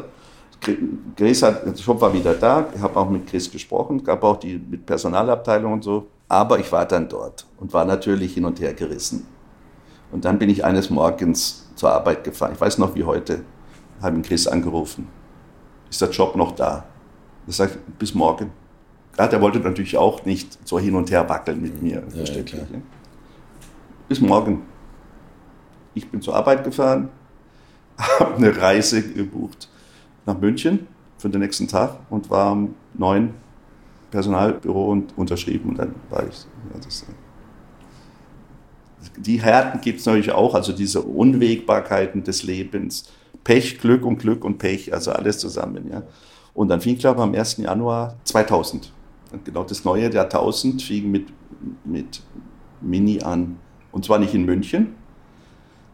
Chris 1.16 1.42
hat, 1.42 1.64
der 1.64 1.72
Job 1.72 2.00
war 2.00 2.12
wieder 2.12 2.34
da, 2.34 2.66
ich 2.74 2.80
habe 2.80 2.98
auch 2.98 3.08
mit 3.08 3.26
Chris 3.26 3.50
gesprochen, 3.50 4.02
gab 4.02 4.22
auch 4.24 4.38
die 4.38 4.58
mit 4.58 4.84
Personalabteilung 4.84 5.74
und 5.74 5.84
so. 5.84 6.06
Aber 6.28 6.58
ich 6.58 6.72
war 6.72 6.86
dann 6.86 7.08
dort 7.08 7.46
und 7.58 7.72
war 7.72 7.84
natürlich 7.84 8.34
hin 8.34 8.44
und 8.44 8.60
her 8.60 8.74
gerissen. 8.74 9.26
Und 10.10 10.24
dann 10.24 10.38
bin 10.38 10.50
ich 10.50 10.64
eines 10.64 10.90
Morgens 10.90 11.68
zur 11.74 11.92
Arbeit 11.92 12.24
gefahren. 12.24 12.52
Ich 12.54 12.60
weiß 12.60 12.78
noch 12.78 12.94
wie 12.94 13.04
heute. 13.04 13.42
Habe 14.00 14.16
ihn 14.16 14.22
Chris 14.22 14.46
angerufen. 14.46 15.08
Ist 15.90 16.00
der 16.00 16.10
Job 16.10 16.36
noch 16.36 16.52
da? 16.52 16.84
Er 17.46 17.52
sagt, 17.52 17.78
bis 17.98 18.14
morgen. 18.14 18.50
Ja, 19.18 19.28
der 19.28 19.40
wollte 19.40 19.60
natürlich 19.60 19.96
auch 19.96 20.24
nicht 20.24 20.58
so 20.66 20.78
hin 20.78 20.94
und 20.94 21.10
her 21.10 21.28
wackeln 21.28 21.62
mit 21.62 21.82
mir. 21.82 22.02
Ja, 22.02 22.10
verständlich. 22.10 22.60
Ja, 22.60 22.78
bis 24.08 24.20
morgen. 24.20 24.62
Ich 25.94 26.10
bin 26.10 26.20
zur 26.20 26.36
Arbeit 26.36 26.64
gefahren, 26.64 27.08
habe 27.98 28.34
eine 28.34 28.56
Reise 28.56 29.02
gebucht 29.02 29.70
nach 30.26 30.38
München 30.38 30.86
für 31.16 31.30
den 31.30 31.40
nächsten 31.40 31.68
Tag 31.68 31.96
und 32.10 32.28
war 32.28 32.52
um 32.52 32.74
neun 32.94 33.34
Personalbüro 34.16 34.92
und 34.92 35.12
unterschrieben 35.18 35.68
und 35.68 35.78
dann 35.78 35.94
war 36.08 36.26
ich. 36.26 36.46
Ja, 36.72 36.80
das, 36.82 37.04
die 39.18 39.42
Härten 39.42 39.82
gibt 39.82 40.00
es 40.00 40.06
natürlich 40.06 40.32
auch, 40.32 40.54
also 40.54 40.72
diese 40.72 41.02
Unwägbarkeiten 41.02 42.24
des 42.24 42.42
Lebens. 42.42 43.12
Pech, 43.44 43.78
Glück 43.78 44.06
und 44.06 44.18
Glück 44.18 44.42
und 44.42 44.56
Pech, 44.56 44.94
also 44.94 45.12
alles 45.12 45.36
zusammen. 45.38 45.90
Ja. 45.92 46.02
Und 46.54 46.68
dann 46.68 46.80
fing, 46.80 46.94
ich 46.94 47.00
glaube 47.00 47.20
am 47.20 47.34
1. 47.34 47.58
Januar 47.58 48.16
2000. 48.24 48.90
Und 49.32 49.44
genau 49.44 49.64
das 49.64 49.84
neue 49.84 50.10
Jahrtausend 50.10 50.80
fing 50.80 51.10
mit, 51.10 51.26
mit 51.84 52.22
Mini 52.80 53.20
an. 53.22 53.58
Und 53.92 54.06
zwar 54.06 54.18
nicht 54.18 54.32
in 54.32 54.46
München, 54.46 54.94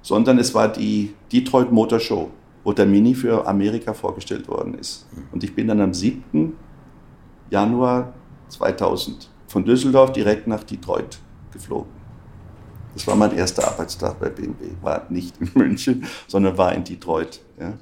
sondern 0.01 0.39
es 0.39 0.55
war 0.55 0.69
die 0.69 1.13
Detroit 1.33 1.73
Motor 1.73 1.99
Show, 1.99 2.31
wo 2.63 2.73
der 2.73 2.87
Mini 2.87 3.17
für 3.17 3.49
Amerika 3.49 3.93
vorgestellt 3.93 4.47
worden 4.47 4.75
ist. 4.75 5.09
Und 5.33 5.43
ich 5.43 5.57
bin 5.57 5.67
dann 5.67 5.81
am 5.81 5.93
7. 5.93 6.57
Januar 7.53 8.15
2000 8.49 9.29
von 9.47 9.65
Düsseldorf 9.65 10.13
direkt 10.13 10.47
nach 10.47 10.65
Detroit 10.65 11.19
geflogen. 11.53 11.93
Das 12.95 13.07
war 13.07 13.15
mein 13.15 13.37
erster 13.37 13.69
Arbeitstag 13.69 14.19
bei 14.19 14.31
BMW. 14.31 14.71
War 14.81 15.05
nicht 15.11 15.37
in 15.39 15.51
München, 15.55 16.05
sondern 16.27 16.57
war 16.57 16.75
in 16.75 16.83
Detroit. 16.83 17.41
Ja. 17.61 17.75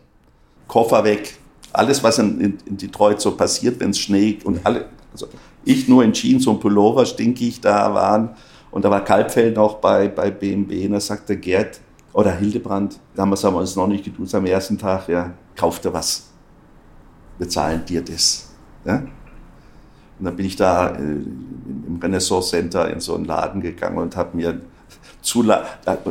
Koffer 0.67 1.05
weg. 1.05 1.39
Alles, 1.73 2.03
was 2.03 2.19
in, 2.19 2.59
in 2.65 2.77
Detroit 2.77 3.21
so 3.21 3.37
passiert, 3.37 3.79
wenn 3.79 3.91
es 3.91 4.01
schneit 4.01 4.45
und 4.45 4.61
alle. 4.67 4.87
Also 5.13 5.29
ich 5.65 5.89
nur 5.89 6.03
in 6.03 6.13
Jeans 6.13 6.49
und 6.49 6.59
Pullover 6.59 7.07
stinkig 7.07 7.61
da 7.61 7.95
waren. 7.95 8.31
Und 8.73 8.85
da 8.85 8.91
war 8.91 9.05
Kalbfeld 9.05 9.55
noch 9.55 9.77
bei, 9.77 10.09
bei 10.09 10.33
BMW. 10.33 10.87
Und 10.87 10.93
da 10.93 11.01
sagte 11.01 11.37
Gerd 11.37 11.81
oder 12.13 12.33
Hildebrand, 12.33 12.99
damals 13.15 13.45
haben 13.45 13.55
wir 13.55 13.61
uns 13.61 13.77
noch 13.77 13.87
nicht 13.87 14.05
geduzt 14.05 14.35
am 14.35 14.47
ersten 14.47 14.79
Tag, 14.79 15.09
ja, 15.09 15.33
dir 15.57 15.93
was. 15.93 16.29
Wir 17.39 17.49
zahlen 17.49 17.85
dir 17.85 18.03
das. 18.03 18.49
Ja? 18.85 19.05
Und 20.21 20.27
dann 20.27 20.37
bin 20.37 20.47
ich 20.47 20.57
da 20.57 20.91
äh, 20.91 21.01
im 21.01 21.99
Renaissance 22.01 22.51
Center 22.51 22.91
in 22.91 23.01
so 23.01 23.15
einen 23.15 23.25
Laden 23.25 23.63
gegangen 23.63 23.99
und 23.99 24.17
habe 24.17 24.37
mir 24.37 24.61
Zula 25.23 25.65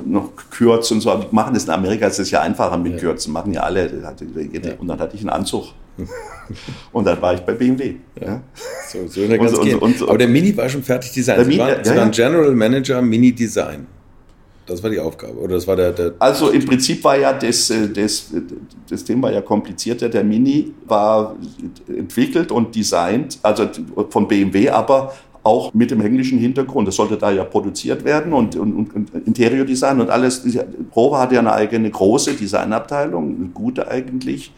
noch 0.06 0.32
Kürzen 0.52 0.96
und 0.96 1.02
so. 1.02 1.16
Die 1.16 1.28
machen 1.32 1.54
das 1.54 1.66
in 1.66 1.70
Amerika, 1.70 2.08
ist 2.08 2.20
es 2.20 2.32
ja 2.32 2.42
einfacher 2.42 2.78
mit 2.78 2.94
ja. 2.94 3.00
Kürzen, 3.00 3.32
machen 3.34 3.54
ja 3.54 3.62
alle. 3.62 3.90
Und 4.80 4.88
dann 4.88 5.00
hatte 5.00 5.16
ich 5.16 5.22
einen 5.22 5.30
Anzug. 5.30 5.66
und 6.92 7.06
dann 7.06 7.22
war 7.22 7.34
ich 7.34 7.42
bei 7.42 7.54
BMW. 7.54 7.96
Ja. 8.20 8.42
So, 8.88 9.08
so 9.08 9.22
und, 9.22 9.40
und, 9.40 9.82
und, 9.82 10.02
Aber 10.10 10.18
der 10.18 10.28
Mini 10.28 10.56
war 10.56 10.70
schon 10.70 10.84
fertig 10.84 11.12
designt. 11.12 11.46
Sie 11.46 11.58
waren, 11.58 11.84
ja, 11.84 11.94
ja. 11.94 12.08
General 12.08 12.52
Manager 12.52 13.02
Mini 13.02 13.32
Design. 13.32 13.86
Das 14.70 14.84
war 14.84 14.90
die 14.92 15.00
Aufgabe. 15.00 15.34
Oder 15.40 15.56
das 15.56 15.68
war 15.68 15.76
der, 15.76 15.92
der 15.92 16.14
also 16.20 16.50
im 16.50 16.64
Prinzip 16.64 17.04
war 17.04 17.18
ja 17.18 17.34
das, 17.34 17.70
äh, 17.72 17.90
das, 17.90 18.32
das 18.88 19.04
Thema 19.04 19.32
ja 19.32 19.42
komplizierter. 19.42 20.10
Der 20.10 20.24
Mini 20.24 20.74
war 20.86 21.36
entwickelt 21.88 22.52
und 22.52 22.76
designt, 22.76 23.40
also 23.42 23.68
von 24.10 24.28
BMW, 24.28 24.70
aber 24.70 25.14
auch 25.42 25.74
mit 25.74 25.90
dem 25.90 26.02
englischen 26.02 26.38
Hintergrund. 26.38 26.88
Das 26.88 26.96
sollte 26.96 27.18
da 27.18 27.32
ja 27.32 27.44
produziert 27.44 28.04
werden 28.04 28.32
und, 28.34 28.56
und, 28.56 28.94
und 28.94 29.12
Interiordesign 29.26 30.02
und 30.02 30.10
alles. 30.12 30.46
Rover 30.96 31.20
hatte 31.20 31.36
ja 31.36 31.42
eine 31.42 31.54
eigene 31.54 31.90
große 31.90 32.34
Designabteilung, 32.34 33.36
eine 33.36 33.50
gute 33.50 33.88
eigentlich. 33.88 34.54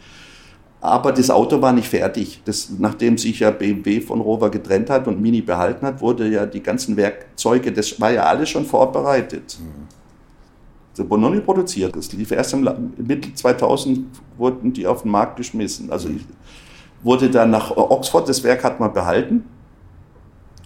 Aber 0.82 1.12
das 1.12 1.30
Auto 1.30 1.62
war 1.62 1.72
nicht 1.72 1.88
fertig. 1.88 2.42
Das, 2.44 2.68
nachdem 2.76 3.16
sich 3.16 3.38
ja 3.38 3.52
BMW 3.52 4.00
von 4.00 4.20
Rover 4.20 4.50
getrennt 4.50 4.90
hat 4.90 5.06
und 5.06 5.22
Mini 5.22 5.40
behalten 5.40 5.86
hat, 5.86 6.00
wurde 6.00 6.28
ja 6.28 6.44
die 6.44 6.60
ganzen 6.60 6.96
Werkzeuge, 6.96 7.70
das 7.72 8.00
war 8.00 8.10
ja 8.10 8.24
alles 8.24 8.50
schon 8.50 8.66
vorbereitet. 8.66 9.58
Mhm. 9.60 10.01
Das 10.96 11.08
wurde 11.08 11.22
noch 11.22 11.30
nicht 11.30 11.44
produziert. 11.44 11.96
Das 11.96 12.12
lief 12.12 12.30
erst 12.30 12.52
im 12.52 12.68
Mitte 12.98 13.32
2000 13.34 14.06
wurden 14.36 14.72
die 14.72 14.86
auf 14.86 15.02
den 15.02 15.10
Markt 15.10 15.36
geschmissen. 15.36 15.90
Also 15.90 16.10
wurde 17.02 17.30
dann 17.30 17.50
nach 17.50 17.76
Oxford, 17.76 18.28
das 18.28 18.42
Werk 18.44 18.62
hat 18.62 18.78
man 18.78 18.92
behalten 18.92 19.44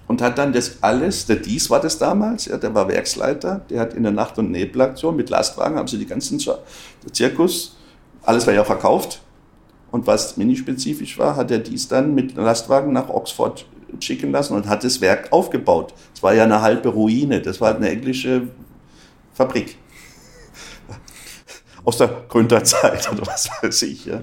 und 0.09 0.23
hat 0.23 0.39
dann 0.39 0.53
das 0.53 0.82
alles, 0.82 1.27
der 1.27 1.36
Dies 1.36 1.70
war 1.70 1.81
das 1.81 1.98
damals, 1.98 2.47
ja, 2.47 2.57
der 2.57 2.74
war 2.74 2.89
Werksleiter, 2.89 3.62
der 3.70 3.81
hat 3.81 3.94
in 3.94 4.03
der 4.03 4.12
Nacht- 4.12 4.39
und 4.39 4.51
Nebelaktion 4.51 5.16
mit 5.16 5.31
Lastwagen, 5.31 5.77
haben 5.77 5.89
sie 5.89 5.98
die 5.98 6.07
ganzen 6.07 6.39
Zirkus, 7.12 7.77
alles 8.23 8.47
war 8.47 8.55
ja 8.55 8.65
verkauft. 8.65 9.23
Und 9.90 10.07
was 10.07 10.36
minispezifisch 10.36 11.19
war, 11.19 11.36
hat 11.36 11.51
er 11.51 11.61
dies 11.61 11.89
dann 11.89 12.15
mit 12.15 12.36
Lastwagen 12.36 12.93
nach 12.93 13.09
Oxford 13.09 13.66
schicken 14.01 14.32
lassen 14.32 14.55
und 14.55 14.69
hat 14.69 14.85
das 14.85 15.01
Werk 15.01 15.32
aufgebaut. 15.32 15.94
Es 16.15 16.23
war 16.23 16.35
ja 16.35 16.44
eine 16.44 16.61
halbe 16.61 16.89
Ruine, 16.90 17.40
das 17.40 17.61
war 17.61 17.74
eine 17.74 17.89
englische 17.89 18.48
Fabrik 19.32 19.78
aus 21.86 21.96
der 21.96 22.08
Gründerzeit 22.28 23.10
oder 23.12 23.26
was 23.26 23.48
weiß 23.62 23.82
ich. 23.82 24.04
Ja. 24.04 24.20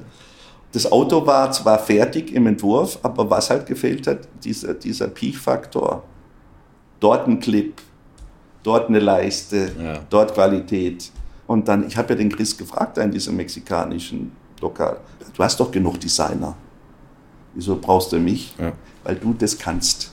Das 0.74 0.92
Auto 0.92 1.26
war 1.26 1.52
zwar 1.52 1.80
fertig 1.80 2.32
im 2.34 2.46
Entwurf, 2.46 3.00
aber 3.02 3.30
was 3.30 3.50
halt 3.50 3.66
gefehlt 3.66 4.06
hat, 4.06 4.28
dieser, 4.44 4.74
dieser 4.74 5.08
Peak-Faktor. 5.08 6.04
Dort 7.00 7.28
ein 7.28 7.40
Clip, 7.40 7.74
dort 8.64 8.90
eine 8.90 9.00
Leiste, 9.00 9.72
ja. 9.82 10.00
dort 10.10 10.34
Qualität. 10.34 11.12
Und 11.48 11.68
dann, 11.68 11.88
ich 11.88 11.98
habe 11.98 12.10
ja 12.14 12.16
den 12.16 12.30
Chris 12.30 12.58
gefragt 12.58 12.98
in 12.98 13.12
diesem 13.12 13.36
mexikanischen 13.36 14.32
Lokal, 14.62 14.98
du 15.36 15.44
hast 15.44 15.60
doch 15.60 15.72
genug 15.72 16.00
Designer. 16.00 16.56
Wieso 17.54 17.78
brauchst 17.80 18.12
du 18.12 18.20
mich? 18.20 18.56
Ja. 18.58 18.74
Weil 19.04 19.16
du 19.16 19.34
das 19.34 19.58
kannst. 19.58 20.12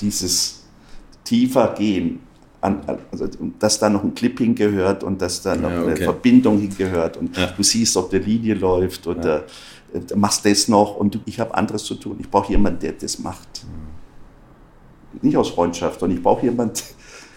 Dieses 0.00 0.64
tiefer 1.24 1.74
gehen, 1.74 2.20
an, 2.64 2.80
also, 3.12 3.28
dass 3.58 3.78
da 3.78 3.90
noch 3.90 4.02
ein 4.02 4.14
Clip 4.14 4.36
hingehört 4.38 5.04
und 5.04 5.20
dass 5.20 5.42
da 5.42 5.54
noch 5.54 5.70
ja, 5.70 5.82
okay. 5.82 5.90
eine 5.90 5.96
Verbindung 5.96 6.58
hingehört 6.58 7.16
und 7.16 7.36
ja. 7.36 7.46
du 7.46 7.62
siehst, 7.62 7.96
ob 7.96 8.10
der 8.10 8.20
Linie 8.20 8.54
läuft 8.54 9.06
oder 9.06 9.44
ja. 9.92 10.00
äh, 10.00 10.16
machst 10.16 10.44
das 10.46 10.68
noch 10.68 10.96
und 10.96 11.20
ich 11.26 11.38
habe 11.38 11.54
anderes 11.54 11.84
zu 11.84 11.94
tun. 11.94 12.16
Ich 12.20 12.30
brauche 12.30 12.50
jemanden, 12.50 12.80
der 12.80 12.92
das 12.92 13.18
macht. 13.18 13.64
Mhm. 13.64 15.28
Nicht 15.28 15.36
aus 15.36 15.50
Freundschaft, 15.50 16.00
sondern 16.00 16.16
ich 16.18 16.24
brauche 16.24 16.46
jemanden, 16.46 16.80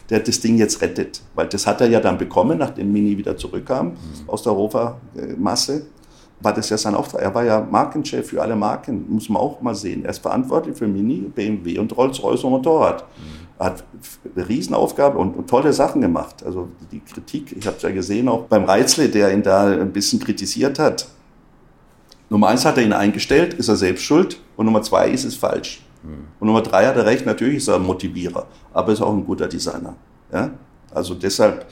der 0.10 0.22
das 0.22 0.40
Ding 0.40 0.58
jetzt 0.58 0.82
rettet. 0.82 1.22
Weil 1.36 1.48
das 1.48 1.68
hat 1.68 1.82
er 1.82 1.90
ja 1.90 2.00
dann 2.00 2.18
bekommen, 2.18 2.58
nachdem 2.58 2.92
Mini 2.92 3.18
wieder 3.18 3.36
zurückkam 3.36 3.88
mhm. 3.88 3.96
aus 4.28 4.44
der 4.44 4.54
Rover-Masse 4.54 5.86
war 6.40 6.54
das 6.54 6.70
ja 6.70 6.78
sein 6.78 6.94
Auftrag. 6.94 7.24
Er 7.24 7.34
war 7.34 7.44
ja 7.44 7.60
Markenchef 7.60 8.28
für 8.28 8.40
alle 8.44 8.56
Marken, 8.56 9.06
muss 9.10 9.28
man 9.28 9.42
auch 9.42 9.60
mal 9.60 9.74
sehen. 9.74 10.06
Er 10.06 10.12
ist 10.12 10.20
verantwortlich 10.20 10.78
für 10.78 10.88
Mini, 10.88 11.32
BMW 11.34 11.80
und 11.80 11.98
Rolls-Royce 11.98 12.44
und 12.44 12.52
Motorrad. 12.52 13.04
Mhm 13.18 13.47
hat 13.60 13.84
eine 14.36 14.48
Riesenaufgabe 14.48 15.18
und, 15.18 15.36
und, 15.36 15.50
tolle 15.50 15.74
Sachen 15.74 16.02
gemacht. 16.02 16.44
Also 16.46 16.70
die 16.92 17.00
Kritik, 17.00 17.56
ich 17.58 17.66
habe 17.66 17.78
es 17.78 17.84
ja 17.84 17.90
gesehen, 17.90 18.28
auch 18.28 18.44
beim 18.44 18.66
Reizle, 18.66 19.10
der 19.10 19.34
ihn 19.34 19.42
da 19.42 19.66
ein 19.66 19.92
bisschen 19.92 20.20
kritisiert 20.20 20.78
hat. 20.78 21.08
Nummer 22.30 22.50
eins 22.50 22.66
hat 22.66 22.78
er 22.78 22.84
ihn 22.84 22.94
eingestellt, 22.94 23.54
ist 23.56 23.68
er 23.68 23.76
selbst 23.76 24.04
schuld. 24.04 24.40
Und 24.58 24.66
Nummer 24.66 24.82
zwei 24.84 25.10
ist 25.10 25.24
es 25.24 25.36
falsch. 25.36 25.82
Mhm. 26.04 26.28
Und 26.40 26.48
Nummer 26.48 26.62
drei 26.62 26.86
hat 26.86 26.98
er 26.98 27.06
recht, 27.06 27.26
natürlich 27.26 27.58
ist 27.58 27.68
er 27.68 27.76
ein 27.76 27.84
Motivierer, 27.84 28.46
aber 28.74 28.92
ist 28.92 29.02
auch 29.02 29.14
ein 29.14 29.26
guter 29.26 29.48
Designer. 29.48 29.96
Ja? 30.32 30.52
Also 30.94 31.16
deshalb, 31.16 31.66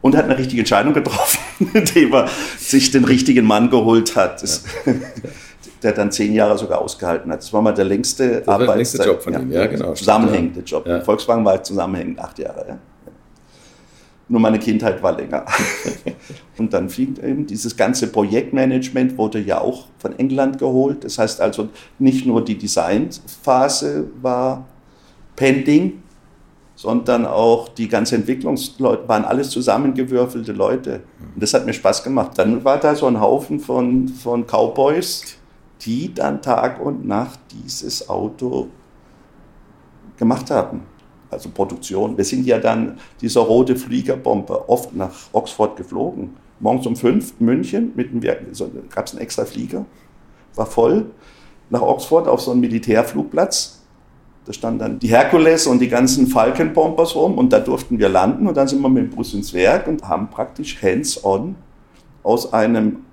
und 0.00 0.16
hat 0.16 0.24
eine 0.24 0.38
richtige 0.38 0.60
Entscheidung 0.60 0.94
getroffen, 0.94 1.40
indem 1.72 2.14
er 2.14 2.28
sich 2.58 2.90
den 2.90 3.04
richtigen 3.04 3.46
Mann 3.46 3.70
geholt 3.70 4.16
hat. 4.16 4.42
Das, 4.42 4.64
der 5.82 5.92
dann 5.92 6.10
zehn 6.10 6.32
Jahre 6.32 6.58
sogar 6.58 6.80
ausgehalten 6.80 7.30
hat. 7.30 7.40
Das 7.40 7.52
war 7.52 7.62
mal 7.62 7.72
der 7.72 7.84
längste 7.84 8.42
das 8.42 8.58
der 8.58 8.76
längste 8.76 9.02
Job 9.02 9.22
von 9.22 9.34
ihm, 9.34 9.52
ja, 9.52 9.66
genau. 9.66 9.94
Zusammenhängende 9.94 10.60
Job. 10.60 10.86
Ja. 10.86 11.00
Volkswagen 11.00 11.44
war 11.44 11.52
halt 11.54 11.66
zusammenhängend 11.66 12.18
acht 12.18 12.38
Jahre. 12.38 12.64
Ja. 12.68 12.78
Nur 14.30 14.40
meine 14.40 14.58
Kindheit 14.58 15.02
war 15.02 15.16
länger. 15.16 15.46
und 16.58 16.72
dann 16.72 16.90
fing 16.90 17.16
eben 17.22 17.46
dieses 17.46 17.76
ganze 17.76 18.08
Projektmanagement 18.08 19.16
wurde 19.16 19.38
ja 19.38 19.60
auch 19.60 19.86
von 19.98 20.18
England 20.18 20.58
geholt. 20.58 21.04
Das 21.04 21.18
heißt 21.18 21.40
also 21.40 21.68
nicht 21.98 22.26
nur 22.26 22.44
die 22.44 22.58
Designphase 22.58 24.04
war 24.20 24.66
pending, 25.34 26.02
sondern 26.74 27.26
auch 27.26 27.68
die 27.70 27.88
ganzen 27.88 28.16
Entwicklungsleute 28.16 29.08
waren 29.08 29.24
alles 29.24 29.50
zusammengewürfelte 29.50 30.52
Leute. 30.52 31.00
Und 31.34 31.42
das 31.42 31.54
hat 31.54 31.64
mir 31.64 31.72
Spaß 31.72 32.04
gemacht. 32.04 32.32
Dann 32.36 32.62
war 32.64 32.78
da 32.78 32.94
so 32.94 33.06
ein 33.06 33.20
Haufen 33.20 33.58
von, 33.60 34.08
von 34.08 34.46
Cowboys, 34.46 35.37
die 35.82 36.12
dann 36.14 36.42
Tag 36.42 36.80
und 36.80 37.06
Nacht 37.06 37.40
dieses 37.52 38.08
Auto 38.08 38.68
gemacht 40.16 40.50
haben 40.50 40.82
also 41.30 41.48
Produktion. 41.50 42.16
Wir 42.16 42.24
sind 42.24 42.46
ja 42.46 42.58
dann 42.58 42.98
dieser 43.20 43.40
rote 43.40 43.76
Fliegerbomber 43.76 44.68
oft 44.68 44.94
nach 44.94 45.12
Oxford 45.32 45.76
geflogen. 45.76 46.34
Morgens 46.60 46.86
um 46.86 46.96
fünf 46.96 47.38
München, 47.38 47.92
mit 47.94 48.10
so, 48.52 48.70
gab 48.92 49.06
es 49.06 49.12
einen 49.12 49.20
extra 49.20 49.44
Flieger, 49.44 49.84
war 50.56 50.66
voll, 50.66 51.06
nach 51.70 51.82
Oxford 51.82 52.26
auf 52.26 52.40
so 52.40 52.50
einem 52.50 52.60
Militärflugplatz. 52.60 53.82
Da 54.44 54.52
standen 54.52 54.78
dann 54.78 54.98
die 54.98 55.08
Herkules 55.08 55.66
und 55.66 55.78
die 55.78 55.88
ganzen 55.88 56.26
Falcon-Bombers 56.26 57.14
rum 57.14 57.36
und 57.36 57.52
da 57.52 57.60
durften 57.60 57.98
wir 57.98 58.08
landen 58.08 58.48
und 58.48 58.56
dann 58.56 58.66
sind 58.66 58.80
wir 58.80 58.88
mit 58.88 59.04
dem 59.04 59.10
Bus 59.10 59.34
ins 59.34 59.52
Werk 59.52 59.86
und 59.86 60.08
haben 60.08 60.30
praktisch 60.30 60.82
hands-on 60.82 61.54
aus 62.22 62.52
einem 62.52 63.04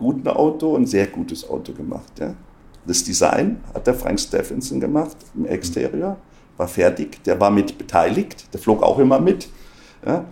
guten 0.00 0.28
Auto 0.28 0.76
ein 0.76 0.86
sehr 0.86 1.06
gutes 1.06 1.48
Auto 1.48 1.72
gemacht. 1.72 2.12
Ja. 2.18 2.34
Das 2.86 3.04
Design 3.04 3.60
hat 3.74 3.86
der 3.86 3.94
Frank 3.94 4.18
Stephenson 4.18 4.80
gemacht 4.80 5.16
im 5.36 5.46
Exterior 5.46 6.16
war 6.60 6.68
fertig, 6.68 7.24
der 7.24 7.40
war 7.40 7.50
mit 7.50 7.78
beteiligt, 7.78 8.52
der 8.52 8.60
flog 8.60 8.82
auch 8.82 8.98
immer 8.98 9.18
mit. 9.18 9.48
Ja. 10.06 10.26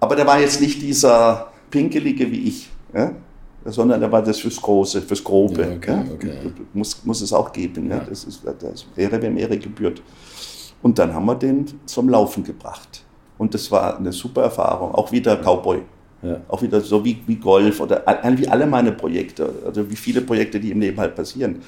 Aber 0.00 0.16
der 0.16 0.26
war 0.26 0.40
jetzt 0.40 0.60
nicht 0.60 0.80
dieser 0.80 1.52
Pinkelige 1.70 2.30
wie 2.30 2.48
ich, 2.48 2.70
ja, 2.94 3.12
sondern 3.66 4.00
der 4.00 4.10
war 4.10 4.22
das 4.22 4.38
fürs 4.38 4.60
Große, 4.60 5.02
fürs 5.02 5.22
Grobe. 5.22 5.62
Ja, 5.62 5.72
okay, 5.72 6.04
okay. 6.14 6.52
Muss, 6.72 7.04
muss 7.04 7.20
es 7.20 7.32
auch 7.32 7.52
geben. 7.52 7.90
Ja. 7.90 8.00
Das, 8.00 8.24
ist, 8.24 8.42
das 8.44 8.86
Ehre, 8.96 9.20
wem 9.20 9.36
Ehre 9.36 9.58
gebührt. 9.58 10.02
Und 10.82 10.98
dann 10.98 11.12
haben 11.12 11.26
wir 11.26 11.34
den 11.34 11.66
zum 11.84 12.08
Laufen 12.08 12.42
gebracht. 12.42 13.04
Und 13.38 13.52
das 13.52 13.70
war 13.70 13.98
eine 13.98 14.12
super 14.12 14.42
Erfahrung. 14.42 14.94
Auch 14.94 15.12
wieder 15.12 15.36
Cowboy. 15.36 15.82
Ja. 16.26 16.40
Auch 16.48 16.60
wieder 16.60 16.80
so 16.80 17.04
wie, 17.04 17.18
wie 17.26 17.36
Golf 17.36 17.80
oder 17.80 18.02
wie 18.36 18.48
alle 18.48 18.66
meine 18.66 18.92
Projekte, 18.92 19.48
also 19.64 19.88
wie 19.88 19.96
viele 19.96 20.20
Projekte, 20.20 20.58
die 20.58 20.72
im 20.72 20.80
Leben 20.80 20.98
halt 20.98 21.14
passieren. 21.14 21.62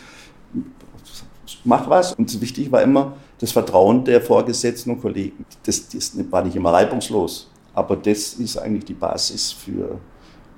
Mach 1.64 1.88
was. 1.88 2.14
Und 2.14 2.40
wichtig 2.40 2.72
war 2.72 2.82
immer, 2.82 3.16
das 3.38 3.52
Vertrauen 3.52 4.04
der 4.04 4.20
Vorgesetzten 4.20 4.90
und 4.90 5.00
Kollegen. 5.00 5.44
Das, 5.64 5.88
das 5.88 6.12
war 6.30 6.42
nicht 6.42 6.56
immer 6.56 6.72
reibungslos, 6.72 7.50
aber 7.72 7.94
das 7.96 8.34
ist 8.34 8.56
eigentlich 8.56 8.86
die 8.86 8.94
Basis 8.94 9.52
für 9.52 10.00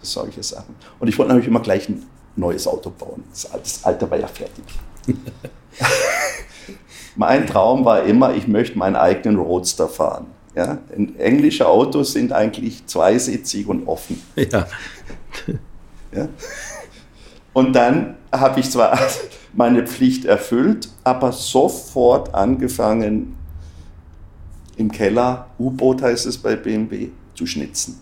solche 0.01 0.43
Sachen. 0.43 0.75
Und 0.99 1.09
ich 1.09 1.19
wollte 1.19 1.29
natürlich 1.29 1.49
immer 1.49 1.61
gleich 1.61 1.89
ein 1.89 2.07
neues 2.37 2.67
Auto 2.67 2.91
bauen. 2.91 3.23
Das 3.31 3.85
alte 3.85 4.11
war 4.11 4.19
ja 4.19 4.27
fertig. 4.27 4.65
mein 7.17 7.47
Traum 7.47 7.85
war 7.85 8.05
immer, 8.05 8.35
ich 8.35 8.49
möchte 8.49 8.79
meinen 8.79 8.97
eigenen 8.97 9.39
Roadster 9.39 9.89
fahren. 9.89 10.29
Ja? 10.55 10.79
Englische 11.19 11.69
Autos 11.69 12.13
sind 12.13 12.33
eigentlich 12.33 12.87
zweisitzig 12.87 13.67
und 13.67 13.87
offen. 13.87 14.21
Ja. 14.37 14.67
ja? 16.13 16.29
Und 17.53 17.75
dann 17.75 18.17
habe 18.33 18.61
ich 18.61 18.71
zwar 18.71 18.99
meine 19.53 19.87
Pflicht 19.87 20.25
erfüllt, 20.25 20.89
aber 21.05 21.33
sofort 21.33 22.35
angefangen, 22.35 23.37
im 24.77 24.91
Keller, 24.91 25.49
U-Boot 25.59 26.03
heißt 26.03 26.27
es 26.27 26.39
bei 26.39 26.57
BMW, 26.57 27.11
zu 27.35 27.47
schnitzen. 27.47 28.01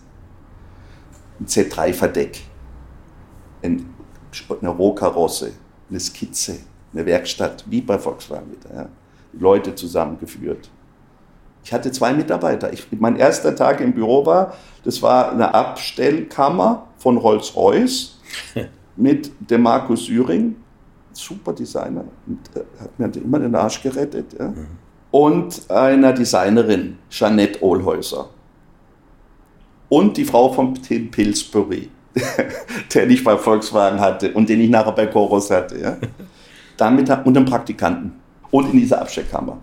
Ein 1.39 1.45
Z3-Verdeck, 1.45 2.41
eine 3.61 4.69
Rohkarosse, 4.69 5.51
eine 5.89 5.99
Skizze, 5.99 6.59
eine 6.93 7.05
Werkstatt, 7.05 7.65
wie 7.69 7.81
bei 7.81 7.97
Volkswagen 7.97 8.51
wieder. 8.51 8.73
Ja. 8.73 8.89
Leute 9.33 9.75
zusammengeführt. 9.75 10.69
Ich 11.69 11.73
hatte 11.73 11.91
zwei 11.91 12.13
Mitarbeiter. 12.13 12.73
Ich, 12.73 12.87
mein 12.99 13.15
erster 13.15 13.55
Tag 13.55 13.79
im 13.79 13.93
Büro 13.93 14.25
war, 14.25 14.55
das 14.83 15.03
war 15.03 15.31
eine 15.31 15.53
Abstellkammer 15.53 16.87
von 16.97 17.15
Rolls-Royce 17.15 18.19
mit 18.95 19.31
dem 19.39 19.61
Markus 19.61 20.07
Süring, 20.07 20.55
super 21.13 21.53
Designer, 21.53 22.05
und, 22.25 22.39
äh, 22.55 22.63
hat 22.81 22.97
mir 22.97 23.21
immer 23.23 23.37
den 23.37 23.53
Arsch 23.53 23.83
gerettet. 23.83 24.35
Ja. 24.39 24.47
Mhm. 24.47 24.65
Und 25.11 25.69
einer 25.69 26.11
Designerin, 26.11 26.97
Jeanette 27.07 27.63
Ohlhäuser. 27.63 28.29
Und 29.89 30.17
die 30.17 30.25
Frau 30.25 30.51
von 30.51 30.73
Tim 30.73 31.11
Pillsbury, 31.11 31.87
den 32.95 33.11
ich 33.11 33.23
bei 33.23 33.37
Volkswagen 33.37 33.99
hatte 33.99 34.33
und 34.33 34.49
den 34.49 34.59
ich 34.59 34.71
nachher 34.71 34.93
bei 34.93 35.05
Chorus 35.05 35.51
hatte. 35.51 35.79
Ja. 35.79 35.97
Damit, 36.77 37.11
und 37.25 37.37
einen 37.37 37.45
Praktikanten. 37.45 38.13
Und 38.49 38.73
in 38.73 38.79
dieser 38.79 39.01
Absteckkammer. 39.01 39.59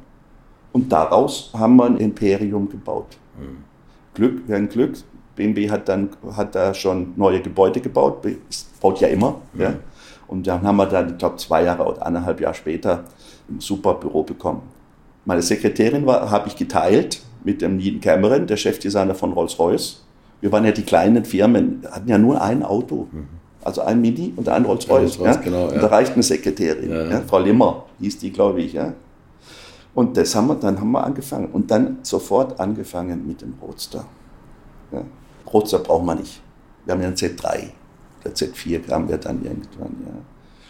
Und 0.77 0.93
daraus 0.93 1.49
haben 1.57 1.77
wir 1.77 1.87
ein 1.87 1.97
Imperium 1.97 2.69
gebaut. 2.69 3.17
Mhm. 3.39 3.65
Glück, 4.13 4.47
wir 4.47 4.57
haben 4.57 4.69
Glück. 4.69 4.93
BMW 5.35 5.71
hat 5.71 5.89
dann 5.89 6.11
hat 6.37 6.55
da 6.55 6.75
schon 6.75 7.15
neue 7.17 7.41
Gebäude 7.41 7.81
gebaut, 7.81 8.27
baut 8.79 9.01
ja 9.01 9.09
immer. 9.09 9.41
Mhm. 9.55 9.61
Ja. 9.63 9.75
Und 10.29 10.47
dann 10.47 10.61
haben 10.61 10.77
wir 10.77 10.85
dann, 10.85 11.13
ich 11.13 11.17
glaube, 11.17 11.37
zwei 11.37 11.65
Jahre 11.65 11.87
oder 11.87 12.05
eineinhalb 12.05 12.43
Jahre 12.43 12.55
später 12.55 13.05
ein 13.49 13.59
super 13.59 13.95
Büro 13.95 14.23
bekommen. 14.23 14.61
Meine 15.25 15.41
Sekretärin 15.41 16.07
habe 16.07 16.47
ich 16.49 16.57
geteilt 16.57 17.23
mit 17.43 17.63
dem 17.63 17.79
Needham 17.79 18.03
Cameron, 18.03 18.47
der 18.47 18.59
Chefdesigner 18.59 19.15
von 19.15 19.33
Rolls-Royce. 19.33 20.05
Wir 20.43 20.53
waren 20.53 20.67
ja 20.67 20.73
die 20.73 20.83
kleinen 20.83 21.25
Firmen, 21.25 21.87
hatten 21.91 22.11
ja 22.11 22.19
nur 22.19 22.43
ein 22.43 22.63
Auto. 22.63 23.09
Mhm. 23.11 23.29
Also 23.65 23.81
ein 23.81 24.03
Mini 24.03 24.35
und 24.37 24.47
ein 24.51 24.67
Rolls-Royce. 24.67 25.17
Ja, 25.17 25.23
Rolls 25.23 25.37
ja. 25.37 25.43
Genau, 25.43 25.69
und 25.69 25.77
da 25.77 25.87
reicht 25.87 26.13
eine 26.13 26.23
Sekretärin. 26.23 26.91
Ja. 26.91 27.23
Frau 27.23 27.39
Limmer 27.39 27.87
hieß 27.99 28.19
die, 28.19 28.31
glaube 28.31 28.61
ich. 28.61 28.75
Ja. 28.75 28.93
Und 29.97 30.17
das 30.17 30.33
haben 30.37 30.47
wir, 30.47 30.55
dann 30.55 30.79
haben 30.81 30.93
wir 30.93 31.03
angefangen. 31.03 31.49
Und 31.49 31.73
dann 31.73 31.99
sofort 32.03 32.61
angefangen 32.61 33.27
mit 33.27 33.43
dem 33.43 33.55
Roadster. 33.61 34.05
Ja. 34.93 35.03
Roadster 35.53 35.81
braucht 35.81 36.05
man 36.05 36.19
nicht. 36.19 36.41
Wir 36.85 36.95
haben 36.95 37.01
ja 37.01 37.09
einen 37.09 37.17
Z3 37.17 37.71
der 38.27 38.35
Z4 38.35 38.81
kam 38.81 39.09
wir 39.09 39.19
dann 39.19 39.45
irgendwann, 39.45 39.97
ja. 40.05 40.13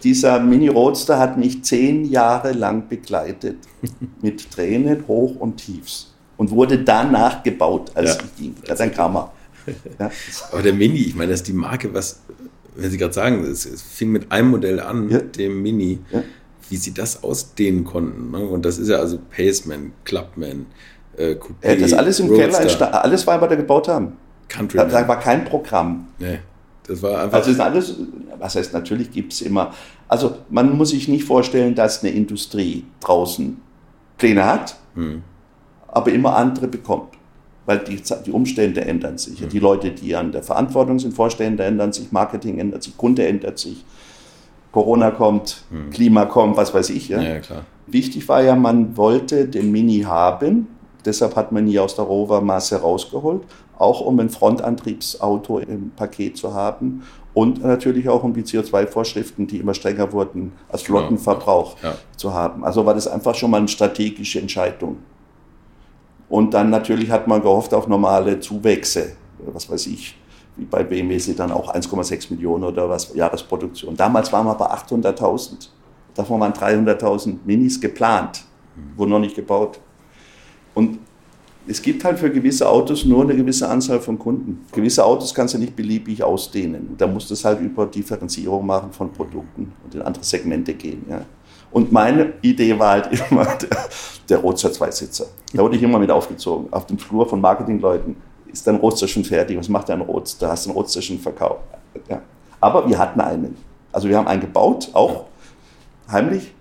Dieser 0.03 0.39
Mini-Roadster 0.41 1.19
hat 1.19 1.39
mich 1.39 1.65
zehn 1.65 2.05
Jahre 2.05 2.53
lang 2.53 2.89
begleitet, 2.89 3.57
mit 4.23 4.51
Tränen 4.51 5.05
hoch 5.09 5.37
und 5.37 5.57
tiefs. 5.57 6.13
Und 6.37 6.51
wurde 6.51 6.79
danach 6.79 7.43
gebaut, 7.43 7.93
als 7.95 8.17
ja. 8.17 8.23
ich 8.23 8.37
ging. 8.37 8.55
Ja, 8.67 8.75
dann 8.75 8.93
kam 8.93 9.17
er. 9.17 9.33
Ja. 9.99 10.13
Aber 10.53 10.63
der 10.63 10.75
Mini, 10.75 10.99
ich 10.99 11.17
meine, 11.17 11.33
das 11.33 11.41
ist 11.41 11.49
die 11.49 11.53
Marke, 11.53 11.93
was, 11.93 12.21
wenn 12.77 12.89
Sie 12.89 12.99
gerade 12.99 13.13
sagen, 13.13 13.43
es, 13.43 13.67
es, 13.67 13.83
fing 13.83 14.13
mit 14.13 14.31
einem 14.31 14.51
Modell 14.51 14.79
an, 14.79 15.09
ja. 15.09 15.19
dem 15.19 15.61
Mini, 15.61 15.99
ja. 16.13 16.23
Wie 16.69 16.77
Sie 16.77 16.93
das 16.93 17.23
ausdehnen 17.23 17.85
konnten. 17.85 18.31
Ne? 18.31 18.45
Und 18.45 18.65
das 18.65 18.79
ist 18.79 18.89
ja 18.89 18.99
also 18.99 19.19
Paceman, 19.35 19.93
Clubman, 20.05 20.67
äh, 21.17 21.35
Coupé, 21.35 21.69
ja, 21.69 21.77
Das 21.77 21.93
alles 21.93 22.21
im 22.21 22.29
Roadster. 22.29 22.67
Keller, 22.67 23.05
alles 23.05 23.27
war, 23.27 23.41
was 23.41 23.51
wir 23.51 23.57
gebaut 23.57 23.89
haben. 23.89 24.17
Countryman. 24.49 24.91
Da 24.91 25.09
war 25.09 25.19
kein 25.19 25.45
Programm. 25.45 26.09
Nee. 26.19 26.39
Das 26.87 27.03
war 27.03 27.25
einfach. 27.25 27.39
Also 27.39 27.51
ist 27.51 27.61
alles, 27.61 27.95
was 28.39 28.55
heißt, 28.55 28.73
natürlich 28.73 29.11
gibt 29.11 29.33
es 29.33 29.41
immer. 29.43 29.73
Also 30.09 30.37
man 30.51 30.77
muss 30.77 30.91
sich 30.91 31.09
nicht 31.09 31.25
vorstellen, 31.25 31.75
dass 31.75 32.03
eine 32.03 32.13
Industrie 32.13 32.85
draußen 33.01 33.61
Pläne 34.19 34.45
hat, 34.45 34.77
hm. 34.95 35.23
aber 35.89 36.13
immer 36.13 36.37
andere 36.37 36.69
bekommt. 36.69 37.15
Weil 37.65 37.81
die, 37.81 38.01
die 38.25 38.31
Umstände 38.31 38.83
ändern 38.83 39.19
sich. 39.19 39.41
Hm. 39.41 39.49
Die 39.49 39.59
Leute, 39.59 39.91
die 39.91 40.15
an 40.15 40.31
der 40.31 40.45
Verantwortung 40.45 41.01
sind, 41.01 41.15
Vorstände 41.15 41.65
ändern 41.65 41.93
sich, 41.93 42.13
Marketing 42.13 42.59
ändert 42.59 42.85
sich, 42.85 42.97
Kunde 42.97 43.27
ändert 43.27 43.59
sich. 43.59 43.85
Corona 44.77 45.11
kommt, 45.11 45.65
hm. 45.71 45.91
Klima 45.91 46.27
kommt, 46.27 46.57
was 46.57 46.75
weiß 46.75 46.91
ich. 46.91 47.09
Ja? 47.09 47.21
ja 47.21 47.39
klar. 47.41 47.65
Wichtig 47.87 48.29
war 48.29 48.43
ja, 48.43 48.55
man 48.55 48.97
wollte 48.97 49.47
den 49.47 49.71
Mini 49.71 50.03
haben, 50.03 50.67
deshalb 51.05 51.37
hat 51.37 51.53
man 51.53 51.67
ihn 51.67 51.79
aus 51.79 51.95
der 51.95 52.05
Rover-Masse 52.05 52.81
rausgeholt 52.81 53.43
auch 53.79 54.01
um 54.01 54.19
ein 54.21 54.31
Frontantriebsauto 54.31 55.59
im 55.59 55.91
Paket 55.91 56.37
zu 56.37 56.55
haben 56.55 57.03
und 57.35 57.63
natürlich 57.63 58.09
auch 58.09 58.23
um 58.25 58.33
die 58.33 58.43
CO2-Vorschriften, 58.43 59.47
die 59.47 59.59
immer 59.59 59.75
strenger 59.75 60.13
wurden, 60.13 60.53
als 60.69 60.83
Flottenverbrauch 60.83 61.77
ja. 61.83 61.95
zu 62.17 62.33
haben. 62.33 62.65
Also 62.65 62.87
war 62.87 62.95
das 62.95 63.07
einfach 63.07 63.35
schon 63.35 63.51
mal 63.51 63.59
eine 63.59 63.69
strategische 63.69 64.41
Entscheidung. 64.41 64.99
Und 66.29 66.55
dann 66.55 66.71
natürlich 66.71 67.11
hat 67.11 67.29
man 67.29 67.43
gehofft 67.43 67.73
auf 67.75 67.87
normale 67.87 68.41
Zuwächse, 68.41 69.13
was 69.39 69.71
weiß 69.71 69.87
ich, 69.87 70.17
wie 70.57 70.65
bei 70.65 70.83
BMW 70.83 71.19
sind 71.19 71.39
dann 71.39 71.53
auch 71.53 71.75
1,6 71.75 72.33
Millionen 72.33 72.65
oder 72.65 72.89
was 72.89 73.15
Jahresproduktion. 73.15 73.97
Damals 73.97 74.33
waren 74.33 74.47
wir 74.47 74.55
bei 74.55 74.67
800.000. 74.67 75.69
Davon 76.15 76.41
waren 76.41 76.53
300.000 76.53 77.39
Minis 77.45 77.81
geplant, 77.81 78.45
wurden 78.97 79.11
noch 79.11 79.19
nicht 79.19 79.37
gebaut. 79.37 79.79
Und 80.75 80.99
Es 81.69 81.83
gibt 81.83 82.05
halt 82.05 82.19
für 82.19 82.31
gewisse 82.31 82.69
Autos 82.69 83.05
nur 83.05 83.25
eine 83.25 83.35
gewisse 83.35 83.69
Anzahl 83.69 84.01
von 84.01 84.19
Kunden. 84.19 84.65
Gewisse 84.71 85.05
Autos 85.05 85.35
kannst 85.35 85.55
du 85.55 85.59
nicht 85.59 85.75
beliebig 85.75 86.23
ausdehnen. 86.23 86.95
Da 86.97 87.09
musst 87.09 87.29
du 87.29 87.35
es 87.35 87.45
halt 87.45 87.61
über 87.61 87.87
Differenzierung 87.87 88.65
machen 88.65 88.93
von 88.93 89.13
Produkten 89.13 89.73
und 89.83 89.95
in 89.95 90.03
andere 90.03 90.23
Segmente 90.23 90.75
gehen. 90.75 91.05
Ja. 91.11 91.23
Und 91.73 91.91
meine 91.91 92.35
Idee 92.43 92.79
war 92.79 92.93
halt 92.93 93.09
immer 93.31 93.45
der, 93.47 93.69
der 94.29 94.39
Roadster 94.39 94.73
Zweisitzer. 94.73 95.27
Da 95.53 95.63
wurde 95.63 95.77
ich 95.77 95.83
immer 95.83 95.99
mit 95.99 96.11
aufgezogen. 96.11 96.73
Auf 96.73 96.87
dem 96.87 96.99
Flur 96.99 97.29
von 97.29 97.41
Marketingleuten 97.41 98.15
ist 98.53 98.67
dein 98.67 98.77
Roadster 98.77 99.09
schon 99.09 99.25
fertig. 99.25 99.59
Was 99.59 99.69
macht 99.69 99.89
dein 99.89 100.01
Roadster? 100.01 100.49
Hast 100.49 100.67
du 100.67 100.71
einen 100.71 100.77
Roadster 100.79 101.03
schon 101.03 101.19
verkauft? 101.19 101.61
Ja. 102.09 102.21
Aber 102.61 102.89
wir 102.89 102.99
hatten 102.99 103.21
einen. 103.21 103.57
Also 103.93 104.09
wir 104.09 104.17
haben 104.17 104.29
einen 104.29 104.41
gebaut, 104.41 104.91
auch 104.93 105.25
heimlich. 106.11 106.53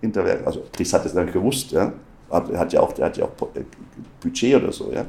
Hinterwerk. 0.00 0.44
Also 0.46 0.64
Chris 0.72 0.92
hat 0.92 1.06
es 1.06 1.14
dann 1.14 1.30
gewusst, 1.30 1.70
ja. 1.70 1.92
Er 2.30 2.58
hat 2.58 2.72
ja 2.72 2.80
auch, 2.80 2.92
der 2.92 3.06
hat 3.06 3.16
ja 3.16 3.24
auch 3.24 3.30
äh, 3.54 3.60
Budget 4.20 4.56
oder 4.56 4.72
so, 4.72 4.90
ja. 4.92 5.04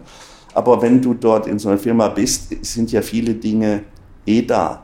Aber 0.53 0.81
wenn 0.81 1.01
du 1.01 1.15
dort 1.15 1.47
in 1.47 1.57
so 1.57 1.69
einer 1.69 1.79
Firma 1.79 2.09
bist, 2.09 2.53
sind 2.63 2.91
ja 2.91 3.01
viele 3.01 3.33
Dinge 3.33 3.83
eh 4.25 4.41
da. 4.43 4.83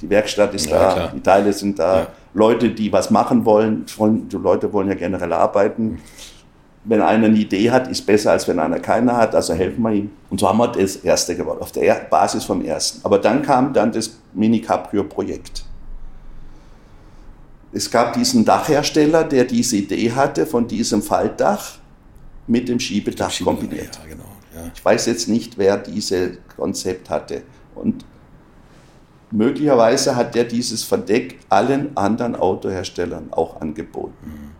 Die 0.00 0.10
Werkstatt 0.10 0.54
ist 0.54 0.66
ja, 0.66 0.78
da, 0.78 0.94
klar. 0.94 1.12
die 1.14 1.20
Teile 1.20 1.52
sind 1.52 1.78
da. 1.78 2.00
Ja. 2.00 2.06
Leute, 2.34 2.70
die 2.70 2.92
was 2.92 3.10
machen 3.10 3.44
wollen, 3.44 3.84
wollen, 3.96 4.28
die 4.28 4.36
Leute 4.36 4.72
wollen 4.72 4.88
ja 4.88 4.94
generell 4.94 5.32
arbeiten. 5.32 6.00
Wenn 6.88 7.02
einer 7.02 7.26
eine 7.26 7.36
Idee 7.36 7.70
hat, 7.70 7.88
ist 7.88 8.06
besser, 8.06 8.30
als 8.30 8.46
wenn 8.46 8.60
einer 8.60 8.78
keine 8.78 9.16
hat, 9.16 9.34
also 9.34 9.54
helfen 9.54 9.82
wir 9.82 9.92
ihm. 9.92 10.10
Und 10.30 10.38
so 10.38 10.48
haben 10.48 10.58
wir 10.58 10.68
das 10.68 10.96
erste 10.96 11.34
gebaut, 11.34 11.60
auf 11.60 11.72
der 11.72 11.94
Basis 12.08 12.44
vom 12.44 12.64
ersten. 12.64 13.00
Aber 13.04 13.18
dann 13.18 13.42
kam 13.42 13.72
dann 13.72 13.90
das 13.90 14.18
Mini 14.32 14.60
Caprio 14.60 15.02
Projekt. 15.04 15.64
Es 17.72 17.90
gab 17.90 18.12
diesen 18.12 18.44
Dachhersteller, 18.44 19.24
der 19.24 19.44
diese 19.44 19.76
Idee 19.76 20.12
hatte 20.12 20.46
von 20.46 20.68
diesem 20.68 21.02
Faltdach 21.02 21.78
mit 22.46 22.68
dem 22.68 22.78
Schiebedach 22.78 23.30
Schiebe, 23.30 23.50
kombiniert. 23.50 23.98
Ja, 24.02 24.08
genau, 24.08 24.24
ja. 24.54 24.70
Ich 24.74 24.84
weiß 24.84 25.06
jetzt 25.06 25.28
nicht, 25.28 25.58
wer 25.58 25.76
dieses 25.78 26.38
Konzept 26.56 27.10
hatte. 27.10 27.42
Und 27.74 28.04
möglicherweise 29.30 30.16
hat 30.16 30.34
der 30.34 30.44
dieses 30.44 30.84
Verdeck 30.84 31.40
allen 31.48 31.96
anderen 31.96 32.36
Autoherstellern 32.36 33.32
auch 33.32 33.60
angeboten. 33.60 34.14
Mhm. 34.24 34.55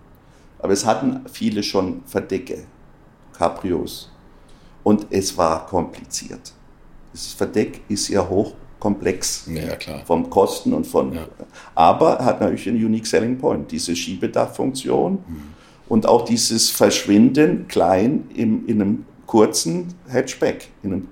Aber 0.66 0.72
es 0.72 0.84
hatten 0.84 1.20
viele 1.32 1.62
schon 1.62 2.02
Verdecke, 2.06 2.64
Cabrios. 3.38 4.10
Und 4.82 5.06
es 5.10 5.38
war 5.38 5.64
kompliziert. 5.64 6.52
Das 7.12 7.34
Verdeck 7.34 7.82
ist 7.88 8.09
ja 8.09 8.28
hochkomplex. 8.28 9.48
Ja, 9.55 9.76
klar. 9.76 10.02
Vom 10.05 10.28
Kosten 10.28 10.72
und 10.72 10.84
von. 10.84 11.14
Ja. 11.14 11.28
Aber 11.76 12.18
hat 12.18 12.40
natürlich 12.40 12.68
einen 12.68 12.84
Unique 12.84 13.06
Selling 13.06 13.38
Point, 13.38 13.70
diese 13.70 13.94
Schiebedachfunktion 13.94 15.12
mhm. 15.12 15.43
und 15.88 16.05
auch 16.05 16.24
dieses 16.24 16.68
Verschwinden 16.68 17.68
klein 17.68 18.28
im, 18.34 18.66
in 18.66 18.82
einem 18.82 19.05
kurzen 19.28 19.94
Hatchback, 20.09 20.70
in 20.82 20.94
einem 20.94 21.09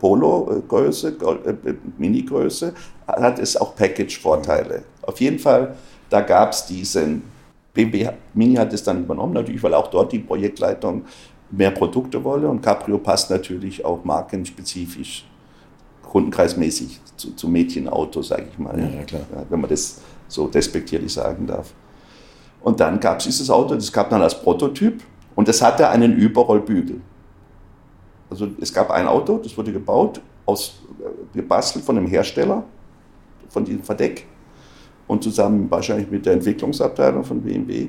Polo-Größe, 0.00 1.16
äh, 1.46 1.74
Mini-Größe, 1.96 2.74
hat 3.06 3.38
es 3.38 3.56
auch 3.56 3.74
Package-Vorteile. 3.74 4.82
Auf 5.00 5.18
jeden 5.22 5.38
Fall, 5.38 5.76
da 6.10 6.20
gab 6.20 6.52
es 6.52 6.66
diesen, 6.66 7.22
BMW 7.78 8.10
Mini 8.34 8.56
hat 8.56 8.72
es 8.72 8.82
dann 8.82 9.04
übernommen, 9.04 9.34
natürlich, 9.34 9.62
weil 9.62 9.74
auch 9.74 9.86
dort 9.86 10.10
die 10.10 10.18
Projektleitung 10.18 11.04
mehr 11.50 11.70
Produkte 11.70 12.22
wolle 12.24 12.48
und 12.48 12.60
Cabrio 12.60 12.98
passt 12.98 13.30
natürlich 13.30 13.84
auch 13.84 14.04
markenspezifisch, 14.04 15.24
kundenkreismäßig 16.02 16.98
zu, 17.16 17.36
zu 17.36 17.48
Mädchenauto, 17.48 18.20
sage 18.22 18.46
ich 18.50 18.58
mal. 18.58 18.76
Ja, 18.78 19.04
klar. 19.04 19.22
Ja, 19.32 19.44
wenn 19.48 19.60
man 19.60 19.70
das 19.70 20.00
so 20.26 20.48
despektierlich 20.48 21.12
sagen 21.12 21.46
darf. 21.46 21.72
Und 22.62 22.80
dann 22.80 22.98
gab 22.98 23.18
es 23.18 23.26
dieses 23.26 23.48
Auto, 23.48 23.76
das 23.76 23.92
gab 23.92 24.10
dann 24.10 24.22
als 24.22 24.40
Prototyp 24.40 25.00
und 25.36 25.46
das 25.46 25.62
hatte 25.62 25.88
einen 25.88 26.16
Überrollbügel. 26.16 27.00
Also 28.28 28.48
es 28.60 28.74
gab 28.74 28.90
ein 28.90 29.06
Auto, 29.06 29.38
das 29.38 29.56
wurde 29.56 29.72
gebaut, 29.72 30.20
aus, 30.44 30.82
äh, 30.98 31.38
gebastelt 31.38 31.84
von 31.84 31.96
einem 31.96 32.08
Hersteller, 32.08 32.64
von 33.48 33.64
diesem 33.64 33.84
Verdeck 33.84 34.26
und 35.08 35.24
zusammen 35.24 35.68
wahrscheinlich 35.70 36.10
mit 36.10 36.24
der 36.26 36.34
Entwicklungsabteilung 36.34 37.24
von 37.24 37.40
BMW. 37.40 37.88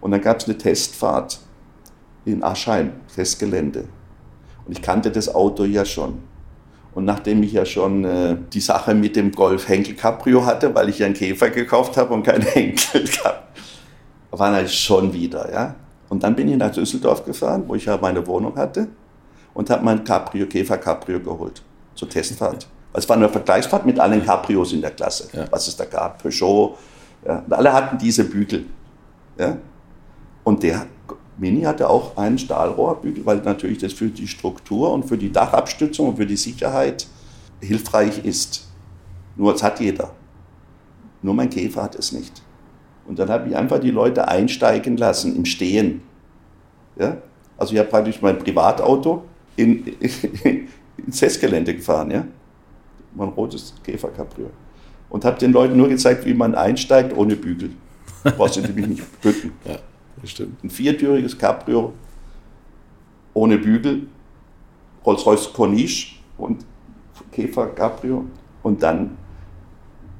Und 0.00 0.10
dann 0.10 0.20
gab 0.20 0.38
es 0.38 0.44
eine 0.44 0.58
Testfahrt 0.58 1.40
in 2.24 2.42
Aschheim, 2.42 2.92
Festgelände. 3.06 3.84
Und 4.66 4.72
ich 4.72 4.82
kannte 4.82 5.10
das 5.10 5.34
Auto 5.34 5.64
ja 5.64 5.84
schon. 5.84 6.18
Und 6.94 7.04
nachdem 7.04 7.42
ich 7.42 7.52
ja 7.52 7.64
schon 7.64 8.04
äh, 8.04 8.36
die 8.52 8.60
Sache 8.60 8.94
mit 8.94 9.16
dem 9.16 9.32
Golf 9.32 9.68
Henkel 9.68 9.94
Cabrio 9.94 10.44
hatte, 10.44 10.74
weil 10.74 10.88
ich 10.88 10.98
ja 10.98 11.06
einen 11.06 11.14
Käfer 11.14 11.48
gekauft 11.50 11.96
habe 11.96 12.12
und 12.12 12.24
keinen 12.24 12.42
Henkel 12.54 13.04
gehabt, 13.04 13.56
war 14.30 14.62
ich 14.62 14.74
schon 14.74 15.12
wieder. 15.12 15.50
Ja? 15.52 15.74
Und 16.08 16.22
dann 16.22 16.34
bin 16.34 16.48
ich 16.48 16.56
nach 16.56 16.72
Düsseldorf 16.72 17.24
gefahren, 17.24 17.64
wo 17.66 17.76
ich 17.76 17.84
ja 17.84 17.96
meine 18.00 18.26
Wohnung 18.26 18.56
hatte 18.56 18.88
und 19.54 19.70
habe 19.70 19.84
mein 19.84 20.02
Cabrio, 20.04 20.46
Käfer 20.46 20.78
Cabrio 20.78 21.20
geholt 21.20 21.62
zur 21.94 22.08
Testfahrt. 22.08 22.66
Es 22.92 23.08
war 23.08 23.16
eine 23.16 23.28
Vergleichsfahrt 23.28 23.86
mit 23.86 24.00
allen 24.00 24.24
Cabrios 24.24 24.72
in 24.72 24.80
der 24.80 24.90
Klasse, 24.90 25.28
ja. 25.32 25.46
was 25.50 25.68
es 25.68 25.76
da 25.76 25.84
gab, 25.84 26.22
Peugeot. 26.22 26.76
Ja. 27.24 27.40
Und 27.40 27.52
alle 27.52 27.72
hatten 27.72 27.98
diese 27.98 28.24
Bügel. 28.24 28.66
Ja. 29.38 29.56
Und 30.44 30.62
der 30.62 30.86
Mini 31.36 31.62
hatte 31.62 31.88
auch 31.88 32.16
einen 32.16 32.38
Stahlrohrbügel, 32.38 33.24
weil 33.24 33.38
natürlich 33.38 33.78
das 33.78 33.92
für 33.92 34.08
die 34.08 34.26
Struktur 34.26 34.92
und 34.92 35.04
für 35.04 35.16
die 35.16 35.30
Dachabstützung 35.30 36.08
und 36.08 36.16
für 36.16 36.26
die 36.26 36.36
Sicherheit 36.36 37.06
hilfreich 37.60 38.24
ist. 38.24 38.66
Nur 39.36 39.54
es 39.54 39.62
hat 39.62 39.80
jeder. 39.80 40.10
Nur 41.22 41.34
mein 41.34 41.50
Käfer 41.50 41.82
hat 41.82 41.94
es 41.94 42.12
nicht. 42.12 42.42
Und 43.06 43.18
dann 43.18 43.30
habe 43.30 43.48
ich 43.48 43.56
einfach 43.56 43.78
die 43.78 43.90
Leute 43.90 44.28
einsteigen 44.28 44.96
lassen 44.96 45.34
im 45.36 45.44
Stehen. 45.44 46.02
Ja? 46.98 47.18
Also 47.56 47.72
ich 47.72 47.78
habe 47.78 47.88
praktisch 47.88 48.20
mein 48.20 48.38
Privatauto 48.38 49.24
in, 49.56 49.84
ins 50.96 51.18
Festgelände 51.18 51.74
gefahren, 51.74 52.10
ja. 52.10 52.24
Mein 53.14 53.28
rotes 53.30 53.74
Käfer 53.82 54.08
Cabrio. 54.08 54.50
Und 55.10 55.24
habe 55.24 55.38
den 55.38 55.52
Leuten 55.52 55.76
nur 55.76 55.88
gezeigt, 55.88 56.26
wie 56.26 56.34
man 56.34 56.54
einsteigt 56.54 57.16
ohne 57.16 57.34
Bügel. 57.36 57.70
Brauchst 58.22 58.56
du 58.56 58.60
nämlich 58.60 58.86
nicht 58.86 59.20
bücken. 59.22 59.52
Ja, 59.64 59.78
das 60.20 60.30
stimmt. 60.30 60.62
Ein 60.62 60.70
viertüriges 60.70 61.36
Cabrio 61.38 61.92
ohne 63.34 63.58
Bügel, 63.58 64.08
Rolls-Royce 65.06 65.52
Corniche 65.52 66.16
und 66.36 66.64
Käfer 67.30 67.68
Cabrio. 67.68 68.24
Und 68.62 68.82
dann, 68.82 69.16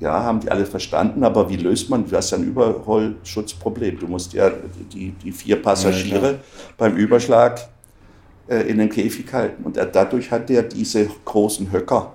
ja, 0.00 0.22
haben 0.22 0.40
die 0.40 0.50
alle 0.50 0.64
verstanden, 0.64 1.24
aber 1.24 1.50
wie 1.50 1.56
löst 1.56 1.90
man, 1.90 2.08
du 2.08 2.16
hast 2.16 2.30
ja 2.30 2.38
ein 2.38 2.44
Überrollschutzproblem. 2.44 3.98
Du 3.98 4.06
musst 4.06 4.32
ja 4.32 4.50
die, 4.92 5.10
die 5.10 5.32
vier 5.32 5.60
Passagiere 5.60 6.32
ja, 6.32 6.38
beim 6.76 6.96
Überschlag 6.96 7.68
äh, 8.46 8.60
in 8.68 8.78
den 8.78 8.88
Käfig 8.88 9.32
halten. 9.32 9.64
Und 9.64 9.76
er, 9.76 9.86
dadurch 9.86 10.30
hat 10.30 10.48
er 10.50 10.62
diese 10.62 11.08
großen 11.24 11.72
Höcker 11.72 12.12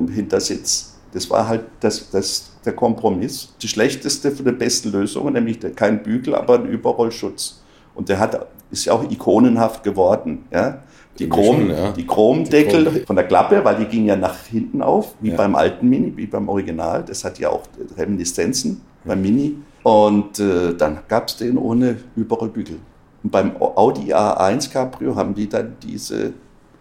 im 0.00 0.08
Hintersitz. 0.08 0.96
Das 1.12 1.28
war 1.30 1.48
halt 1.48 1.62
das, 1.80 2.10
das, 2.10 2.50
der 2.64 2.72
Kompromiss. 2.72 3.54
Die 3.60 3.68
schlechteste 3.68 4.30
von 4.30 4.44
den 4.44 4.58
besten 4.58 4.92
Lösungen, 4.92 5.34
nämlich 5.34 5.58
der, 5.58 5.72
kein 5.72 6.02
Bügel, 6.02 6.34
aber 6.34 6.54
ein 6.54 6.66
Überrollschutz. 6.66 7.62
Und 7.94 8.08
der 8.08 8.18
hat, 8.18 8.46
ist 8.70 8.84
ja 8.84 8.92
auch 8.92 9.02
ikonenhaft 9.10 9.82
geworden. 9.82 10.44
Ja? 10.52 10.82
Die, 11.18 11.28
Chrom, 11.28 11.70
ja. 11.70 11.92
die 11.92 12.06
Chromdeckel 12.06 12.84
die 12.84 12.90
Chrom. 12.90 13.06
von 13.06 13.16
der 13.16 13.26
Klappe, 13.26 13.64
weil 13.64 13.76
die 13.76 13.84
ging 13.86 14.06
ja 14.06 14.16
nach 14.16 14.36
hinten 14.46 14.80
auf, 14.80 15.14
wie 15.20 15.30
ja. 15.30 15.36
beim 15.36 15.54
alten 15.54 15.88
Mini, 15.88 16.16
wie 16.16 16.26
beim 16.26 16.48
Original. 16.48 17.04
Das 17.04 17.24
hat 17.24 17.38
ja 17.38 17.50
auch 17.50 17.62
Reminiszenzen 17.96 18.80
beim 19.04 19.20
Mini. 19.20 19.56
Und 19.82 20.38
äh, 20.38 20.74
dann 20.74 21.00
gab 21.08 21.28
es 21.28 21.36
den 21.36 21.58
ohne 21.58 21.96
Überrollbügel. 22.16 22.76
Und 23.22 23.30
beim 23.30 23.56
Audi 23.60 24.14
A1 24.14 24.70
Cabrio 24.70 25.14
haben 25.14 25.34
die 25.34 25.48
dann 25.48 25.76
diese 25.82 26.32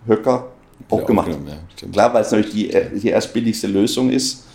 Höcker 0.06 0.48
auch 0.90 1.06
gemacht. 1.06 1.30
Ja, 1.30 1.88
Klar, 1.92 2.14
weil 2.14 2.22
es 2.22 2.32
natürlich 2.32 2.52
die, 2.52 2.74
äh, 2.74 3.00
die 3.00 3.10
erst 3.10 3.34
billigste 3.34 3.68
Lösung 3.68 4.10
ist. 4.10 4.46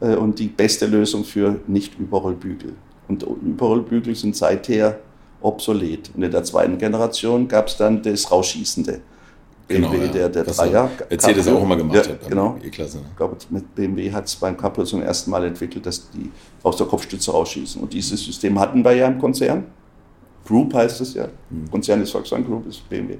Äh, 0.00 0.16
und 0.16 0.38
die 0.38 0.48
beste 0.48 0.86
Lösung 0.86 1.24
für 1.24 1.60
Nicht-Überrollbügel. 1.66 2.74
Und 3.08 3.22
Überrollbügel 3.22 4.14
sind 4.14 4.36
seither 4.36 4.98
obsolet. 5.40 6.10
Und 6.14 6.22
in 6.22 6.30
der 6.30 6.44
zweiten 6.44 6.78
Generation 6.78 7.48
gab 7.48 7.68
es 7.68 7.76
dann 7.76 8.02
das 8.02 8.30
Rausschießende. 8.30 9.00
BMW, 9.66 9.88
genau, 9.88 10.04
ja. 10.04 10.10
der, 10.10 10.28
der 10.30 10.44
Dreier. 10.44 10.90
Mercedes 11.08 11.46
auch 11.46 11.62
immer 11.62 11.76
gemacht 11.76 12.06
ja, 12.06 12.12
hat. 12.12 12.28
Genau. 12.28 12.58
E-Klasse. 12.60 12.98
Ne? 12.98 13.04
Ich 13.10 13.16
glaube, 13.16 13.36
mit 13.50 13.72
BMW 13.74 14.10
hat 14.10 14.26
es 14.26 14.34
beim 14.34 14.56
Cabrio 14.56 14.84
zum 14.84 15.00
ersten 15.00 15.30
Mal 15.30 15.44
entwickelt, 15.44 15.86
dass 15.86 16.10
die 16.10 16.30
aus 16.64 16.76
der 16.76 16.88
Kopfstütze 16.88 17.30
rausschießen. 17.30 17.80
Und 17.80 17.92
dieses 17.92 18.24
System 18.24 18.58
hatten 18.58 18.84
wir 18.84 18.92
ja 18.94 19.06
im 19.06 19.18
Konzern. 19.20 19.66
Group 20.44 20.74
heißt 20.74 21.00
es 21.02 21.14
ja. 21.14 21.28
Mhm. 21.50 21.70
Konzern 21.70 22.02
ist 22.02 22.10
Volkswagen 22.10 22.44
Group, 22.44 22.66
ist 22.66 22.88
BMW. 22.88 23.18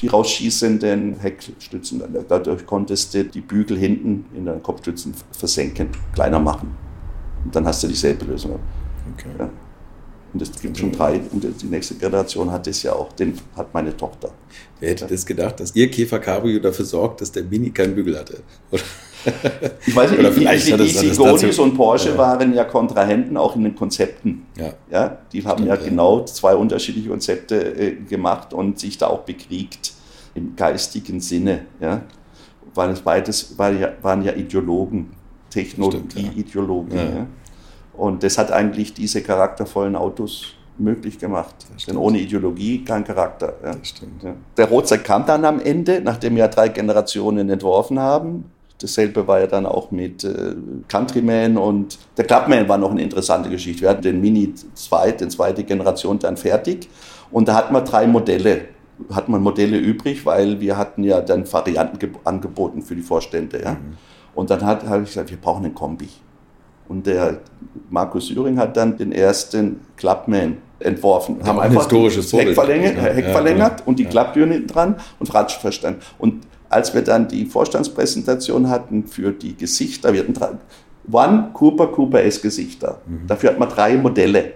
Die 0.00 0.06
rausschießenden 0.06 1.18
Heckstützen. 1.18 2.02
Dadurch 2.28 2.64
konntest 2.66 3.14
du 3.14 3.24
die 3.24 3.40
Bügel 3.40 3.76
hinten 3.78 4.26
in 4.34 4.46
den 4.46 4.62
Kopfstützen 4.62 5.14
versenken, 5.32 5.88
kleiner 6.14 6.38
machen. 6.38 6.76
Und 7.44 7.54
dann 7.54 7.66
hast 7.66 7.82
du 7.82 7.88
dieselbe 7.88 8.24
Lösung. 8.26 8.58
Okay. 9.14 9.28
Ja. 9.38 9.50
Und 10.32 10.42
es 10.42 10.52
gibt 10.60 10.76
schon 10.76 10.92
drei, 10.92 11.20
und 11.32 11.44
die 11.62 11.66
nächste 11.66 11.94
Generation 11.94 12.50
hat 12.50 12.66
es 12.66 12.82
ja 12.82 12.92
auch, 12.92 13.12
den 13.14 13.34
hat 13.56 13.72
meine 13.72 13.96
Tochter. 13.96 14.30
Wer 14.78 14.90
hätte 14.90 15.06
das 15.06 15.24
gedacht, 15.24 15.58
dass 15.58 15.74
Ihr 15.74 15.90
Käfer 15.90 16.18
Cabrio 16.18 16.58
dafür 16.60 16.84
sorgt, 16.84 17.20
dass 17.22 17.32
der 17.32 17.44
Mini 17.44 17.70
keinen 17.70 17.94
Bügel 17.94 18.18
hatte? 18.18 18.40
Oder? 18.70 18.82
Ich 19.86 19.96
weiß 19.96 20.10
nicht, 20.10 20.20
Oder 20.20 20.32
vielleicht 20.32 20.70
hat 20.70 20.80
es 20.80 20.94
Easy 20.94 21.06
alles 21.06 21.18
Gonis 21.18 21.40
dazu- 21.42 21.62
und 21.62 21.74
Porsche 21.74 22.10
Ja. 22.10 22.18
waren 22.18 22.54
ja 22.54 22.64
Kontrahenten 22.64 23.36
auch 23.36 23.56
in 23.56 23.64
den 23.64 23.74
Konzepten. 23.74 24.46
Ja. 24.56 24.74
Ja, 24.90 25.18
die 25.32 25.44
haben 25.44 25.64
Stimmt, 25.64 25.68
ja 25.68 25.74
ja. 25.74 25.88
genau 25.88 26.24
zwei 26.24 26.54
unterschiedliche 26.54 27.08
Konzepte 27.08 27.56
äh, 27.56 27.96
gemacht 28.08 28.52
und 28.54 28.78
sich 28.78 28.96
da 28.96 29.08
auch 29.08 29.20
bekriegt 29.22 29.92
im 30.34 30.54
geistigen 30.54 31.20
Sinne. 31.20 31.62
Ja, 31.80 32.02
weil 32.74 32.90
es 32.90 33.00
beides 33.00 33.58
war 33.58 33.72
ja, 33.72 33.92
waren 34.02 34.22
ja 34.22 34.32
Ideologen, 34.34 35.08
Technologie-Ideologen. 35.50 36.96
Ja. 36.96 37.26
Und 37.98 38.22
das 38.22 38.38
hat 38.38 38.50
eigentlich 38.52 38.94
diese 38.94 39.20
charaktervollen 39.22 39.96
Autos 39.96 40.54
möglich 40.78 41.18
gemacht. 41.18 41.54
Denn 41.88 41.96
ohne 41.96 42.18
Ideologie 42.20 42.84
kein 42.84 43.02
Charakter. 43.04 43.54
Ja. 43.64 43.72
Ja. 44.22 44.34
Der 44.56 44.68
Roadster 44.68 44.98
kam 44.98 45.26
dann 45.26 45.44
am 45.44 45.60
Ende, 45.60 46.00
nachdem 46.02 46.36
wir 46.36 46.46
drei 46.48 46.68
Generationen 46.68 47.50
entworfen 47.50 47.98
haben. 47.98 48.44
Dasselbe 48.80 49.26
war 49.26 49.40
ja 49.40 49.48
dann 49.48 49.66
auch 49.66 49.90
mit 49.90 50.22
äh, 50.22 50.54
Countryman 50.86 51.56
und 51.58 51.98
der 52.16 52.24
Clubman 52.26 52.68
war 52.68 52.78
noch 52.78 52.92
eine 52.92 53.02
interessante 53.02 53.50
Geschichte. 53.50 53.82
Wir 53.82 53.88
hatten 53.90 54.02
den 54.02 54.20
Mini 54.20 54.54
2, 54.54 55.10
den 55.12 55.30
zweite 55.30 55.64
Generation 55.64 56.20
dann 56.20 56.36
fertig 56.36 56.88
und 57.32 57.48
da 57.48 57.54
hatten 57.56 57.74
wir 57.74 57.80
drei 57.80 58.06
Modelle. 58.06 58.66
Hatten 59.10 59.32
wir 59.32 59.40
Modelle 59.40 59.76
übrig, 59.78 60.24
weil 60.24 60.60
wir 60.60 60.76
hatten 60.76 61.02
ja 61.02 61.20
dann 61.20 61.52
Varianten 61.52 61.98
ge- 61.98 62.10
angeboten 62.22 62.82
für 62.82 62.94
die 62.94 63.02
Vorstände. 63.02 63.60
Ja. 63.64 63.76
Und 64.36 64.50
dann 64.50 64.64
hat- 64.64 64.86
habe 64.86 65.02
ich 65.02 65.08
gesagt, 65.08 65.30
wir 65.30 65.38
brauchen 65.38 65.64
einen 65.64 65.74
Kombi. 65.74 66.08
Und 66.88 67.06
der 67.06 67.40
Markus 67.90 68.28
Süring 68.28 68.58
hat 68.58 68.76
dann 68.76 68.96
den 68.96 69.12
ersten 69.12 69.80
Clubman 69.96 70.58
entworfen. 70.80 71.42
auch 71.42 71.58
ein 71.58 71.72
historisches 71.72 72.32
Heck, 72.32 72.54
verlängert, 72.54 72.96
Heck 72.96 73.26
ja, 73.26 73.32
verlängert 73.32 73.80
ja. 73.80 73.86
und 73.86 73.98
die 73.98 74.04
Ja. 74.04 74.10
Klapptüren 74.10 74.50
hinten 74.50 74.68
dran 74.68 74.96
und 75.18 75.32
Radverstand. 75.34 76.02
Und 76.18 76.46
als 76.68 76.94
wir 76.94 77.02
dann 77.02 77.28
die 77.28 77.46
Vorstandspräsentation 77.46 78.68
hatten 78.68 79.06
für 79.06 79.32
die 79.32 79.56
Gesichter, 79.56 80.12
wir 80.12 80.20
hatten 80.20 80.34
drei, 80.34 80.50
One 81.10 81.50
Cooper 81.54 81.88
Cooper 81.88 82.22
S 82.22 82.40
Gesichter. 82.40 83.00
Mhm. 83.06 83.26
Dafür 83.26 83.50
hat 83.50 83.58
man 83.58 83.68
drei 83.68 83.96
Modelle. 83.96 84.52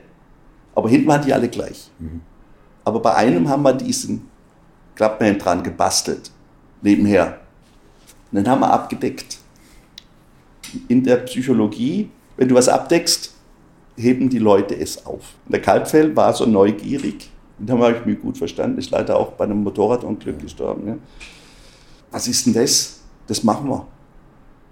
Aber 0.74 0.88
hinten 0.88 1.08
waren 1.08 1.22
die 1.24 1.32
alle 1.32 1.48
gleich. 1.48 1.90
Mhm. 1.98 2.20
Aber 2.84 3.00
bei 3.00 3.14
einem 3.14 3.48
haben 3.48 3.62
wir 3.62 3.72
diesen 3.72 4.28
Clubman 4.94 5.38
dran 5.38 5.62
gebastelt, 5.62 6.30
nebenher. 6.82 7.38
Und 8.30 8.36
den 8.38 8.48
haben 8.48 8.60
wir 8.60 8.70
abgedeckt. 8.72 9.38
In 10.88 11.02
der 11.02 11.16
Psychologie, 11.16 12.10
wenn 12.36 12.48
du 12.48 12.54
was 12.54 12.68
abdeckst, 12.68 13.34
heben 13.96 14.28
die 14.28 14.38
Leute 14.38 14.74
es 14.74 15.04
auf. 15.06 15.34
Und 15.44 15.52
der 15.52 15.60
Kalbfell 15.60 16.14
war 16.16 16.32
so 16.32 16.46
neugierig, 16.46 17.30
und 17.58 17.68
da 17.68 17.78
habe 17.78 17.96
ich 17.98 18.06
mich 18.06 18.20
gut 18.20 18.38
verstanden, 18.38 18.78
ist 18.78 18.90
leider 18.90 19.16
auch 19.16 19.32
bei 19.32 19.44
einem 19.44 19.62
Motorradunglück 19.62 20.40
gestorben. 20.40 20.88
Ja. 20.88 20.96
Was 22.10 22.26
ist 22.26 22.46
denn 22.46 22.54
das? 22.54 23.00
Das 23.26 23.44
machen 23.44 23.68
wir. 23.68 23.86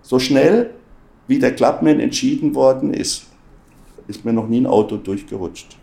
So 0.02 0.18
schnell, 0.18 0.70
wie 1.26 1.38
der 1.38 1.54
Clubman 1.54 2.00
entschieden 2.00 2.54
worden 2.54 2.92
ist, 2.92 3.26
ist 4.08 4.24
mir 4.24 4.32
noch 4.32 4.48
nie 4.48 4.60
ein 4.60 4.66
Auto 4.66 4.96
durchgerutscht. 4.96 5.76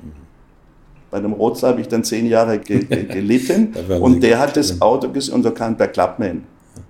Bei 1.09 1.17
einem 1.17 1.31
Roadster 1.31 1.69
habe 1.69 1.79
ich 1.79 1.87
dann 1.87 2.03
zehn 2.03 2.27
Jahre 2.27 2.59
ge 2.59 2.83
ge 2.83 3.03
gelitten 3.13 3.73
und 4.01 4.21
der 4.21 4.39
hat 4.39 4.57
das 4.57 4.81
Auto 4.81 5.09
gesehen 5.09 5.35
und 5.35 5.43
so 5.43 5.51
kam 5.51 5.77
der 5.77 5.87
Clubman. 5.87 6.43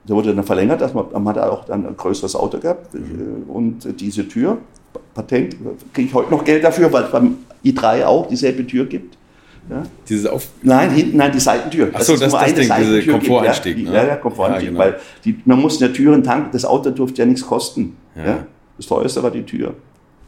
Der 0.07 0.15
wurde 0.15 0.33
dann 0.33 0.43
verlängert, 0.43 0.81
dass 0.81 0.93
man, 0.93 1.05
man 1.11 1.35
hat 1.35 1.37
auch 1.37 1.65
dann 1.65 1.85
ein 1.85 1.95
größeres 1.95 2.35
Auto 2.35 2.57
gehabt 2.57 2.95
äh, 2.95 2.97
und 3.47 3.87
diese 3.99 4.27
Tür, 4.27 4.57
Patent, 5.17 5.55
kriege 5.93 6.07
ich 6.07 6.13
heute 6.13 6.29
noch 6.31 6.43
Geld 6.45 6.63
dafür, 6.63 6.91
weil 6.93 7.03
es 7.05 7.11
beim 7.11 7.37
i3 7.65 8.05
auch 8.05 8.27
dieselbe 8.27 8.65
Tür 8.67 8.85
gibt. 8.85 9.17
Ja. 9.69 9.83
Dieses 10.07 10.27
Auf 10.27 10.47
Nein, 10.61 10.91
hinten, 10.91 11.17
nein, 11.17 11.31
die 11.33 11.39
Seitentür. 11.39 11.89
Ach 11.91 11.99
so, 12.01 12.13
es 12.13 12.19
das- 12.21 12.31
nur 12.31 12.39
das 12.39 12.47
eine 12.49 12.53
Ding, 12.53 12.63
diese 12.63 12.67
Seitentür 13.01 13.13
gibt, 13.19 13.27
Ja, 13.27 13.91
ne? 13.91 13.97
ja, 13.97 14.07
ja 14.07 14.15
Komforteinstieg. 14.15 14.65
Ja, 14.67 14.69
genau. 14.71 14.79
Weil 14.79 14.99
die, 15.25 15.39
man 15.43 15.59
muss 15.59 15.73
in 15.73 15.79
der 15.87 15.93
Türen 15.93 16.23
tanken, 16.23 16.49
das 16.53 16.63
Auto 16.63 16.89
durfte 16.91 17.21
ja 17.21 17.25
nichts 17.25 17.45
kosten. 17.45 17.97
Ja. 18.15 18.25
Ja. 18.25 18.37
Das 18.77 18.85
teuerste 18.85 19.21
war 19.23 19.31
die 19.31 19.43
Tür. 19.43 19.73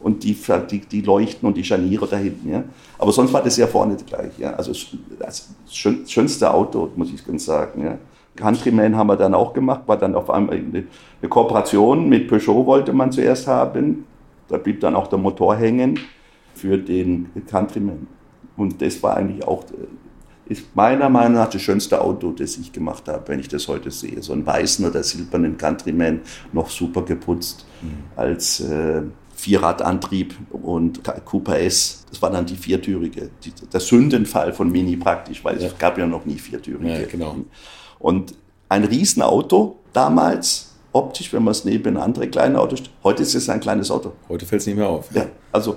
Und 0.00 0.24
die, 0.24 0.36
die, 0.70 0.80
die 0.80 1.00
Leuchten 1.02 1.46
und 1.46 1.56
die 1.56 1.64
Scharniere 1.64 2.06
da 2.06 2.16
hinten. 2.16 2.50
Ja. 2.50 2.64
Aber 2.98 3.12
sonst 3.12 3.32
war 3.32 3.42
das 3.42 3.56
ja 3.56 3.66
vorne 3.66 3.96
gleich. 4.06 4.32
Ja. 4.38 4.54
Also 4.54 4.72
das 5.20 5.48
schön- 5.70 6.06
schönste 6.06 6.52
Auto, 6.52 6.90
muss 6.96 7.10
ich 7.14 7.24
ganz 7.24 7.44
sagen. 7.44 7.84
Ja. 7.84 7.98
Countryman 8.36 8.96
haben 8.96 9.06
wir 9.08 9.16
dann 9.16 9.34
auch 9.34 9.52
gemacht, 9.52 9.82
war 9.86 9.96
dann 9.96 10.14
auf 10.14 10.28
einmal 10.30 10.56
eine, 10.56 10.84
eine 11.22 11.28
Kooperation 11.28 12.08
mit 12.08 12.28
Peugeot 12.28 12.64
wollte 12.66 12.92
man 12.92 13.10
zuerst 13.12 13.46
haben. 13.46 14.04
Da 14.50 14.58
blieb 14.58 14.80
dann 14.80 14.94
auch 14.94 15.06
der 15.06 15.18
Motor 15.18 15.56
hängen 15.56 15.98
für 16.54 16.76
den 16.76 17.30
Countryman. 17.48 18.06
Und 18.56 18.82
das 18.82 19.02
war 19.02 19.16
eigentlich 19.16 19.46
auch, 19.46 19.64
äh, 19.64 20.52
ist 20.52 20.74
meiner 20.74 21.08
Meinung 21.08 21.34
nach 21.34 21.48
das 21.48 21.62
schönste 21.62 22.00
Auto, 22.02 22.32
das 22.32 22.56
ich 22.56 22.72
gemacht 22.72 23.06
habe, 23.08 23.22
wenn 23.28 23.38
ich 23.40 23.48
das 23.48 23.68
heute 23.68 23.90
sehe. 23.90 24.20
So 24.22 24.32
einen 24.32 24.44
weißen 24.44 24.84
oder 24.84 25.02
silbernen 25.02 25.56
Countryman, 25.56 26.20
noch 26.52 26.68
super 26.68 27.02
geputzt, 27.02 27.64
als 28.16 28.60
äh, 28.60 29.02
Vierradantrieb 29.34 30.34
und 30.50 31.00
Cooper 31.24 31.58
S. 31.60 32.04
Das 32.10 32.20
war 32.20 32.30
dann 32.30 32.44
die 32.46 32.56
viertürige, 32.56 33.30
die, 33.44 33.52
der 33.72 33.80
Sündenfall 33.80 34.52
von 34.52 34.70
Mini 34.70 34.96
praktisch, 34.96 35.42
weil 35.44 35.58
Ja. 35.60 35.68
es 35.68 35.78
gab 35.78 35.96
ja 35.96 36.06
noch 36.06 36.26
nie 36.26 36.38
viertürige. 36.38 37.00
Ja, 37.02 37.06
genau. 37.06 37.36
Und 37.98 38.34
ein 38.68 38.84
Riesenauto 38.84 39.78
damals, 39.92 40.69
optisch, 40.92 41.32
wenn 41.32 41.44
man 41.44 41.52
es 41.52 41.64
neben 41.64 41.96
andere 41.96 42.28
kleine 42.28 42.58
Autos, 42.58 42.82
heute 43.04 43.22
ist 43.22 43.34
es 43.34 43.48
ein 43.48 43.60
kleines 43.60 43.90
Auto. 43.90 44.12
heute 44.28 44.46
fällt 44.46 44.60
es 44.60 44.66
nicht 44.66 44.76
mehr 44.76 44.88
auf. 44.88 45.14
Ja, 45.14 45.26
also, 45.52 45.76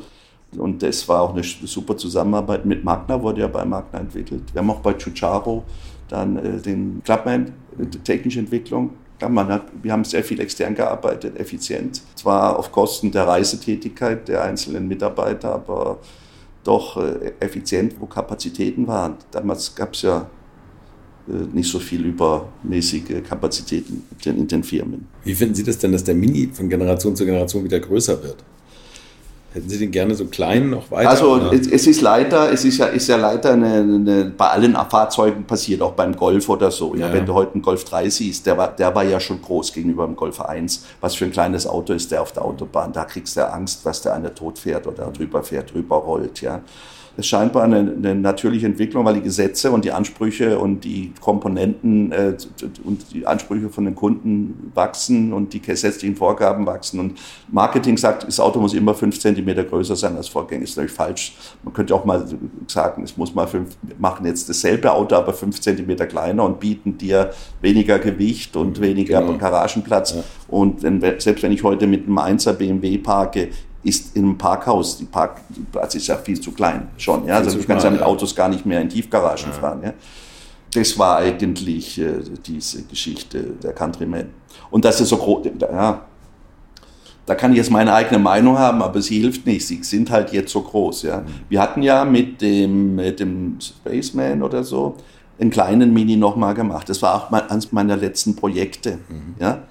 und 0.57 0.81
das 0.81 1.07
war 1.07 1.21
auch 1.21 1.33
eine 1.33 1.43
super 1.43 1.97
Zusammenarbeit 1.97 2.65
mit 2.65 2.83
Magna, 2.83 3.21
wurde 3.21 3.41
ja 3.41 3.47
bei 3.47 3.65
Magna 3.65 3.99
entwickelt. 3.99 4.43
Wir 4.53 4.61
haben 4.61 4.69
auch 4.69 4.79
bei 4.79 4.93
Chucharo 4.93 5.63
dann 6.09 6.37
äh, 6.37 6.61
den 6.61 7.01
Clubman, 7.03 7.53
äh, 7.79 7.85
die 7.85 7.99
technische 7.99 8.39
Entwicklung. 8.39 8.91
Ja, 9.21 9.33
hat, 9.47 9.63
wir 9.81 9.91
haben 9.91 10.03
sehr 10.03 10.23
viel 10.23 10.39
extern 10.41 10.75
gearbeitet, 10.75 11.39
effizient. 11.39 12.01
Zwar 12.15 12.59
auf 12.59 12.71
Kosten 12.71 13.11
der 13.11 13.27
Reisetätigkeit 13.27 14.27
der 14.27 14.43
einzelnen 14.43 14.87
Mitarbeiter, 14.87 15.53
aber 15.53 15.99
doch 16.63 16.97
äh, 16.97 17.33
effizient, 17.39 17.95
wo 17.99 18.05
Kapazitäten 18.05 18.87
waren. 18.87 19.15
Damals 19.31 19.75
gab 19.75 19.93
es 19.93 20.01
ja 20.01 20.27
nicht 21.25 21.69
so 21.69 21.79
viel 21.79 22.05
übermäßige 22.05 23.23
Kapazitäten 23.27 24.03
in 24.25 24.47
den, 24.47 24.63
Firmen. 24.63 25.07
Wie 25.23 25.33
finden 25.33 25.55
Sie 25.55 25.63
das 25.63 25.77
denn, 25.77 25.91
dass 25.91 26.03
der 26.03 26.15
Mini 26.15 26.49
von 26.51 26.69
Generation 26.69 27.15
zu 27.15 27.25
Generation 27.25 27.63
wieder 27.63 27.79
größer 27.79 28.21
wird? 28.21 28.37
Hätten 29.53 29.69
Sie 29.69 29.77
den 29.77 29.91
gerne 29.91 30.15
so 30.15 30.25
klein 30.25 30.71
noch 30.71 30.89
weiter? 30.89 31.11
Also 31.11 31.33
oder? 31.33 31.53
es, 31.53 31.67
ist 31.67 32.01
leider, 32.01 32.51
es 32.51 32.65
ist 32.65 32.79
ja, 32.79 32.87
ist 32.87 33.07
ja 33.07 33.17
leider 33.17 33.53
eine, 33.53 33.75
eine, 33.75 34.33
bei 34.35 34.47
allen 34.47 34.75
Fahrzeugen 34.89 35.43
passiert, 35.43 35.81
auch 35.83 35.91
beim 35.91 36.15
Golf 36.15 36.49
oder 36.49 36.71
so. 36.71 36.95
Ja, 36.95 37.07
Ja. 37.07 37.13
Wenn 37.13 37.27
du 37.27 37.35
heute 37.35 37.53
einen 37.53 37.61
Golf 37.61 37.83
3 37.83 38.09
siehst, 38.09 38.47
der 38.47 38.57
war, 38.57 38.69
der 38.75 38.95
war 38.95 39.03
ja 39.03 39.19
schon 39.19 39.39
groß 39.41 39.71
gegenüber 39.71 40.07
dem 40.07 40.15
Golf 40.15 40.41
1. 40.41 40.85
Was 41.01 41.13
für 41.13 41.25
ein 41.25 41.31
kleines 41.31 41.67
Auto 41.67 41.93
ist 41.93 42.11
der 42.11 42.23
auf 42.23 42.31
der 42.31 42.43
Autobahn? 42.43 42.93
Da 42.93 43.05
kriegst 43.05 43.37
du 43.37 43.47
Angst, 43.47 43.85
dass 43.85 44.01
der 44.01 44.15
eine 44.15 44.33
tot 44.33 44.57
fährt 44.57 44.87
oder 44.87 45.05
drüber 45.11 45.43
fährt, 45.43 45.71
drüber 45.71 45.97
rollt. 45.97 46.41
Ja. 46.41 46.61
Das 47.15 47.25
ist 47.25 47.29
scheinbar 47.29 47.63
eine, 47.63 47.77
eine 47.77 48.15
natürliche 48.15 48.65
Entwicklung, 48.65 49.05
weil 49.05 49.15
die 49.15 49.21
Gesetze 49.21 49.71
und 49.71 49.85
die 49.85 49.91
Ansprüche 49.91 50.57
und 50.57 50.83
die 50.83 51.13
Komponenten 51.21 52.11
äh, 52.11 52.35
und 52.83 53.13
die 53.13 53.27
Ansprüche 53.27 53.69
von 53.69 53.85
den 53.85 53.93
Kunden 53.93 54.71
wachsen 54.73 55.31
und 55.31 55.53
die 55.53 55.61
gesetzlichen 55.61 56.15
Vorgaben 56.15 56.65
wachsen. 56.65 56.99
Und 56.99 57.19
Marketing 57.51 57.97
sagt, 57.97 58.27
das 58.27 58.39
Auto 58.39 58.59
muss 58.59 58.73
immer 58.73 58.95
fünf 58.95 59.19
Zentimeter 59.19 59.63
größer 59.63 59.95
sein 59.95 60.17
als 60.17 60.27
Vorgänger. 60.27 60.63
Ist 60.63 60.75
natürlich 60.75 60.95
falsch. 60.95 61.35
Man 61.63 61.73
könnte 61.73 61.93
auch 61.93 62.03
mal 62.03 62.25
sagen, 62.67 63.03
es 63.03 63.15
muss 63.15 63.35
mal 63.35 63.45
fünf, 63.45 63.77
wir 63.83 63.95
machen 63.99 64.25
jetzt 64.25 64.49
dasselbe 64.49 64.91
Auto, 64.91 65.15
aber 65.15 65.33
fünf 65.33 65.61
Zentimeter 65.61 66.07
kleiner 66.07 66.43
und 66.43 66.59
bieten 66.59 66.97
dir 66.97 67.29
weniger 67.61 67.99
Gewicht 67.99 68.55
und 68.55 68.81
weniger 68.81 69.21
Genau. 69.21 69.37
Garagenplatz. 69.37 70.15
Ja. 70.15 70.23
Und 70.47 70.81
wenn, 70.81 70.99
selbst 71.19 71.43
wenn 71.43 71.51
ich 71.51 71.63
heute 71.63 71.85
mit 71.85 72.05
einem 72.07 72.17
1er 72.17 72.53
BMW 72.53 72.97
parke, 72.97 73.49
ist 73.83 74.15
in 74.15 74.23
einem 74.23 74.37
Parkhaus, 74.37 74.97
die 74.97 75.05
Parkplatz 75.05 75.95
ist 75.95 76.07
ja 76.07 76.17
viel 76.17 76.39
zu 76.39 76.51
klein 76.51 76.89
schon. 76.97 77.25
Ja? 77.25 77.35
Also 77.37 77.57
du 77.57 77.65
kannst 77.65 77.83
ja 77.83 77.91
mit 77.91 77.99
ja. 77.99 78.05
Autos 78.05 78.35
gar 78.35 78.49
nicht 78.49 78.65
mehr 78.65 78.81
in 78.81 78.89
Tiefgaragen 78.89 79.51
fahren. 79.51 79.81
Ja? 79.83 79.93
Das 80.73 80.97
war 80.97 81.17
eigentlich 81.17 81.99
äh, 81.99 82.19
diese 82.45 82.83
Geschichte 82.83 83.41
der 83.61 83.73
Countryman. 83.73 84.29
Und 84.71 84.85
das 84.85 85.01
ist 85.01 85.09
so 85.09 85.17
groß, 85.17 85.47
ja, 85.59 86.05
da 87.25 87.35
kann 87.35 87.51
ich 87.51 87.57
jetzt 87.57 87.71
meine 87.71 87.93
eigene 87.93 88.19
Meinung 88.19 88.57
haben, 88.57 88.81
aber 88.81 89.01
sie 89.01 89.19
hilft 89.19 89.45
nicht. 89.45 89.65
Sie 89.65 89.81
sind 89.83 90.11
halt 90.11 90.33
jetzt 90.33 90.51
so 90.51 90.61
groß. 90.61 91.03
Ja. 91.03 91.23
Wir 91.47 91.61
hatten 91.61 91.81
ja 91.81 92.03
mit 92.03 92.41
dem, 92.41 92.95
mit 92.95 93.19
dem 93.19 93.57
Spaceman 93.61 94.43
oder 94.43 94.63
so 94.63 94.97
einen 95.39 95.49
kleinen 95.49 95.93
Mini 95.93 96.17
nochmal 96.17 96.53
gemacht. 96.53 96.89
Das 96.89 97.01
war 97.01 97.15
auch 97.15 97.29
mal 97.29 97.43
eines 97.47 97.71
meiner 97.71 97.95
letzten 97.95 98.35
Projekte. 98.35 98.99
Ja. 99.39 99.63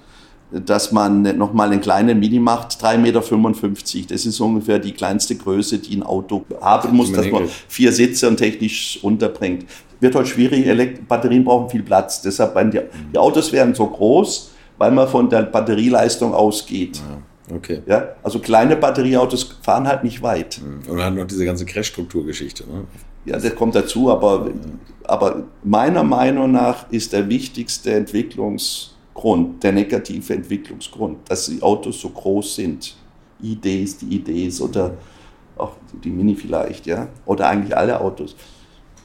Dass 0.65 0.91
man 0.91 1.23
nochmal 1.37 1.71
einen 1.71 1.81
kleinen 1.81 2.19
Mini 2.19 2.39
macht, 2.39 2.83
3,55 2.83 3.95
Meter. 3.95 4.13
Das 4.13 4.25
ist 4.25 4.39
ungefähr 4.39 4.77
die 4.77 4.91
kleinste 4.91 5.35
Größe, 5.35 5.79
die 5.79 5.95
ein 5.95 6.03
Auto 6.03 6.45
haben 6.61 6.95
muss, 6.95 7.11
dass 7.11 7.29
man 7.31 7.47
vier 7.67 7.91
Sitze 7.91 8.27
und 8.27 8.37
technisch 8.37 8.99
unterbringt. 9.01 9.65
Wird 9.99 10.15
heute 10.15 10.27
schwierig, 10.27 10.67
Elekt 10.67 11.07
Batterien 11.07 11.43
brauchen 11.43 11.69
viel 11.69 11.81
Platz. 11.81 12.21
Deshalb, 12.21 12.53
werden 12.53 12.71
die, 12.71 12.81
die 13.13 13.17
Autos 13.17 13.51
werden 13.51 13.73
so 13.73 13.87
groß, 13.87 14.51
weil 14.77 14.91
man 14.91 15.07
von 15.07 15.29
der 15.29 15.43
Batterieleistung 15.43 16.33
ausgeht. 16.33 17.01
okay. 17.53 17.81
Ja, 17.85 18.09
also 18.21 18.39
kleine 18.39 18.75
Batterieautos 18.75 19.57
fahren 19.61 19.87
halt 19.87 20.03
nicht 20.03 20.21
weit. 20.21 20.61
Und 20.87 20.97
dann 20.97 21.05
hat 21.05 21.15
noch 21.15 21.25
diese 21.25 21.45
ganze 21.45 21.65
Crash-Strukturgeschichte. 21.65 22.63
Ne? 22.63 22.83
Ja, 23.25 23.39
das 23.39 23.55
kommt 23.55 23.75
dazu, 23.75 24.11
aber, 24.11 24.49
aber 25.05 25.43
meiner 25.63 26.03
Meinung 26.03 26.51
nach 26.51 26.91
ist 26.91 27.13
der 27.13 27.29
wichtigste 27.29 27.93
Entwicklungsschritt 27.93 28.92
Grund, 29.13 29.63
der 29.63 29.71
negative 29.71 30.33
Entwicklungsgrund, 30.33 31.29
dass 31.29 31.45
die 31.45 31.61
Autos 31.61 32.01
so 32.01 32.09
groß 32.09 32.55
sind. 32.55 32.95
Idee 33.41 33.87
die 34.01 34.15
Idee 34.15 34.51
oder 34.61 34.93
auch 35.57 35.73
die 36.03 36.09
Mini 36.09 36.35
vielleicht, 36.35 36.85
ja, 36.85 37.07
oder 37.25 37.49
eigentlich 37.49 37.75
alle 37.75 37.99
Autos, 37.99 38.35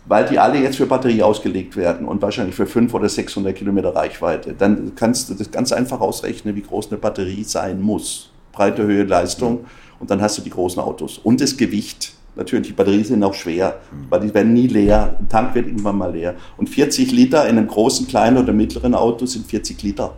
weil 0.07 0.27
die 0.27 0.39
alle 0.39 0.59
jetzt 0.61 0.77
für 0.77 0.87
Batterie 0.87 1.23
ausgelegt 1.23 1.77
werden 1.77 2.07
und 2.07 2.23
wahrscheinlich 2.23 2.55
für 2.55 2.67
500 2.67 2.95
oder 2.95 3.09
600 3.09 3.55
Kilometer 3.55 3.95
Reichweite. 3.95 4.55
Dann 4.55 4.95
kannst 4.95 5.29
du 5.29 5.35
das 5.35 5.51
ganz 5.51 5.73
einfach 5.73 6.01
ausrechnen, 6.01 6.55
wie 6.55 6.63
groß 6.63 6.89
eine 6.89 6.99
Batterie 6.99 7.45
sein 7.45 7.81
muss. 7.81 8.31
Breite 8.53 8.85
Höhe, 8.85 9.05
Leistung 9.05 9.67
und 10.01 10.11
dann 10.11 10.23
hast 10.23 10.39
du 10.39 10.43
die 10.43 10.51
großen 10.51 10.81
Autos. 10.81 11.19
Und 11.19 11.41
das 11.41 11.57
Gewicht. 11.57 12.13
Natürlich, 12.39 12.69
die 12.69 12.73
Batterien 12.73 13.05
sind 13.05 13.23
auch 13.25 13.35
schwer, 13.35 13.81
weil 14.09 14.21
die 14.21 14.33
werden 14.33 14.55
nie 14.55 14.69
leer. 14.69 15.17
Ein 15.19 15.29
Tank 15.29 15.55
wird 15.55 15.67
irgendwann 15.67 15.99
mal 15.99 16.13
leer. 16.13 16.37
Und 16.57 16.69
40 16.69 17.13
Liter 17.13 17.47
in 17.49 17.59
einem 17.59 17.67
großen, 17.67 18.07
kleinen 18.07 18.39
oder 18.39 18.53
mittleren 18.53 18.95
Auto 18.95 19.27
sind 19.27 19.47
40 19.47 19.83
Liter 19.83 20.15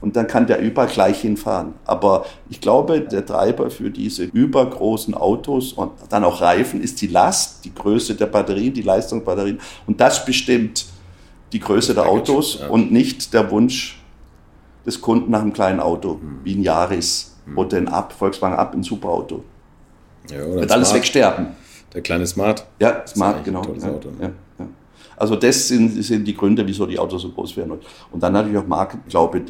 und 0.00 0.14
dann 0.14 0.26
kann 0.26 0.46
der 0.46 0.60
überall 0.60 0.88
gleich 0.88 1.20
hinfahren. 1.20 1.74
Aber 1.84 2.26
ich 2.48 2.60
glaube, 2.60 3.00
der 3.00 3.24
Treiber 3.24 3.70
für 3.70 3.90
diese 3.90 4.24
übergroßen 4.24 5.14
Autos 5.14 5.72
und 5.72 5.92
dann 6.10 6.24
auch 6.24 6.40
Reifen 6.40 6.80
ist 6.80 7.00
die 7.00 7.06
Last, 7.06 7.64
die 7.64 7.74
Größe 7.74 8.14
der 8.14 8.26
Batterien, 8.26 8.72
die 8.72 8.82
Leistung 8.82 9.20
der 9.20 9.26
Batterien. 9.26 9.58
Und 9.86 10.00
das 10.00 10.24
bestimmt 10.24 10.86
die 11.52 11.60
Größe 11.60 11.94
der 11.94 12.06
Autos 12.06 12.56
und 12.56 12.92
nicht 12.92 13.32
der 13.32 13.50
Wunsch 13.50 14.00
des 14.84 15.00
Kunden 15.00 15.30
nach 15.30 15.40
einem 15.40 15.52
kleinen 15.52 15.80
Auto, 15.80 16.20
hm. 16.20 16.40
wie 16.44 16.54
ein 16.54 16.62
Yaris 16.62 17.36
hm. 17.46 17.58
oder 17.58 17.78
ein 17.78 17.88
Up, 17.88 18.12
Volkswagen 18.12 18.56
Up, 18.56 18.74
ein 18.74 18.82
Superauto. 18.82 19.42
Ja, 20.30 20.54
Wird 20.54 20.72
alles 20.72 20.92
wegsterben. 20.92 21.48
Der 21.94 22.02
kleine 22.02 22.26
Smart. 22.26 22.66
Ja, 22.78 23.06
Smart, 23.06 23.44
genau. 23.44 23.62
Ja, 23.62 23.88
Auto, 23.88 24.10
ne? 24.10 24.32
ja. 24.58 24.66
Also 25.16 25.34
das 25.34 25.68
sind, 25.68 26.02
sind 26.04 26.26
die 26.26 26.34
Gründe, 26.34 26.66
wieso 26.66 26.84
die 26.84 26.98
Autos 26.98 27.22
so 27.22 27.30
groß 27.30 27.56
werden. 27.56 27.78
Und 28.12 28.22
dann 28.22 28.34
natürlich 28.34 28.58
auch 28.58 28.66
Marken, 28.66 29.00
ich 29.06 29.10
glaube, 29.10 29.40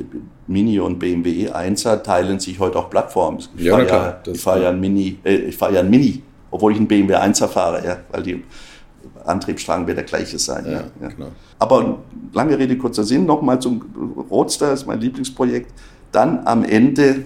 Mini 0.46 0.78
und 0.78 0.98
BMW 0.98 1.50
1er 1.50 2.02
teilen 2.02 2.38
sich 2.38 2.58
heute 2.60 2.78
auch 2.78 2.88
Plattformen. 2.88 3.38
Ich 3.56 3.64
ja, 3.64 3.72
fahre 3.76 3.86
ja, 3.88 4.32
ich 4.32 4.40
fahr 4.40 4.60
ja 4.60 4.68
ein 4.68 4.78
Mini, 4.78 5.18
äh, 5.24 5.34
ich 5.34 5.56
fahre 5.56 5.74
ja 5.74 5.80
ein 5.80 5.90
Mini, 5.90 6.22
obwohl 6.52 6.72
ich 6.72 6.78
ein 6.78 6.86
BMW 6.86 7.16
1er 7.16 7.48
fahre, 7.48 7.84
ja, 7.84 7.96
weil 8.12 8.22
die 8.22 8.44
Antriebsstrang 9.24 9.86
wird 9.88 9.96
der 9.96 10.04
gleiche 10.04 10.38
sein. 10.38 10.64
Ja, 10.66 10.84
ja. 11.00 11.08
Genau. 11.08 11.28
Aber 11.58 11.98
lange 12.32 12.56
Rede, 12.56 12.78
kurzer 12.78 13.02
Sinn, 13.02 13.26
nochmal 13.26 13.58
zum 13.60 13.82
Roadster, 14.30 14.70
das 14.70 14.82
ist 14.82 14.86
mein 14.86 15.00
Lieblingsprojekt. 15.00 15.72
Dann 16.12 16.46
am 16.46 16.64
Ende 16.64 17.24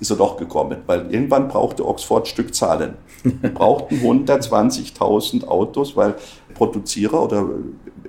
ist 0.00 0.10
er 0.10 0.16
doch 0.16 0.36
gekommen, 0.36 0.78
weil 0.86 1.10
irgendwann 1.10 1.48
brauchte 1.48 1.86
Oxford 1.86 2.26
Stückzahlen. 2.28 2.94
Wir 3.22 3.54
brauchten 3.54 3.96
120.000 3.96 5.46
Autos, 5.46 5.96
weil 5.96 6.14
Produzierer 6.54 7.22
oder 7.22 7.48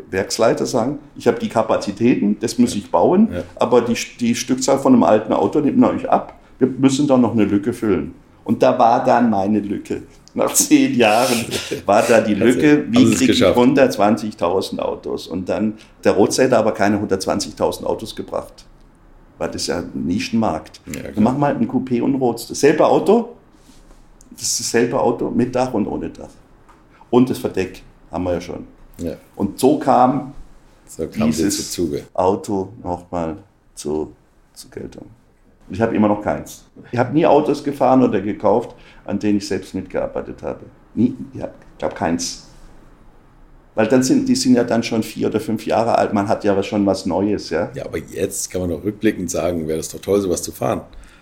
Werksleiter 0.09 0.65
sagen, 0.65 0.99
ich 1.15 1.27
habe 1.27 1.39
die 1.39 1.49
Kapazitäten, 1.49 2.37
das 2.39 2.57
muss 2.57 2.75
ich 2.75 2.91
bauen, 2.91 3.29
ja. 3.31 3.43
aber 3.55 3.81
die, 3.81 3.95
die 4.19 4.35
Stückzahl 4.35 4.79
von 4.79 4.93
einem 4.93 5.03
alten 5.03 5.33
Auto 5.33 5.59
nimmt 5.59 5.83
euch 5.85 6.09
ab. 6.09 6.37
Wir 6.59 6.67
müssen 6.67 7.07
da 7.07 7.17
noch 7.17 7.33
eine 7.33 7.45
Lücke 7.45 7.73
füllen. 7.73 8.13
Und 8.43 8.61
da 8.61 8.77
war 8.77 9.03
dann 9.03 9.29
meine 9.29 9.59
Lücke. 9.59 10.03
Nach 10.33 10.53
zehn 10.53 10.95
Jahren 10.95 11.45
war 11.85 12.03
da 12.03 12.21
die 12.21 12.35
Lücke, 12.35 12.85
wie 12.89 13.11
kriege 13.11 13.31
ich 13.31 13.41
120.000 13.41 14.79
Autos? 14.79 15.27
Und 15.27 15.49
dann, 15.49 15.75
der 16.03 16.11
Roadster 16.11 16.43
hätte 16.43 16.57
aber 16.57 16.73
keine 16.73 16.97
120.000 16.97 17.85
Autos 17.85 18.15
gebracht 18.15 18.65
weil 19.37 19.49
das 19.49 19.63
ist 19.63 19.67
ja 19.67 19.79
ein 19.79 20.05
Nischenmarkt. 20.05 20.81
Ja, 20.87 21.11
Dann 21.11 21.23
machen 21.23 21.39
wir 21.39 21.47
halt 21.47 21.59
ein 21.61 21.69
Coupé 21.69 22.01
und 22.01 22.15
Roadster. 22.15 22.53
Dasselbe 22.53 22.85
Auto, 22.85 23.35
das 24.31 24.43
ist 24.43 24.59
dasselbe 24.59 24.99
Auto 24.99 25.29
mit 25.29 25.53
Dach 25.55 25.73
und 25.73 25.87
ohne 25.87 26.09
Dach. 26.09 26.29
Und 27.09 27.29
das 27.29 27.37
Verdeck 27.37 27.81
haben 28.11 28.23
wir 28.23 28.33
ja 28.33 28.41
schon. 28.41 28.67
Ja. 28.97 29.13
Und 29.35 29.59
so 29.59 29.77
kam, 29.77 30.33
so 30.87 31.07
kam 31.07 31.27
dieses 31.27 31.79
Auto 32.13 32.69
nochmal 32.81 33.37
zu, 33.73 34.13
zu 34.53 34.69
Geltung. 34.69 35.05
Ich 35.69 35.81
habe 35.81 35.95
immer 35.95 36.07
noch 36.07 36.21
keins. 36.21 36.65
Ich 36.91 36.99
habe 36.99 37.13
nie 37.13 37.25
Autos 37.25 37.63
gefahren 37.63 38.03
oder 38.03 38.21
gekauft, 38.21 38.75
an 39.05 39.17
denen 39.17 39.39
ich 39.39 39.47
selbst 39.47 39.73
mitgearbeitet 39.73 40.43
habe. 40.43 40.61
Nie, 40.93 41.15
ich 41.33 41.43
glaube 41.77 41.95
keins. 41.95 42.44
Weil 43.75 43.87
dann 43.87 44.03
sind, 44.03 44.27
die 44.27 44.35
sind 44.35 44.55
ja 44.55 44.63
dann 44.63 44.83
schon 44.83 45.03
vier 45.03 45.27
oder 45.27 45.39
fünf 45.39 45.65
Jahre 45.65 45.97
alt, 45.97 46.13
man 46.13 46.27
hat 46.27 46.43
ja 46.43 46.61
schon 46.63 46.85
was 46.85 47.05
Neues, 47.05 47.49
ja. 47.49 47.69
Ja, 47.75 47.85
aber 47.85 47.97
jetzt 47.97 48.49
kann 48.49 48.61
man 48.61 48.69
doch 48.69 48.83
rückblickend 48.83 49.29
sagen, 49.29 49.67
wäre 49.67 49.77
das 49.77 49.89
doch 49.89 49.99
toll, 49.99 50.21
sowas 50.21 50.41
zu 50.41 50.51
fahren. 50.53 50.81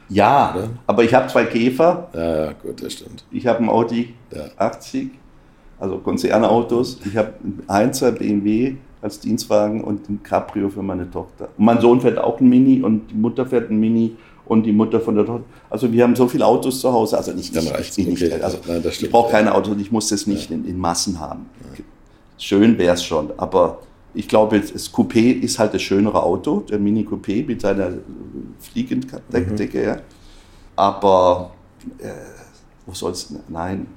Ja, 0.10 0.54
oder? 0.56 0.70
aber 0.86 1.04
ich 1.04 1.14
habe 1.14 1.28
zwei 1.28 1.46
Käfer. 1.46 2.10
Ja, 2.14 2.46
ja, 2.46 2.54
gut, 2.54 2.84
das 2.84 2.94
stimmt. 2.94 3.26
Ich 3.32 3.48
habe 3.48 3.60
einen 3.60 3.70
Audi 3.70 4.14
ja. 4.32 4.46
80, 4.58 5.10
also 5.80 5.98
Konzernautos. 5.98 7.00
Ich 7.06 7.18
habe 7.18 7.34
einen 7.44 7.92
1er 7.92 8.12
BMW 8.12 8.76
als 9.02 9.20
Dienstwagen 9.20 9.84
und 9.84 10.10
ein 10.10 10.22
Cabrio 10.24 10.70
für 10.70 10.84
meine 10.84 11.10
Tochter. 11.10 11.50
Und 11.58 11.66
mein 11.66 11.82
Sohn 11.82 12.02
fährt 12.02 12.18
auch 12.18 12.40
ein 12.40 12.48
Mini 12.48 12.82
und 12.82 13.10
die 13.12 13.16
Mutter 13.16 13.46
fährt 13.46 13.70
ein 13.70 13.80
Mini 13.80 14.16
und 14.46 14.64
die 14.64 14.72
Mutter 14.72 15.00
von 15.00 15.16
der 15.16 15.26
Tochter. 15.26 15.44
Also 15.70 15.92
wir 15.92 16.04
haben 16.04 16.16
so 16.16 16.28
viele 16.28 16.46
Autos 16.46 16.80
zu 16.80 16.92
Hause. 16.92 17.18
Also 17.18 17.34
nicht, 17.34 17.56
Dann 17.56 17.66
ich, 17.66 17.98
ich, 17.98 18.08
okay. 18.08 18.30
nicht 18.30 18.44
also 18.44 18.58
Nein, 18.68 18.84
ich 18.86 19.12
brauche 19.12 19.32
keine 19.32 19.54
Autos, 19.54 19.76
ich 19.80 19.92
muss 19.92 20.10
das 20.10 20.28
nicht 20.28 20.50
ja. 20.50 20.56
in, 20.56 20.66
in, 20.66 20.78
Massen 20.78 21.20
haben. 21.20 21.48
Ja. 21.78 21.84
Schön 22.38 22.78
wäre 22.78 22.96
es 22.96 23.04
schon, 23.04 23.32
aber 23.38 23.80
ich 24.14 24.28
glaube, 24.28 24.60
das 24.60 24.94
Coupé 24.94 25.40
ist 25.40 25.58
halt 25.60 25.74
das 25.74 25.82
schönere 25.82 26.22
Auto, 26.22 26.62
der 26.62 26.80
Mini 26.80 27.04
Coupé 27.04 27.46
mit 27.46 27.62
seiner 27.62 27.94
Fliegendecke. 28.60 29.80
Mhm. 29.80 29.86
Ja. 29.86 29.98
Aber 30.76 31.52
äh, 32.00 32.10
wo 32.86 32.94
soll 32.94 33.12
es? 33.12 33.34
Nein, 33.48 33.88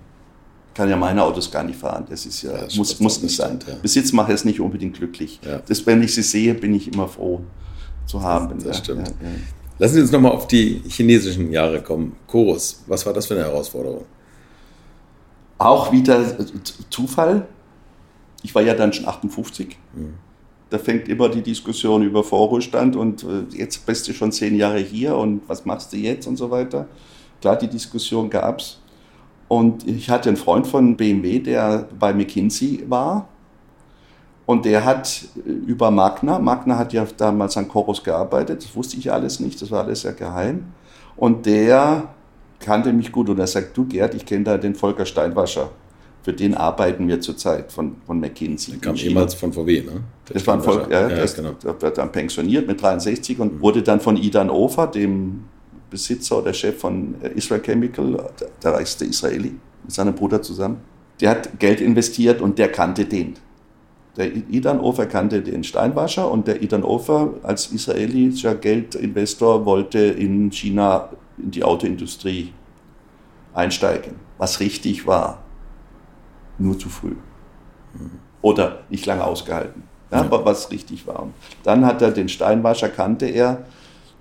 kann 0.75 0.89
ja 0.89 0.97
meine 0.97 1.23
Autos 1.23 1.51
gar 1.51 1.65
nicht 1.65 1.79
fahren. 1.79 2.07
Das 2.09 2.25
ist 2.27 2.43
ja, 2.43 2.53
ja 2.53 2.65
das 2.65 2.77
muss, 2.77 2.99
muss 3.01 3.23
nicht 3.23 3.37
sein. 3.37 3.59
Ja. 3.67 3.75
Besitz 3.81 4.13
macht 4.13 4.31
es 4.31 4.45
nicht 4.45 4.61
unbedingt 4.61 4.97
glücklich. 4.97 5.41
Ja. 5.45 5.61
Das, 5.67 5.85
wenn 5.87 6.03
ich 6.03 6.15
sie 6.15 6.23
sehe, 6.23 6.55
bin 6.55 6.75
ich 6.75 6.93
immer 6.93 7.09
froh 7.09 7.41
zu 8.07 8.23
haben. 8.23 8.55
Das, 8.57 8.65
das 8.65 8.79
stimmt. 8.79 9.13
Lassen 9.79 9.95
Sie 9.95 10.01
uns 10.01 10.13
nochmal 10.13 10.33
auf 10.33 10.47
die 10.47 10.83
chinesischen 10.89 11.51
Jahre 11.51 11.83
kommen. 11.83 12.17
Chorus, 12.27 12.83
was 12.87 13.05
war 13.05 13.13
das 13.13 13.27
für 13.27 13.35
eine 13.35 13.45
Herausforderung? 13.45 14.05
Auch 15.59 15.93
wieder 15.93 16.37
Zufall 16.91 17.47
ich 18.47 18.55
war 18.55 18.63
ja 18.63 18.75
dann 18.75 18.93
schon 18.93 19.09
58. 19.09 19.77
Mhm. 19.93 20.15
Da 20.71 20.79
fängt 20.79 21.09
immer 21.09 21.29
die 21.29 21.43
Diskussion 21.43 22.03
über 22.05 22.23
Vorruhestand 22.23 22.95
und 22.95 23.25
äh, 23.25 23.57
jetzt 23.57 23.85
bist 23.87 24.07
du 24.07 24.13
schon 24.13 24.31
zehn 24.31 24.55
Jahre 24.55 24.79
hier 24.79 25.17
und 25.17 25.43
was 25.49 25.65
machst 25.65 25.93
du 25.93 25.97
jetzt 25.97 26.29
und 26.29 26.37
so 26.37 26.49
weiter. 26.49 26.87
Klar, 27.41 27.57
die 27.57 27.67
Diskussion 27.67 28.31
gab 28.31 28.61
es. 28.61 28.81
Und 29.49 29.87
ich 29.87 30.09
hatte 30.11 30.29
einen 30.29 30.37
Freund 30.37 30.67
von 30.67 30.97
BMW, 30.97 31.41
der 31.41 31.89
bei 31.99 32.15
McKinsey 32.15 32.85
war. 32.89 33.29
Und 34.45 34.65
der 34.65 34.85
hat 34.85 35.25
äh, 35.45 35.51
über 35.51 35.91
Magna, 35.91 36.39
Magna 36.39 36.79
hat 36.79 36.93
ja 36.93 37.05
damals 37.17 37.57
an 37.57 37.67
Chorus 37.67 38.05
gearbeitet, 38.05 38.63
das 38.63 38.77
wusste 38.77 38.97
ich 38.97 39.13
alles 39.13 39.41
nicht, 39.41 39.61
das 39.61 39.73
war 39.73 39.83
alles 39.83 40.03
sehr 40.03 40.13
geheim. 40.13 40.67
Und 41.17 41.47
der 41.47 42.15
kannte 42.61 42.93
mich 42.93 43.11
gut 43.11 43.29
und 43.29 43.41
er 43.41 43.49
sagt, 43.49 43.77
du 43.77 43.87
Gerd, 43.87 44.15
ich 44.15 44.25
kenne 44.25 44.45
da 44.45 44.57
den 44.57 44.77
Volker 44.77 45.05
Steinwascher. 45.05 45.71
Für 46.27 46.33
den 46.33 46.57
arbeiten 46.57 47.07
wir 47.07 47.21
zurzeit 47.21 47.71
von, 47.71 47.99
von 48.05 48.19
McKinsey. 48.19 48.73
Der 48.73 48.81
kam 48.81 48.97
ehemals 48.97 49.35
von 49.35 49.53
VW, 49.53 49.83
ne? 49.83 49.93
Der 50.29 50.35
das 50.35 50.45
war 50.45 50.55
ein 50.55 50.61
Volk, 50.61 50.91
ja, 50.91 51.09
ja, 51.09 51.19
ist, 51.19 51.37
genau. 51.37 51.55
wird 51.63 51.99
dann 51.99 52.11
pensioniert 52.11 52.67
mit 52.67 52.83
63 52.83 53.39
und 53.39 53.55
mhm. 53.55 53.61
wurde 53.61 53.81
dann 53.81 54.01
von 54.01 54.17
Idan 54.17 54.51
Ofer, 54.51 54.89
dem 54.89 55.45
Besitzer 55.89 56.39
oder 56.39 56.53
Chef 56.53 56.81
von 56.81 57.15
Israel 57.37 57.63
Chemical, 57.63 58.29
der, 58.41 58.49
der 58.61 58.73
reichste 58.73 59.05
Israeli, 59.05 59.55
mit 59.85 59.93
seinem 59.93 60.17
Bruder 60.17 60.43
zusammen. 60.43 60.79
Der 61.21 61.31
hat 61.31 61.61
Geld 61.61 61.81
investiert 61.81 62.41
und 62.41 62.59
der 62.59 62.73
kannte 62.73 63.05
den. 63.05 63.35
Der 64.17 64.35
Idan 64.35 64.81
Ofer 64.81 65.07
kannte 65.07 65.43
den 65.43 65.63
Steinwascher 65.63 66.29
und 66.29 66.49
der 66.49 66.61
Idan 66.61 66.83
Ofer 66.83 67.35
als 67.45 67.71
israelischer 67.71 68.57
Geldinvestor 68.57 69.65
wollte 69.65 70.01
in 70.01 70.51
China 70.51 71.09
in 71.39 71.53
die 71.53 71.63
Autoindustrie 71.63 72.53
einsteigen, 73.55 74.17
was 74.39 74.59
richtig 74.59 75.07
war 75.07 75.46
nur 76.59 76.79
zu 76.79 76.89
früh. 76.89 77.15
Oder 78.43 78.81
nicht 78.91 79.07
lange 79.07 79.25
ausgehalten. 79.25 79.83
Ja, 80.11 80.23
ja. 80.23 80.45
Was 80.45 80.71
richtig 80.71 81.07
war. 81.07 81.25
Und 81.25 81.35
dann 81.65 81.85
hat 81.85 82.03
er 82.03 82.11
den 82.11 82.29
Steinwascher, 82.29 82.89
kannte 82.89 83.27
er 83.27 83.65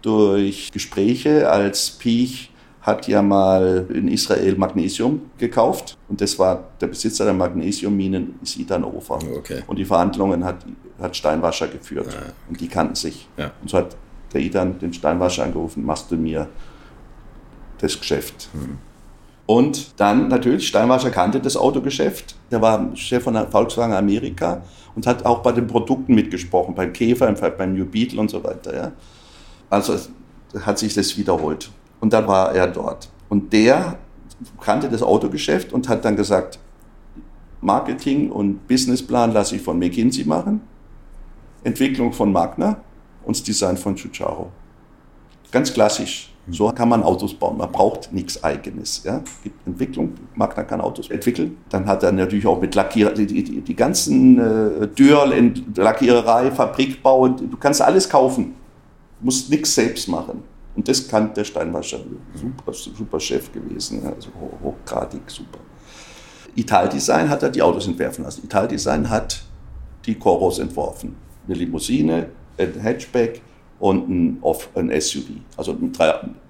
durch 0.02 0.72
Gespräche, 0.72 1.50
als 1.50 1.92
Piech 1.92 2.52
hat 2.82 3.08
ja 3.08 3.24
mal 3.24 3.88
in 3.92 4.08
Israel 4.08 4.56
Magnesium 4.58 5.22
gekauft 5.40 5.98
und 6.08 6.22
das 6.22 6.38
war 6.38 6.66
der 6.80 6.86
Besitzer 6.88 7.26
der 7.26 7.34
Magnesiumminen 7.34 8.36
ist 8.44 8.58
Idan 8.58 8.84
Ofer. 8.84 9.18
Okay. 9.38 9.64
Und 9.66 9.78
die 9.80 9.86
Verhandlungen 9.86 10.44
hat, 10.44 10.58
hat 11.02 11.16
Steinwascher 11.16 11.68
geführt 11.68 12.14
ja. 12.14 12.20
und 12.48 12.62
die 12.62 12.68
kannten 12.68 12.94
sich. 12.94 13.28
Ja. 13.38 13.52
Und 13.60 13.72
so 13.72 13.80
hat 13.80 13.98
der 14.34 14.42
Idan 14.42 14.78
den 14.78 14.94
Steinwascher 14.94 15.44
angerufen, 15.44 15.84
machst 15.84 16.12
du 16.12 16.16
mir 16.16 16.48
das 17.80 18.00
Geschäft. 18.00 18.50
Mhm. 18.54 18.78
Und 19.46 20.00
dann 20.00 20.28
natürlich, 20.28 20.68
Steinwascher 20.68 21.12
kannte 21.12 21.40
das 21.40 21.56
Autogeschäft. 21.56 22.36
Der 22.50 22.62
war 22.62 22.96
Chef 22.96 23.24
von 23.24 23.36
Volkswagen 23.52 23.94
Amerika 23.94 24.64
und 24.96 25.06
hat 25.06 25.26
auch 25.26 25.40
bei 25.40 25.52
den 25.52 25.68
Produkten 25.68 26.16
mitgesprochen, 26.16 26.74
beim 26.74 26.92
Käfer, 26.94 27.32
beim 27.32 27.76
New 27.76 27.86
Beetle 27.86 28.20
und 28.20 28.32
so 28.32 28.44
weiter. 28.44 28.76
Ja. 28.76 28.92
Also 29.70 29.98
hat 30.62 30.80
sich 30.80 30.94
das 30.94 31.16
wiederholt. 31.18 31.70
Und 32.00 32.14
dann 32.14 32.28
war 32.28 32.56
er 32.56 32.68
dort. 32.68 33.10
Und 33.30 33.54
der 33.54 34.00
kannte 34.62 34.90
das 34.90 35.04
Autogeschäft 35.04 35.74
und 35.74 35.88
hat 35.90 36.06
dann 36.06 36.16
gesagt, 36.16 36.60
Marketing 37.62 38.32
und 38.32 38.68
Businessplan 38.68 39.32
lasse 39.32 39.56
ich 39.56 39.62
von 39.62 39.80
McKinsey 39.80 40.26
machen, 40.26 40.62
Entwicklung 41.64 42.14
von 42.14 42.32
Magna 42.32 42.78
und 43.24 43.36
das 43.36 43.44
Design 43.44 43.78
von 43.78 43.96
Giugiaro. 43.96 44.52
Ganz 45.52 45.74
klassisch. 45.74 46.35
So 46.52 46.72
kann 46.72 46.90
man 46.90 47.02
Autos 47.02 47.34
bauen. 47.34 47.58
Man 47.58 47.72
braucht 47.72 48.14
nichts 48.14 48.44
Eigenes. 48.44 49.04
Ja? 49.04 49.24
Gibt 49.44 49.66
Entwicklung. 49.66 50.14
Magna 50.36 50.64
kann 50.64 50.80
Autos 50.80 51.10
entwickeln. 51.10 51.58
Dann 51.70 51.88
hat 51.88 52.04
er 52.04 52.12
natürlich 52.12 52.46
auch 52.46 52.62
mit 52.62 52.76
Lackierer, 52.76 53.12
die, 53.12 53.26
die, 53.26 53.62
die 53.62 53.76
ganzen 53.76 54.38
äh, 54.38 54.88
Dürl, 54.88 55.54
Lackiererei, 55.76 56.52
Fabrikbau. 56.52 57.30
Du 57.30 57.58
kannst 57.58 57.82
alles 57.82 58.08
kaufen. 58.08 58.54
Du 59.20 59.26
musst 59.26 59.50
nichts 59.50 59.74
selbst 59.74 60.08
machen. 60.08 60.44
Und 60.76 60.88
das 60.88 61.08
kann 61.08 61.34
der 61.34 61.46
Steinwascher. 61.46 62.00
Super, 62.36 62.74
super 62.74 63.20
Chef 63.20 63.52
gewesen. 63.52 64.06
Also 64.06 64.30
hochgradig 64.62 65.22
super. 65.28 65.60
Italdesign 66.56 67.30
hat 67.30 67.44
er 67.44 67.50
die 67.50 67.62
Autos 67.62 67.88
entwerfen 67.88 68.24
lassen. 68.24 68.44
Italdesign 68.44 69.10
hat 69.10 69.42
die 70.06 70.16
Coros 70.16 70.60
entworfen. 70.60 71.16
Eine 71.48 71.58
Limousine, 71.58 72.28
ein 72.58 72.80
Hatchback 72.82 73.42
und 73.80 74.10
ein, 74.10 74.38
Off, 74.42 74.70
ein 74.76 74.90
SUV. 75.00 75.28
Also 75.58 75.78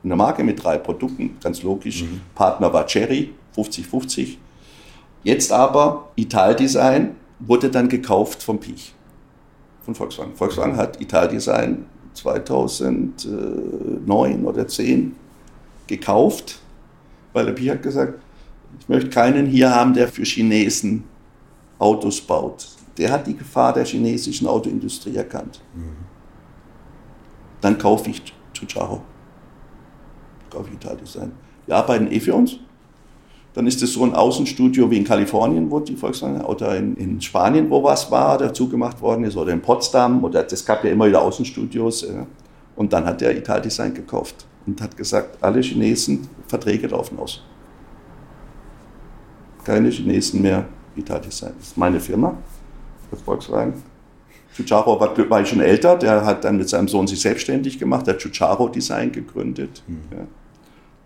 eine 0.03 0.15
Marke 0.15 0.43
mit 0.43 0.64
drei 0.64 0.77
Produkten, 0.77 1.38
ganz 1.41 1.64
logisch. 1.64 2.03
Mhm. 2.03 2.22
Partner 2.35 2.72
war 2.72 2.85
Cherry, 2.85 3.34
50-50. 3.56 4.38
Jetzt 5.23 5.52
aber 5.52 6.11
Italdesign 6.15 7.15
wurde 7.39 7.69
dann 7.69 7.89
gekauft 7.89 8.43
vom 8.43 8.60
Piech, 8.60 8.93
von 9.81 9.95
Volkswagen. 9.95 10.35
Volkswagen 10.35 10.77
hat 10.77 11.02
Italdesign 11.02 11.85
2009 12.14 14.45
oder 14.45 14.68
10 14.68 15.15
gekauft, 15.88 16.60
weil 17.34 17.45
der 17.45 17.53
Piech 17.53 17.72
hat 17.72 17.84
gesagt, 17.84 18.19
ich 18.80 18.88
möchte 18.88 19.10
keinen 19.10 19.47
hier 19.47 19.73
haben, 19.73 19.93
der 19.93 20.07
für 20.07 20.23
Chinesen 20.23 21.03
Autos 21.80 22.22
baut. 22.22 22.68
Der 22.97 23.11
hat 23.11 23.27
die 23.27 23.35
Gefahr 23.35 23.73
der 23.73 23.85
chinesischen 23.85 24.47
Autoindustrie 24.47 25.15
erkannt. 25.15 25.61
Mhm. 25.73 26.14
Dann 27.65 27.79
kaufe 27.79 28.11
ich 28.11 28.21
Giugiaro. 28.53 29.01
Kaufe 30.51 30.69
ich 30.69 30.75
Italdesign. 30.75 31.31
Die 31.65 31.73
arbeiten 31.73 32.11
eh 32.11 32.19
für 32.19 32.35
uns. 32.35 32.57
Dann 33.55 33.65
ist 33.65 33.81
es 33.81 33.93
so 33.93 34.03
ein 34.03 34.13
Außenstudio 34.13 34.91
wie 34.91 34.97
in 34.97 35.03
Kalifornien, 35.03 35.71
wo 35.71 35.79
die 35.79 35.95
Volkswagen, 35.95 36.41
oder 36.41 36.75
in, 36.75 36.95
in 36.97 37.19
Spanien, 37.19 37.67
wo 37.71 37.81
was 37.81 38.11
war, 38.11 38.37
dazu 38.37 38.69
gemacht 38.69 39.01
worden 39.01 39.23
ist, 39.23 39.35
oder 39.35 39.51
in 39.51 39.63
Potsdam, 39.63 40.23
oder 40.23 40.45
es 40.45 40.63
gab 40.63 40.83
ja 40.83 40.91
immer 40.91 41.07
wieder 41.07 41.23
Außenstudios. 41.23 42.05
Und 42.75 42.93
dann 42.93 43.03
hat 43.05 43.21
der 43.21 43.35
Italdesign 43.35 43.95
gekauft 43.95 44.45
und 44.67 44.79
hat 44.79 44.95
gesagt, 44.95 45.41
alle 45.41 45.61
Chinesen, 45.61 46.27
Verträge 46.47 46.85
laufen 46.85 47.17
aus 47.17 47.41
keine 49.63 49.89
Chinesen 49.89 50.43
mehr 50.43 50.65
Italdesign. 50.95 51.53
Das 51.57 51.69
ist 51.69 51.77
meine 51.77 51.99
Firma, 51.99 52.37
das 53.09 53.19
Volkswagen. 53.21 53.73
Giugiaro 54.56 54.99
war, 54.99 55.30
war 55.30 55.45
schon 55.45 55.60
älter, 55.60 55.98
der 55.98 56.26
hat 56.26 56.44
dann 56.44 56.57
mit 56.57 56.69
seinem 56.69 56.88
Sohn 56.88 57.07
sich 57.07 57.19
selbstständig 57.19 57.77
gemacht, 57.77 58.07
der 58.07 58.15
Giugiaro 58.15 58.69
Design 58.69 59.11
gegründet. 59.11 59.84
Mhm. 59.88 60.02
Ja. 60.11 60.27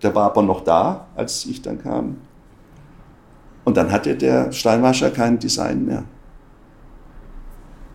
Der 0.04 0.16
war 0.16 0.26
aber 0.26 0.42
noch 0.44 0.64
da, 0.64 1.08
als 1.16 1.46
ich 1.46 1.62
dann 1.62 1.82
kam. 1.82 2.18
Und 3.66 3.76
dann 3.76 3.92
hatte 3.92 4.16
der 4.16 4.52
Steinwascher 4.52 5.10
kein 5.10 5.40
Design 5.40 5.86
mehr. 5.86 6.04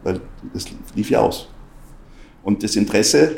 Weil 0.03 0.21
das 0.53 0.67
lief 0.95 1.11
ja 1.11 1.21
aus. 1.21 1.49
Und 2.43 2.63
das 2.63 2.77
Interesse, 2.77 3.35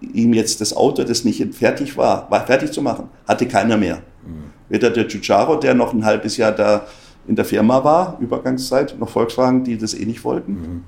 ihm 0.00 0.32
jetzt 0.32 0.60
das 0.60 0.74
Auto, 0.74 1.04
das 1.04 1.24
nicht 1.24 1.54
fertig 1.54 1.96
war, 1.96 2.28
war 2.30 2.44
fertig 2.46 2.72
zu 2.72 2.82
machen, 2.82 3.08
hatte 3.26 3.46
keiner 3.46 3.76
mehr. 3.76 4.02
Mhm. 4.26 4.50
Weder 4.68 4.90
der 4.90 5.04
Giugiaro, 5.04 5.56
der 5.56 5.74
noch 5.74 5.92
ein 5.92 6.04
halbes 6.04 6.36
Jahr 6.36 6.52
da 6.52 6.86
in 7.26 7.36
der 7.36 7.44
Firma 7.44 7.84
war, 7.84 8.16
Übergangszeit, 8.20 8.96
noch 8.98 9.10
Volkswagen, 9.10 9.62
die 9.62 9.78
das 9.78 9.94
eh 9.94 10.06
nicht 10.06 10.24
wollten. 10.24 10.52
Mhm. 10.52 10.84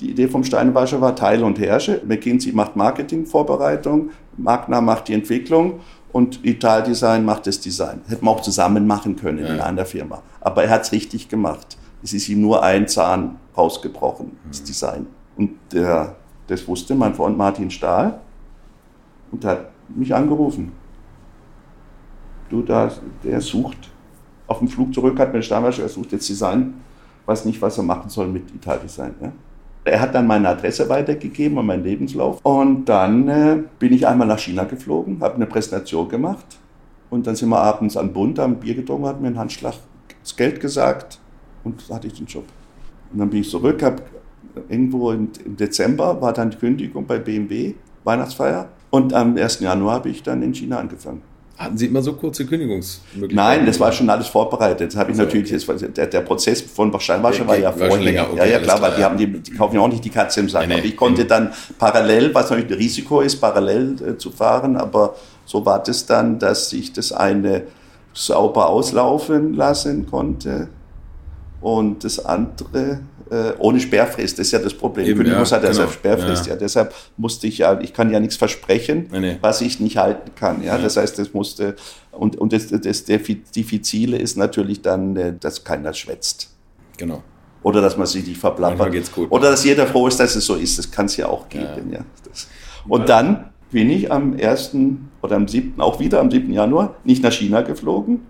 Die 0.00 0.10
Idee 0.10 0.28
vom 0.28 0.44
Steinwascher 0.44 1.00
war 1.00 1.16
Teile 1.16 1.44
und 1.44 1.58
Herrsche. 1.58 2.02
McKinsey 2.06 2.52
macht 2.52 2.76
Marketingvorbereitung, 2.76 4.10
Magna 4.36 4.80
macht 4.80 5.08
die 5.08 5.14
Entwicklung 5.14 5.80
und 6.12 6.44
Italdesign 6.44 7.24
macht 7.24 7.46
das 7.46 7.60
Design. 7.60 8.02
Hätte 8.06 8.24
man 8.24 8.34
auch 8.34 8.42
zusammen 8.42 8.86
machen 8.86 9.16
können 9.16 9.38
ja. 9.38 9.54
in 9.54 9.60
einer 9.60 9.86
Firma. 9.86 10.22
Aber 10.40 10.64
er 10.64 10.70
hat 10.70 10.82
es 10.82 10.92
richtig 10.92 11.28
gemacht. 11.28 11.78
Es 12.02 12.12
ist 12.12 12.28
ihm 12.28 12.42
nur 12.42 12.62
ein 12.62 12.86
Zahn 12.88 13.38
rausgebrochen, 13.56 14.32
das 14.48 14.62
Design. 14.62 15.06
Und 15.36 15.52
der, 15.72 16.16
das 16.46 16.68
wusste 16.68 16.94
mein 16.94 17.14
Freund 17.14 17.38
Martin 17.38 17.70
Stahl 17.70 18.20
und 19.32 19.44
hat 19.44 19.70
mich 19.88 20.14
angerufen 20.14 20.72
du 22.48 22.62
da, 22.62 22.90
der 23.22 23.40
sucht, 23.40 23.90
auf 24.46 24.58
dem 24.58 24.68
Flug 24.68 24.94
zurück 24.94 25.18
hat 25.18 25.32
mir 25.32 25.42
Steinwascher, 25.42 25.82
er 25.82 25.88
sucht 25.88 26.12
jetzt 26.12 26.28
Design, 26.28 26.74
weiß 27.26 27.44
nicht, 27.44 27.60
was 27.60 27.78
er 27.78 27.84
machen 27.84 28.08
soll 28.08 28.28
mit 28.28 28.54
Italdesign. 28.54 29.14
Ja. 29.20 29.32
Er 29.86 30.00
hat 30.00 30.14
dann 30.14 30.26
meine 30.26 30.48
Adresse 30.48 30.88
weitergegeben 30.88 31.58
und 31.58 31.66
meinen 31.66 31.84
Lebenslauf. 31.84 32.40
Und 32.44 32.86
dann 32.86 33.28
äh, 33.28 33.62
bin 33.78 33.92
ich 33.92 34.06
einmal 34.06 34.26
nach 34.26 34.38
China 34.38 34.64
geflogen, 34.64 35.20
habe 35.20 35.36
eine 35.36 35.46
Präsentation 35.46 36.08
gemacht. 36.08 36.44
Und 37.08 37.26
dann 37.26 37.36
sind 37.36 37.48
wir 37.50 37.60
abends 37.60 37.96
an 37.96 38.12
Bund, 38.12 38.38
haben 38.38 38.56
Bier 38.56 38.74
getrunken, 38.74 39.06
hat 39.06 39.20
mir 39.20 39.28
einen 39.28 39.38
Handschlag 39.38 39.74
das 40.22 40.34
Geld 40.36 40.60
gesagt 40.60 41.20
und 41.62 41.88
hatte 41.88 42.08
ich 42.08 42.14
den 42.14 42.26
Job. 42.26 42.44
Und 43.12 43.20
dann 43.20 43.30
bin 43.30 43.40
ich 43.40 43.48
zurück, 43.48 43.80
habe 43.82 44.02
irgendwo 44.68 45.12
im 45.12 45.30
Dezember 45.56 46.20
war 46.20 46.32
dann 46.32 46.50
die 46.50 46.56
Kündigung 46.56 47.06
bei 47.06 47.18
BMW, 47.18 47.74
Weihnachtsfeier. 48.02 48.68
Und 48.90 49.14
am 49.14 49.36
1. 49.36 49.60
Januar 49.60 49.96
habe 49.96 50.08
ich 50.08 50.22
dann 50.22 50.42
in 50.42 50.52
China 50.52 50.78
angefangen. 50.78 51.22
Hatten 51.58 51.78
Sie 51.78 51.86
immer 51.86 52.02
so 52.02 52.12
kurze 52.12 52.44
Kündigungsmöglichkeiten? 52.44 53.34
Nein, 53.34 53.64
das 53.64 53.80
war 53.80 53.90
schon 53.90 54.10
alles 54.10 54.26
vorbereitet. 54.26 54.92
Das 54.92 55.00
habe 55.00 55.10
ich 55.10 55.18
also, 55.18 55.24
natürlich, 55.24 55.68
okay. 55.68 55.88
der, 55.88 56.06
der 56.06 56.20
Prozess 56.20 56.60
von 56.60 56.92
Steinwascher 57.00 57.46
war 57.46 57.56
ja 57.56 57.72
vorher. 57.72 57.96
Länger, 57.98 58.26
okay, 58.30 58.38
ja, 58.38 58.44
ja, 58.44 58.58
klar, 58.58 58.80
weil 58.82 58.94
die, 58.94 59.02
haben 59.02 59.16
die, 59.16 59.26
die 59.26 59.52
kaufen 59.52 59.76
ja 59.76 59.80
auch 59.80 59.88
nicht 59.88 60.04
die 60.04 60.10
Katze 60.10 60.40
im 60.40 60.50
Sack. 60.50 60.62
Nee, 60.62 60.74
nee. 60.74 60.80
Aber 60.80 60.84
ich 60.84 60.96
konnte 60.96 61.24
dann 61.24 61.52
parallel, 61.78 62.34
was 62.34 62.50
natürlich 62.50 62.70
ein 62.70 62.76
Risiko 62.76 63.22
ist, 63.22 63.36
parallel 63.36 63.96
äh, 64.02 64.18
zu 64.18 64.30
fahren, 64.30 64.76
aber 64.76 65.16
so 65.46 65.64
war 65.64 65.82
das 65.82 66.04
dann, 66.04 66.38
dass 66.38 66.72
ich 66.74 66.92
das 66.92 67.12
eine 67.12 67.62
sauber 68.12 68.68
auslaufen 68.68 69.54
lassen 69.54 70.06
konnte 70.06 70.68
und 71.62 72.04
das 72.04 72.22
andere 72.22 73.00
äh, 73.30 73.52
ohne 73.58 73.80
Sperrfrist. 73.80 74.38
Das 74.38 74.46
ist 74.46 74.52
ja 74.52 74.58
das 74.58 74.74
Problem. 74.74 75.06
Eben, 75.06 75.18
Kündigung 75.18 75.44
ja, 75.44 75.50
hat 75.50 75.62
ja 75.62 75.70
genau. 75.70 75.88
Sperrfrist. 75.88 76.46
Ja. 76.46 76.52
ja. 76.52 76.58
deshalb 76.58 76.94
musste 77.16 77.46
ich 77.46 77.58
ja, 77.58 77.80
ich 77.80 77.92
kann 77.92 78.10
ja 78.10 78.20
nichts 78.20 78.36
versprechen, 78.36 79.08
nee, 79.10 79.20
nee. 79.20 79.38
was 79.40 79.60
ich 79.60 79.80
nicht 79.80 79.96
halten 79.96 80.32
kann. 80.34 80.62
Ja, 80.62 80.76
ja. 80.76 80.82
das 80.82 80.96
heißt, 80.96 81.18
das 81.18 81.32
musste 81.32 81.76
und 82.12 82.36
und 82.36 82.52
das, 82.52 82.68
das 82.68 83.04
Diffizile 83.04 84.18
ist 84.18 84.36
natürlich 84.36 84.82
dann, 84.82 85.16
äh, 85.16 85.34
dass 85.38 85.64
keiner 85.64 85.92
schwätzt. 85.92 86.50
Genau. 86.96 87.22
Oder 87.62 87.80
dass 87.80 87.96
man 87.96 88.06
sich 88.06 88.26
nicht 88.26 88.38
verplappert. 88.38 89.10
Oder 89.28 89.50
dass 89.50 89.64
jeder 89.64 89.86
froh 89.86 90.06
ist, 90.06 90.20
dass 90.20 90.36
es 90.36 90.46
so 90.46 90.54
ist. 90.54 90.78
Das 90.78 90.90
kann 90.90 91.06
es 91.06 91.16
ja 91.16 91.26
auch 91.26 91.48
geben. 91.48 91.92
Ja. 91.92 92.00
Das. 92.24 92.46
Und 92.86 93.08
dann 93.08 93.50
bin 93.72 93.90
ich 93.90 94.12
am 94.12 94.36
1. 94.40 94.76
oder 95.20 95.34
am 95.34 95.48
7., 95.48 95.80
auch 95.80 95.98
wieder 95.98 96.20
am 96.20 96.30
7. 96.30 96.52
Januar, 96.52 96.94
nicht 97.02 97.24
nach 97.24 97.32
China 97.32 97.62
geflogen, 97.62 98.20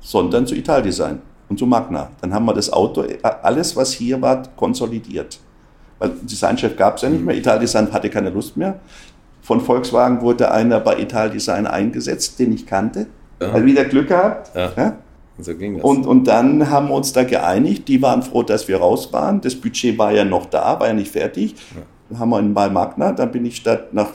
sondern 0.00 0.46
zu 0.46 0.54
Italdesign 0.54 1.22
und 1.48 1.58
zu 1.58 1.66
Magna. 1.66 2.10
Dann 2.20 2.34
haben 2.34 2.44
wir 2.44 2.54
das 2.54 2.72
Auto, 2.72 3.02
äh, 3.02 3.18
alles 3.22 3.76
was 3.76 3.92
hier 3.92 4.20
war, 4.20 4.42
konsolidiert. 4.56 5.38
Weil 5.98 6.10
Designchef 6.22 6.76
gab 6.76 6.96
es 6.96 7.02
ja 7.02 7.08
nicht 7.08 7.24
mehr, 7.24 7.36
Italdesign 7.36 7.92
hatte 7.92 8.10
keine 8.10 8.30
Lust 8.30 8.56
mehr. 8.56 8.80
Von 9.42 9.60
Volkswagen 9.60 10.20
wurde 10.20 10.50
einer 10.50 10.80
bei 10.80 10.98
Italdesign 10.98 11.66
eingesetzt, 11.66 12.38
den 12.38 12.52
ich 12.52 12.66
kannte. 12.66 13.06
Ja. 13.40 13.52
Also 13.52 13.64
wieder 13.64 13.84
Glück 13.84 14.08
gehabt. 14.08 14.54
Ja. 14.54 14.72
ja? 14.76 14.96
So 15.38 15.54
ging 15.54 15.76
das. 15.76 15.84
Und, 15.84 16.06
und 16.06 16.24
dann 16.24 16.68
haben 16.70 16.88
wir 16.88 16.94
uns 16.94 17.12
da 17.12 17.24
geeinigt. 17.24 17.86
Die 17.88 18.00
waren 18.02 18.22
froh, 18.22 18.42
dass 18.42 18.66
wir 18.68 18.78
raus 18.78 19.12
waren. 19.12 19.40
Das 19.40 19.54
Budget 19.54 19.96
war 19.98 20.12
ja 20.12 20.24
noch 20.24 20.46
da, 20.46 20.80
war 20.80 20.88
ja 20.88 20.94
nicht 20.94 21.12
fertig. 21.12 21.54
Ja. 21.74 21.82
Dann 22.08 22.18
haben 22.18 22.30
wir 22.30 22.38
in 22.38 22.54
bei 22.54 22.68
Magna, 22.68 23.12
dann 23.12 23.32
bin 23.32 23.44
ich 23.44 23.56
statt 23.56 23.92
nach 23.92 24.10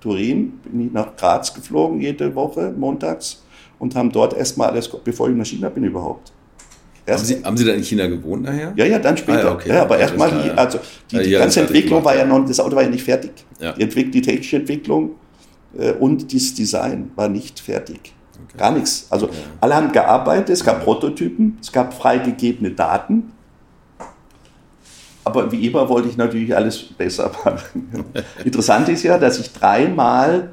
Turin, 0.00 0.60
bin 0.64 0.86
ich 0.86 0.92
nach 0.92 1.16
Graz 1.16 1.54
geflogen, 1.54 2.00
jede 2.00 2.34
Woche, 2.34 2.72
montags, 2.76 3.44
und 3.78 3.94
haben 3.94 4.10
dort 4.10 4.34
erstmal 4.34 4.70
alles, 4.70 4.88
bevor 4.88 5.28
ich 5.28 5.36
nach 5.36 5.44
China 5.44 5.68
bin 5.68 5.84
überhaupt, 5.84 6.32
haben 7.14 7.24
Sie, 7.24 7.44
haben 7.44 7.56
Sie 7.56 7.64
da 7.64 7.72
in 7.72 7.82
China 7.82 8.06
gewohnt 8.06 8.42
nachher? 8.42 8.72
Ja, 8.74 8.84
ja, 8.84 8.98
dann 8.98 9.16
später. 9.16 9.38
Ah, 9.38 9.44
ja, 9.44 9.52
okay. 9.52 9.68
ja, 9.68 9.82
aber 9.82 9.98
erstmal, 9.98 10.50
also 10.56 10.80
die, 11.10 11.18
die 11.22 11.30
ganze 11.30 11.60
Entwicklung 11.60 12.04
war 12.04 12.16
ja 12.16 12.24
noch, 12.24 12.44
das 12.44 12.58
Auto 12.58 12.74
war 12.74 12.82
ja 12.82 12.88
nicht 12.88 13.04
fertig. 13.04 13.32
Die, 13.60 14.10
die 14.10 14.22
technische 14.22 14.56
Entwicklung 14.56 15.12
äh, 15.78 15.92
und 15.92 16.34
das 16.34 16.54
Design 16.54 17.10
war 17.14 17.28
nicht 17.28 17.60
fertig. 17.60 18.12
Okay. 18.34 18.58
Gar 18.58 18.72
nichts. 18.72 19.06
Also 19.10 19.26
okay. 19.26 19.36
alle 19.60 19.76
haben 19.76 19.92
gearbeitet, 19.92 20.50
es 20.50 20.64
gab 20.64 20.82
Prototypen, 20.82 21.58
es 21.60 21.70
gab 21.70 21.94
freigegebene 21.94 22.72
Daten. 22.72 23.32
Aber 25.24 25.50
wie 25.50 25.66
immer 25.66 25.88
wollte 25.88 26.08
ich 26.08 26.16
natürlich 26.16 26.54
alles 26.54 26.82
besser 26.82 27.30
machen. 27.44 28.04
Interessant 28.44 28.88
ist 28.88 29.02
ja, 29.02 29.18
dass 29.18 29.38
ich 29.38 29.52
dreimal, 29.52 30.50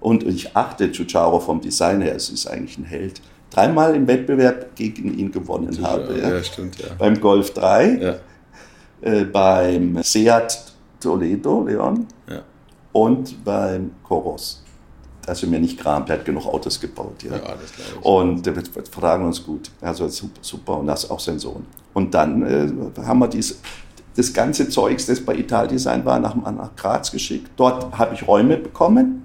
und 0.00 0.24
ich 0.24 0.56
achte 0.56 0.90
Giugiaro 0.90 1.38
vom 1.38 1.60
Design 1.60 2.00
her, 2.02 2.14
es 2.16 2.28
ist 2.28 2.46
eigentlich 2.46 2.78
ein 2.78 2.84
Held, 2.84 3.20
dreimal 3.52 3.94
im 3.94 4.06
Wettbewerb 4.06 4.74
gegen 4.74 5.16
ihn 5.18 5.30
gewonnen 5.30 5.72
ja, 5.72 5.82
habe. 5.82 6.18
Ja. 6.18 6.30
ja. 6.30 6.42
stimmt, 6.42 6.78
ja. 6.78 6.88
Beim 6.98 7.20
Golf 7.20 7.52
3, 7.52 8.18
äh, 9.02 9.24
beim 9.24 10.02
Seat 10.02 10.72
Toledo, 11.00 11.64
Leon, 11.64 12.06
und 12.92 13.44
beim 13.44 13.90
Coros. 14.02 14.62
Also 15.26 15.46
mir 15.46 15.60
nicht 15.60 15.78
kramt, 15.78 16.10
er 16.10 16.18
hat 16.18 16.24
genug 16.24 16.46
Autos 16.46 16.80
gebaut. 16.80 17.22
Ja. 17.22 17.36
ja 17.36 17.56
und 18.02 18.44
wir 18.44 18.54
vertragen 18.54 19.24
uns 19.24 19.44
gut. 19.44 19.70
Also 19.80 20.08
super, 20.08 20.40
super 20.40 20.78
und 20.78 20.86
das 20.86 21.04
ist 21.04 21.10
auch 21.10 21.20
sein 21.20 21.38
Sohn. 21.38 21.64
Und 21.94 22.12
dann 22.12 22.42
äh, 22.42 23.02
haben 23.02 23.20
wir 23.20 23.28
diese, 23.28 23.54
das 24.16 24.32
ganze 24.32 24.68
Zeugs, 24.68 25.06
das 25.06 25.20
bei 25.20 25.36
Italdesign 25.36 26.04
war, 26.04 26.18
nach, 26.18 26.34
nach 26.34 26.74
Graz 26.76 27.10
geschickt. 27.12 27.50
Dort 27.56 27.96
habe 27.96 28.14
ich 28.14 28.26
Räume 28.26 28.56
bekommen, 28.56 29.21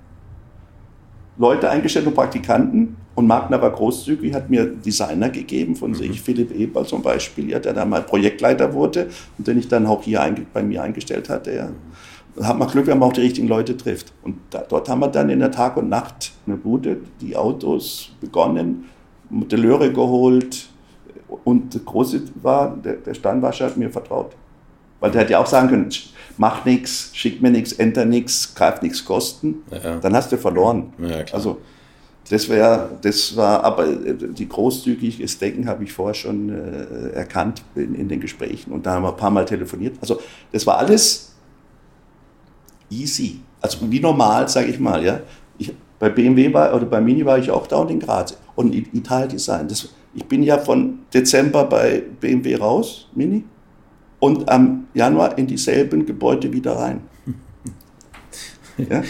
Leute 1.37 1.69
eingestellt 1.69 2.07
und 2.07 2.15
Praktikanten. 2.15 2.97
Und 3.15 3.25
Magner 3.25 3.59
war 3.59 3.71
großzügig, 3.71 4.33
hat 4.33 4.49
mir 4.49 4.65
Designer 4.65 5.29
gegeben, 5.29 5.75
von 5.75 5.91
mhm. 5.91 5.95
sich 5.95 6.21
Philipp 6.21 6.51
Eber 6.51 6.85
zum 6.85 7.01
Beispiel, 7.01 7.49
ja, 7.49 7.57
der 7.57 7.73
dann 7.73 7.89
mal 7.89 8.03
Projektleiter 8.03 8.73
wurde 8.73 9.09
und 9.37 9.47
den 9.47 9.57
ich 9.57 9.67
dann 9.67 9.87
auch 9.87 10.03
hier 10.03 10.35
bei 10.53 10.61
mir 10.61 10.83
eingestellt 10.83 11.27
hatte. 11.27 11.55
Ja. 11.55 11.69
Da 12.35 12.45
hat 12.45 12.59
man 12.59 12.67
Glück, 12.67 12.85
wenn 12.85 12.99
man 12.99 13.09
auch 13.09 13.13
die 13.13 13.21
richtigen 13.21 13.47
Leute 13.47 13.75
trifft. 13.75 14.13
Und 14.21 14.37
da, 14.51 14.63
dort 14.67 14.87
haben 14.87 14.99
wir 14.99 15.07
dann 15.07 15.31
in 15.31 15.39
der 15.39 15.49
Tag 15.49 15.77
und 15.77 15.89
Nacht 15.89 16.31
eine 16.45 16.57
Bude, 16.57 16.97
die 17.19 17.35
Autos 17.35 18.11
begonnen, 18.21 18.85
Modelleure 19.31 19.91
geholt. 19.91 20.69
Und 21.43 21.73
das 21.73 21.83
Große 21.83 22.21
war, 22.43 22.77
der, 22.77 22.97
der 22.97 23.15
Steinwascher 23.15 23.65
hat 23.65 23.77
mir 23.77 23.89
vertraut. 23.89 24.35
Weil 24.99 25.11
der 25.11 25.21
hätte 25.21 25.33
ja 25.33 25.39
auch 25.39 25.47
sagen 25.47 25.69
können, 25.69 25.89
mach 26.37 26.65
nichts, 26.65 27.11
schick 27.13 27.41
mir 27.41 27.51
nichts, 27.51 27.73
enter 27.73 28.05
nichts, 28.05 28.53
greif 28.55 28.81
nichts 28.81 29.03
kosten. 29.05 29.63
Ja. 29.71 29.97
Dann 29.97 30.15
hast 30.15 30.31
du 30.31 30.37
verloren. 30.37 30.93
Ja, 30.99 31.23
also 31.31 31.59
das 32.29 32.49
wäre, 32.49 32.89
das 33.01 33.35
war, 33.35 33.63
aber 33.63 33.87
die 33.87 34.49
großzügiges 34.49 35.37
Denken 35.39 35.67
habe 35.67 35.83
ich 35.83 35.93
vorher 35.93 36.13
schon 36.13 36.49
äh, 36.49 37.09
erkannt 37.13 37.63
in, 37.75 37.95
in, 37.95 38.09
den 38.09 38.19
Gesprächen 38.19 38.71
und 38.71 38.85
da 38.85 38.95
haben 38.95 39.03
wir 39.03 39.11
ein 39.11 39.17
paar 39.17 39.31
Mal 39.31 39.45
telefoniert. 39.45 39.95
Also 40.01 40.19
das 40.51 40.67
war 40.67 40.77
alles 40.77 41.33
easy, 42.89 43.39
also 43.61 43.89
wie 43.89 43.99
normal, 43.99 44.47
sage 44.49 44.67
ich 44.67 44.79
mal, 44.79 45.03
ja. 45.03 45.21
Ich, 45.57 45.73
bei 45.99 46.09
BMW 46.09 46.53
war, 46.53 46.75
oder 46.75 46.85
bei 46.85 47.01
Mini 47.01 47.25
war 47.25 47.39
ich 47.39 47.49
auch 47.49 47.65
da 47.65 47.77
und 47.77 47.89
in 47.89 47.99
Graz 47.99 48.37
und 48.55 48.75
Italien 48.75 49.29
Design. 49.29 49.67
Das, 49.67 49.89
ich 50.13 50.25
bin 50.25 50.43
ja 50.43 50.57
von 50.57 50.99
Dezember 51.13 51.63
bei 51.63 52.03
BMW 52.19 52.55
raus, 52.55 53.07
Mini, 53.15 53.43
und 54.19 54.49
am 54.49 54.87
Januar 54.93 55.37
in 55.37 55.47
dieselben 55.47 56.05
Gebäude 56.05 56.51
wieder 56.51 56.73
rein. 56.73 57.01
Ja? 58.89 59.03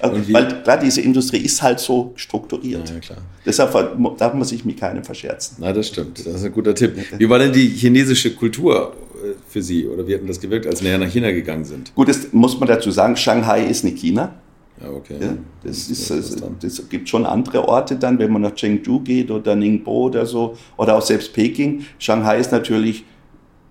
Also, 0.00 0.32
weil 0.32 0.62
klar, 0.62 0.78
diese 0.78 1.02
Industrie 1.02 1.40
ist 1.40 1.60
halt 1.60 1.80
so 1.80 2.14
strukturiert. 2.16 2.88
Ja, 2.88 2.98
klar. 2.98 3.18
Deshalb 3.44 3.72
darf 4.16 4.32
man 4.32 4.44
sich 4.44 4.64
mit 4.64 4.80
keinem 4.80 5.04
verscherzen. 5.04 5.58
Na, 5.60 5.70
das 5.70 5.88
stimmt. 5.88 6.18
Das 6.24 6.36
ist 6.36 6.44
ein 6.44 6.52
guter 6.52 6.74
Tipp. 6.74 6.94
Wie 7.18 7.28
war 7.28 7.38
denn 7.38 7.52
die 7.52 7.68
chinesische 7.68 8.34
Kultur 8.34 8.94
äh, 9.22 9.34
für 9.48 9.60
Sie 9.60 9.86
oder 9.86 10.06
wie 10.06 10.14
hat 10.14 10.22
denn 10.22 10.28
das 10.28 10.40
gewirkt, 10.40 10.66
als 10.66 10.80
nachher 10.80 10.96
nach 10.96 11.10
China 11.10 11.30
gegangen 11.30 11.66
sind? 11.66 11.94
Gut, 11.94 12.08
das 12.08 12.32
muss 12.32 12.58
man 12.58 12.70
dazu 12.70 12.90
sagen, 12.90 13.16
Shanghai 13.16 13.66
ist 13.66 13.84
nicht 13.84 13.98
China. 13.98 14.34
Ja, 14.80 14.90
okay. 14.90 15.16
Ja, 15.20 15.36
das, 15.64 15.88
ist, 15.88 16.10
das, 16.10 16.36
das 16.60 16.88
gibt 16.88 17.08
schon 17.08 17.24
andere 17.24 17.66
Orte 17.66 17.96
dann, 17.96 18.18
wenn 18.18 18.30
man 18.30 18.42
nach 18.42 18.54
Chengdu 18.54 19.00
geht 19.00 19.30
oder 19.30 19.56
Ningbo 19.56 20.06
oder 20.06 20.26
so, 20.26 20.56
oder 20.76 20.96
auch 20.96 21.02
selbst 21.02 21.32
Peking. 21.32 21.84
Shanghai 21.98 22.38
ist 22.38 22.52
natürlich 22.52 23.04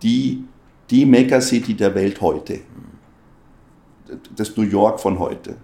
die, 0.01 0.43
die 0.89 1.05
Megacity 1.05 1.73
der 1.73 1.93
Welt 1.95 2.21
heute 2.21 2.59
das 4.35 4.55
New 4.55 4.63
York 4.63 4.99
von 4.99 5.19
heute. 5.19 5.55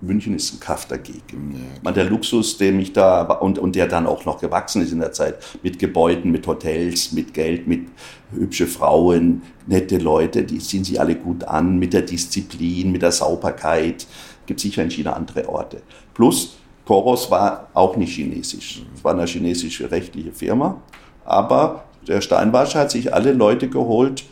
München 0.00 0.36
ist 0.36 0.54
ein 0.54 0.60
Kaff 0.60 0.86
dagegen. 0.86 1.54
Ja, 1.54 1.80
Man, 1.82 1.92
der 1.92 2.04
Luxus, 2.04 2.56
der 2.56 2.70
mich 2.70 2.92
da 2.92 3.22
und, 3.22 3.58
und 3.58 3.74
der 3.74 3.88
dann 3.88 4.06
auch 4.06 4.24
noch 4.24 4.40
gewachsen 4.40 4.82
ist 4.82 4.92
in 4.92 5.00
der 5.00 5.10
Zeit, 5.10 5.36
mit 5.64 5.78
Gebäuden, 5.80 6.30
mit 6.30 6.46
Hotels, 6.46 7.10
mit 7.10 7.34
Geld, 7.34 7.66
mit 7.66 7.88
hübsche 8.30 8.68
Frauen, 8.68 9.42
nette 9.66 9.98
Leute, 9.98 10.44
die 10.44 10.58
ziehen 10.58 10.84
sich 10.84 11.00
alle 11.00 11.16
gut 11.16 11.42
an, 11.42 11.78
mit 11.80 11.92
der 11.92 12.02
Disziplin, 12.02 12.92
mit 12.92 13.02
der 13.02 13.10
Sauberkeit. 13.10 14.06
Gibt 14.46 14.60
sicher 14.60 14.84
in 14.84 14.90
China 14.90 15.14
andere 15.14 15.48
Orte. 15.48 15.82
Plus, 16.14 16.58
Koros 16.84 17.28
war 17.28 17.68
auch 17.74 17.96
nicht 17.96 18.14
chinesisch. 18.14 18.82
Es 18.94 19.02
war 19.02 19.14
eine 19.14 19.26
chinesische 19.26 19.90
rechtliche 19.90 20.30
Firma, 20.30 20.80
aber 21.24 21.84
der 22.06 22.20
Steinwascher 22.20 22.78
hat 22.78 22.92
sich 22.92 23.12
alle 23.12 23.32
Leute 23.32 23.68
geholt, 23.68 24.24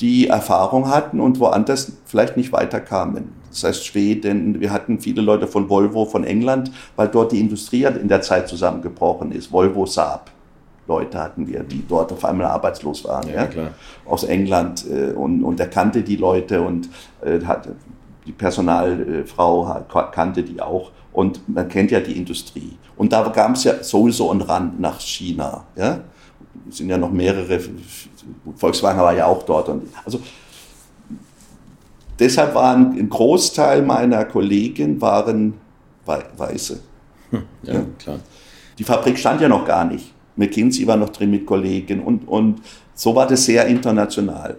die 0.00 0.28
Erfahrung 0.28 0.88
hatten 0.88 1.20
und 1.20 1.38
woanders 1.40 1.92
vielleicht 2.06 2.36
nicht 2.36 2.52
weiterkamen. 2.52 3.32
Das 3.50 3.64
heißt 3.64 3.84
Schweden, 3.84 4.60
wir 4.60 4.72
hatten 4.72 5.00
viele 5.00 5.22
Leute 5.22 5.46
von 5.46 5.68
Volvo, 5.68 6.04
von 6.04 6.24
England, 6.24 6.70
weil 6.96 7.08
dort 7.08 7.32
die 7.32 7.40
Industrie 7.40 7.84
in 7.84 8.08
der 8.08 8.22
Zeit 8.22 8.48
zusammengebrochen 8.48 9.32
ist. 9.32 9.52
Volvo, 9.52 9.86
Saab. 9.86 10.30
Leute 10.86 11.18
hatten 11.22 11.46
wir, 11.46 11.62
die 11.62 11.84
dort 11.86 12.12
auf 12.12 12.24
einmal 12.24 12.46
arbeitslos 12.46 13.04
waren, 13.04 13.28
ja, 13.28 13.44
ja? 13.44 13.70
aus 14.06 14.24
England 14.24 14.84
äh, 14.90 15.12
und, 15.12 15.44
und 15.44 15.60
er 15.60 15.68
kannte 15.68 16.02
die 16.02 16.16
Leute 16.16 16.62
und 16.62 16.88
äh, 17.24 17.40
hat, 17.44 17.68
die 18.26 18.32
Personalfrau 18.32 19.84
kannte 20.10 20.42
die 20.42 20.60
auch 20.60 20.90
und 21.12 21.48
man 21.48 21.68
kennt 21.68 21.90
ja 21.90 22.00
die 22.00 22.16
Industrie. 22.16 22.76
Und 22.96 23.12
da 23.12 23.28
gab 23.28 23.54
es 23.54 23.64
ja 23.64 23.82
sowieso 23.82 24.30
einen 24.30 24.42
Rand 24.42 24.80
nach 24.80 25.00
China. 25.00 25.64
Ja? 25.76 26.00
Sind 26.68 26.88
ja 26.88 26.98
noch 26.98 27.10
mehrere 27.10 27.60
Volkswagen 28.56 29.00
war 29.00 29.14
ja 29.14 29.26
auch 29.26 29.42
dort. 29.44 29.68
Und, 29.68 29.88
also 30.04 30.20
deshalb 32.18 32.54
waren 32.54 32.98
ein 32.98 33.08
Großteil 33.08 33.82
meiner 33.82 34.24
Kollegen 34.24 35.00
waren 35.00 35.54
Weiße. 36.04 36.80
Hm, 37.30 37.42
ja, 37.62 37.74
ja, 37.74 37.86
klar. 37.98 38.18
Die 38.78 38.84
Fabrik 38.84 39.18
stand 39.18 39.40
ja 39.40 39.48
noch 39.48 39.64
gar 39.64 39.84
nicht. 39.84 40.12
McKinsey 40.36 40.86
war 40.86 40.96
noch 40.96 41.10
drin 41.10 41.30
mit 41.30 41.46
Kollegen 41.46 42.00
und, 42.00 42.26
und 42.26 42.62
so 42.94 43.14
war 43.14 43.26
das 43.26 43.44
sehr 43.44 43.66
international. 43.66 44.56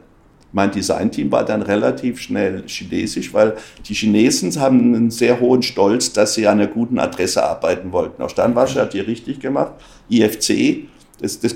Mein 0.54 0.72
Designteam 0.72 1.32
war 1.32 1.46
dann 1.46 1.62
relativ 1.62 2.20
schnell 2.20 2.64
chinesisch, 2.68 3.34
weil 3.34 3.56
die 3.88 3.94
Chinesen 3.94 4.60
haben 4.60 4.94
einen 4.94 5.12
sehr 5.12 5.40
hohen 5.40 5.64
Stolz, 5.64 6.12
dass 6.12 6.34
sie 6.34 6.48
an 6.48 6.60
einer 6.60 6.68
guten 6.68 7.00
Adresse 7.00 7.44
arbeiten 7.44 7.92
wollten. 7.94 8.22
Auch 8.22 8.30
Steinwascher 8.30 8.82
hat 8.82 8.94
die 8.94 9.00
richtig 9.00 9.40
gemacht. 9.40 9.74
IFC 10.10 10.88
das, 11.22 11.40
das, 11.40 11.54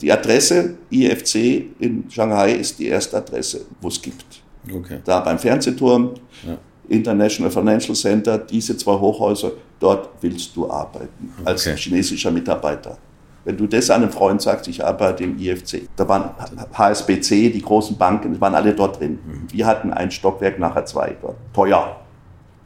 die 0.00 0.12
Adresse 0.12 0.76
IFC 0.90 1.34
in 1.80 2.04
Shanghai 2.08 2.52
ist 2.52 2.78
die 2.78 2.86
erste 2.86 3.16
Adresse, 3.16 3.62
wo 3.80 3.88
es 3.88 4.00
gibt. 4.00 4.24
Okay. 4.72 5.00
Da 5.04 5.20
beim 5.20 5.38
Fernsehturm, 5.38 6.14
ja. 6.46 6.56
International 6.88 7.50
Financial 7.50 7.94
Center, 7.94 8.38
diese 8.38 8.76
zwei 8.76 8.92
Hochhäuser, 8.92 9.52
dort 9.78 10.10
willst 10.20 10.54
du 10.54 10.70
arbeiten 10.70 11.32
als 11.44 11.66
okay. 11.66 11.76
chinesischer 11.76 12.30
Mitarbeiter. 12.30 12.98
Wenn 13.44 13.56
du 13.56 13.66
das 13.66 13.90
einem 13.90 14.10
Freund 14.10 14.42
sagst, 14.42 14.68
ich 14.68 14.84
arbeite 14.84 15.24
im 15.24 15.38
IFC, 15.38 15.88
da 15.96 16.06
waren 16.06 16.30
HSBC, 16.74 17.50
die 17.50 17.62
großen 17.62 17.96
Banken, 17.96 18.34
die 18.34 18.40
waren 18.40 18.54
alle 18.54 18.74
dort 18.74 19.00
drin. 19.00 19.18
Mhm. 19.24 19.46
Wir 19.50 19.66
hatten 19.66 19.92
ein 19.92 20.10
Stockwerk, 20.10 20.58
nachher 20.58 20.84
zwei 20.84 21.16
dort. 21.22 21.36
Teuer. 21.54 21.96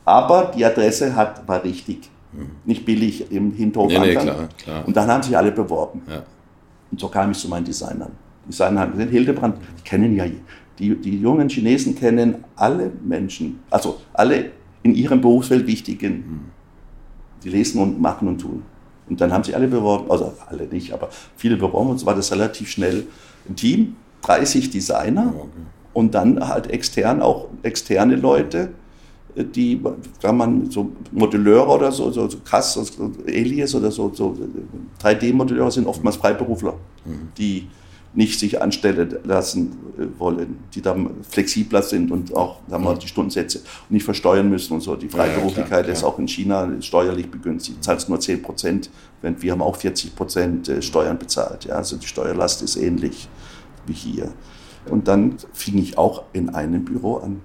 Aber 0.04 0.52
die 0.54 0.64
Adresse 0.64 1.14
hat, 1.14 1.46
war 1.46 1.62
richtig. 1.62 2.10
Mhm. 2.32 2.50
Nicht 2.64 2.84
billig 2.84 3.30
im 3.30 3.52
Hinterhof. 3.52 3.88
Nee, 3.88 3.98
nee, 4.00 4.14
klar, 4.16 4.48
klar. 4.58 4.82
Und 4.86 4.96
dann 4.96 5.08
haben 5.08 5.22
sich 5.22 5.36
alle 5.36 5.52
beworben. 5.52 6.02
Ja. 6.08 6.24
Und 6.94 7.00
so 7.00 7.08
kam 7.08 7.32
ich 7.32 7.38
zu 7.38 7.48
meinen 7.48 7.64
Designern. 7.64 8.12
Designer 8.46 8.82
haben 8.82 8.92
gesagt, 8.92 9.10
Hildebrand, 9.10 9.56
die 9.78 9.82
kennen 9.82 10.14
ja, 10.14 10.26
die, 10.78 10.94
die 10.94 11.18
jungen 11.18 11.48
Chinesen 11.48 11.96
kennen 11.96 12.44
alle 12.54 12.92
Menschen, 13.04 13.58
also 13.68 14.00
alle 14.12 14.52
in 14.84 14.94
ihrem 14.94 15.20
Berufsfeld 15.20 15.66
Wichtigen. 15.66 16.52
Die 17.42 17.48
lesen 17.48 17.80
und 17.82 18.00
machen 18.00 18.28
und 18.28 18.38
tun. 18.38 18.62
Und 19.08 19.20
dann 19.20 19.32
haben 19.32 19.42
sie 19.42 19.56
alle 19.56 19.66
beworben, 19.66 20.08
also 20.08 20.34
alle 20.46 20.68
nicht, 20.68 20.92
aber 20.92 21.08
viele 21.36 21.56
beworben 21.56 21.90
und 21.90 21.98
so 21.98 22.06
war 22.06 22.14
das 22.14 22.30
relativ 22.30 22.70
schnell 22.70 23.08
ein 23.48 23.56
Team, 23.56 23.96
30 24.22 24.70
Designer 24.70 25.34
okay. 25.36 25.48
und 25.94 26.14
dann 26.14 26.46
halt 26.46 26.70
extern 26.70 27.22
auch 27.22 27.48
externe 27.64 28.14
Leute, 28.14 28.68
die, 29.36 29.80
kann 30.22 30.36
man 30.36 30.70
so 30.70 30.92
Modelleure 31.10 31.68
oder 31.68 31.92
so, 31.92 32.10
so, 32.10 32.28
so 32.28 32.38
krass, 32.44 32.74
so 32.74 33.12
Elias 33.26 33.74
oder 33.74 33.90
so, 33.90 34.10
so 34.14 34.36
3D-Modelleure 35.02 35.70
sind 35.70 35.86
oftmals 35.86 36.16
Freiberufler, 36.16 36.74
mhm. 37.04 37.28
die 37.36 37.68
nicht 38.14 38.38
sich 38.38 38.62
anstellen 38.62 39.16
lassen 39.24 39.72
äh, 39.98 40.06
wollen, 40.18 40.58
die 40.74 40.80
dann 40.80 41.10
flexibler 41.28 41.82
sind 41.82 42.10
und 42.12 42.34
auch 42.34 42.60
sagen 42.68 42.84
wir, 42.84 42.94
die 42.94 43.08
Stundensätze 43.08 43.62
nicht 43.88 44.04
versteuern 44.04 44.48
müssen 44.48 44.74
und 44.74 44.82
so. 44.82 44.94
Die 44.94 45.08
Freiberuflichkeit 45.08 45.86
ja, 45.86 45.92
ist 45.92 46.04
auch 46.04 46.18
in 46.18 46.28
China 46.28 46.70
steuerlich 46.80 47.28
begünstigt. 47.28 47.78
Du 47.78 47.82
zahlst 47.82 48.08
nur 48.08 48.20
10 48.20 48.42
Prozent, 48.42 48.90
während 49.20 49.42
wir 49.42 49.52
haben 49.52 49.62
auch 49.62 49.76
40 49.76 50.14
Prozent 50.14 50.68
äh, 50.68 50.80
Steuern 50.80 51.18
bezahlt. 51.18 51.64
Ja, 51.64 51.74
also 51.74 51.96
die 51.96 52.06
Steuerlast 52.06 52.62
ist 52.62 52.76
ähnlich 52.76 53.28
wie 53.86 53.92
hier. 53.92 54.32
Und 54.88 55.08
dann 55.08 55.36
fing 55.52 55.78
ich 55.78 55.98
auch 55.98 56.22
in 56.32 56.50
einem 56.50 56.84
Büro 56.84 57.16
an. 57.16 57.40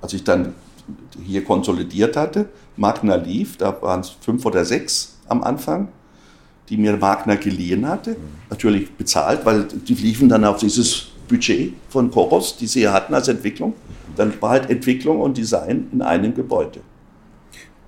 Als 0.00 0.12
ich 0.12 0.22
dann 0.24 0.54
hier 1.24 1.44
konsolidiert 1.44 2.16
hatte. 2.16 2.48
Magna 2.76 3.16
lief, 3.16 3.56
da 3.56 3.76
waren 3.82 4.00
es 4.00 4.10
fünf 4.10 4.44
oder 4.46 4.64
sechs 4.64 5.18
am 5.28 5.42
Anfang, 5.42 5.88
die 6.68 6.76
mir 6.76 6.96
Magna 6.96 7.34
geliehen 7.34 7.88
hatte. 7.88 8.16
Natürlich 8.50 8.90
bezahlt, 8.92 9.44
weil 9.44 9.64
die 9.64 9.94
liefen 9.94 10.28
dann 10.28 10.44
auf 10.44 10.58
dieses 10.58 11.06
Budget 11.28 11.74
von 11.88 12.10
Koros, 12.10 12.56
die 12.56 12.66
sie 12.66 12.88
hatten 12.88 13.14
als 13.14 13.28
Entwicklung. 13.28 13.74
Dann 14.16 14.32
war 14.40 14.50
halt 14.50 14.70
Entwicklung 14.70 15.20
und 15.20 15.36
Design 15.36 15.88
in 15.92 16.02
einem 16.02 16.34
Gebäude. 16.34 16.80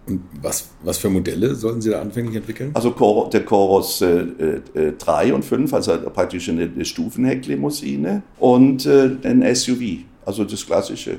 Und 0.06 0.20
was, 0.43 0.68
was 0.82 0.98
für 0.98 1.09
Modelle 1.09 1.55
sollten 1.55 1.81
Sie 1.81 1.90
da 1.90 2.01
anfänglich 2.01 2.36
entwickeln? 2.36 2.70
Also 2.74 2.90
der 3.32 3.44
Coros 3.44 4.02
äh, 4.02 4.60
äh, 4.74 4.93
3 4.98 5.32
und 5.32 5.44
5, 5.44 5.72
also 5.72 5.98
praktisch 6.10 6.48
eine, 6.51 6.64
eine 6.64 6.85
Stufenhecklimousine 6.85 8.22
und 8.39 8.85
äh, 8.85 9.16
ein 9.24 9.55
SUV, 9.55 10.05
also 10.26 10.44
das 10.44 10.66
klassische 10.66 11.18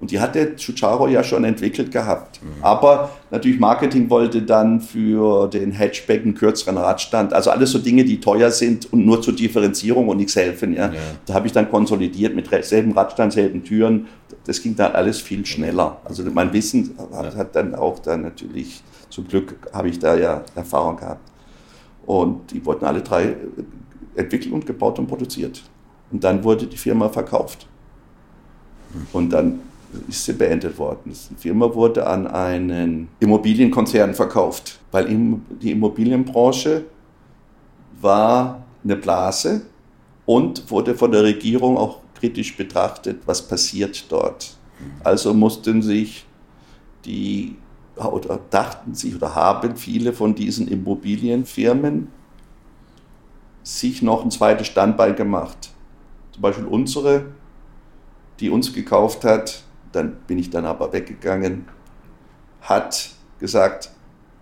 Und 0.00 0.10
die 0.12 0.20
hatte 0.20 0.54
Chucharo 0.56 1.08
ja 1.08 1.24
schon 1.24 1.44
entwickelt 1.44 1.90
gehabt. 1.90 2.40
Mhm. 2.42 2.62
Aber 2.62 3.10
natürlich 3.30 3.58
Marketing 3.58 4.08
wollte 4.10 4.42
dann 4.42 4.80
für 4.80 5.48
den 5.48 5.72
Hatchback 5.72 6.22
einen 6.22 6.34
kürzeren 6.34 6.76
Radstand. 6.76 7.32
Also 7.32 7.50
alles 7.50 7.72
so 7.72 7.78
Dinge, 7.78 8.04
die 8.04 8.20
teuer 8.20 8.50
sind 8.50 8.92
und 8.92 9.04
nur 9.04 9.20
zur 9.20 9.34
Differenzierung 9.34 10.08
und 10.08 10.18
nichts 10.18 10.36
helfen. 10.36 10.74
Ja. 10.74 10.86
ja. 10.86 11.00
Da 11.26 11.34
habe 11.34 11.46
ich 11.46 11.52
dann 11.52 11.68
konsolidiert 11.70 12.36
mit 12.36 12.48
selben 12.64 12.92
Radstand, 12.92 13.32
selben 13.32 13.64
Türen. 13.64 14.06
Das 14.44 14.62
ging 14.62 14.76
dann 14.76 14.92
alles 14.92 15.20
viel 15.20 15.44
schneller. 15.44 16.00
Also 16.04 16.22
mein 16.32 16.52
Wissen 16.52 16.94
hat, 17.12 17.34
hat 17.34 17.56
dann 17.56 17.74
auch 17.74 17.98
dann 17.98 18.22
natürlich, 18.22 18.82
zum 19.10 19.26
Glück 19.26 19.56
habe 19.72 19.88
ich 19.88 19.98
da 19.98 20.16
ja 20.16 20.42
Erfahrung 20.54 20.96
gehabt. 20.96 21.28
Und 22.06 22.52
die 22.52 22.64
wurden 22.64 22.86
alle 22.86 23.02
drei 23.02 23.36
entwickelt 24.14 24.52
und 24.52 24.64
gebaut 24.64 24.98
und 24.98 25.08
produziert. 25.08 25.62
Und 26.10 26.24
dann 26.24 26.42
wurde 26.44 26.66
die 26.66 26.76
Firma 26.76 27.08
verkauft. 27.08 27.66
Und 29.12 29.30
dann 29.30 29.60
ist 30.08 30.24
sie 30.24 30.32
beendet 30.32 30.78
worden. 30.78 31.12
Die 31.30 31.34
Firma 31.34 31.74
wurde 31.74 32.06
an 32.06 32.26
einen 32.26 33.08
Immobilienkonzern 33.20 34.14
verkauft, 34.14 34.78
weil 34.90 35.06
die 35.62 35.72
Immobilienbranche 35.72 36.84
war 38.00 38.64
eine 38.84 38.96
Blase 38.96 39.62
und 40.26 40.70
wurde 40.70 40.94
von 40.94 41.10
der 41.10 41.22
Regierung 41.22 41.76
auch 41.76 42.00
kritisch 42.14 42.56
betrachtet, 42.56 43.22
was 43.26 43.46
passiert 43.46 44.10
dort. 44.10 44.56
Also 45.02 45.34
mussten 45.34 45.82
sich 45.82 46.26
die 47.04 47.56
oder 47.96 48.38
dachten 48.50 48.94
sich 48.94 49.14
oder 49.14 49.34
haben 49.34 49.76
viele 49.76 50.12
von 50.12 50.34
diesen 50.34 50.68
Immobilienfirmen 50.68 52.08
sich 53.62 54.02
noch 54.02 54.24
ein 54.24 54.30
zweites 54.30 54.68
Standbein 54.68 55.16
gemacht. 55.16 55.70
Zum 56.32 56.42
Beispiel 56.42 56.66
unsere, 56.66 57.26
die 58.38 58.50
uns 58.50 58.72
gekauft 58.72 59.24
hat, 59.24 59.64
dann 59.92 60.16
bin 60.26 60.38
ich 60.38 60.50
dann 60.50 60.64
aber 60.64 60.92
weggegangen, 60.92 61.66
hat 62.60 63.10
gesagt, 63.38 63.90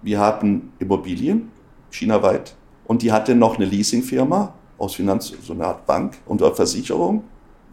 wir 0.02 0.18
haben 0.18 0.73
Immobilien, 0.78 1.51
chinaweit, 1.90 2.55
und 2.86 3.02
die 3.02 3.12
hatte 3.12 3.35
noch 3.35 3.56
eine 3.56 3.64
Leasingfirma 3.64 4.55
aus 4.78 4.94
Finanz, 4.94 5.32
so 5.43 5.52
eine 5.52 5.66
Art 5.66 5.86
Bank 5.86 6.18
und 6.27 6.40
Versicherung. 6.40 7.24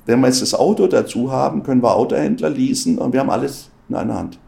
Wenn 0.06 0.20
wir 0.20 0.28
jetzt 0.28 0.42
das 0.42 0.54
Auto 0.54 0.88
dazu 0.88 1.32
haben, 1.32 1.64
können 1.64 1.82
wir 1.82 1.96
Autohändler 1.96 2.50
leasen 2.50 2.98
und 2.98 3.14
wir 3.14 3.20
haben 3.20 3.30
alles 3.30 3.70
in 3.88 3.96
einer 3.96 4.16
Hand. 4.16 4.40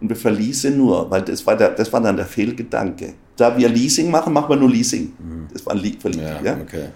Und 0.00 0.08
wir 0.08 0.16
verließen 0.16 0.76
nur, 0.76 1.10
weil 1.10 1.22
das 1.22 1.46
war, 1.46 1.56
der, 1.56 1.70
das 1.70 1.92
war 1.92 2.00
dann 2.00 2.16
der 2.16 2.26
Fehlgedanke. 2.26 3.14
Da 3.36 3.56
wir 3.56 3.68
Leasing 3.68 4.10
machen, 4.10 4.32
machen 4.32 4.48
wir 4.48 4.56
nur 4.56 4.70
Leasing. 4.70 5.12
Mhm. 5.18 5.48
Das 5.52 5.64
war 5.64 5.74
ein 5.74 5.78
Verlieb, 6.00 6.22
ja, 6.22 6.42
ja? 6.42 6.58
Okay. 6.60 6.88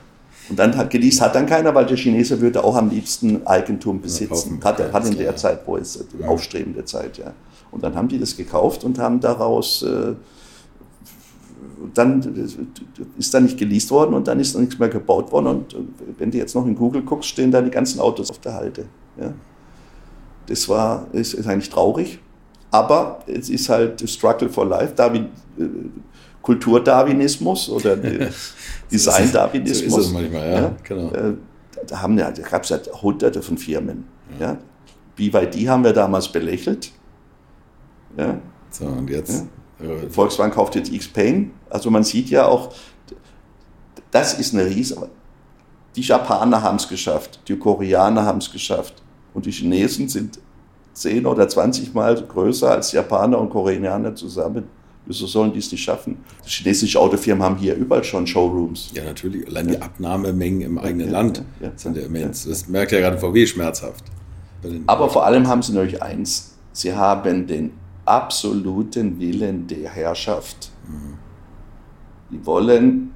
Und 0.50 0.58
dann 0.58 0.76
hat 0.76 0.90
geleast 0.90 1.20
hat 1.20 1.34
dann 1.34 1.46
keiner, 1.46 1.74
weil 1.74 1.86
der 1.86 1.96
Chinese 1.96 2.40
würde 2.40 2.62
auch 2.62 2.76
am 2.76 2.90
liebsten 2.90 3.46
Eigentum 3.46 4.00
besitzen. 4.00 4.58
Ja, 4.60 4.66
hat, 4.66 4.92
hat 4.92 5.06
in 5.06 5.16
der 5.16 5.36
Zeit, 5.36 5.60
wo 5.66 5.76
es 5.76 6.04
ja. 6.18 6.26
aufstrebende 6.26 6.84
Zeit, 6.84 7.18
ja. 7.18 7.32
Und 7.70 7.84
dann 7.84 7.94
haben 7.94 8.08
die 8.08 8.18
das 8.18 8.36
gekauft 8.36 8.82
und 8.82 8.98
haben 8.98 9.20
daraus 9.20 9.82
äh, 9.84 10.14
dann 11.94 12.20
ist 13.18 13.34
da 13.34 13.40
nicht 13.40 13.58
geleast 13.58 13.90
worden 13.90 14.14
und 14.14 14.28
dann 14.28 14.40
ist 14.40 14.54
da 14.54 14.60
nichts 14.60 14.78
mehr 14.78 14.88
gebaut 14.88 15.32
worden. 15.32 15.46
Und 15.46 15.76
wenn 16.18 16.30
du 16.30 16.38
jetzt 16.38 16.54
noch 16.54 16.66
in 16.66 16.74
Google 16.74 17.02
guckst, 17.02 17.30
stehen 17.30 17.50
da 17.50 17.60
die 17.60 17.70
ganzen 17.70 18.00
Autos 18.00 18.30
auf 18.30 18.38
der 18.38 18.54
Halde. 18.54 18.86
Ja. 19.18 19.32
Das 20.46 20.68
war, 20.68 21.06
ist, 21.12 21.34
ist 21.34 21.46
eigentlich 21.46 21.70
traurig. 21.70 22.20
Aber 22.70 23.20
es 23.26 23.48
ist 23.50 23.68
halt 23.68 24.08
Struggle 24.08 24.48
for 24.48 24.66
Life, 24.66 24.94
Darwin, 24.94 25.26
äh, 25.58 25.64
Kulturdarwinismus 26.42 27.68
oder 27.68 27.96
Design-Darwinismus. 28.92 29.92
so 29.92 30.00
ist 30.00 30.06
es 30.06 30.12
manchmal, 30.12 30.50
ja. 30.50 30.60
ja. 30.60 30.76
Genau. 30.84 31.12
Äh, 31.12 31.34
da, 31.86 32.02
haben 32.02 32.18
ja, 32.18 32.30
da 32.30 32.42
gab 32.42 32.64
es 32.64 32.70
ja 32.70 32.78
hunderte 33.02 33.42
von 33.42 33.58
Firmen. 33.58 34.04
Ja. 34.38 34.52
ja. 34.52 34.58
BYD 35.16 35.68
haben 35.68 35.84
wir 35.84 35.92
damals 35.92 36.28
belächelt. 36.28 36.92
Ja. 38.16 38.38
So, 38.70 38.86
und 38.86 39.10
jetzt? 39.10 39.46
Ja. 39.80 40.08
Volkswagen 40.10 40.52
kauft 40.52 40.74
jetzt 40.74 40.92
X-Pain. 40.92 41.52
Also 41.68 41.90
man 41.90 42.04
sieht 42.04 42.30
ja 42.30 42.46
auch, 42.46 42.72
das 44.10 44.38
ist 44.38 44.54
eine 44.54 44.66
Riese. 44.66 45.08
Die 45.96 46.02
Japaner 46.02 46.62
haben 46.62 46.76
es 46.76 46.88
geschafft, 46.88 47.40
die 47.48 47.56
Koreaner 47.56 48.24
haben 48.24 48.38
es 48.38 48.50
geschafft 48.50 49.02
und 49.34 49.46
die 49.46 49.50
Chinesen 49.50 50.08
sind 50.08 50.38
10 50.92 51.26
oder 51.26 51.48
20 51.48 51.94
Mal 51.94 52.14
größer 52.14 52.70
als 52.70 52.92
Japaner 52.92 53.38
und 53.38 53.50
Koreaner 53.50 54.14
zusammen. 54.14 54.64
Wieso 55.06 55.26
sollen 55.26 55.52
die 55.52 55.58
es 55.58 55.72
nicht 55.72 55.82
schaffen? 55.82 56.18
Die 56.44 56.50
chinesischen 56.50 56.98
Autofirmen 56.98 57.42
haben 57.42 57.56
hier 57.56 57.74
überall 57.74 58.04
schon 58.04 58.26
Showrooms. 58.26 58.90
Ja, 58.94 59.04
natürlich. 59.04 59.46
Allein 59.48 59.68
die 59.68 59.80
Abnahmemengen 59.80 60.60
im 60.60 60.78
eigenen 60.78 61.06
ja, 61.06 61.12
Land 61.12 61.42
ja, 61.60 61.72
sind 61.74 61.96
ja 61.96 62.04
immens. 62.04 62.46
Das 62.46 62.68
merkt 62.68 62.92
ja 62.92 63.00
gerade 63.00 63.18
VW 63.18 63.46
schmerzhaft. 63.46 64.04
Aber 64.86 65.08
vor 65.08 65.24
allem 65.24 65.48
haben 65.48 65.62
sie 65.62 65.72
natürlich 65.72 66.02
eins. 66.02 66.54
Sie 66.72 66.94
haben 66.94 67.46
den 67.46 67.72
absoluten 68.04 69.18
Willen 69.18 69.66
der 69.66 69.90
Herrschaft. 69.90 70.70
Mhm. 70.86 71.18
Die 72.30 72.46
wollen 72.46 73.10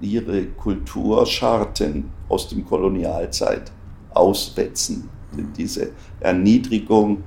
ihre 0.00 0.44
Kulturscharten 0.46 2.10
aus 2.28 2.48
dem 2.48 2.64
Kolonialzeit 2.66 3.72
auswetzen 4.12 5.08
diese 5.56 5.90
Erniedrigung 6.20 7.22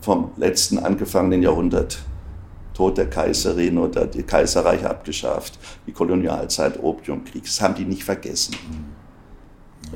vom 0.00 0.32
letzten 0.36 0.78
angefangenen 0.78 1.42
Jahrhundert. 1.42 2.02
Tod 2.74 2.98
der 2.98 3.08
Kaiserin 3.08 3.78
oder 3.78 4.06
die 4.06 4.22
Kaiserreiche 4.22 4.88
abgeschafft, 4.88 5.58
die 5.86 5.92
Kolonialzeit, 5.92 6.82
Opiumkrieg, 6.82 7.44
das 7.44 7.60
haben 7.60 7.74
die 7.74 7.84
nicht 7.84 8.04
vergessen. 8.04 8.54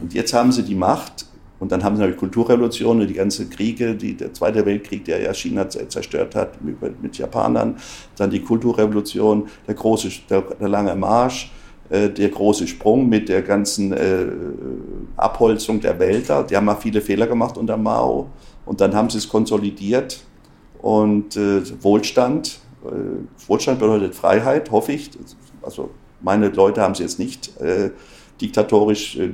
Und 0.00 0.12
jetzt 0.14 0.32
haben 0.34 0.52
sie 0.52 0.62
die 0.62 0.74
Macht 0.74 1.26
und 1.58 1.72
dann 1.72 1.82
haben 1.82 1.96
sie 1.96 2.00
natürlich 2.00 2.20
Kulturrevolution 2.20 3.00
und 3.00 3.06
die 3.06 3.14
ganzen 3.14 3.48
Kriege, 3.48 3.94
die, 3.94 4.14
der 4.14 4.32
Zweite 4.34 4.64
Weltkrieg, 4.66 5.04
der 5.06 5.22
ja 5.22 5.32
China 5.32 5.68
zerstört 5.68 6.34
hat 6.34 6.62
mit, 6.62 7.02
mit 7.02 7.16
Japanern, 7.16 7.76
dann 8.16 8.30
die 8.30 8.40
Kulturrevolution, 8.40 9.48
der 9.66 9.74
große, 9.74 10.10
der, 10.28 10.42
der 10.42 10.68
lange 10.68 10.94
Marsch, 10.94 11.50
äh, 11.88 12.10
der 12.10 12.28
große 12.28 12.66
Sprung 12.66 13.08
mit 13.08 13.28
der 13.28 13.42
ganzen 13.42 13.92
äh, 13.92 14.26
Abholzung 15.16 15.80
der 15.80 15.98
Wälder. 15.98 16.42
Die 16.42 16.56
haben 16.56 16.66
ja 16.66 16.74
viele 16.74 17.00
Fehler 17.00 17.26
gemacht 17.26 17.56
unter 17.56 17.76
Mao 17.76 18.28
und 18.66 18.80
dann 18.80 18.94
haben 18.94 19.08
sie 19.08 19.18
es 19.18 19.28
konsolidiert 19.28 20.20
und 20.82 21.36
äh, 21.36 21.62
Wohlstand. 21.82 22.60
Äh, 22.88 23.48
Wohlstand 23.48 23.78
bedeutet 23.78 24.14
Freiheit, 24.14 24.70
hoffe 24.70 24.92
ich. 24.92 25.10
Also 25.62 25.90
meine 26.20 26.48
Leute 26.48 26.80
haben 26.80 26.92
es 26.92 26.98
jetzt 26.98 27.18
nicht 27.18 27.60
äh, 27.60 27.90
diktatorisch 28.40 29.16
äh, 29.16 29.30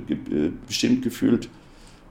bestimmt 0.66 1.02
gefühlt. 1.02 1.48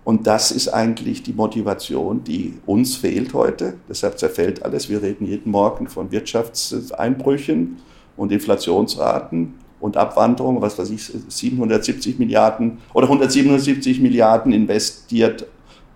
Und 0.04 0.26
das 0.26 0.52
ist 0.52 0.68
eigentlich 0.68 1.22
die 1.22 1.34
Motivation, 1.34 2.24
die 2.24 2.56
uns 2.66 2.96
fehlt 2.96 3.34
heute. 3.34 3.76
Deshalb 3.88 4.18
zerfällt 4.18 4.64
alles. 4.64 4.90
Wir 4.90 5.02
reden 5.02 5.26
jeden 5.26 5.52
Morgen 5.52 5.88
von 5.88 6.12
Wirtschaftseinbrüchen 6.12 7.78
und 8.18 8.32
Inflationsraten 8.32 9.54
und 9.80 9.98
Abwanderung, 9.98 10.62
was 10.62 10.78
weiß 10.78 10.90
ich, 10.90 11.04
770 11.28 12.18
Milliarden 12.20 12.80
oder 12.94 13.08
177 13.08 14.00
Milliarden 14.00 14.54
investiert, 14.54 15.46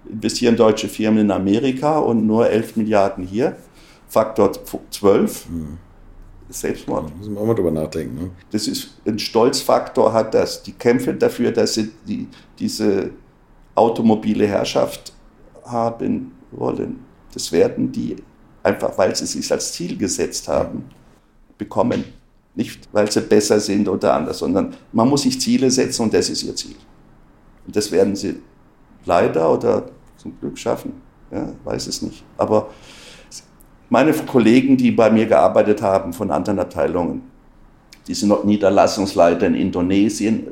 investieren 0.09 0.55
deutsche 0.55 0.87
Firmen 0.87 1.21
in 1.21 1.31
Amerika 1.31 1.97
und 1.97 2.25
nur 2.27 2.49
11 2.49 2.75
Milliarden 2.75 3.25
hier. 3.25 3.55
Faktor 4.07 4.51
12. 4.91 5.47
Hm. 5.47 5.77
Selbstmord. 6.49 7.09
Da 7.09 7.15
müssen 7.15 7.33
wir 7.33 7.41
auch 7.41 7.45
mal 7.45 7.55
drüber 7.55 7.71
nachdenken. 7.71 8.15
Ne? 8.15 8.31
Das 8.51 8.67
ist 8.67 9.01
ein 9.05 9.17
Stolzfaktor, 9.17 10.13
hat 10.13 10.33
das. 10.33 10.61
Die 10.61 10.73
kämpfen 10.73 11.17
dafür, 11.17 11.51
dass 11.51 11.73
sie 11.73 11.91
die, 12.07 12.27
diese 12.59 13.11
automobile 13.73 14.47
Herrschaft 14.47 15.13
haben 15.65 16.33
wollen. 16.51 16.99
Das 17.33 17.51
werden 17.51 17.91
die 17.91 18.15
einfach, 18.63 18.97
weil 18.97 19.15
sie 19.15 19.25
sich 19.25 19.51
als 19.51 19.73
Ziel 19.73 19.97
gesetzt 19.97 20.47
haben, 20.47 20.85
bekommen. 21.57 22.03
Nicht, 22.53 22.87
weil 22.93 23.11
sie 23.11 23.21
besser 23.21 23.59
sind 23.59 23.89
oder 23.89 24.13
anders, 24.13 24.39
sondern 24.39 24.75
man 24.93 25.09
muss 25.09 25.23
sich 25.23 25.41
Ziele 25.41 25.69
setzen 25.69 26.03
und 26.03 26.13
das 26.13 26.29
ist 26.29 26.43
ihr 26.43 26.55
Ziel. 26.55 26.75
Und 27.65 27.75
das 27.75 27.91
werden 27.91 28.15
sie 28.15 28.37
leider 29.03 29.51
oder 29.51 29.89
zum 30.15 30.39
Glück 30.39 30.57
schaffen. 30.57 30.93
Ja, 31.31 31.49
weiß 31.65 31.87
es 31.87 32.01
nicht. 32.01 32.23
Aber 32.37 32.69
meine 33.89 34.13
Kollegen, 34.13 34.77
die 34.77 34.91
bei 34.91 35.09
mir 35.09 35.25
gearbeitet 35.25 35.81
haben 35.81 36.13
von 36.13 36.31
anderen 36.31 36.59
Abteilungen, 36.59 37.21
die 38.07 38.13
sind 38.13 38.29
noch 38.29 38.43
Niederlassungsleiter 38.43 39.47
in 39.47 39.55
Indonesien, 39.55 40.47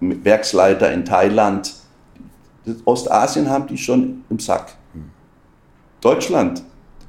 Werksleiter 0.00 0.92
in 0.92 1.04
Thailand. 1.04 1.74
Ostasien 2.84 3.48
haben 3.50 3.66
die 3.66 3.76
schon 3.76 4.24
im 4.30 4.38
Sack. 4.38 4.76
Deutschland, 6.00 6.62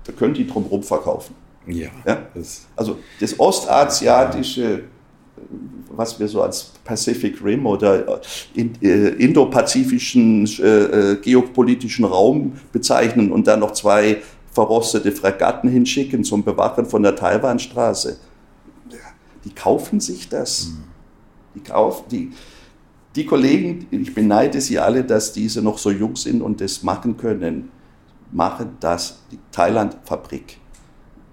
da 0.06 0.12
können 0.12 0.34
die 0.34 0.48
drumherum 0.48 0.82
verkaufen. 0.82 1.36
Ja. 1.68 1.90
ja? 2.06 2.18
Das 2.34 2.66
also 2.76 2.98
das 3.20 3.40
ostasiatische, 3.40 4.84
was 5.90 6.20
wir 6.20 6.28
so 6.28 6.42
als 6.42 6.72
Pacific 6.84 7.44
Rim 7.44 7.66
oder 7.66 8.22
äh, 8.56 9.08
indopazifischen 9.18 10.46
äh, 10.60 10.62
äh, 10.62 11.16
geopolitischen 11.18 12.06
Raum 12.06 12.54
bezeichnen 12.72 13.32
und 13.32 13.48
dann 13.48 13.60
noch 13.60 13.72
zwei 13.72 14.22
verrostete 14.56 15.12
Fregatten 15.12 15.70
hinschicken 15.70 16.24
zum 16.24 16.44
Bewachen 16.44 16.86
von 16.86 17.04
der 17.04 17.16
Taiwanstraße. 17.16 18.18
Die 19.44 19.54
kaufen 19.54 20.00
sich 20.00 20.30
das. 20.30 20.70
Die 21.54 21.60
kaufen, 21.60 22.06
die, 22.10 22.32
die 23.16 23.26
Kollegen, 23.26 23.86
ich 23.92 24.14
beneide 24.14 24.62
sie 24.62 24.80
alle, 24.80 25.04
dass 25.04 25.34
diese 25.34 25.62
noch 25.62 25.78
so 25.78 25.92
jung 25.92 26.16
sind 26.16 26.42
und 26.42 26.62
das 26.62 26.84
machen 26.84 27.18
können. 27.18 27.70
mache 28.32 28.68
das, 28.80 29.20
die 29.30 29.40
Thailand-Fabrik, 29.52 30.58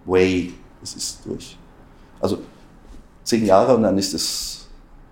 Way, 0.05 0.53
es 0.83 0.95
ist 0.95 1.21
durch. 1.25 1.57
Also 2.21 2.39
zehn 3.23 3.47
Jahre 3.47 3.77
und 3.77 3.85
dann 3.85 3.97
ist 3.99 4.15
es, 4.15 4.67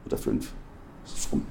oder 0.05 0.19
fünf, 0.19 0.53
ist 1.05 1.33
rum. 1.33 1.47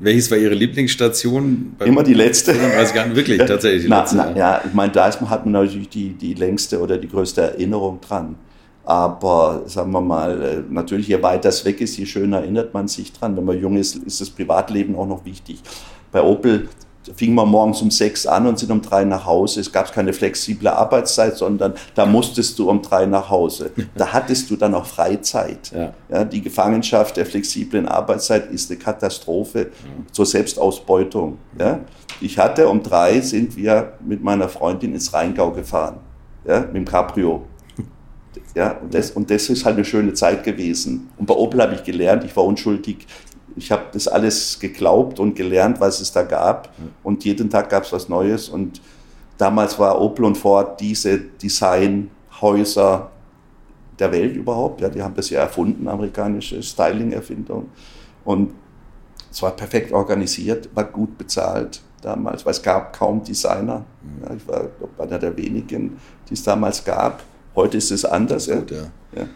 Welches 0.00 0.30
war 0.30 0.38
Ihre 0.38 0.54
Lieblingsstation? 0.54 1.76
Immer 1.84 2.02
die 2.02 2.14
letzte. 2.14 2.54
35 2.54 2.96
Jahren, 2.96 3.16
wirklich, 3.16 3.38
tatsächlich 3.38 3.82
die 3.82 3.88
na, 3.88 4.00
letzte. 4.00 4.16
Na, 4.16 4.36
ja, 4.36 4.62
ich 4.64 4.72
meine, 4.72 4.92
da 4.92 5.08
ist, 5.08 5.20
hat 5.20 5.44
man 5.44 5.52
natürlich 5.52 5.88
die, 5.88 6.10
die 6.10 6.34
längste 6.34 6.80
oder 6.80 6.98
die 6.98 7.08
größte 7.08 7.42
Erinnerung 7.42 8.00
dran. 8.00 8.36
Aber 8.84 9.64
sagen 9.66 9.90
wir 9.92 10.00
mal, 10.00 10.42
äh, 10.42 10.62
natürlich, 10.72 11.08
je 11.08 11.22
weiter 11.22 11.50
es 11.50 11.64
weg 11.64 11.80
ist, 11.80 11.96
je 11.98 12.06
schöner 12.06 12.38
erinnert 12.38 12.72
man 12.72 12.88
sich 12.88 13.12
dran. 13.12 13.36
Wenn 13.36 13.44
man 13.44 13.60
jung 13.60 13.76
ist, 13.76 13.96
ist 13.96 14.20
das 14.20 14.30
Privatleben 14.30 14.96
auch 14.96 15.06
noch 15.06 15.24
wichtig. 15.24 15.60
Bei 16.10 16.22
Opel 16.22 16.68
fing 17.16 17.34
man 17.34 17.48
morgens 17.48 17.82
um 17.82 17.90
sechs 17.90 18.26
an 18.26 18.46
und 18.46 18.58
sind 18.58 18.70
um 18.70 18.82
drei 18.82 19.04
nach 19.04 19.26
Hause. 19.26 19.60
Es 19.60 19.72
gab 19.72 19.92
keine 19.92 20.12
flexible 20.12 20.68
Arbeitszeit, 20.68 21.36
sondern 21.36 21.74
da 21.94 22.06
musstest 22.06 22.58
du 22.58 22.68
um 22.68 22.82
drei 22.82 23.06
nach 23.06 23.30
Hause. 23.30 23.70
Da 23.94 24.06
hattest 24.12 24.50
du 24.50 24.56
dann 24.56 24.74
auch 24.74 24.86
Freizeit. 24.86 25.72
Ja. 25.74 25.94
ja 26.08 26.24
die 26.24 26.42
Gefangenschaft 26.42 27.16
der 27.16 27.26
flexiblen 27.26 27.86
Arbeitszeit 27.86 28.50
ist 28.50 28.70
eine 28.70 28.78
Katastrophe 28.78 29.58
ja. 29.58 29.66
zur 30.12 30.26
Selbstausbeutung. 30.26 31.38
Ja. 31.58 31.80
Ich 32.20 32.38
hatte 32.38 32.68
um 32.68 32.82
drei 32.82 33.20
sind 33.20 33.56
wir 33.56 33.94
mit 34.04 34.22
meiner 34.22 34.48
Freundin 34.48 34.92
ins 34.94 35.12
Rheingau 35.12 35.52
gefahren, 35.52 35.98
ja, 36.46 36.60
mit 36.60 36.76
dem 36.76 36.84
Cabrio. 36.84 37.42
Ja, 38.54 38.72
und 38.78 38.94
das, 38.94 39.10
und 39.10 39.30
das 39.30 39.48
ist 39.48 39.64
halt 39.64 39.76
eine 39.76 39.84
schöne 39.84 40.14
Zeit 40.14 40.44
gewesen. 40.44 41.08
Und 41.16 41.26
bei 41.26 41.34
Opel 41.34 41.60
habe 41.60 41.74
ich 41.74 41.82
gelernt, 41.82 42.24
ich 42.24 42.34
war 42.36 42.44
unschuldig, 42.44 43.06
ich 43.58 43.70
habe 43.70 43.84
das 43.92 44.08
alles 44.08 44.58
geglaubt 44.58 45.20
und 45.20 45.34
gelernt, 45.34 45.80
was 45.80 46.00
es 46.00 46.12
da 46.12 46.22
gab. 46.22 46.72
Und 47.02 47.24
jeden 47.24 47.50
Tag 47.50 47.70
gab 47.70 47.84
es 47.84 47.92
was 47.92 48.08
Neues. 48.08 48.48
Und 48.48 48.80
damals 49.36 49.78
war 49.78 50.00
Opel 50.00 50.24
und 50.24 50.36
Ford 50.36 50.80
diese 50.80 51.18
Designhäuser 51.18 53.10
der 53.98 54.12
Welt 54.12 54.36
überhaupt. 54.36 54.80
Ja, 54.80 54.88
die 54.88 55.02
haben 55.02 55.14
das 55.14 55.30
ja 55.30 55.40
erfunden, 55.40 55.88
amerikanische 55.88 56.62
Styling-Erfindung. 56.62 57.68
Und 58.24 58.54
es 59.30 59.42
war 59.42 59.50
perfekt 59.52 59.92
organisiert, 59.92 60.68
war 60.74 60.84
gut 60.84 61.18
bezahlt 61.18 61.82
damals, 62.00 62.46
weil 62.46 62.52
es 62.52 62.62
gab 62.62 62.96
kaum 62.96 63.22
Designer. 63.22 63.84
Ja, 64.22 64.34
ich 64.34 64.46
war 64.48 64.68
glaub, 64.78 65.00
einer 65.00 65.18
der 65.18 65.36
wenigen, 65.36 65.98
die 66.28 66.34
es 66.34 66.42
damals 66.42 66.84
gab. 66.84 67.22
Heute 67.54 67.76
ist 67.76 67.90
es 67.90 68.04
anders. 68.04 68.48
Gut, 68.48 68.70
ja. 68.70 68.84
Ja. 69.16 69.26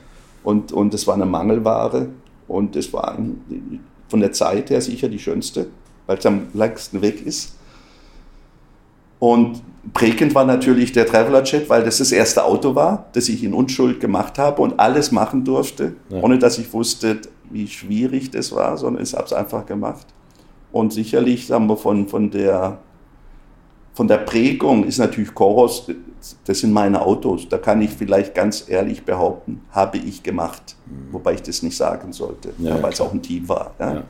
Und, 0.44 0.72
und 0.72 0.94
es 0.94 1.06
war 1.06 1.14
eine 1.14 1.26
Mangelware 1.26 2.08
und 2.48 2.76
es 2.76 2.92
war 2.92 3.16
ein, 3.16 3.80
von 4.12 4.20
der 4.20 4.32
Zeit 4.32 4.68
her 4.68 4.82
sicher 4.82 5.08
die 5.08 5.18
schönste, 5.18 5.68
weil 6.06 6.18
es 6.18 6.26
am 6.26 6.48
längsten 6.52 7.00
weg 7.00 7.24
ist. 7.24 7.56
Und 9.18 9.62
prägend 9.94 10.34
war 10.34 10.44
natürlich 10.44 10.92
der 10.92 11.06
Traveler 11.06 11.42
Jet, 11.44 11.70
weil 11.70 11.82
das 11.82 11.96
das 11.96 12.12
erste 12.12 12.44
Auto 12.44 12.74
war, 12.74 13.06
das 13.14 13.30
ich 13.30 13.42
in 13.42 13.54
Unschuld 13.54 14.00
gemacht 14.00 14.38
habe 14.38 14.60
und 14.60 14.78
alles 14.78 15.12
machen 15.12 15.46
durfte, 15.46 15.94
ja. 16.10 16.20
ohne 16.20 16.38
dass 16.38 16.58
ich 16.58 16.70
wusste, 16.74 17.22
wie 17.48 17.66
schwierig 17.66 18.30
das 18.30 18.52
war, 18.52 18.76
sondern 18.76 19.02
ich 19.02 19.14
habe 19.14 19.24
es 19.24 19.32
einfach 19.32 19.64
gemacht. 19.64 20.06
Und 20.72 20.92
sicherlich 20.92 21.50
haben 21.50 21.66
wir 21.68 21.78
von, 21.78 22.06
von, 22.06 22.30
der, 22.30 22.80
von 23.94 24.08
der 24.08 24.18
Prägung 24.18 24.84
ist 24.84 24.98
natürlich 24.98 25.32
Koros, 25.32 25.86
das 26.44 26.60
sind 26.60 26.72
meine 26.72 27.02
Autos. 27.02 27.48
Da 27.48 27.58
kann 27.58 27.80
ich 27.82 27.90
vielleicht 27.90 28.34
ganz 28.34 28.68
ehrlich 28.68 29.04
behaupten, 29.04 29.62
habe 29.70 29.98
ich 29.98 30.22
gemacht. 30.22 30.76
Mhm. 30.86 31.12
Wobei 31.12 31.34
ich 31.34 31.42
das 31.42 31.62
nicht 31.62 31.76
sagen 31.76 32.12
sollte, 32.12 32.52
ja, 32.58 32.82
weil 32.82 32.92
es 32.92 33.00
auch 33.00 33.12
ein 33.12 33.22
Team 33.22 33.48
war. 33.48 33.74
Ja. 33.78 33.94
Ja. 33.94 34.02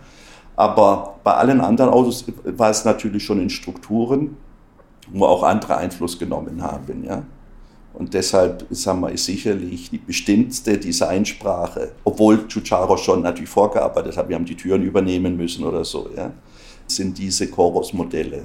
Aber 0.56 1.16
bei 1.24 1.34
allen 1.34 1.60
anderen 1.60 1.90
Autos 1.90 2.24
war 2.44 2.70
es 2.70 2.84
natürlich 2.84 3.24
schon 3.24 3.40
in 3.40 3.50
Strukturen, 3.50 4.36
wo 5.10 5.24
auch 5.24 5.42
andere 5.42 5.76
Einfluss 5.76 6.18
genommen 6.18 6.62
haben. 6.62 7.04
Ja. 7.04 7.22
Und 7.94 8.14
deshalb 8.14 8.66
sagen 8.70 9.00
wir, 9.00 9.10
ist 9.10 9.26
sicherlich 9.26 9.90
die 9.90 9.98
bestimmtste 9.98 10.78
Designsprache, 10.78 11.92
obwohl 12.04 12.46
Chucharo 12.48 12.96
schon 12.96 13.22
natürlich 13.22 13.50
vorgearbeitet 13.50 14.16
hat, 14.16 14.28
wir 14.28 14.36
haben 14.36 14.46
die 14.46 14.56
Türen 14.56 14.82
übernehmen 14.82 15.36
müssen 15.36 15.64
oder 15.64 15.84
so, 15.84 16.08
ja, 16.16 16.30
sind 16.86 17.18
diese 17.18 17.50
Chorus-Modelle. 17.50 18.44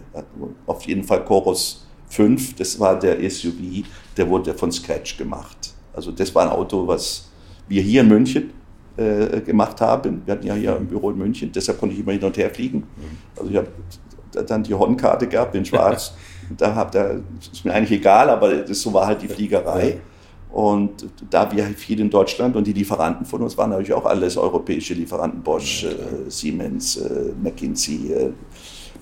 Auf 0.65 0.83
jeden 0.83 1.03
Fall 1.03 1.23
Chorus 1.23 1.86
5, 2.09 2.55
das 2.55 2.79
war 2.79 2.97
der 2.97 3.17
SUV, 3.29 3.85
der 4.15 4.29
wurde 4.29 4.53
von 4.53 4.71
Scratch 4.71 5.17
gemacht. 5.17 5.73
Also 5.93 6.11
das 6.11 6.33
war 6.33 6.43
ein 6.43 6.49
Auto, 6.49 6.87
was 6.87 7.29
wir 7.67 7.81
hier 7.81 8.01
in 8.01 8.07
München 8.07 8.51
äh, 8.95 9.41
gemacht 9.41 9.81
haben. 9.81 10.21
Wir 10.25 10.33
hatten 10.33 10.47
ja 10.47 10.53
hier 10.53 10.75
ein 10.75 10.87
Büro 10.87 11.11
in 11.11 11.17
München, 11.17 11.51
deshalb 11.51 11.79
konnte 11.79 11.95
ich 11.95 12.01
immer 12.01 12.13
hin 12.13 12.23
und 12.23 12.37
her 12.37 12.49
fliegen. 12.49 12.83
Also 13.35 13.51
ich 13.51 13.57
habe 13.57 13.67
dann 14.45 14.63
die 14.63 14.73
Hornkarte 14.73 15.27
gehabt 15.27 15.55
in 15.55 15.65
Schwarz. 15.65 16.13
da 16.57 16.75
hab, 16.75 16.91
da 16.91 17.15
ist 17.39 17.65
mir 17.65 17.73
eigentlich 17.73 17.99
egal, 17.99 18.29
aber 18.29 18.53
das, 18.57 18.81
so 18.81 18.93
war 18.93 19.07
halt 19.07 19.21
die 19.21 19.27
Fliegerei. 19.27 19.99
Und 20.49 21.07
da 21.29 21.51
wir 21.51 21.65
viel 21.65 21.99
in 21.99 22.09
Deutschland 22.09 22.55
und 22.55 22.65
die 22.65 22.73
Lieferanten 22.73 23.25
von 23.25 23.41
uns 23.41 23.57
waren 23.57 23.71
natürlich 23.71 23.93
auch 23.93 24.05
alles 24.05 24.37
europäische 24.37 24.93
Lieferanten, 24.93 25.41
Bosch, 25.43 25.83
äh, 25.83 26.29
Siemens, 26.29 26.97
äh, 26.97 27.33
McKinsey, 27.41 28.13
äh, 28.13 28.29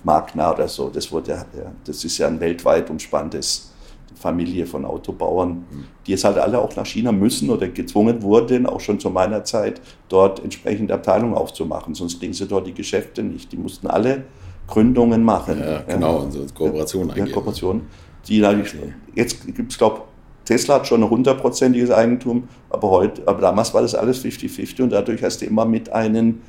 Magna 0.05 0.53
oder 0.53 0.67
so. 0.67 0.89
Das, 0.89 1.11
wurde, 1.11 1.31
ja, 1.31 1.45
das 1.83 2.03
ist 2.05 2.17
ja 2.17 2.27
ein 2.27 2.39
weltweit 2.39 2.89
umspanntes 2.89 3.71
Familie 4.15 4.65
von 4.65 4.85
Autobauern, 4.85 5.65
die 6.07 6.13
es 6.13 6.23
halt 6.23 6.37
alle 6.37 6.59
auch 6.59 6.75
nach 6.75 6.85
China 6.85 7.11
müssen 7.11 7.49
oder 7.49 7.67
gezwungen 7.67 8.21
wurden, 8.21 8.65
auch 8.65 8.79
schon 8.79 8.99
zu 8.99 9.09
meiner 9.09 9.43
Zeit, 9.43 9.81
dort 10.07 10.41
entsprechende 10.41 10.93
Abteilungen 10.93 11.33
aufzumachen. 11.33 11.93
Sonst 11.95 12.19
kriegen 12.19 12.33
sie 12.33 12.47
dort 12.47 12.65
die 12.67 12.73
Geschäfte 12.73 13.23
nicht. 13.23 13.51
Die 13.51 13.57
mussten 13.57 13.87
alle 13.87 14.23
Gründungen 14.67 15.23
machen. 15.23 15.59
Ja, 15.59 15.81
genau, 15.81 16.19
und 16.19 16.31
so 16.31 16.45
Kooperationen 16.53 17.09
eingehen. 17.09 17.27
Ja, 17.27 17.33
Kooperationen. 17.33 17.87
Die 18.27 18.39
natürlich, 18.39 18.73
jetzt 19.13 19.45
gibt 19.53 19.71
es, 19.71 19.77
glaube 19.77 20.01
Tesla 20.45 20.75
hat 20.75 20.87
schon 20.87 21.03
ein 21.03 21.09
hundertprozentiges 21.09 21.89
Eigentum, 21.89 22.47
aber 22.69 22.89
heute, 22.89 23.27
aber 23.27 23.41
damals 23.41 23.73
war 23.73 23.81
das 23.81 23.95
alles 23.95 24.23
50-50 24.23 24.83
und 24.83 24.91
dadurch 24.91 25.23
hast 25.23 25.41
du 25.41 25.45
immer 25.45 25.65
mit 25.65 25.91
einem 25.91 26.41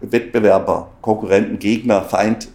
Wettbewerber, 0.00 0.90
Konkurrenten, 1.02 1.58
Gegner, 1.58 2.02
Feind 2.02 2.48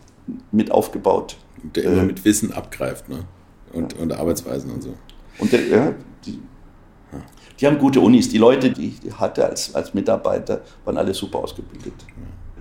mit 0.51 0.71
aufgebaut. 0.71 1.37
Der 1.75 1.83
immer 1.83 2.01
äh, 2.03 2.05
mit 2.05 2.25
Wissen 2.25 2.51
abgreift, 2.53 3.09
ne? 3.09 3.25
Und, 3.73 3.93
ja. 3.93 3.99
und 3.99 4.13
Arbeitsweisen 4.13 4.71
und 4.71 4.81
so. 4.81 4.95
Und 5.37 5.51
der, 5.51 5.67
ja, 5.67 5.93
die, 6.25 6.39
die, 7.59 7.67
haben 7.67 7.77
gute 7.77 7.99
Unis. 7.99 8.29
Die 8.29 8.37
Leute, 8.37 8.71
die 8.71 8.95
ich 9.03 9.13
hatte 9.19 9.45
als, 9.45 9.75
als 9.75 9.93
Mitarbeiter, 9.93 10.61
waren 10.85 10.97
alle 10.97 11.13
super 11.13 11.39
ausgebildet. 11.39 11.93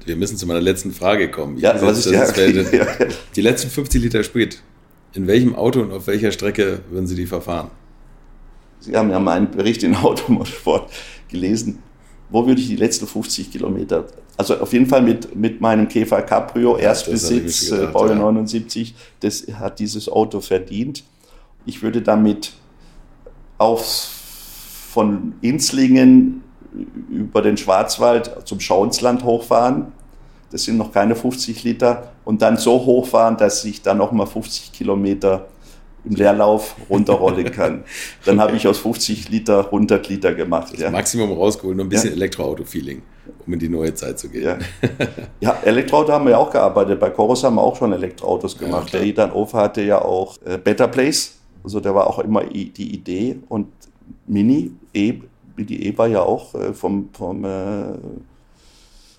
Wir 0.05 0.17
müssen 0.17 0.37
zu 0.37 0.47
meiner 0.47 0.61
letzten 0.61 0.93
Frage 0.93 1.31
kommen. 1.31 1.57
Ich 1.57 1.63
ja, 1.63 1.81
was 1.81 2.05
ist, 2.05 2.11
ja, 2.13 2.29
okay. 2.29 3.09
Die 3.37 3.41
letzten 3.41 3.71
50 3.71 4.03
Liter 4.03 4.23
Sprit. 4.25 4.63
In 5.15 5.27
welchem 5.27 5.55
Auto 5.55 5.81
und 5.81 5.93
auf 5.93 6.07
welcher 6.07 6.33
Strecke 6.33 6.81
würden 6.91 7.07
Sie 7.07 7.17
die 7.17 7.27
verfahren? 7.27 7.71
Sie 8.81 8.95
haben 8.95 9.11
ja 9.11 9.19
meinen 9.19 9.51
Bericht 9.51 9.83
in 9.83 9.95
Automotorsport 9.97 10.91
gelesen 11.29 11.83
wo 12.31 12.47
würde 12.47 12.61
ich 12.61 12.69
die 12.69 12.77
letzten 12.77 13.07
50 13.07 13.51
Kilometer, 13.51 14.05
also 14.37 14.59
auf 14.59 14.73
jeden 14.73 14.87
Fall 14.87 15.03
mit, 15.03 15.35
mit 15.35 15.61
meinem 15.61 15.89
Käfer 15.89 16.23
Cabrio, 16.23 16.77
Erstbesitz, 16.77 17.71
äh, 17.71 17.87
Baujahr 17.87 18.17
ja. 18.17 18.23
79, 18.23 18.95
das 19.21 19.47
hat 19.55 19.79
dieses 19.79 20.09
Auto 20.09 20.41
verdient. 20.41 21.05
Ich 21.67 21.83
würde 21.83 22.03
damit 22.03 22.53
aufs, 23.57 24.11
von 24.93 25.35
Inslingen 25.41 26.43
über 27.11 27.43
den 27.43 27.57
Schwarzwald 27.57 28.31
zum 28.45 28.61
Schauensland 28.61 29.25
hochfahren. 29.25 29.93
Das 30.51 30.65
sind 30.65 30.77
noch 30.77 30.93
keine 30.93 31.15
50 31.15 31.65
Liter. 31.65 32.13
Und 32.25 32.43
dann 32.43 32.57
so 32.57 32.85
hochfahren, 32.85 33.37
dass 33.37 33.65
ich 33.65 33.83
dann 33.83 33.99
nochmal 33.99 34.27
50 34.27 34.73
Kilometer 34.73 35.47
im 36.05 36.15
Leerlauf 36.15 36.77
runterrollen 36.89 37.51
kann. 37.51 37.85
Dann 38.25 38.41
habe 38.41 38.57
ich 38.57 38.67
aus 38.67 38.79
50 38.79 39.29
Liter 39.29 39.67
100 39.67 40.09
Liter 40.09 40.35
gemacht. 40.35 40.73
Das 40.73 40.81
ja. 40.81 40.91
Maximum 40.91 41.33
rausgeholt, 41.33 41.77
nur 41.77 41.87
ein 41.87 41.89
bisschen 41.89 42.11
ja. 42.11 42.17
Elektroauto-Feeling, 42.17 43.03
um 43.47 43.53
in 43.53 43.59
die 43.59 43.69
neue 43.69 43.95
Zeit 43.95 44.19
zu 44.19 44.29
gehen. 44.29 44.45
Ja. 44.45 44.59
ja, 45.41 45.59
Elektroauto 45.65 46.13
haben 46.13 46.25
wir 46.25 46.33
ja 46.33 46.39
auch 46.39 46.51
gearbeitet. 46.51 47.01
Bei 47.01 47.11
Chorus 47.11 47.45
haben 47.45 47.57
wir 47.57 47.63
auch 47.63 47.77
schon 47.77 47.93
Elektroautos 47.93 48.57
gemacht. 48.57 48.93
Der 48.93 49.03
Idan 49.03 49.33
Ofer 49.33 49.59
hatte 49.59 49.83
ja 49.83 50.01
auch 50.03 50.37
äh, 50.45 50.59
Better 50.59 50.89
Place. 50.89 51.35
Also 51.65 51.81
der 51.81 51.95
war 51.95 52.07
auch 52.07 52.21
immer 52.21 52.45
die 52.45 52.95
Idee. 52.95 53.39
Und 53.49 53.69
Mini, 54.27 54.73
e, 54.93 55.15
die 55.57 55.87
E 55.87 55.99
war 55.99 56.07
ja 56.07 56.23
auch 56.23 56.55
äh, 56.55 56.73
vom, 56.73 57.11
vom 57.13 57.45
äh, 57.45 57.49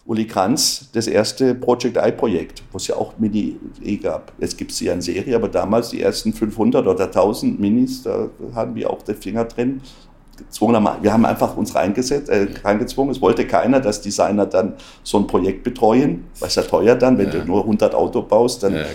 Uli 0.10 0.26
Kranz 0.26 0.90
das 0.92 1.06
erste 1.06 1.54
Project 1.54 1.96
I-Projekt, 1.96 2.64
wo 2.72 2.78
es 2.78 2.88
ja 2.88 2.96
auch 2.96 3.14
Mini-E 3.20 3.98
gab. 3.98 4.32
Jetzt 4.40 4.58
gibt 4.58 4.72
es 4.72 4.78
sie 4.78 4.86
ja 4.86 4.94
in 4.94 5.02
Serie, 5.02 5.36
aber 5.36 5.50
damals 5.50 5.92
die 5.92 6.02
ersten 6.02 6.34
500 6.34 6.88
oder 6.88 7.06
1000 7.06 7.60
Minis, 7.60 8.02
da 8.02 8.28
hatten 8.56 8.74
wir 8.74 8.90
auch 8.90 9.04
den 9.04 9.16
Finger 9.16 9.46
drin. 9.46 9.82
Wir 11.02 11.14
haben 11.14 11.26
einfach 11.26 11.56
uns 11.58 11.76
reingesetzt, 11.76 12.30
äh, 12.30 12.48
reingezwungen. 12.64 13.12
Es 13.12 13.22
wollte 13.22 13.46
keiner, 13.46 13.80
dass 13.80 14.02
Designer 14.02 14.48
dann 14.48 14.74
so 15.04 15.20
ein 15.20 15.28
Projekt 15.28 15.64
betreuen, 15.64 16.26
weil 16.40 16.48
es 16.48 16.56
ja 16.56 16.64
teuer 16.64 16.96
dann, 16.96 17.20
wenn 17.20 17.28
ja. 17.28 17.42
du 17.42 17.46
nur 17.46 17.62
100 17.62 17.94
Auto 17.94 18.24
baust, 18.24 18.64
dann 18.64 18.74
ja, 18.74 18.86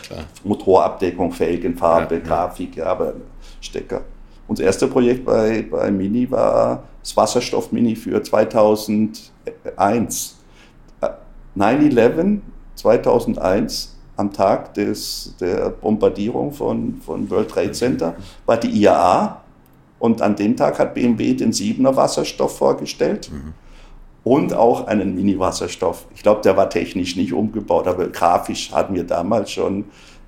Motorabdeckung, 0.43 1.31
Felgen, 1.31 1.77
Farbe, 1.77 2.16
ja, 2.16 2.23
Grafik, 2.23 2.77
ja, 2.77 2.86
aber 2.86 3.15
Stecker. 3.61 4.01
Unser 4.49 4.65
erstes 4.65 4.91
Projekt 4.91 5.24
bei, 5.24 5.65
bei 5.70 5.93
Mini 5.93 6.28
war 6.28 6.82
das 7.01 7.16
Wasserstoff-Mini 7.16 7.95
für 7.95 8.20
2001. 8.20 10.34
9-11 11.56 12.40
2001 12.76 13.94
am 14.16 14.32
Tag 14.32 14.74
des, 14.74 15.35
der 15.40 15.70
Bombardierung 15.70 16.52
von, 16.52 17.01
von 17.05 17.28
World 17.31 17.51
Trade 17.51 17.72
Center, 17.72 18.14
war 18.47 18.56
die 18.56 18.68
IAA. 18.68 19.40
Und 19.98 20.22
an 20.22 20.36
dem 20.36 20.56
Tag 20.56 20.78
hat 20.78 20.94
BMW 20.94 21.35
den 21.35 21.52
7er 21.52 21.97
Wasserstoff 21.97 22.59
vorgestellt. 22.59 23.31
Mhm. 23.32 23.55
Und 24.22 24.55
auch 24.55 24.86
einen 24.86 25.14
Mini-Wasserstoff. 25.14 26.06
Ich 26.14 26.22
glaube, 26.22 26.40
der 26.43 26.56
war 26.56 26.70
technisch 26.70 27.16
nicht 27.16 27.32
umgebaut, 27.32 27.86
aber 27.86 28.09
grafisch 28.09 28.72
hatten 28.72 28.94
wir 28.94 29.05
damals 29.05 29.51
schon 29.51 29.85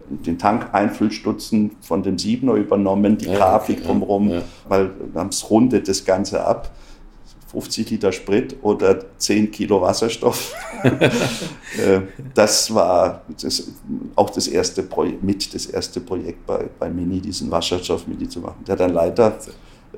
den 0.09 0.39
Tankeinfüllstutzen 0.39 1.77
von 1.81 2.03
dem 2.03 2.17
7er 2.17 2.55
übernommen, 2.55 3.19
die 3.19 3.27
ja, 3.27 3.37
Grafik 3.37 3.85
drumherum, 3.85 4.29
ja, 4.29 4.37
ja. 4.37 4.43
weil 4.69 4.91
es 5.29 5.51
rundet 5.51 5.89
das 5.89 6.05
Ganze 6.05 6.45
ab. 6.45 6.71
50 7.47 7.91
Liter 7.91 8.13
Sprit 8.13 8.57
oder 8.63 9.05
10 9.19 9.51
Kilo 9.51 9.81
Wasserstoff. 9.81 10.55
Äh, 11.77 12.01
das 12.33 12.73
war 12.73 13.23
das, 13.43 13.71
auch 14.15 14.31
das 14.31 14.49
erste 14.49 14.83
Projekt, 14.83 15.23
mit 15.23 15.53
das 15.53 15.67
erste 15.67 16.01
Projekt 16.01 16.47
bei, 16.47 16.71
bei 16.79 16.89
Mini, 16.89 17.21
diesen 17.21 17.51
Wasserstoff 17.51 18.07
Mini 18.07 18.27
zu 18.29 18.41
machen. 18.41 18.65
Der 18.67 18.77
dann 18.77 18.95
leider 18.95 19.37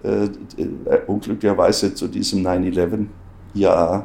äh, 0.02 0.24
äh, 0.24 0.28
unglücklicherweise 1.06 1.94
zu 1.94 2.08
diesem 2.08 2.44
9-11 2.44 3.06
IAA 3.54 4.04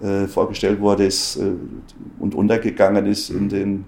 äh, 0.00 0.26
vorgestellt 0.26 0.80
wurde 0.80 1.06
ist, 1.06 1.36
äh, 1.36 1.52
und 2.18 2.34
untergegangen 2.34 3.06
ist 3.06 3.30
in 3.30 3.48
den 3.48 3.84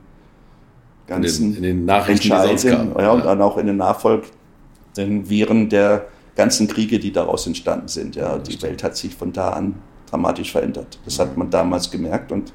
ganzen 1.06 1.46
in 1.46 1.52
den, 1.52 1.56
in 1.56 1.62
den 1.62 1.84
Nachrichten, 1.84 2.32
Entscheidungen 2.32 2.94
ja, 2.98 3.12
und 3.12 3.24
dann 3.24 3.42
auch 3.42 3.58
in 3.58 3.66
den 3.66 3.76
nachfolgenden 3.76 5.28
Viren 5.28 5.68
der 5.68 6.06
ganzen 6.38 6.68
Kriege, 6.68 6.98
die 7.00 7.12
daraus 7.12 7.46
entstanden 7.46 7.88
sind. 7.88 8.14
Ja, 8.16 8.38
die 8.38 8.62
Welt 8.62 8.82
hat 8.82 8.96
sich 8.96 9.14
von 9.14 9.32
da 9.32 9.50
an 9.50 9.74
dramatisch 10.08 10.52
verändert. 10.52 10.98
Das 11.04 11.18
hat 11.18 11.36
man 11.36 11.50
damals 11.50 11.90
gemerkt 11.90 12.32
und 12.32 12.52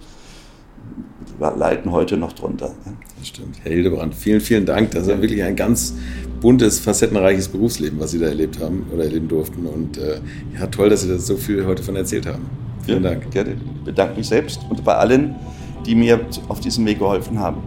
wir 1.38 1.56
leiden 1.56 1.92
heute 1.92 2.16
noch 2.18 2.32
drunter. 2.34 2.68
Ja. 2.86 2.94
Das 3.20 3.28
stimmt. 3.28 3.58
Herr 3.62 3.74
Hildebrand, 3.74 4.16
vielen, 4.16 4.40
vielen 4.40 4.66
Dank. 4.66 4.92
Das 4.92 5.04
ist 5.04 5.10
ja 5.10 5.22
wirklich 5.22 5.44
ein 5.44 5.56
ganz 5.56 5.94
buntes, 6.40 6.80
facettenreiches 6.80 7.50
Berufsleben, 7.50 8.00
was 8.00 8.12
Sie 8.12 8.20
da 8.20 8.28
erlebt 8.28 8.60
haben 8.62 8.88
oder 8.94 9.04
erleben 9.04 9.28
durften. 9.28 9.66
Und 9.66 9.98
äh, 9.98 10.20
ja, 10.58 10.68
toll, 10.68 10.90
dass 10.90 11.02
Sie 11.02 11.10
das 11.10 11.28
so 11.28 11.36
viel 11.36 11.66
heute 11.66 11.84
von 11.84 11.96
erzählt 11.96 12.26
haben. 12.26 12.46
Vielen 12.86 13.04
ja, 13.04 13.12
Dank. 13.12 13.32
Gerne. 13.32 13.52
Ich 13.52 13.84
bedanke 13.84 14.18
mich 14.18 14.28
selbst 14.28 14.62
und 14.70 14.84
bei 14.84 14.96
allen, 14.96 15.36
die 15.86 15.96
mir 15.96 16.22
auf 16.48 16.62
diesem 16.62 16.86
Weg 16.86 17.00
geholfen 17.00 17.38
haben. 17.40 17.62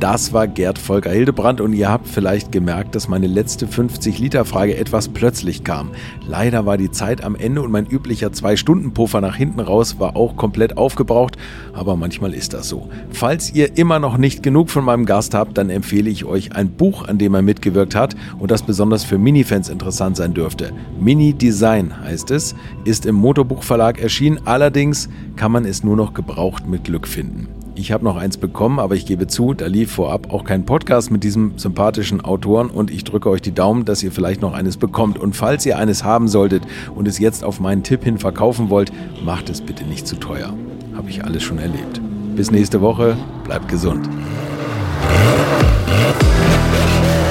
Das 0.00 0.32
war 0.32 0.48
Gerd 0.48 0.78
Volker 0.78 1.10
Hildebrand 1.10 1.60
und 1.60 1.74
ihr 1.74 1.90
habt 1.90 2.08
vielleicht 2.08 2.52
gemerkt, 2.52 2.94
dass 2.94 3.06
meine 3.06 3.26
letzte 3.26 3.66
50-Liter-Frage 3.66 4.74
etwas 4.78 5.08
plötzlich 5.08 5.62
kam. 5.62 5.90
Leider 6.26 6.64
war 6.64 6.78
die 6.78 6.90
Zeit 6.90 7.22
am 7.22 7.36
Ende 7.36 7.60
und 7.60 7.70
mein 7.70 7.84
üblicher 7.84 8.28
2-Stunden-Puffer 8.28 9.20
nach 9.20 9.36
hinten 9.36 9.60
raus 9.60 9.98
war 9.98 10.16
auch 10.16 10.36
komplett 10.36 10.78
aufgebraucht, 10.78 11.36
aber 11.74 11.96
manchmal 11.96 12.32
ist 12.32 12.54
das 12.54 12.70
so. 12.70 12.88
Falls 13.10 13.52
ihr 13.52 13.76
immer 13.76 13.98
noch 13.98 14.16
nicht 14.16 14.42
genug 14.42 14.70
von 14.70 14.86
meinem 14.86 15.04
Gast 15.04 15.34
habt, 15.34 15.58
dann 15.58 15.68
empfehle 15.68 16.08
ich 16.08 16.24
euch 16.24 16.56
ein 16.56 16.70
Buch, 16.70 17.06
an 17.06 17.18
dem 17.18 17.34
er 17.34 17.42
mitgewirkt 17.42 17.94
hat 17.94 18.16
und 18.38 18.50
das 18.50 18.62
besonders 18.62 19.04
für 19.04 19.18
Minifans 19.18 19.68
interessant 19.68 20.16
sein 20.16 20.32
dürfte. 20.32 20.72
Mini 20.98 21.34
Design 21.34 21.92
heißt 22.02 22.30
es, 22.30 22.54
ist 22.86 23.04
im 23.04 23.16
Motorbuchverlag 23.16 24.00
erschienen, 24.00 24.40
allerdings 24.46 25.10
kann 25.36 25.52
man 25.52 25.66
es 25.66 25.84
nur 25.84 25.96
noch 25.96 26.14
gebraucht 26.14 26.66
mit 26.66 26.84
Glück 26.84 27.06
finden. 27.06 27.59
Ich 27.74 27.92
habe 27.92 28.04
noch 28.04 28.16
eins 28.16 28.36
bekommen, 28.36 28.80
aber 28.80 28.94
ich 28.94 29.06
gebe 29.06 29.26
zu, 29.26 29.54
da 29.54 29.66
lief 29.66 29.92
vorab 29.92 30.32
auch 30.32 30.44
kein 30.44 30.66
Podcast 30.66 31.10
mit 31.10 31.24
diesem 31.24 31.54
sympathischen 31.56 32.20
Autoren 32.20 32.68
und 32.68 32.90
ich 32.90 33.04
drücke 33.04 33.30
euch 33.30 33.40
die 33.42 33.52
Daumen, 33.52 33.84
dass 33.84 34.02
ihr 34.02 34.12
vielleicht 34.12 34.42
noch 34.42 34.54
eines 34.54 34.76
bekommt. 34.76 35.18
Und 35.18 35.36
falls 35.36 35.64
ihr 35.66 35.78
eines 35.78 36.04
haben 36.04 36.28
solltet 36.28 36.62
und 36.94 37.08
es 37.08 37.18
jetzt 37.18 37.44
auf 37.44 37.60
meinen 37.60 37.82
Tipp 37.82 38.04
hin 38.04 38.18
verkaufen 38.18 38.70
wollt, 38.70 38.92
macht 39.24 39.48
es 39.48 39.60
bitte 39.60 39.84
nicht 39.84 40.06
zu 40.06 40.16
teuer. 40.16 40.52
Habe 40.94 41.10
ich 41.10 41.24
alles 41.24 41.42
schon 41.42 41.58
erlebt. 41.58 42.00
Bis 42.34 42.50
nächste 42.50 42.80
Woche, 42.80 43.16
bleibt 43.44 43.68
gesund. 43.68 44.08